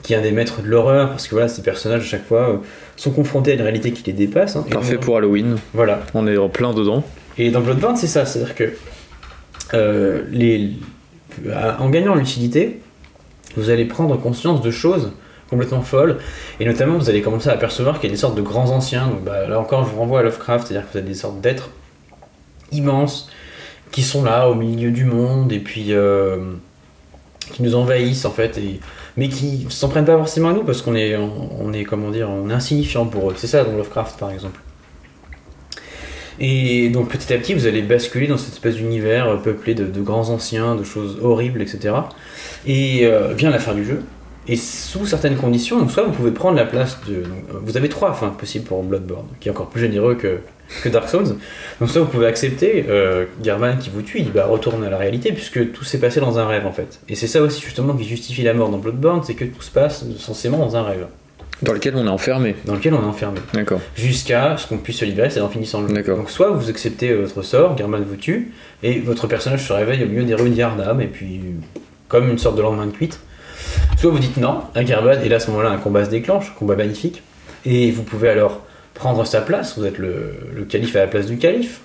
qui 0.02 0.14
est 0.14 0.16
un 0.16 0.22
des 0.22 0.32
maîtres 0.32 0.62
de 0.62 0.68
l'horreur, 0.70 1.10
parce 1.10 1.28
que 1.28 1.36
voilà, 1.36 1.50
ces 1.50 1.62
personnages 1.62 2.02
à 2.04 2.06
chaque 2.06 2.26
fois 2.26 2.50
euh, 2.50 2.58
sont 2.96 3.12
confrontés 3.12 3.52
à 3.52 3.56
une 3.56 3.62
réalité 3.62 3.92
qui 3.92 4.04
les 4.06 4.14
dépasse. 4.14 4.56
hein. 4.56 4.66
Parfait 4.72 4.94
donc, 4.96 5.04
pour 5.04 5.18
Halloween. 5.18 5.58
Voilà. 5.74 6.00
On 6.14 6.26
est 6.26 6.38
en 6.38 6.48
plein 6.50 6.74
dedans. 6.74 7.04
Et 7.38 7.52
dans 7.52 7.60
Bloodborne, 7.62 7.98
c'est 7.98 8.08
ça, 8.08 8.26
c'est-à-dire 8.26 8.56
que 8.56 8.74
euh, 9.74 10.24
les, 10.32 10.72
en 11.80 11.90
gagnant 11.90 12.14
en 12.14 12.16
lucidité, 12.16 12.80
vous 13.56 13.70
allez 13.70 13.86
prendre 13.86 14.18
conscience 14.20 14.62
de 14.62 14.72
choses 14.72 15.12
complètement 15.50 15.82
folles, 15.82 16.18
et 16.60 16.66
notamment 16.66 16.98
vous 16.98 17.10
allez 17.10 17.22
commencer 17.22 17.50
à 17.50 17.54
apercevoir 17.54 18.00
qu'il 18.00 18.10
y 18.10 18.12
a 18.12 18.16
des 18.16 18.20
sortes 18.20 18.36
de 18.36 18.42
grands 18.42 18.70
anciens. 18.70 19.08
Donc 19.08 19.24
bah, 19.24 19.48
là 19.48 19.60
encore, 19.60 19.86
je 19.86 19.92
vous 19.92 20.00
renvoie 20.00 20.20
à 20.20 20.24
Lovecraft, 20.24 20.68
c'est-à-dire 20.68 20.88
que 20.88 20.94
vous 20.94 20.98
avez 21.00 21.08
des 21.08 21.16
sortes 21.16 21.42
d'êtres 21.42 21.70
immenses 22.72 23.30
qui 23.92 24.04
sont 24.04 24.24
là 24.24 24.50
au 24.50 24.56
milieu 24.56 24.92
du 24.92 25.06
monde 25.06 25.52
et 25.52 25.60
puis 25.60 25.94
euh, 25.94 26.38
qui 27.52 27.64
nous 27.64 27.76
envahissent 27.76 28.26
en 28.26 28.32
fait, 28.32 28.60
mais 29.18 29.30
qui 29.30 29.66
s'en 29.70 29.90
prennent 29.90 30.06
pas 30.06 30.18
forcément 30.18 30.50
à 30.50 30.54
nous 30.54 30.64
parce 30.64 30.82
qu'on 30.82 30.96
est, 30.96 31.16
on, 31.18 31.74
est 31.74 31.84
comment 31.84 32.12
dire, 32.12 32.30
on 32.30 32.50
est 32.50 32.54
insignifiant 32.54 33.06
pour 33.06 33.32
eux. 33.32 33.34
C'est 33.38 33.48
ça 33.48 33.64
dans 33.64 33.76
Lovecraft 33.76 34.20
par 34.20 34.32
exemple. 34.32 34.60
Et 36.40 36.90
donc 36.90 37.10
petit 37.10 37.34
à 37.34 37.38
petit, 37.38 37.54
vous 37.54 37.68
allez 37.68 37.82
basculer 37.82 38.28
dans 38.28 38.38
cette 38.38 38.54
espèce 38.54 38.76
d'univers 38.76 39.28
euh, 39.28 39.38
peuplé 39.38 39.74
de, 39.74 39.86
de 39.86 40.02
grands 40.02 40.30
anciens, 40.30 40.76
de 40.76 40.84
choses 40.84 41.18
horribles, 41.22 41.62
etc. 41.62 41.96
Et 42.66 43.06
euh, 43.06 43.34
vient 43.34 43.50
la 43.50 43.60
fin 43.60 43.74
du 43.74 43.84
jeu. 43.84 44.04
Et 44.52 44.56
sous 44.56 45.06
certaines 45.06 45.36
conditions, 45.36 45.78
donc 45.80 45.92
soit 45.92 46.02
vous 46.04 46.12
pouvez 46.12 46.32
prendre 46.32 46.58
la 46.58 46.66
place 46.66 46.98
de. 47.08 47.22
donc, 47.22 47.44
euh, 47.54 47.60
vous 47.64 47.78
avez 47.78 47.88
trois 47.88 48.14
fins 48.14 48.30
possibles 48.30 48.66
pour 48.66 48.82
Bloodborne, 48.82 49.28
qui 49.40 49.48
est 49.48 49.52
encore 49.52 49.70
plus 49.70 49.80
généreux 49.82 50.16
que, 50.16 50.40
que 50.82 50.90
Dark 50.90 51.08
Souls. 51.08 51.36
Donc 51.80 51.90
soit 51.90 52.02
vous 52.02 52.08
pouvez 52.08 52.26
accepter 52.26 52.86
euh, 52.90 53.26
German 53.44 53.78
qui 53.78 53.92
vous 53.92 54.02
tue, 54.02 54.18
il 54.20 54.26
dit 54.26 54.32
bah 54.34 54.48
retourne 54.48 54.84
à 54.84 54.90
la 54.90 54.98
réalité, 54.98 55.32
puisque 55.34 55.72
tout 55.72 55.84
s'est 55.84 56.00
passé 56.00 56.20
dans 56.20 56.40
un 56.40 56.48
rêve 56.48 56.66
en 56.66 56.72
fait. 56.72 57.00
Et 57.10 57.14
c'est 57.16 57.28
ça 57.28 57.44
aussi 57.44 57.62
justement 57.62 57.94
qui 57.94 58.06
justifie 58.06 58.42
la 58.42 58.56
mort 58.56 58.70
dans 58.70 58.80
Bloodborne, 58.80 59.22
c'est 59.24 59.36
que 59.36 59.46
tout 59.46 59.62
se 59.62 59.70
passe 59.70 60.04
censément 60.18 60.58
dans 60.58 60.76
un 60.76 60.82
rêve, 60.82 61.06
Dans 61.62 61.74
lequel 61.74 61.94
on 61.96 62.08
est 62.08 62.10
enfermé. 62.10 62.56
dans 62.66 62.74
lequel 62.74 62.96
on 62.96 63.04
est 63.04 63.06
enfermé 63.06 63.40
D'accord. 63.54 63.82
jusqu'à 63.96 64.58
ce 64.58 64.66
qu'on 64.66 64.78
puisse 64.78 64.98
se 64.98 65.06
libérer, 65.06 65.30
c'est 65.30 65.42
en 65.42 65.50
finissant 65.50 65.82
le 65.82 65.90
jeu. 65.90 65.94
D'accord. 65.94 66.18
Donc 66.18 66.32
soit 66.32 66.50
vous 66.50 66.72
acceptez 66.72 67.12
euh, 67.12 67.22
votre 67.26 67.44
sort, 67.44 67.78
German 67.78 68.02
vous 68.04 68.16
tue, 68.16 68.52
et 68.82 69.00
votre 69.00 69.28
personnage 69.28 69.64
se 69.68 69.74
réveille 69.74 70.04
au 70.04 70.08
milieu 70.08 70.24
des 70.24 70.34
ruines 70.34 70.54
d'Yarnam, 70.54 71.02
et 71.02 71.08
puis 71.08 71.40
comme 72.08 72.28
une 72.30 72.40
sorte 72.40 72.56
de 72.58 72.64
lendemain 72.64 72.88
de 72.88 72.92
cuite. 72.92 73.20
Soit 73.98 74.12
vous 74.12 74.20
dites 74.20 74.38
non 74.38 74.62
à 74.76 74.86
German, 74.86 75.20
et 75.24 75.30
là 75.30 75.38
à 75.38 75.40
ce 75.40 75.52
moment-là 75.52 75.70
un 75.70 75.78
combat 75.78 76.06
se 76.06 76.10
déclenche, 76.10 76.54
combat 76.58 76.76
magnifique, 76.76 77.24
et 77.66 77.92
vous 77.92 78.04
pouvez 78.04 78.30
alors 78.30 78.62
prendre 78.94 79.26
sa 79.26 79.42
place, 79.42 79.78
vous 79.78 79.86
êtes 79.86 79.98
le, 79.98 80.34
le 80.54 80.64
calife 80.66 80.96
à 80.96 81.00
la 81.00 81.08
place 81.08 81.26
du 81.26 81.38
calife. 81.38 81.82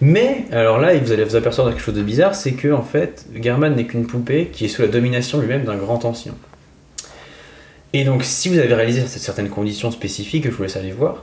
Mais, 0.00 0.44
alors 0.52 0.78
là, 0.78 0.96
vous 0.96 1.10
allez 1.10 1.24
vous 1.24 1.34
apercevoir 1.34 1.68
de 1.68 1.72
quelque 1.74 1.84
chose 1.84 1.96
de 1.96 2.02
bizarre, 2.02 2.34
c'est 2.34 2.52
que 2.52 2.72
en 2.72 2.82
fait, 2.82 3.26
German 3.34 3.74
n'est 3.74 3.86
qu'une 3.86 4.06
poupée 4.06 4.50
qui 4.52 4.66
est 4.66 4.68
sous 4.68 4.82
la 4.82 4.88
domination 4.88 5.40
lui-même 5.40 5.64
d'un 5.64 5.76
grand 5.76 6.04
ancien. 6.04 6.34
Et 7.92 8.04
donc, 8.04 8.22
si 8.22 8.48
vous 8.48 8.58
avez 8.58 8.72
réalisé 8.72 9.06
certaines 9.06 9.48
conditions 9.48 9.90
spécifiques 9.90 10.44
que 10.44 10.50
je 10.50 10.54
vous 10.54 10.62
laisse 10.62 10.76
aller 10.76 10.92
voir, 10.92 11.22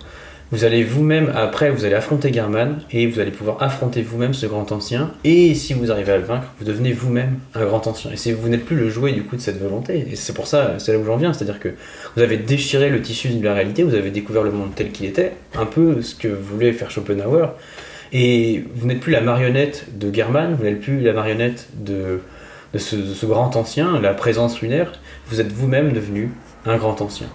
vous 0.52 0.64
allez 0.64 0.84
vous-même, 0.84 1.32
après, 1.36 1.72
vous 1.72 1.86
allez 1.86 1.96
affronter 1.96 2.32
German 2.32 2.80
et 2.92 3.08
vous 3.08 3.20
allez 3.20 3.32
pouvoir 3.32 3.62
affronter 3.64 4.04
vous-même 4.04 4.34
ce 4.34 4.46
grand 4.46 4.72
ancien. 4.72 5.12
Et 5.24 5.56
si 5.56 5.74
vous 5.74 5.92
arrivez 5.92 6.12
à 6.12 6.18
le 6.18 6.24
vaincre, 6.24 6.48
vous 6.60 6.66
devenez 6.66 6.94
vous-même 6.94 7.40
un 7.56 7.66
grand 7.66 7.88
ancien. 7.88 8.12
Et 8.12 8.32
vous 8.32 8.48
n'êtes 8.48 8.64
plus 8.64 8.76
le 8.76 8.90
jouet 8.90 9.12
du 9.12 9.24
coup 9.24 9.36
de 9.36 9.42
cette 9.42 9.60
volonté. 9.60 10.06
Et 10.12 10.16
c'est 10.16 10.34
pour 10.34 10.46
ça, 10.46 10.76
c'est 10.78 10.94
là 10.94 11.00
où 11.00 11.06
j'en 11.06 11.18
viens, 11.18 11.34
c'est-à-dire 11.34 11.60
que 11.60 11.70
vous 12.16 12.22
avez 12.22 12.38
déchiré 12.38 12.90
le 12.90 13.02
tissu 13.02 13.30
de 13.30 13.44
la 13.44 13.54
réalité, 13.56 13.82
vous 13.82 13.96
avez 13.96 14.12
découvert 14.12 14.44
le 14.44 14.52
monde 14.52 14.70
tel 14.76 14.92
qu'il 14.92 15.08
était, 15.08 15.34
un 15.56 15.66
peu 15.66 16.02
ce 16.02 16.14
que 16.14 16.28
voulait 16.28 16.74
faire 16.74 16.92
Schopenhauer. 16.92 17.48
Et 18.14 18.66
vous 18.76 18.86
n'êtes 18.86 19.00
plus 19.00 19.12
la 19.12 19.22
marionnette 19.22 19.98
de 19.98 20.14
German, 20.14 20.56
vous 20.56 20.64
n'êtes 20.64 20.80
plus 20.80 21.02
la 21.02 21.14
marionnette 21.14 21.70
de 21.76 22.22
ce 22.78 23.26
grand 23.26 23.56
ancien, 23.56 24.00
la 24.00 24.14
présence 24.14 24.62
lunaire, 24.62 24.92
vous 25.28 25.42
êtes 25.42 25.52
vous-même 25.52 25.92
devenu 25.92 26.32
un 26.66 26.78
grand 26.78 27.02
ancien. 27.02 27.28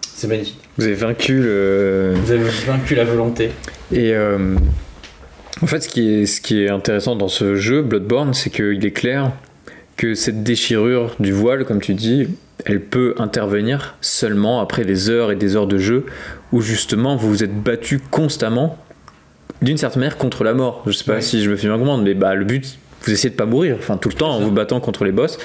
C'est 0.00 0.26
magnifique. 0.26 0.60
Vous 0.80 0.86
avez 0.86 0.94
vaincu 0.94 1.38
le. 1.42 2.14
Vous 2.24 2.32
avez 2.32 2.48
vaincu 2.66 2.94
la 2.94 3.04
volonté. 3.04 3.50
Et 3.92 4.14
euh, 4.14 4.56
en 5.60 5.66
fait, 5.66 5.80
ce 5.80 5.88
qui, 5.90 6.22
est, 6.22 6.24
ce 6.24 6.40
qui 6.40 6.62
est 6.64 6.70
intéressant 6.70 7.16
dans 7.16 7.28
ce 7.28 7.54
jeu, 7.54 7.82
Bloodborne, 7.82 8.32
c'est 8.32 8.48
qu'il 8.48 8.82
est 8.86 8.90
clair 8.90 9.30
que 9.98 10.14
cette 10.14 10.42
déchirure 10.42 11.16
du 11.20 11.32
voile, 11.32 11.66
comme 11.66 11.82
tu 11.82 11.92
dis, 11.92 12.28
elle 12.64 12.80
peut 12.80 13.14
intervenir 13.18 13.98
seulement 14.00 14.62
après 14.62 14.86
des 14.86 15.10
heures 15.10 15.30
et 15.30 15.36
des 15.36 15.54
heures 15.54 15.66
de 15.66 15.76
jeu 15.76 16.06
où 16.50 16.62
justement 16.62 17.14
vous 17.14 17.28
vous 17.28 17.44
êtes 17.44 17.62
battu 17.62 17.98
constamment 17.98 18.78
d'une 19.60 19.76
certaine 19.76 20.00
manière 20.00 20.16
contre 20.16 20.44
la 20.44 20.54
mort. 20.54 20.82
Je 20.86 20.92
sais 20.92 21.04
pas 21.04 21.16
Ouais. 21.16 21.20
si 21.20 21.42
je 21.42 21.50
me 21.50 21.56
fais 21.56 21.66
bien 21.68 21.76
comprendre, 21.76 22.04
mais 22.04 22.14
bah, 22.14 22.34
le 22.34 22.46
but, 22.46 22.78
vous 23.02 23.12
essayez 23.12 23.28
de 23.28 23.36
pas 23.36 23.44
mourir, 23.44 23.76
enfin 23.78 23.98
tout 23.98 24.08
le 24.08 24.14
temps 24.14 24.30
en 24.30 24.40
vous 24.40 24.50
battant 24.50 24.80
contre 24.80 25.04
les 25.04 25.12
boss. 25.12 25.36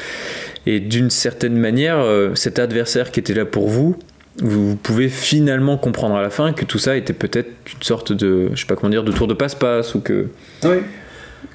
Et 0.65 0.79
d'une 0.79 1.09
certaine 1.09 1.57
manière, 1.57 1.97
euh, 1.99 2.33
cet 2.35 2.57
adversaire 2.57 3.11
qui 3.11 3.19
était 3.19 3.33
là 3.33 3.43
pour 3.43 3.67
vous, 3.67 3.99
vous 4.41 4.75
pouvez 4.75 5.07
finalement 5.09 5.77
comprendre 5.77 6.15
à 6.15 6.21
la 6.21 6.29
fin 6.29 6.51
que 6.53 6.65
tout 6.65 6.77
ça 6.79 6.95
était 6.97 7.13
peut-être 7.13 7.49
une 7.73 7.81
sorte 7.83 8.11
de, 8.11 8.49
je 8.53 8.59
sais 8.61 8.65
pas 8.67 8.75
comment 8.75 8.89
dire, 8.89 9.03
de 9.03 9.11
tour 9.11 9.27
de 9.27 9.33
passe-passe 9.33 9.95
ou 9.95 10.01
que, 10.01 10.27
Oui. 10.63 10.77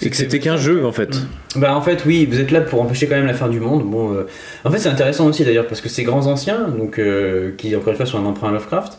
et 0.00 0.08
que 0.08 0.16
c'était 0.16 0.38
qu'un 0.38 0.56
jeu 0.56 0.86
en 0.86 0.92
fait. 0.92 1.10
Bah 1.56 1.74
en 1.76 1.82
fait 1.82 2.04
oui, 2.06 2.26
vous 2.30 2.40
êtes 2.40 2.50
là 2.50 2.60
pour 2.62 2.80
empêcher 2.80 3.06
quand 3.06 3.16
même 3.16 3.26
la 3.26 3.34
fin 3.34 3.48
du 3.48 3.60
monde. 3.60 3.84
Bon, 3.84 4.14
euh, 4.14 4.26
en 4.64 4.70
fait 4.70 4.78
c'est 4.78 4.88
intéressant 4.88 5.26
aussi 5.26 5.44
d'ailleurs 5.44 5.66
parce 5.66 5.80
que 5.82 5.88
ces 5.90 6.04
grands 6.04 6.26
anciens, 6.26 6.68
donc 6.68 6.98
euh, 6.98 7.50
qui 7.58 7.74
encore 7.76 7.90
une 7.90 7.96
fois 7.96 8.06
sont 8.06 8.18
un 8.18 8.24
emprunt 8.26 8.48
à 8.48 8.52
Lovecraft, 8.52 8.94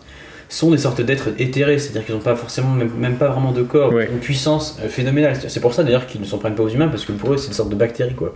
sont 0.47 0.69
des 0.69 0.77
sortes 0.77 1.01
d'êtres 1.01 1.29
éthérés, 1.39 1.79
c'est-à-dire 1.79 2.05
qu'ils 2.05 2.13
n'ont 2.13 2.19
pas 2.21 2.35
forcément 2.35 2.71
même, 2.71 2.91
même 2.99 3.15
pas 3.15 3.29
vraiment 3.29 3.51
de 3.53 3.63
corps, 3.63 3.93
Ouais. 3.93 4.09
une 4.11 4.19
puissance 4.19 4.77
euh, 4.83 4.89
phénoménale. 4.89 5.37
C'est 5.47 5.61
pour 5.61 5.73
ça 5.73 5.83
d'ailleurs 5.83 6.05
qu'ils 6.05 6.21
ne 6.21 6.25
s'en 6.25 6.37
prennent 6.37 6.55
pas 6.55 6.63
aux 6.63 6.69
humains 6.69 6.89
parce 6.89 7.05
que 7.05 7.13
pour 7.13 7.33
eux 7.33 7.37
c'est 7.37 7.47
une 7.47 7.53
sorte 7.53 7.69
de 7.69 7.75
bactérie 7.75 8.13
quoi. 8.13 8.35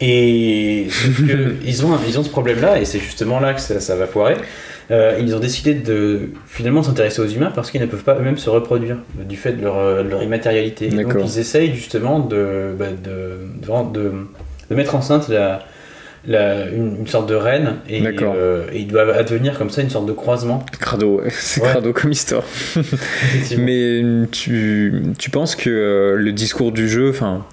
Et 0.00 0.88
que 1.26 1.54
ils 1.66 1.86
ont 1.86 1.98
ils 2.06 2.18
ont 2.18 2.22
ce 2.22 2.28
problème-là 2.30 2.80
et 2.80 2.84
c'est 2.84 2.98
justement 2.98 3.40
là 3.40 3.54
que 3.54 3.60
ça, 3.60 3.80
ça 3.80 3.96
va 3.96 4.06
foirer. 4.06 4.36
Euh, 4.92 5.18
ils 5.20 5.34
ont 5.34 5.40
décidé 5.40 5.74
de 5.74 6.30
finalement 6.46 6.82
s'intéresser 6.82 7.20
aux 7.20 7.26
humains 7.26 7.50
parce 7.52 7.70
qu'ils 7.72 7.80
ne 7.80 7.86
peuvent 7.86 8.04
pas 8.04 8.14
eux-mêmes 8.20 8.38
se 8.38 8.48
reproduire 8.50 8.98
du 9.28 9.36
fait 9.36 9.52
de 9.54 9.62
leur, 9.62 9.76
euh, 9.78 10.02
de 10.04 10.08
leur 10.08 10.22
immatérialité. 10.22 10.86
Et 10.86 10.90
donc 10.90 11.14
ils 11.24 11.38
essayent 11.40 11.74
justement 11.74 12.20
de, 12.20 12.72
bah, 12.78 12.86
de, 12.92 13.38
de, 13.92 14.74
mettre 14.74 14.94
enceinte 14.94 15.28
la, 15.28 15.64
la- 16.24 16.66
une, 16.68 16.98
une 17.00 17.06
sorte 17.08 17.28
de 17.28 17.34
reine 17.34 17.76
et, 17.88 18.00
euh, 18.22 18.66
et 18.72 18.80
ils 18.80 18.86
doivent 18.86 19.10
advenir 19.10 19.58
comme 19.58 19.70
ça 19.70 19.80
une 19.82 19.90
sorte 19.90 20.06
de 20.06 20.12
croisement. 20.12 20.64
Crado, 20.78 21.20
c'est 21.30 21.62
Ouais. 21.62 21.68
crado 21.70 21.92
comme 21.92 22.12
histoire. 22.12 22.44
Mais 23.58 24.02
tu, 24.30 25.02
tu 25.18 25.30
penses 25.30 25.56
que 25.56 25.70
euh, 25.70 26.16
le 26.16 26.30
discours 26.32 26.70
du 26.70 26.88
jeu, 26.88 27.10
enfin, 27.10 27.44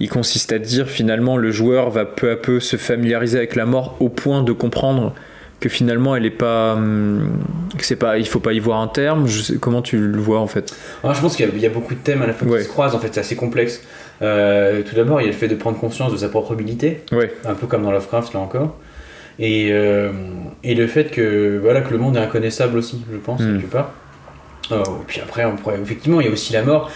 il 0.00 0.08
consiste 0.08 0.52
à 0.52 0.58
dire 0.58 0.88
finalement 0.88 1.36
le 1.36 1.50
joueur 1.50 1.90
va 1.90 2.04
peu 2.04 2.30
à 2.30 2.36
peu 2.36 2.58
se 2.60 2.76
familiariser 2.76 3.38
avec 3.38 3.54
la 3.54 3.66
mort 3.66 3.96
au 4.00 4.08
point 4.08 4.42
de 4.42 4.52
comprendre 4.52 5.14
que 5.60 5.68
finalement 5.68 6.16
elle 6.16 6.24
est 6.24 6.30
pas, 6.30 6.72
hum, 6.74 7.28
que 7.76 7.84
c'est 7.84 7.96
pas, 7.96 8.16
il 8.18 8.26
faut 8.26 8.40
pas 8.40 8.54
y 8.54 8.58
voir 8.60 8.80
un 8.80 8.88
terme. 8.88 9.26
Je 9.26 9.42
sais, 9.42 9.56
comment 9.60 9.82
tu 9.82 9.98
le 9.98 10.18
vois 10.18 10.40
en 10.40 10.46
fait? 10.46 10.74
Alors, 11.04 11.14
je 11.14 11.20
pense 11.20 11.36
qu'il 11.36 11.44
y, 11.46 11.48
a- 11.50 11.52
il 11.54 11.60
y 11.60 11.66
a 11.66 11.70
beaucoup 11.70 11.92
de 11.94 11.98
thèmes 12.00 12.22
à 12.22 12.26
la 12.26 12.32
fois 12.32 12.48
Ouais. 12.48 12.58
qui 12.60 12.64
se 12.64 12.68
croisent, 12.70 12.94
en 12.94 12.98
fait 12.98 13.10
c'est 13.12 13.20
assez 13.20 13.36
complexe. 13.36 13.82
Euh, 14.22 14.82
tout 14.88 14.94
d'abord 14.94 15.20
il 15.20 15.24
y 15.24 15.28
a 15.28 15.32
le 15.32 15.36
fait 15.36 15.48
de 15.48 15.54
prendre 15.54 15.78
conscience 15.78 16.12
de 16.12 16.16
sa 16.16 16.28
propre 16.30 16.52
humilité, 16.54 17.02
Ouais, 17.12 17.32
un 17.46 17.54
peu 17.54 17.66
comme 17.66 17.82
dans 17.82 17.92
Lovecraft 17.92 18.32
là 18.34 18.40
encore. 18.40 18.76
Et, 19.38 19.68
euh, 19.72 20.10
et 20.64 20.74
le 20.74 20.86
fait 20.86 21.10
que, 21.10 21.58
voilà, 21.62 21.80
que 21.82 21.90
le 21.92 21.98
monde 21.98 22.16
est 22.16 22.20
inconnaissable 22.20 22.76
aussi, 22.78 23.02
je 23.12 23.16
pense, 23.18 23.40
Mm. 23.40 23.58
quelque 23.58 23.70
part. 23.70 23.92
Euh, 24.72 24.82
puis 25.06 25.20
après, 25.20 25.44
on 25.44 25.56
pourrait- 25.56 25.78
effectivement, 25.82 26.20
il 26.20 26.26
y 26.26 26.28
a 26.30 26.32
aussi 26.32 26.52
la 26.52 26.62
mort. 26.62 26.90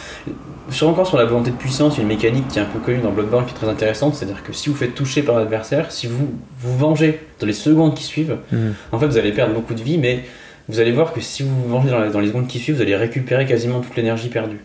Sur, 0.71 0.89
encore 0.89 1.07
sur 1.07 1.19
la 1.19 1.25
volonté 1.27 1.51
de 1.51 1.57
puissance, 1.57 1.95
il 1.95 1.99
y 1.99 2.01
a 2.01 2.03
une 2.03 2.09
mécanique 2.09 2.49
qui 2.49 2.59
est 2.59 2.63
un 2.63 2.67
peu 2.67 2.79
connue 2.79 2.99
dans 3.03 3.11
Bloodborne 3.11 3.45
qui 3.45 3.51
est 3.53 3.55
très 3.59 3.69
intéressante, 3.69 4.15
c'est-à-dire 4.15 4.43
que 4.43 4.53
si 4.53 4.71
vous 4.71 4.75
faites 4.77 4.95
toucher 4.95 5.23
par 5.23 5.37
l'adversaire, 5.39 5.93
si 5.93 6.07
vous 6.07 6.33
vous 6.61 6.79
vengez 6.79 7.21
dans 7.41 7.47
les 7.47 7.53
secondes 7.53 7.95
qui 7.95 8.05
suivent, 8.05 8.37
Mhm. 8.51 8.75
en 8.93 8.99
fait 8.99 9.07
vous 9.07 9.19
allez 9.19 9.33
perdre 9.33 9.53
beaucoup 9.55 9.75
de 9.75 9.83
vie, 9.83 9.99
mais 9.99 10.21
vous 10.69 10.81
allez 10.81 10.93
voir 10.93 11.13
que 11.13 11.21
si 11.21 11.43
vous 11.43 11.51
vous 11.55 11.69
vengez 11.69 11.91
dans 11.91 12.01
les, 12.03 12.11
dans 12.11 12.21
les 12.21 12.29
secondes 12.29 12.47
qui 12.47 12.59
suivent, 12.59 12.77
vous 12.77 12.83
allez 12.83 12.97
récupérer 12.97 13.45
quasiment 13.45 13.81
toute 13.81 13.95
l'énergie 13.97 14.29
perdue. 14.29 14.57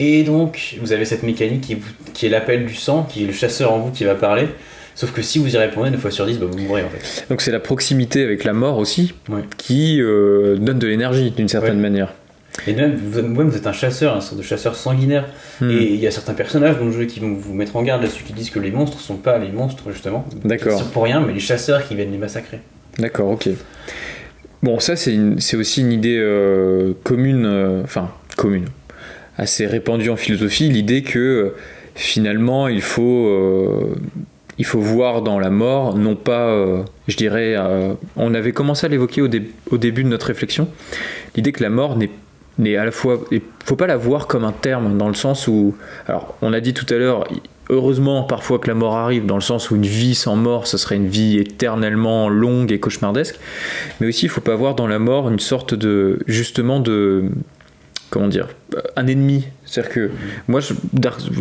Et 0.00 0.24
donc, 0.24 0.74
vous 0.82 0.92
avez 0.92 1.04
cette 1.04 1.22
mécanique 1.22 1.60
qui, 1.60 1.74
vous- 1.76 1.92
qui 2.14 2.26
est 2.26 2.28
l'appel 2.30 2.66
du 2.66 2.74
sang, 2.74 3.06
qui 3.08 3.22
est 3.22 3.26
le 3.28 3.32
chasseur 3.32 3.72
en 3.72 3.78
vous 3.78 3.92
qui 3.92 4.02
va 4.02 4.16
parler. 4.16 4.48
Sauf 4.96 5.12
que 5.12 5.22
si 5.22 5.38
vous 5.38 5.54
y 5.54 5.56
répondez 5.58 5.90
9 5.90 6.00
fois 6.00 6.10
sur 6.10 6.26
10, 6.26 6.38
bah, 6.38 6.46
vous 6.50 6.58
mourrez 6.58 6.82
en 6.82 6.88
fait. 6.88 7.26
donc 7.28 7.40
c'est 7.42 7.52
la 7.52 7.60
proximité 7.60 8.24
avec 8.24 8.42
la 8.42 8.52
mort 8.52 8.78
aussi 8.78 9.14
Ouais. 9.28 9.42
qui 9.56 10.00
euh, 10.00 10.56
donne 10.56 10.80
de 10.80 10.86
l'énergie 10.88 11.30
d'une 11.30 11.48
certaine 11.48 11.76
Ouais. 11.76 11.82
manière. 11.82 12.12
Et 12.66 12.72
même 12.72 12.94
vous, 12.94 13.20
vous-même, 13.20 13.48
vous 13.48 13.56
êtes 13.56 13.66
un 13.66 13.72
chasseur, 13.72 14.16
un 14.16 14.20
sorte 14.20 14.38
de 14.38 14.42
chasseur 14.42 14.76
sanguinaire. 14.76 15.26
Hmm. 15.60 15.70
Et 15.70 15.82
il 15.82 15.96
y 16.00 16.06
a 16.06 16.10
certains 16.10 16.34
personnages 16.34 16.78
dans 16.78 16.86
le 16.86 16.92
jeu 16.92 17.04
qui 17.04 17.20
vont 17.20 17.34
vous 17.34 17.52
mettre 17.52 17.76
en 17.76 17.82
garde 17.82 18.02
là-dessus, 18.02 18.24
qui 18.24 18.32
disent 18.32 18.50
que 18.50 18.60
les 18.60 18.70
monstres 18.70 19.00
sont 19.00 19.16
pas 19.16 19.38
les 19.38 19.50
monstres 19.50 19.90
justement. 19.90 20.24
D'accord. 20.44 20.78
C'est 20.78 20.90
pour 20.92 21.04
rien, 21.04 21.20
mais 21.20 21.32
les 21.32 21.40
chasseurs 21.40 21.86
qui 21.86 21.94
viennent 21.94 22.12
les 22.12 22.18
massacrer. 22.18 22.60
D'accord, 22.98 23.30
ok. 23.30 23.48
Bon, 24.62 24.78
ça, 24.78 24.96
c'est 24.96 25.56
aussi 25.56 25.80
une 25.82 25.92
idée 25.92 26.16
euh, 26.18 26.94
commune, 27.02 27.44
euh, 27.44 27.82
enfin, 27.82 28.10
commune, 28.36 28.66
assez 29.36 29.66
répandue 29.66 30.08
en 30.08 30.16
philosophie, 30.16 30.70
l'idée 30.70 31.02
que 31.02 31.18
euh, 31.18 31.54
finalement, 31.96 32.68
il 32.68 32.80
faut, 32.80 33.94
il 34.58 34.64
faut 34.64 34.80
voir 34.80 35.22
dans 35.22 35.38
la 35.38 35.50
mort, 35.50 35.98
non 35.98 36.16
pas, 36.16 36.46
euh, 36.46 36.82
je 37.08 37.16
dirais, 37.16 37.54
euh, 37.56 37.92
on 38.16 38.32
avait 38.32 38.52
commencé 38.52 38.86
à 38.86 38.88
l'évoquer 38.88 39.20
au, 39.20 39.28
dé- 39.28 39.50
au 39.70 39.76
début 39.76 40.02
de 40.02 40.08
notre 40.08 40.26
réflexion, 40.26 40.68
l'idée 41.36 41.52
que 41.52 41.62
la 41.62 41.70
mort 41.70 41.96
n'est 41.98 42.10
n'est 42.58 42.76
à 42.76 42.84
la 42.84 42.90
fois, 42.90 43.20
il 43.30 43.40
faut 43.64 43.76
pas 43.76 43.86
la 43.86 43.96
voir 43.96 44.26
comme 44.26 44.44
un 44.44 44.52
terme 44.52 44.96
dans 44.98 45.08
le 45.08 45.14
sens 45.14 45.48
où, 45.48 45.74
alors, 46.06 46.36
on 46.42 46.52
a 46.52 46.60
dit 46.60 46.74
tout 46.74 46.86
à 46.92 46.98
l'heure, 46.98 47.24
heureusement 47.70 48.22
parfois 48.24 48.58
que 48.58 48.68
la 48.68 48.74
mort 48.74 48.96
arrive 48.96 49.26
dans 49.26 49.34
le 49.36 49.40
sens 49.40 49.70
où 49.70 49.76
une 49.76 49.86
vie 49.86 50.14
sans 50.14 50.36
mort, 50.36 50.66
ce 50.66 50.76
serait 50.76 50.96
une 50.96 51.08
vie 51.08 51.38
éternellement 51.38 52.28
longue 52.28 52.70
et 52.72 52.78
cauchemardesque, 52.80 53.38
mais 54.00 54.06
aussi 54.08 54.26
il 54.26 54.28
faut 54.28 54.40
pas 54.42 54.54
voir 54.54 54.74
dans 54.74 54.86
la 54.86 54.98
mort 54.98 55.28
une 55.30 55.38
sorte 55.40 55.74
de, 55.74 56.18
justement 56.26 56.78
de, 56.80 57.24
comment 58.10 58.28
dire, 58.28 58.48
un 58.96 59.06
ennemi. 59.06 59.46
C'est-à-dire 59.64 59.92
que 59.92 60.10
moi, 60.46 60.60
je- 60.60 60.74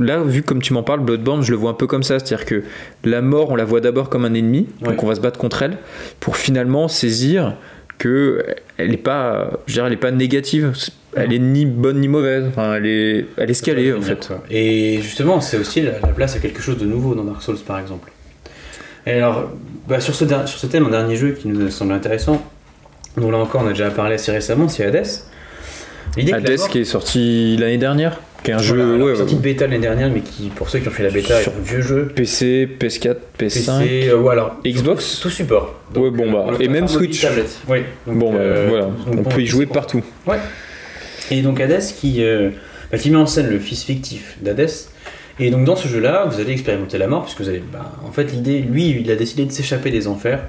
là, 0.02 0.24
vu 0.24 0.42
comme 0.44 0.62
tu 0.62 0.74
m'en 0.74 0.82
parles, 0.82 1.02
Bloodborne, 1.02 1.42
je 1.44 1.52
le 1.52 1.58
vois 1.58 1.72
un 1.72 1.76
peu 1.76 1.88
comme 1.88 2.04
ça. 2.04 2.18
C'est-à-dire 2.20 2.46
que 2.46 2.64
la 3.04 3.22
mort, 3.22 3.52
on 3.52 3.56
la 3.56 3.66
voit 3.66 3.82
d'abord 3.82 4.10
comme 4.10 4.26
un 4.26 4.34
ennemi, 4.34 4.68
Ouais. 4.82 4.88
donc 4.90 5.04
on 5.04 5.08
va 5.08 5.16
se 5.16 5.20
battre 5.22 5.38
contre 5.38 5.62
elle, 5.62 5.78
pour 6.20 6.38
finalement 6.38 6.88
saisir 6.88 7.56
que 8.04 8.46
elle 8.78 8.90
n'est 8.92 8.98
pas, 8.98 9.52
je 9.68 9.74
dirais, 9.74 9.88
elle 9.88 9.94
est 9.94 9.98
pas 9.98 10.12
négative. 10.12 10.74
Elle 11.16 11.32
est 11.32 11.40
ni 11.40 11.66
bonne 11.66 12.00
ni 12.02 12.08
mauvaise. 12.08 12.44
Enfin, 12.48 12.76
elle 12.76 12.86
est, 12.86 13.26
elle 13.38 13.50
est 13.50 13.54
scalée 13.54 13.94
en 13.94 14.02
fait. 14.02 14.28
Quoi. 14.28 14.44
Et 14.50 15.00
justement, 15.02 15.40
c'est 15.42 15.58
aussi 15.58 15.82
la, 15.82 15.94
la 16.00 16.08
place 16.08 16.36
à 16.36 16.40
quelque 16.40 16.62
chose 16.62 16.78
de 16.78 16.86
nouveau 16.86 17.16
dans 17.16 17.24
Dark 17.24 17.42
Souls 17.42 17.58
par 17.66 17.80
exemple. 17.80 18.12
Et 19.06 19.12
alors, 19.12 19.52
bah, 19.88 20.00
sur, 20.00 20.16
ce, 20.16 20.26
sur 20.28 20.60
ce 20.60 20.66
thème, 20.68 20.86
un 20.88 20.90
dernier 20.90 21.16
jeu 21.16 21.32
qui 21.32 21.48
nous 21.48 21.70
semble 21.70 21.94
intéressant, 21.94 22.44
dont 23.18 23.30
là 23.32 23.38
encore 23.38 23.62
on 23.64 23.68
a 23.68 23.70
déjà 23.70 23.92
parlé 23.92 24.16
assez 24.16 24.32
récemment, 24.32 24.68
c'est 24.70 24.86
Hades. 24.86 25.06
Hades 26.18 26.58
mort- 26.58 26.70
qui 26.70 26.80
est 26.80 26.86
sorti 26.86 27.58
l'année 27.58 27.78
dernière, 27.78 28.20
qui 28.44 28.52
est 28.52 28.54
un 28.54 28.58
jeu 28.60 28.76
Voilà, 28.84 29.04
ouais, 29.06 29.16
sorti 29.16 29.34
ouais, 29.34 29.40
de 29.40 29.44
bêta 29.44 29.66
l'année 29.68 29.80
dernière, 29.80 30.10
mais 30.12 30.22
qui, 30.22 30.50
pour 30.50 30.70
ceux 30.70 30.80
qui 30.80 30.88
ont 30.88 30.92
fait 30.92 31.04
la 31.04 31.10
bêta, 31.10 31.40
est 31.40 31.44
Sur- 31.44 31.54
un 31.58 31.62
vieux 31.64 31.82
jeu. 31.82 32.08
PC, 32.16 32.68
PS4, 32.80 33.16
PS5. 33.40 33.80
PC, 33.80 34.10
euh, 34.10 34.18
ou 34.18 34.30
alors 34.30 34.56
Xbox 34.66 35.20
tout, 35.22 35.30
support. 35.30 35.80
Ouais, 35.96 36.10
bon, 36.12 36.32
bah, 36.32 36.44
on 36.48 36.52
le 36.52 36.62
et 36.62 36.68
même 36.68 36.88
Switch. 36.88 37.22
tablette. 37.22 37.58
Oui. 37.68 37.80
donc, 38.08 38.18
Bon, 38.18 38.34
bah, 38.34 38.40
euh, 38.40 38.66
voilà, 38.70 38.86
donc, 38.86 38.96
on 39.20 39.24
peut 39.24 39.42
y 39.42 39.46
jouer 39.48 39.66
partout. 39.66 40.04
Et 41.32 41.42
donc 41.42 41.60
Hades 41.62 41.82
qui, 42.00 42.24
euh, 42.24 42.50
bah, 42.92 42.98
qui 42.98 43.10
met 43.10 43.18
en 43.18 43.26
scène 43.26 43.50
le 43.50 43.60
fils 43.60 43.84
fictif 43.84 44.38
d'Hadès. 44.42 44.90
Et 45.40 45.50
donc 45.50 45.66
dans 45.66 45.76
ce 45.76 45.88
jeu-là, 45.88 46.26
vous 46.30 46.40
allez 46.40 46.52
expérimenter 46.52 46.98
la 46.98 47.08
mort, 47.08 47.24
puisque 47.24 47.42
vous 47.42 47.50
allez. 47.50 47.64
bah, 47.72 47.92
en 48.06 48.12
fait, 48.12 48.26
l'idée, 48.26 48.60
lui, 48.60 48.90
il 49.02 49.10
a 49.10 49.16
décidé 49.16 49.46
de 49.46 49.52
s'échapper 49.52 49.90
des 49.90 50.08
enfers, 50.08 50.40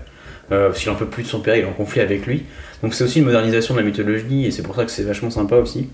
euh, 0.53 0.69
parce 0.69 0.81
qu'il 0.81 0.91
en 0.91 0.95
peut 0.95 1.07
plus 1.07 1.23
de 1.23 1.29
son 1.29 1.41
père, 1.41 1.57
il 1.57 1.63
est 1.63 1.67
en 1.67 1.73
conflit 1.73 2.01
avec 2.01 2.27
lui. 2.27 2.43
Donc 2.83 2.93
c'est 2.93 3.05
aussi 3.05 3.21
une 3.21 3.25
modernisation 3.25 3.75
de 3.75 3.81
la 3.81 3.87
mythologie, 3.87 4.45
et 4.47 4.51
c'est 4.51 4.63
pour 4.63 4.75
ça 4.77 4.85
que 4.85 4.91
c'est 4.91 5.05
vachement 5.05 5.31
sympa 5.31 5.57
aussi. 5.57 5.89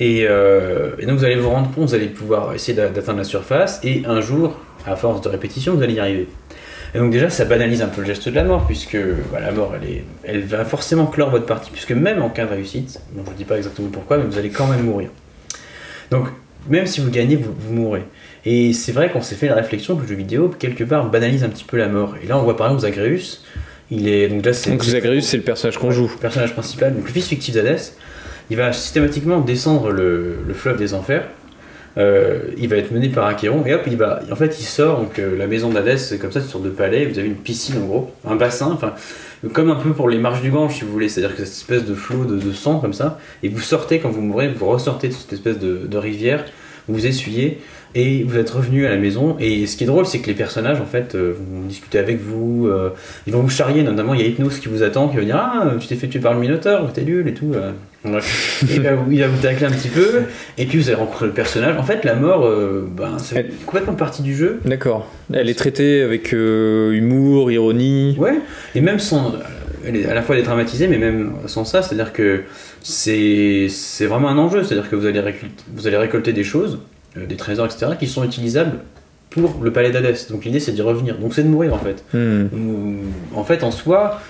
Et, 0.00 0.26
euh, 0.28 0.90
et 0.98 1.06
donc 1.06 1.18
vous 1.18 1.24
allez 1.24 1.36
vous 1.36 1.50
rendre 1.50 1.70
compte, 1.72 1.88
vous 1.88 1.94
allez 1.94 2.06
pouvoir 2.06 2.54
essayer 2.54 2.74
d'a- 2.74 2.88
d'atteindre 2.88 3.18
la 3.18 3.24
surface, 3.24 3.80
et 3.82 4.02
un 4.06 4.20
jour, 4.20 4.56
à 4.86 4.94
force 4.96 5.20
de 5.20 5.28
répétition, 5.28 5.74
vous 5.74 5.82
allez 5.82 5.94
y 5.94 6.00
arriver. 6.00 6.28
Et 6.94 6.98
donc 6.98 7.10
déjà, 7.10 7.28
ça 7.28 7.44
banalise 7.44 7.82
un 7.82 7.88
peu 7.88 8.00
le 8.00 8.06
geste 8.06 8.28
de 8.28 8.34
la 8.34 8.44
mort, 8.44 8.64
puisque 8.66 8.96
bah, 9.32 9.40
la 9.40 9.52
mort, 9.52 9.74
elle, 9.74 9.88
est, 9.90 10.04
elle 10.24 10.42
va 10.44 10.64
forcément 10.64 11.06
clore 11.06 11.30
votre 11.30 11.46
partie, 11.46 11.70
puisque 11.70 11.92
même 11.92 12.22
en 12.22 12.30
cas 12.30 12.46
de 12.46 12.50
réussite, 12.50 13.00
bon, 13.12 13.22
je 13.26 13.32
ne 13.32 13.36
dis 13.36 13.44
pas 13.44 13.56
exactement 13.56 13.88
pourquoi, 13.88 14.18
mais 14.18 14.24
vous 14.24 14.38
allez 14.38 14.50
quand 14.50 14.66
même 14.66 14.84
mourir. 14.84 15.10
Donc, 16.10 16.28
même 16.68 16.86
si 16.86 17.00
vous 17.00 17.10
gagnez, 17.10 17.36
vous, 17.36 17.54
vous 17.58 17.74
mourrez. 17.74 18.04
Et 18.46 18.72
c'est 18.72 18.92
vrai 18.92 19.10
qu'on 19.10 19.20
s'est 19.20 19.34
fait 19.34 19.48
la 19.48 19.54
réflexion 19.56 19.96
que 19.96 20.02
le 20.02 20.08
jeu 20.08 20.14
vidéo, 20.14 20.48
quelque 20.58 20.84
part, 20.84 21.10
banalise 21.10 21.44
un 21.44 21.48
petit 21.48 21.64
peu 21.64 21.76
la 21.76 21.88
mort. 21.88 22.14
Et 22.22 22.26
là, 22.26 22.38
on 22.38 22.42
voit 22.42 22.56
par 22.56 22.68
exemple 22.68 22.82
Zagreus, 22.82 23.42
il 23.90 24.08
est... 24.08 24.28
Donc 24.28 24.44
là, 24.46 24.52
c'est... 24.52 24.70
Donc 24.70 24.82
Zagreus, 24.84 25.22
c'est 25.22 25.36
le 25.36 25.42
personnage 25.42 25.76
qu'on 25.76 25.90
joue. 25.90 26.10
Le 26.14 26.20
personnage 26.20 26.52
principal, 26.52 26.94
donc 26.94 27.04
le 27.06 27.12
fils 27.12 27.26
fictif 27.26 27.54
d'Hadès, 27.54 27.96
il 28.50 28.56
va 28.56 28.72
systématiquement 28.72 29.40
descendre 29.40 29.90
le, 29.90 30.38
le 30.46 30.54
fleuve 30.54 30.78
des 30.78 30.94
enfers. 30.94 31.24
Euh, 31.96 32.40
il 32.56 32.68
va 32.68 32.76
être 32.76 32.92
mené 32.92 33.08
par 33.08 33.26
Achéron 33.26 33.64
et 33.66 33.74
hop, 33.74 33.82
il 33.86 33.96
va. 33.96 34.20
En 34.30 34.36
fait, 34.36 34.60
il 34.60 34.64
sort. 34.64 35.00
Donc 35.00 35.18
euh, 35.18 35.36
la 35.36 35.46
maison 35.46 35.70
d'Hadès, 35.70 35.98
c'est 35.98 36.18
comme 36.18 36.30
ça, 36.30 36.40
une 36.40 36.46
sorte 36.46 36.64
de 36.64 36.70
palais. 36.70 37.06
Vous 37.06 37.18
avez 37.18 37.28
une 37.28 37.34
piscine 37.34 37.78
en 37.82 37.86
gros, 37.86 38.12
un 38.24 38.36
bassin. 38.36 38.70
Enfin, 38.72 38.94
comme 39.52 39.70
un 39.70 39.76
peu 39.76 39.92
pour 39.92 40.08
les 40.08 40.18
marches 40.18 40.42
du 40.42 40.50
Gange, 40.50 40.76
si 40.76 40.84
vous 40.84 40.92
voulez. 40.92 41.08
C'est-à-dire 41.08 41.36
que 41.36 41.44
cette 41.44 41.54
espèce 41.54 41.84
de 41.84 41.94
flot 41.94 42.24
de, 42.24 42.52
sang 42.52 42.78
comme 42.78 42.92
ça. 42.92 43.18
Et 43.42 43.48
vous 43.48 43.60
sortez 43.60 43.98
quand 43.98 44.10
vous 44.10 44.20
mourrez, 44.20 44.48
vous 44.48 44.66
ressortez 44.66 45.08
de 45.08 45.12
cette 45.12 45.32
espèce 45.32 45.58
de 45.58 45.96
rivière 45.96 46.44
vous 46.88 47.06
essuyez 47.06 47.60
et 47.94 48.22
vous 48.24 48.36
êtes 48.38 48.50
revenu 48.50 48.86
à 48.86 48.90
la 48.90 48.96
maison. 48.96 49.36
Et 49.40 49.66
ce 49.66 49.76
qui 49.76 49.84
est 49.84 49.86
drôle, 49.86 50.06
c'est 50.06 50.18
que 50.20 50.26
les 50.26 50.34
personnages, 50.34 50.80
en 50.80 50.86
fait, 50.86 51.14
euh, 51.14 51.34
vont 51.36 51.62
discuter 51.66 51.98
avec 51.98 52.20
vous, 52.20 52.66
euh, 52.68 52.90
ils 53.26 53.32
vont 53.32 53.40
vous 53.40 53.48
charrier, 53.50 53.82
notamment 53.82 54.14
il 54.14 54.20
y 54.20 54.24
a 54.24 54.26
Hypnos 54.26 54.58
qui 54.60 54.68
vous 54.68 54.82
attend, 54.82 55.08
qui 55.08 55.16
va 55.16 55.22
dire 55.24 55.36
Ah, 55.36 55.72
tu 55.80 55.86
t'es 55.88 55.94
fait 55.96 56.08
tuer 56.08 56.20
par 56.20 56.34
le 56.34 56.40
Minotaur, 56.40 56.92
t'es 56.92 57.02
nul 57.02 57.26
et 57.28 57.34
tout. 57.34 57.52
euh. 57.54 57.72
Et 58.04 58.10
il 58.76 58.80
va, 58.82 58.94
vous- 58.94 59.10
il 59.10 59.20
va 59.20 59.26
vous 59.26 59.42
tacler 59.42 59.66
un 59.66 59.70
petit 59.70 59.88
peu, 59.88 60.22
et 60.56 60.66
puis 60.66 60.78
vous 60.78 60.88
allez 60.88 60.98
rencontrer 60.98 61.26
le 61.26 61.32
personnage. 61.32 61.76
En 61.78 61.82
fait, 61.82 62.04
la 62.04 62.14
mort, 62.14 62.46
euh, 62.46 62.88
ben, 62.96 63.16
c'est 63.18 63.36
Elle- 63.36 63.50
complètement 63.66 63.94
partie 63.94 64.22
du 64.22 64.34
jeu. 64.36 64.60
D'accord. 64.64 65.10
Elle 65.32 65.48
est 65.48 65.58
traitée 65.58 66.02
avec 66.02 66.32
euh, 66.32 66.92
humour, 66.92 67.50
ironie. 67.50 68.14
Ouais, 68.18 68.38
et 68.76 68.80
même 68.80 68.98
sans. 69.00 69.32
Elle 69.86 69.96
est, 69.96 70.06
à 70.06 70.14
la 70.14 70.22
fois 70.22 70.34
elle 70.36 70.42
est 70.42 70.44
dramatisée, 70.44 70.86
mais 70.86 70.98
même 70.98 71.32
sans 71.46 71.64
ça, 71.64 71.82
c'est-à-dire 71.82 72.12
que 72.12 72.42
c'est 72.82 73.68
vraiment 74.06 74.28
un 74.28 74.38
enjeu, 74.38 74.62
c'est-à-dire 74.62 74.88
que 74.90 74.96
vous 74.96 75.06
allez, 75.06 75.20
récolter, 75.20 75.54
vous 75.74 75.86
allez 75.86 75.96
récolter 75.96 76.32
des 76.32 76.44
choses, 76.44 76.78
des 77.26 77.36
trésors, 77.36 77.66
etc., 77.66 77.92
qui 77.98 78.06
sont 78.06 78.24
utilisables 78.24 78.78
pour 79.30 79.58
le 79.62 79.72
palais 79.72 79.90
d'Hadès. 79.90 80.16
Donc 80.30 80.44
l'idée 80.44 80.60
c'est 80.60 80.72
d'y 80.72 80.82
revenir, 80.82 81.18
donc 81.18 81.34
c'est 81.34 81.42
de 81.42 81.48
mourir 81.48 81.74
en 81.74 81.78
fait. 81.78 82.04
Hmm. 82.16 82.46
En 83.34 83.44
fait, 83.44 83.62
en 83.62 83.70
soi, 83.70 84.20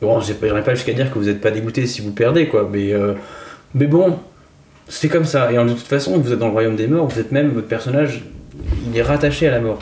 bon, 0.00 0.20
j'irai 0.20 0.62
pas 0.62 0.74
jusqu'à 0.74 0.92
dire 0.92 1.12
que 1.12 1.18
vous 1.18 1.26
n'êtes 1.26 1.40
pas 1.40 1.50
dégoûté 1.50 1.86
si 1.86 2.00
vous 2.02 2.12
perdez, 2.12 2.48
quoi, 2.48 2.68
mais, 2.70 2.92
euh, 2.92 3.14
mais 3.74 3.86
bon, 3.86 4.18
c'est 4.88 5.08
comme 5.08 5.24
ça. 5.24 5.52
Et 5.52 5.58
en- 5.58 5.64
de 5.64 5.70
toute 5.72 5.80
façon, 5.86 6.18
vous 6.18 6.32
êtes 6.32 6.38
dans 6.38 6.46
le 6.48 6.52
royaume 6.52 6.76
des 6.76 6.86
morts, 6.88 7.06
vous 7.06 7.20
êtes 7.20 7.32
même, 7.32 7.50
votre 7.50 7.68
personnage, 7.68 8.22
il 8.90 8.96
est 8.96 9.02
rattaché 9.02 9.46
à 9.48 9.50
la 9.52 9.60
mort. 9.60 9.78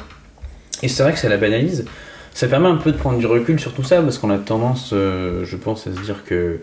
Et 0.83 0.89
c'est 0.89 1.03
vrai 1.03 1.13
que 1.13 1.19
ça 1.19 1.29
la 1.29 1.37
banalise. 1.37 1.85
Ça 2.33 2.47
permet 2.47 2.69
un 2.69 2.77
peu 2.77 2.93
de 2.93 2.97
prendre 2.97 3.19
du 3.19 3.27
recul 3.27 3.59
sur 3.59 3.73
tout 3.73 3.83
ça, 3.83 4.01
parce 4.03 4.19
qu'on 4.19 4.31
a 4.31 4.39
tendance, 4.39 4.91
euh, 4.93 5.45
je 5.45 5.57
pense, 5.57 5.87
à 5.87 5.93
se 5.95 6.01
dire 6.01 6.23
que. 6.25 6.61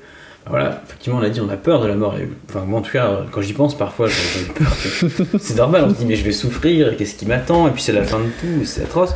Voilà, 0.49 0.81
effectivement, 0.85 1.19
on 1.19 1.23
a 1.23 1.29
dit, 1.29 1.41
on 1.41 1.49
a 1.49 1.57
peur 1.57 1.81
de 1.81 1.87
la 1.87 1.95
mort. 1.95 2.17
Et, 2.17 2.29
enfin, 2.49 2.65
moi, 2.65 2.79
en 2.79 2.81
tout 2.81 2.91
cas, 2.91 3.25
quand 3.31 3.41
j'y 3.41 3.53
pense, 3.53 3.77
parfois, 3.77 4.07
j'ai 4.07 4.45
peur. 4.53 4.71
c'est 5.39 5.57
normal, 5.57 5.85
on 5.87 5.89
se 5.89 5.95
dit, 5.95 6.05
mais 6.05 6.15
je 6.15 6.23
vais 6.23 6.31
souffrir, 6.31 6.95
qu'est-ce 6.97 7.15
qui 7.15 7.25
m'attend? 7.25 7.67
Et 7.67 7.71
puis, 7.71 7.81
c'est 7.81 7.93
la 7.93 8.03
fin 8.03 8.19
de 8.19 8.29
tout, 8.39 8.65
c'est 8.65 8.83
atroce. 8.83 9.15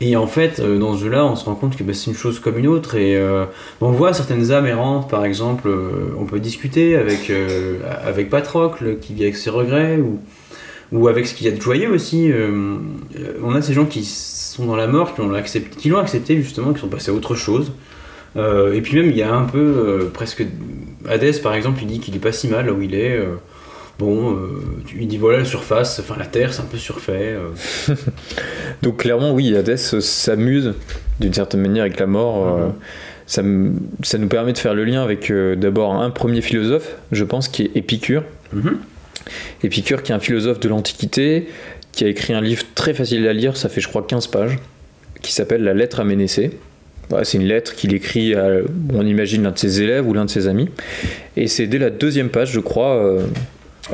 Et 0.00 0.16
en 0.16 0.26
fait, 0.26 0.60
euh, 0.60 0.78
dans 0.78 0.96
ce 0.96 1.04
jeu-là, 1.04 1.24
on 1.24 1.34
se 1.34 1.44
rend 1.44 1.56
compte 1.56 1.76
que 1.76 1.82
bah, 1.82 1.92
c'est 1.92 2.10
une 2.10 2.16
chose 2.16 2.38
comme 2.38 2.58
une 2.58 2.68
autre. 2.68 2.94
Et 2.94 3.16
euh, 3.16 3.46
on 3.80 3.90
voit 3.90 4.12
certaines 4.12 4.52
âmes 4.52 4.66
errantes, 4.66 5.10
par 5.10 5.24
exemple, 5.24 5.68
euh, 5.68 6.14
on 6.18 6.24
peut 6.24 6.38
discuter 6.38 6.96
avec, 6.96 7.32
avec 8.04 8.30
Patrocle, 8.30 8.98
qui 9.00 9.14
vit 9.14 9.24
avec 9.24 9.36
ses 9.36 9.50
regrets, 9.50 9.98
ou, 9.98 10.20
ou 10.92 11.08
avec 11.08 11.26
ce 11.26 11.34
qu'il 11.34 11.46
y 11.46 11.50
a 11.50 11.52
de 11.52 11.60
joyeux 11.60 11.90
aussi. 11.90 12.30
on 13.42 13.54
a 13.54 13.62
ces 13.62 13.74
gens 13.74 13.86
qui 13.86 14.04
sont 14.04 14.66
dans 14.66 14.76
la 14.76 14.86
mort, 14.86 15.14
qui 15.14 15.20
l'ont 15.20 15.34
accepté, 15.34 15.76
qui 15.76 15.88
l'ont 15.88 15.98
accepté 15.98 16.40
justement, 16.40 16.72
qui 16.72 16.80
sont 16.80 16.88
passés 16.88 17.10
à 17.10 17.14
autre 17.14 17.34
chose. 17.34 17.72
Euh, 18.38 18.72
et 18.72 18.80
puis 18.80 18.96
même, 18.96 19.10
il 19.10 19.16
y 19.16 19.22
a 19.22 19.34
un 19.34 19.44
peu 19.44 19.58
euh, 19.58 20.10
presque. 20.12 20.44
Hadès, 21.08 21.40
par 21.42 21.54
exemple, 21.54 21.80
il 21.82 21.88
dit 21.88 22.00
qu'il 22.00 22.14
est 22.14 22.20
pas 22.20 22.32
si 22.32 22.48
mal 22.48 22.66
là 22.66 22.72
où 22.72 22.80
il 22.80 22.94
est. 22.94 23.16
euh, 23.16 23.34
bon, 23.98 24.38
il 24.98 25.08
dit 25.08 25.18
voilà, 25.18 25.38
la 25.38 25.44
surface, 25.44 25.98
enfin 26.00 26.14
la 26.18 26.26
terre, 26.26 26.52
c'est 26.54 26.62
un 26.62 26.66
peu 26.66 26.78
surfait. 26.78 27.36
Donc 28.82 28.98
clairement, 28.98 29.32
oui, 29.32 29.56
Hadès 29.56 29.76
s'amuse 29.76 30.74
d'une 31.20 31.34
certaine 31.34 31.60
manière 31.60 31.82
avec 31.82 31.98
la 31.98 32.06
mort. 32.06 32.58
Mhm. 32.58 32.72
ça, 33.26 33.42
ça 34.02 34.18
nous 34.18 34.28
permet 34.28 34.52
de 34.52 34.58
faire 34.58 34.74
le 34.74 34.84
lien 34.84 35.02
avec 35.02 35.32
d'abord 35.32 35.94
un 35.94 36.10
premier 36.10 36.42
philosophe, 36.42 36.94
je 37.10 37.24
pense, 37.24 37.48
qui 37.48 37.64
est 37.64 37.70
Épicure. 37.76 38.22
mhm. 38.52 38.78
Épicure 39.64 40.02
qui 40.02 40.12
est 40.12 40.14
un 40.14 40.20
philosophe 40.20 40.60
de 40.60 40.68
l'Antiquité, 40.68 41.48
qui 41.92 42.04
a 42.04 42.08
écrit 42.08 42.34
un 42.34 42.40
livre 42.40 42.62
très 42.76 42.94
facile 42.94 43.26
à 43.26 43.32
lire, 43.32 43.56
ça 43.56 43.68
fait 43.68 43.80
je 43.80 43.88
crois 43.88 44.06
15 44.06 44.28
pages, 44.28 44.58
qui 45.22 45.32
s'appelle 45.32 45.64
La 45.64 45.74
lettre 45.74 46.00
à 46.00 46.04
Ménécée. 46.04 46.52
Voilà, 47.08 47.24
c'est 47.24 47.38
une 47.38 47.46
lettre 47.46 47.74
qu'il 47.74 47.94
écrit 47.94 48.34
à, 48.34 48.48
on 48.92 49.06
imagine, 49.06 49.42
l'un 49.42 49.50
de 49.50 49.58
ses 49.58 49.80
élèves 49.82 50.06
ou 50.06 50.12
l'un 50.12 50.26
de 50.26 50.30
ses 50.30 50.46
amis. 50.46 50.68
Et 51.36 51.46
c'est 51.46 51.66
dès 51.66 51.78
la 51.78 51.90
deuxième 51.90 52.28
page, 52.28 52.52
je 52.52 52.60
crois, 52.60 52.96
euh, 52.96 53.22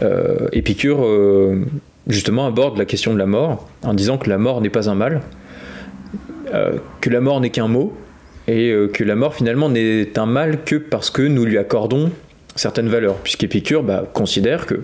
euh, 0.02 0.48
Épicure 0.52 1.04
euh, 1.04 1.64
justement 2.08 2.46
aborde 2.46 2.76
la 2.76 2.84
question 2.84 3.12
de 3.12 3.18
la 3.18 3.26
mort 3.26 3.68
en 3.82 3.94
disant 3.94 4.18
que 4.18 4.28
la 4.28 4.38
mort 4.38 4.60
n'est 4.60 4.70
pas 4.70 4.90
un 4.90 4.94
mal, 4.94 5.22
que 7.00 7.10
la 7.10 7.20
mort 7.20 7.40
n'est 7.40 7.50
qu'un 7.50 7.66
mot, 7.66 7.96
et 8.46 8.72
que 8.92 9.02
la 9.02 9.16
mort 9.16 9.34
finalement 9.34 9.68
n'est 9.68 10.16
un 10.18 10.26
mal 10.26 10.62
que 10.64 10.76
parce 10.76 11.10
que 11.10 11.22
nous 11.22 11.44
lui 11.44 11.58
accordons 11.58 12.12
certaines 12.54 12.88
valeurs, 12.88 13.16
puisqu'Épicure 13.16 13.82
bah, 13.82 14.04
considère 14.12 14.66
que 14.66 14.82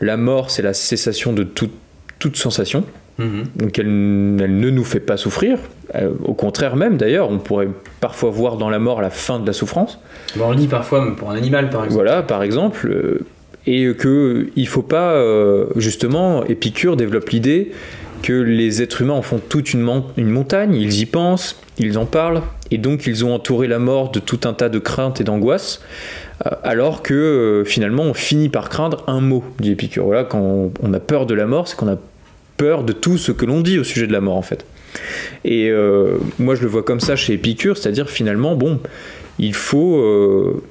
la 0.00 0.16
mort 0.16 0.50
c'est 0.50 0.62
la 0.62 0.72
cessation 0.72 1.34
de 1.34 1.42
toute 1.42 2.36
sensation, 2.36 2.84
Mhm. 3.18 3.44
donc 3.56 3.78
elle, 3.78 3.86
elle 3.86 4.58
ne 4.58 4.70
nous 4.70 4.84
fait 4.84 5.00
pas 5.00 5.16
souffrir, 5.16 5.58
Euh, 5.94 6.10
au 6.24 6.32
contraire 6.32 6.74
même 6.76 6.96
d'ailleurs, 6.96 7.28
on 7.30 7.38
pourrait 7.38 7.68
parfois 8.00 8.30
voir 8.30 8.56
dans 8.56 8.70
la 8.70 8.78
mort 8.78 9.02
la 9.02 9.10
fin 9.10 9.38
de 9.38 9.46
la 9.46 9.52
souffrance, 9.52 9.98
Bon, 10.36 10.46
on 10.46 10.50
le 10.50 10.56
dit 10.56 10.66
parfois, 10.68 11.14
pour 11.16 11.30
un 11.30 11.36
animal, 11.36 11.68
par 11.68 11.84
exemple. 11.84 11.94
voilà 11.94 12.22
par 12.22 12.42
exemple, 12.42 12.88
euh, 12.90 13.20
et 13.66 13.92
que 13.94 14.48
il 14.56 14.66
faut 14.66 14.82
pas 14.82 15.12
euh, 15.12 15.66
justement, 15.76 16.44
Épicure 16.46 16.96
développe 16.96 17.28
l'idée 17.28 17.72
que 18.22 18.32
les 18.32 18.80
êtres 18.82 19.02
humains 19.02 19.14
en 19.14 19.22
font 19.22 19.40
toute 19.46 19.74
une, 19.74 19.82
mon- 19.82 20.04
une 20.16 20.30
montagne, 20.30 20.74
ils 20.74 21.00
y 21.00 21.06
pensent, 21.06 21.60
ils 21.78 21.98
en 21.98 22.06
parlent, 22.06 22.40
et 22.70 22.78
donc 22.78 23.06
ils 23.06 23.24
ont 23.26 23.34
entouré 23.34 23.66
la 23.68 23.78
mort 23.78 24.10
de 24.10 24.20
tout 24.20 24.40
un 24.44 24.54
tas 24.54 24.68
de 24.70 24.78
craintes 24.78 25.20
et 25.20 25.24
d'angoisses, 25.24 25.82
alors 26.62 27.02
que 27.02 27.62
finalement 27.66 28.04
on 28.04 28.14
finit 28.14 28.48
par 28.48 28.68
craindre 28.68 29.04
un 29.06 29.20
mot, 29.20 29.44
dit 29.60 29.72
Épicure. 29.72 30.04
Voilà, 30.06 30.24
quand 30.24 30.38
on, 30.40 30.72
on 30.82 30.94
a 30.94 31.00
peur 31.00 31.26
de 31.26 31.34
la 31.34 31.46
mort, 31.46 31.68
c'est 31.68 31.76
qu'on 31.76 31.88
a 31.88 31.96
de 32.84 32.92
tout 32.92 33.18
ce 33.18 33.32
que 33.32 33.44
l'on 33.44 33.60
dit 33.60 33.78
au 33.78 33.84
sujet 33.84 34.06
de 34.06 34.12
la 34.12 34.20
mort 34.20 34.36
en 34.36 34.42
fait. 34.42 34.64
Et 35.44 35.68
euh, 35.70 36.18
moi 36.38 36.54
je 36.54 36.62
le 36.62 36.68
vois 36.68 36.82
comme 36.82 37.00
ça 37.00 37.16
chez 37.16 37.34
Épicure, 37.34 37.76
c'est-à-dire 37.76 38.10
finalement, 38.10 38.54
bon, 38.54 38.80
il 39.38 39.54
faut, 39.54 39.96
euh, 39.96 40.62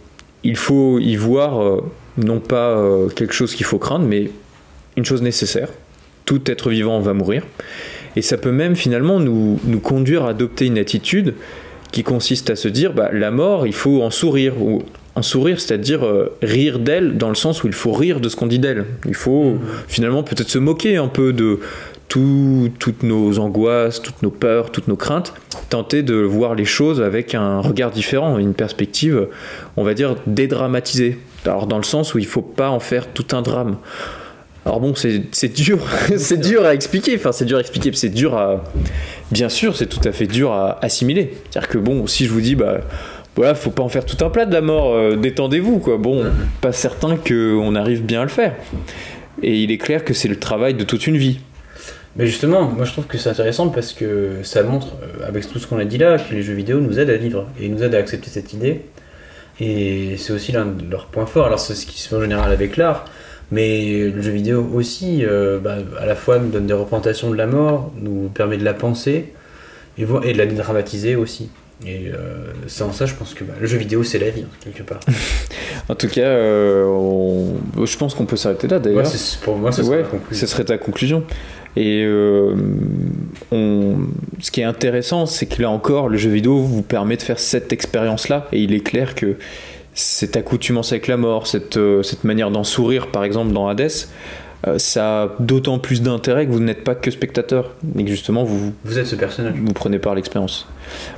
il 0.43 0.55
faut 0.55 0.99
y 0.99 1.15
voir 1.15 1.61
euh, 1.61 1.81
non 2.17 2.39
pas 2.39 2.81
quelque 3.15 3.33
chose 3.33 3.55
qu'il 3.55 3.65
faut 3.65 3.79
craindre, 3.79 4.05
mais 4.05 4.31
une 4.97 5.05
chose 5.05 5.21
nécessaire. 5.21 5.69
Tout 6.25 6.49
être 6.49 6.69
vivant 6.69 6.99
va 6.99 7.13
mourir. 7.13 7.43
Et 8.15 8.21
ça 8.21 8.37
peut 8.37 8.51
même 8.51 8.75
finalement 8.75 9.19
nous, 9.19 9.59
nous 9.63 9.79
conduire 9.79 10.25
à 10.25 10.29
adopter 10.29 10.65
une 10.65 10.77
attitude 10.77 11.35
qui 11.91 12.03
consiste 12.03 12.49
à 12.49 12.55
se 12.55 12.67
dire, 12.67 12.93
bah, 12.93 13.09
la 13.11 13.31
mort, 13.31 13.67
il 13.67 13.73
faut 13.73 14.01
en 14.01 14.09
sourire. 14.09 14.61
Ou 14.61 14.83
en 15.15 15.21
sourire, 15.21 15.59
c'est-à-dire 15.59 16.05
euh, 16.05 16.35
rire 16.41 16.79
d'elle 16.79 17.17
dans 17.17 17.29
le 17.29 17.35
sens 17.35 17.63
où 17.63 17.67
il 17.67 17.73
faut 17.73 17.91
rire 17.91 18.19
de 18.19 18.29
ce 18.29 18.35
qu'on 18.35 18.47
dit 18.47 18.59
d'elle. 18.59 18.85
Il 19.05 19.13
faut 19.15 19.57
finalement 19.87 20.23
peut-être 20.23 20.49
se 20.49 20.57
moquer 20.59 20.97
un 20.97 21.07
peu 21.09 21.33
de 21.33 21.59
tout- 22.07 22.69
toutes 22.79 23.03
nos 23.03 23.39
angoisses, 23.39 24.01
toutes 24.01 24.21
nos 24.21 24.31
peurs, 24.31 24.71
toutes 24.71 24.87
nos 24.87 24.95
craintes, 24.95 25.33
tenter 25.69 26.01
de 26.03 26.15
voir 26.15 26.55
les 26.55 26.65
choses 26.65 27.01
avec 27.01 27.35
un 27.35 27.59
regard 27.59 27.91
différent, 27.91 28.37
une 28.37 28.53
perspective, 28.53 29.27
on 29.77 29.83
va 29.83 29.93
dire, 29.93 30.15
dédramatisée. 30.27 31.19
Alors 31.45 31.67
dans 31.67 31.77
le 31.77 31.83
sens 31.83 32.13
où 32.13 32.17
il 32.19 32.25
faut 32.25 32.41
pas 32.41 32.69
en 32.69 32.79
faire 32.79 33.07
tout 33.07 33.27
un 33.35 33.41
drame. 33.41 33.77
Alors 34.65 34.79
bon, 34.79 34.93
c'est 34.93 35.23
c'est 35.31 35.53
dur, 35.53 35.79
c'est 36.17 36.39
dur 36.39 36.63
à 36.65 36.73
expliquer, 36.75 37.15
enfin 37.15 37.31
c'est 37.31 37.45
dur 37.45 37.57
à 37.57 37.61
expliquer, 37.61 37.91
c'est 37.93 38.09
dur 38.09 38.35
à... 38.35 38.63
Bien 39.31 39.49
sûr, 39.49 39.75
c'est 39.75 39.87
tout 39.87 40.07
à 40.07 40.11
fait 40.11 40.27
dur 40.27 40.51
à 40.51 40.77
assimiler. 40.85 41.33
C'est-à-dire 41.49 41.69
que 41.69 41.77
bon, 41.79 42.05
si 42.07 42.25
je 42.25 42.31
vous 42.31 42.41
dis, 42.41 42.55
bah 42.55 42.81
voilà, 43.35 43.55
faut 43.55 43.71
pas 43.71 43.83
en 43.83 43.89
faire 43.89 44.05
tout 44.05 44.23
un 44.23 44.29
plat 44.29 44.45
de 44.45 44.53
la 44.53 44.61
mort, 44.61 44.93
euh, 44.93 45.15
détendez-vous, 45.15 45.79
quoi. 45.79 45.97
Bon, 45.97 46.25
pas 46.59 46.73
certain 46.73 47.15
qu'on 47.15 47.75
arrive 47.75 48.03
bien 48.03 48.21
à 48.21 48.23
le 48.23 48.29
faire. 48.29 48.55
Et 49.41 49.57
il 49.57 49.71
est 49.71 49.77
clair 49.77 50.03
que 50.03 50.13
c'est 50.13 50.27
le 50.27 50.37
travail 50.37 50.73
de 50.73 50.83
toute 50.83 51.07
une 51.07 51.17
vie. 51.17 51.39
Mais 52.17 52.27
justement, 52.27 52.63
moi 52.63 52.83
je 52.83 52.91
trouve 52.91 53.05
que 53.05 53.17
c'est 53.17 53.29
intéressant 53.29 53.69
parce 53.69 53.93
que 53.93 54.43
ça 54.43 54.63
montre, 54.63 54.95
euh, 55.01 55.27
avec 55.27 55.49
tout 55.49 55.59
ce 55.59 55.67
qu'on 55.67 55.79
a 55.79 55.85
dit 55.85 55.97
là, 55.97 56.17
que 56.17 56.33
les 56.33 56.41
jeux 56.41 56.53
vidéo 56.53 56.81
nous 56.81 56.99
aident 56.99 57.09
à 57.09 57.15
vivre 57.15 57.47
et 57.59 57.69
nous 57.69 57.83
aident 57.83 57.95
à 57.95 57.99
accepter 57.99 58.29
cette 58.29 58.53
idée. 58.53 58.81
Et 59.61 60.17
c'est 60.17 60.33
aussi 60.33 60.51
l'un 60.51 60.65
de 60.65 60.89
leurs 60.89 61.05
points 61.05 61.25
forts. 61.25 61.45
Alors 61.45 61.59
c'est 61.59 61.75
ce 61.75 61.85
qui 61.85 62.01
se 62.01 62.09
fait 62.09 62.15
en 62.15 62.21
général 62.21 62.51
avec 62.51 62.75
l'art, 62.75 63.05
mais 63.49 64.09
le 64.09 64.21
jeu 64.21 64.31
vidéo 64.31 64.69
aussi, 64.73 65.23
euh, 65.23 65.59
bah, 65.59 65.77
à 65.99 66.05
la 66.05 66.15
fois 66.15 66.37
nous 66.39 66.49
donne 66.49 66.67
des 66.67 66.73
représentations 66.73 67.29
de 67.29 67.35
la 67.35 67.47
mort, 67.47 67.93
nous 67.97 68.27
permet 68.27 68.57
de 68.57 68.65
la 68.65 68.73
penser 68.73 69.31
et, 69.97 70.01
et 70.01 70.33
de 70.33 70.37
la 70.37 70.45
dramatiser 70.47 71.15
aussi. 71.15 71.49
Et 71.85 72.09
euh, 72.13 72.51
sans 72.67 72.91
ça, 72.93 73.05
je 73.07 73.15
pense 73.15 73.33
que 73.33 73.43
bah, 73.43 73.53
le 73.59 73.65
jeu 73.65 73.77
vidéo 73.77 74.03
c'est 74.03 74.19
la 74.19 74.29
vie, 74.29 74.43
hein, 74.43 74.55
quelque 74.63 74.83
part. 74.83 74.99
En 75.89 75.95
tout 75.95 76.07
cas, 76.07 76.21
euh, 76.21 76.85
on- 76.85 77.85
je 77.85 77.97
pense 77.97 78.13
qu'on 78.13 78.25
peut 78.25 78.35
s'arrêter 78.37 78.67
là 78.67 78.77
Ouais, 78.77 78.83
d'ailleurs. 78.83 79.05
c'est- 79.07 79.39
pour 79.41 79.57
moi, 79.57 79.71
Ouais, 79.71 80.03
ce 80.31 80.45
serait 80.47 80.63
ta 80.63 80.77
conclusion. 80.77 81.23
Et 81.75 82.03
euh, 82.05 82.55
on- 83.51 83.95
ce 84.39 84.51
qui 84.51 84.61
est 84.61 84.65
intéressant, 84.65 85.25
c'est 85.25 85.45
que 85.47 85.61
là 85.61 85.69
encore, 85.69 86.07
le 86.09 86.17
jeu 86.17 86.29
vidéo 86.29 86.57
vous 86.59 86.81
permet 86.83 87.17
de 87.17 87.21
faire 87.21 87.39
cette 87.39 87.73
expérience-là. 87.73 88.47
Et 88.51 88.61
il 88.61 88.73
est 88.73 88.81
clair 88.81 89.15
que 89.15 89.35
cette 89.93 90.37
accoutumance 90.37 90.91
avec 90.91 91.07
la 91.07 91.17
mort, 91.17 91.47
cette, 91.47 91.77
euh, 91.77 92.03
cette 92.03 92.23
manière 92.23 92.51
d'en 92.51 92.63
sourire, 92.63 93.07
par 93.07 93.23
exemple 93.23 93.51
dans 93.53 93.67
Hades, 93.67 93.89
ça 94.77 95.23
a 95.23 95.29
d'autant 95.39 95.79
plus 95.79 96.01
d'intérêt 96.03 96.45
que 96.45 96.51
vous 96.51 96.59
n'êtes 96.59 96.83
pas 96.83 96.93
que 96.93 97.09
spectateur. 97.09 97.73
Et 97.97 98.03
que 98.03 98.09
justement, 98.11 98.43
vous, 98.43 98.73
Vous 98.85 98.99
êtes 98.99 99.07
ce 99.07 99.15
personnage. 99.15 99.55
vous 99.55 99.73
prenez 99.73 99.97
part 99.97 100.13
l'expérience. 100.13 100.67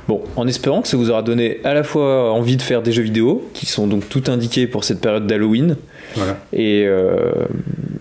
Bon, 0.08 0.22
en 0.36 0.46
espérant 0.46 0.82
que 0.82 0.88
ça 0.88 0.96
vous 0.96 1.10
aura 1.10 1.22
donné 1.22 1.58
à 1.64 1.74
la 1.74 1.82
fois 1.82 2.30
envie 2.32 2.56
de 2.56 2.62
faire 2.62 2.82
des 2.82 2.92
jeux 2.92 3.02
vidéo, 3.02 3.48
qui 3.54 3.66
sont 3.66 3.86
donc 3.86 4.08
tout 4.08 4.22
indiqués 4.28 4.66
pour 4.66 4.84
cette 4.84 5.00
période 5.00 5.26
d'Halloween, 5.26 5.76
Voilà. 6.16 6.36
et, 6.52 6.84
euh, 6.86 7.32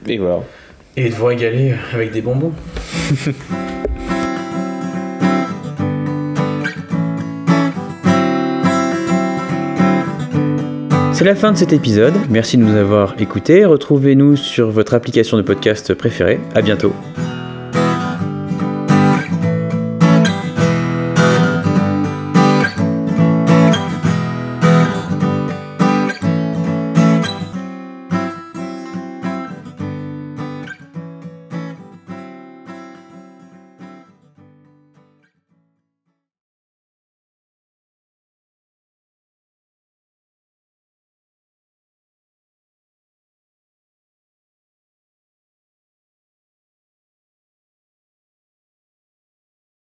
et 0.08 0.18
voilà. 0.18 0.40
Et 0.98 1.10
de 1.10 1.14
vous 1.16 1.26
régaler 1.26 1.74
avec 1.94 2.12
des 2.12 2.22
bonbons. 2.22 2.52
C'est 11.14 11.26
la 11.26 11.36
fin 11.36 11.52
de 11.52 11.58
cet 11.58 11.74
épisode. 11.74 12.14
Merci 12.30 12.58
de 12.58 12.64
nous 12.64 12.76
avoir 12.76 13.16
écoutés. 13.20 13.66
Retrouvez-nous 13.66 14.36
sur 14.36 14.72
votre 14.72 14.94
application 14.94 15.38
de 15.38 15.44
podcast 15.44 15.94
préférée. 15.94 16.40
À 16.56 16.62
bientôt. 16.62 16.94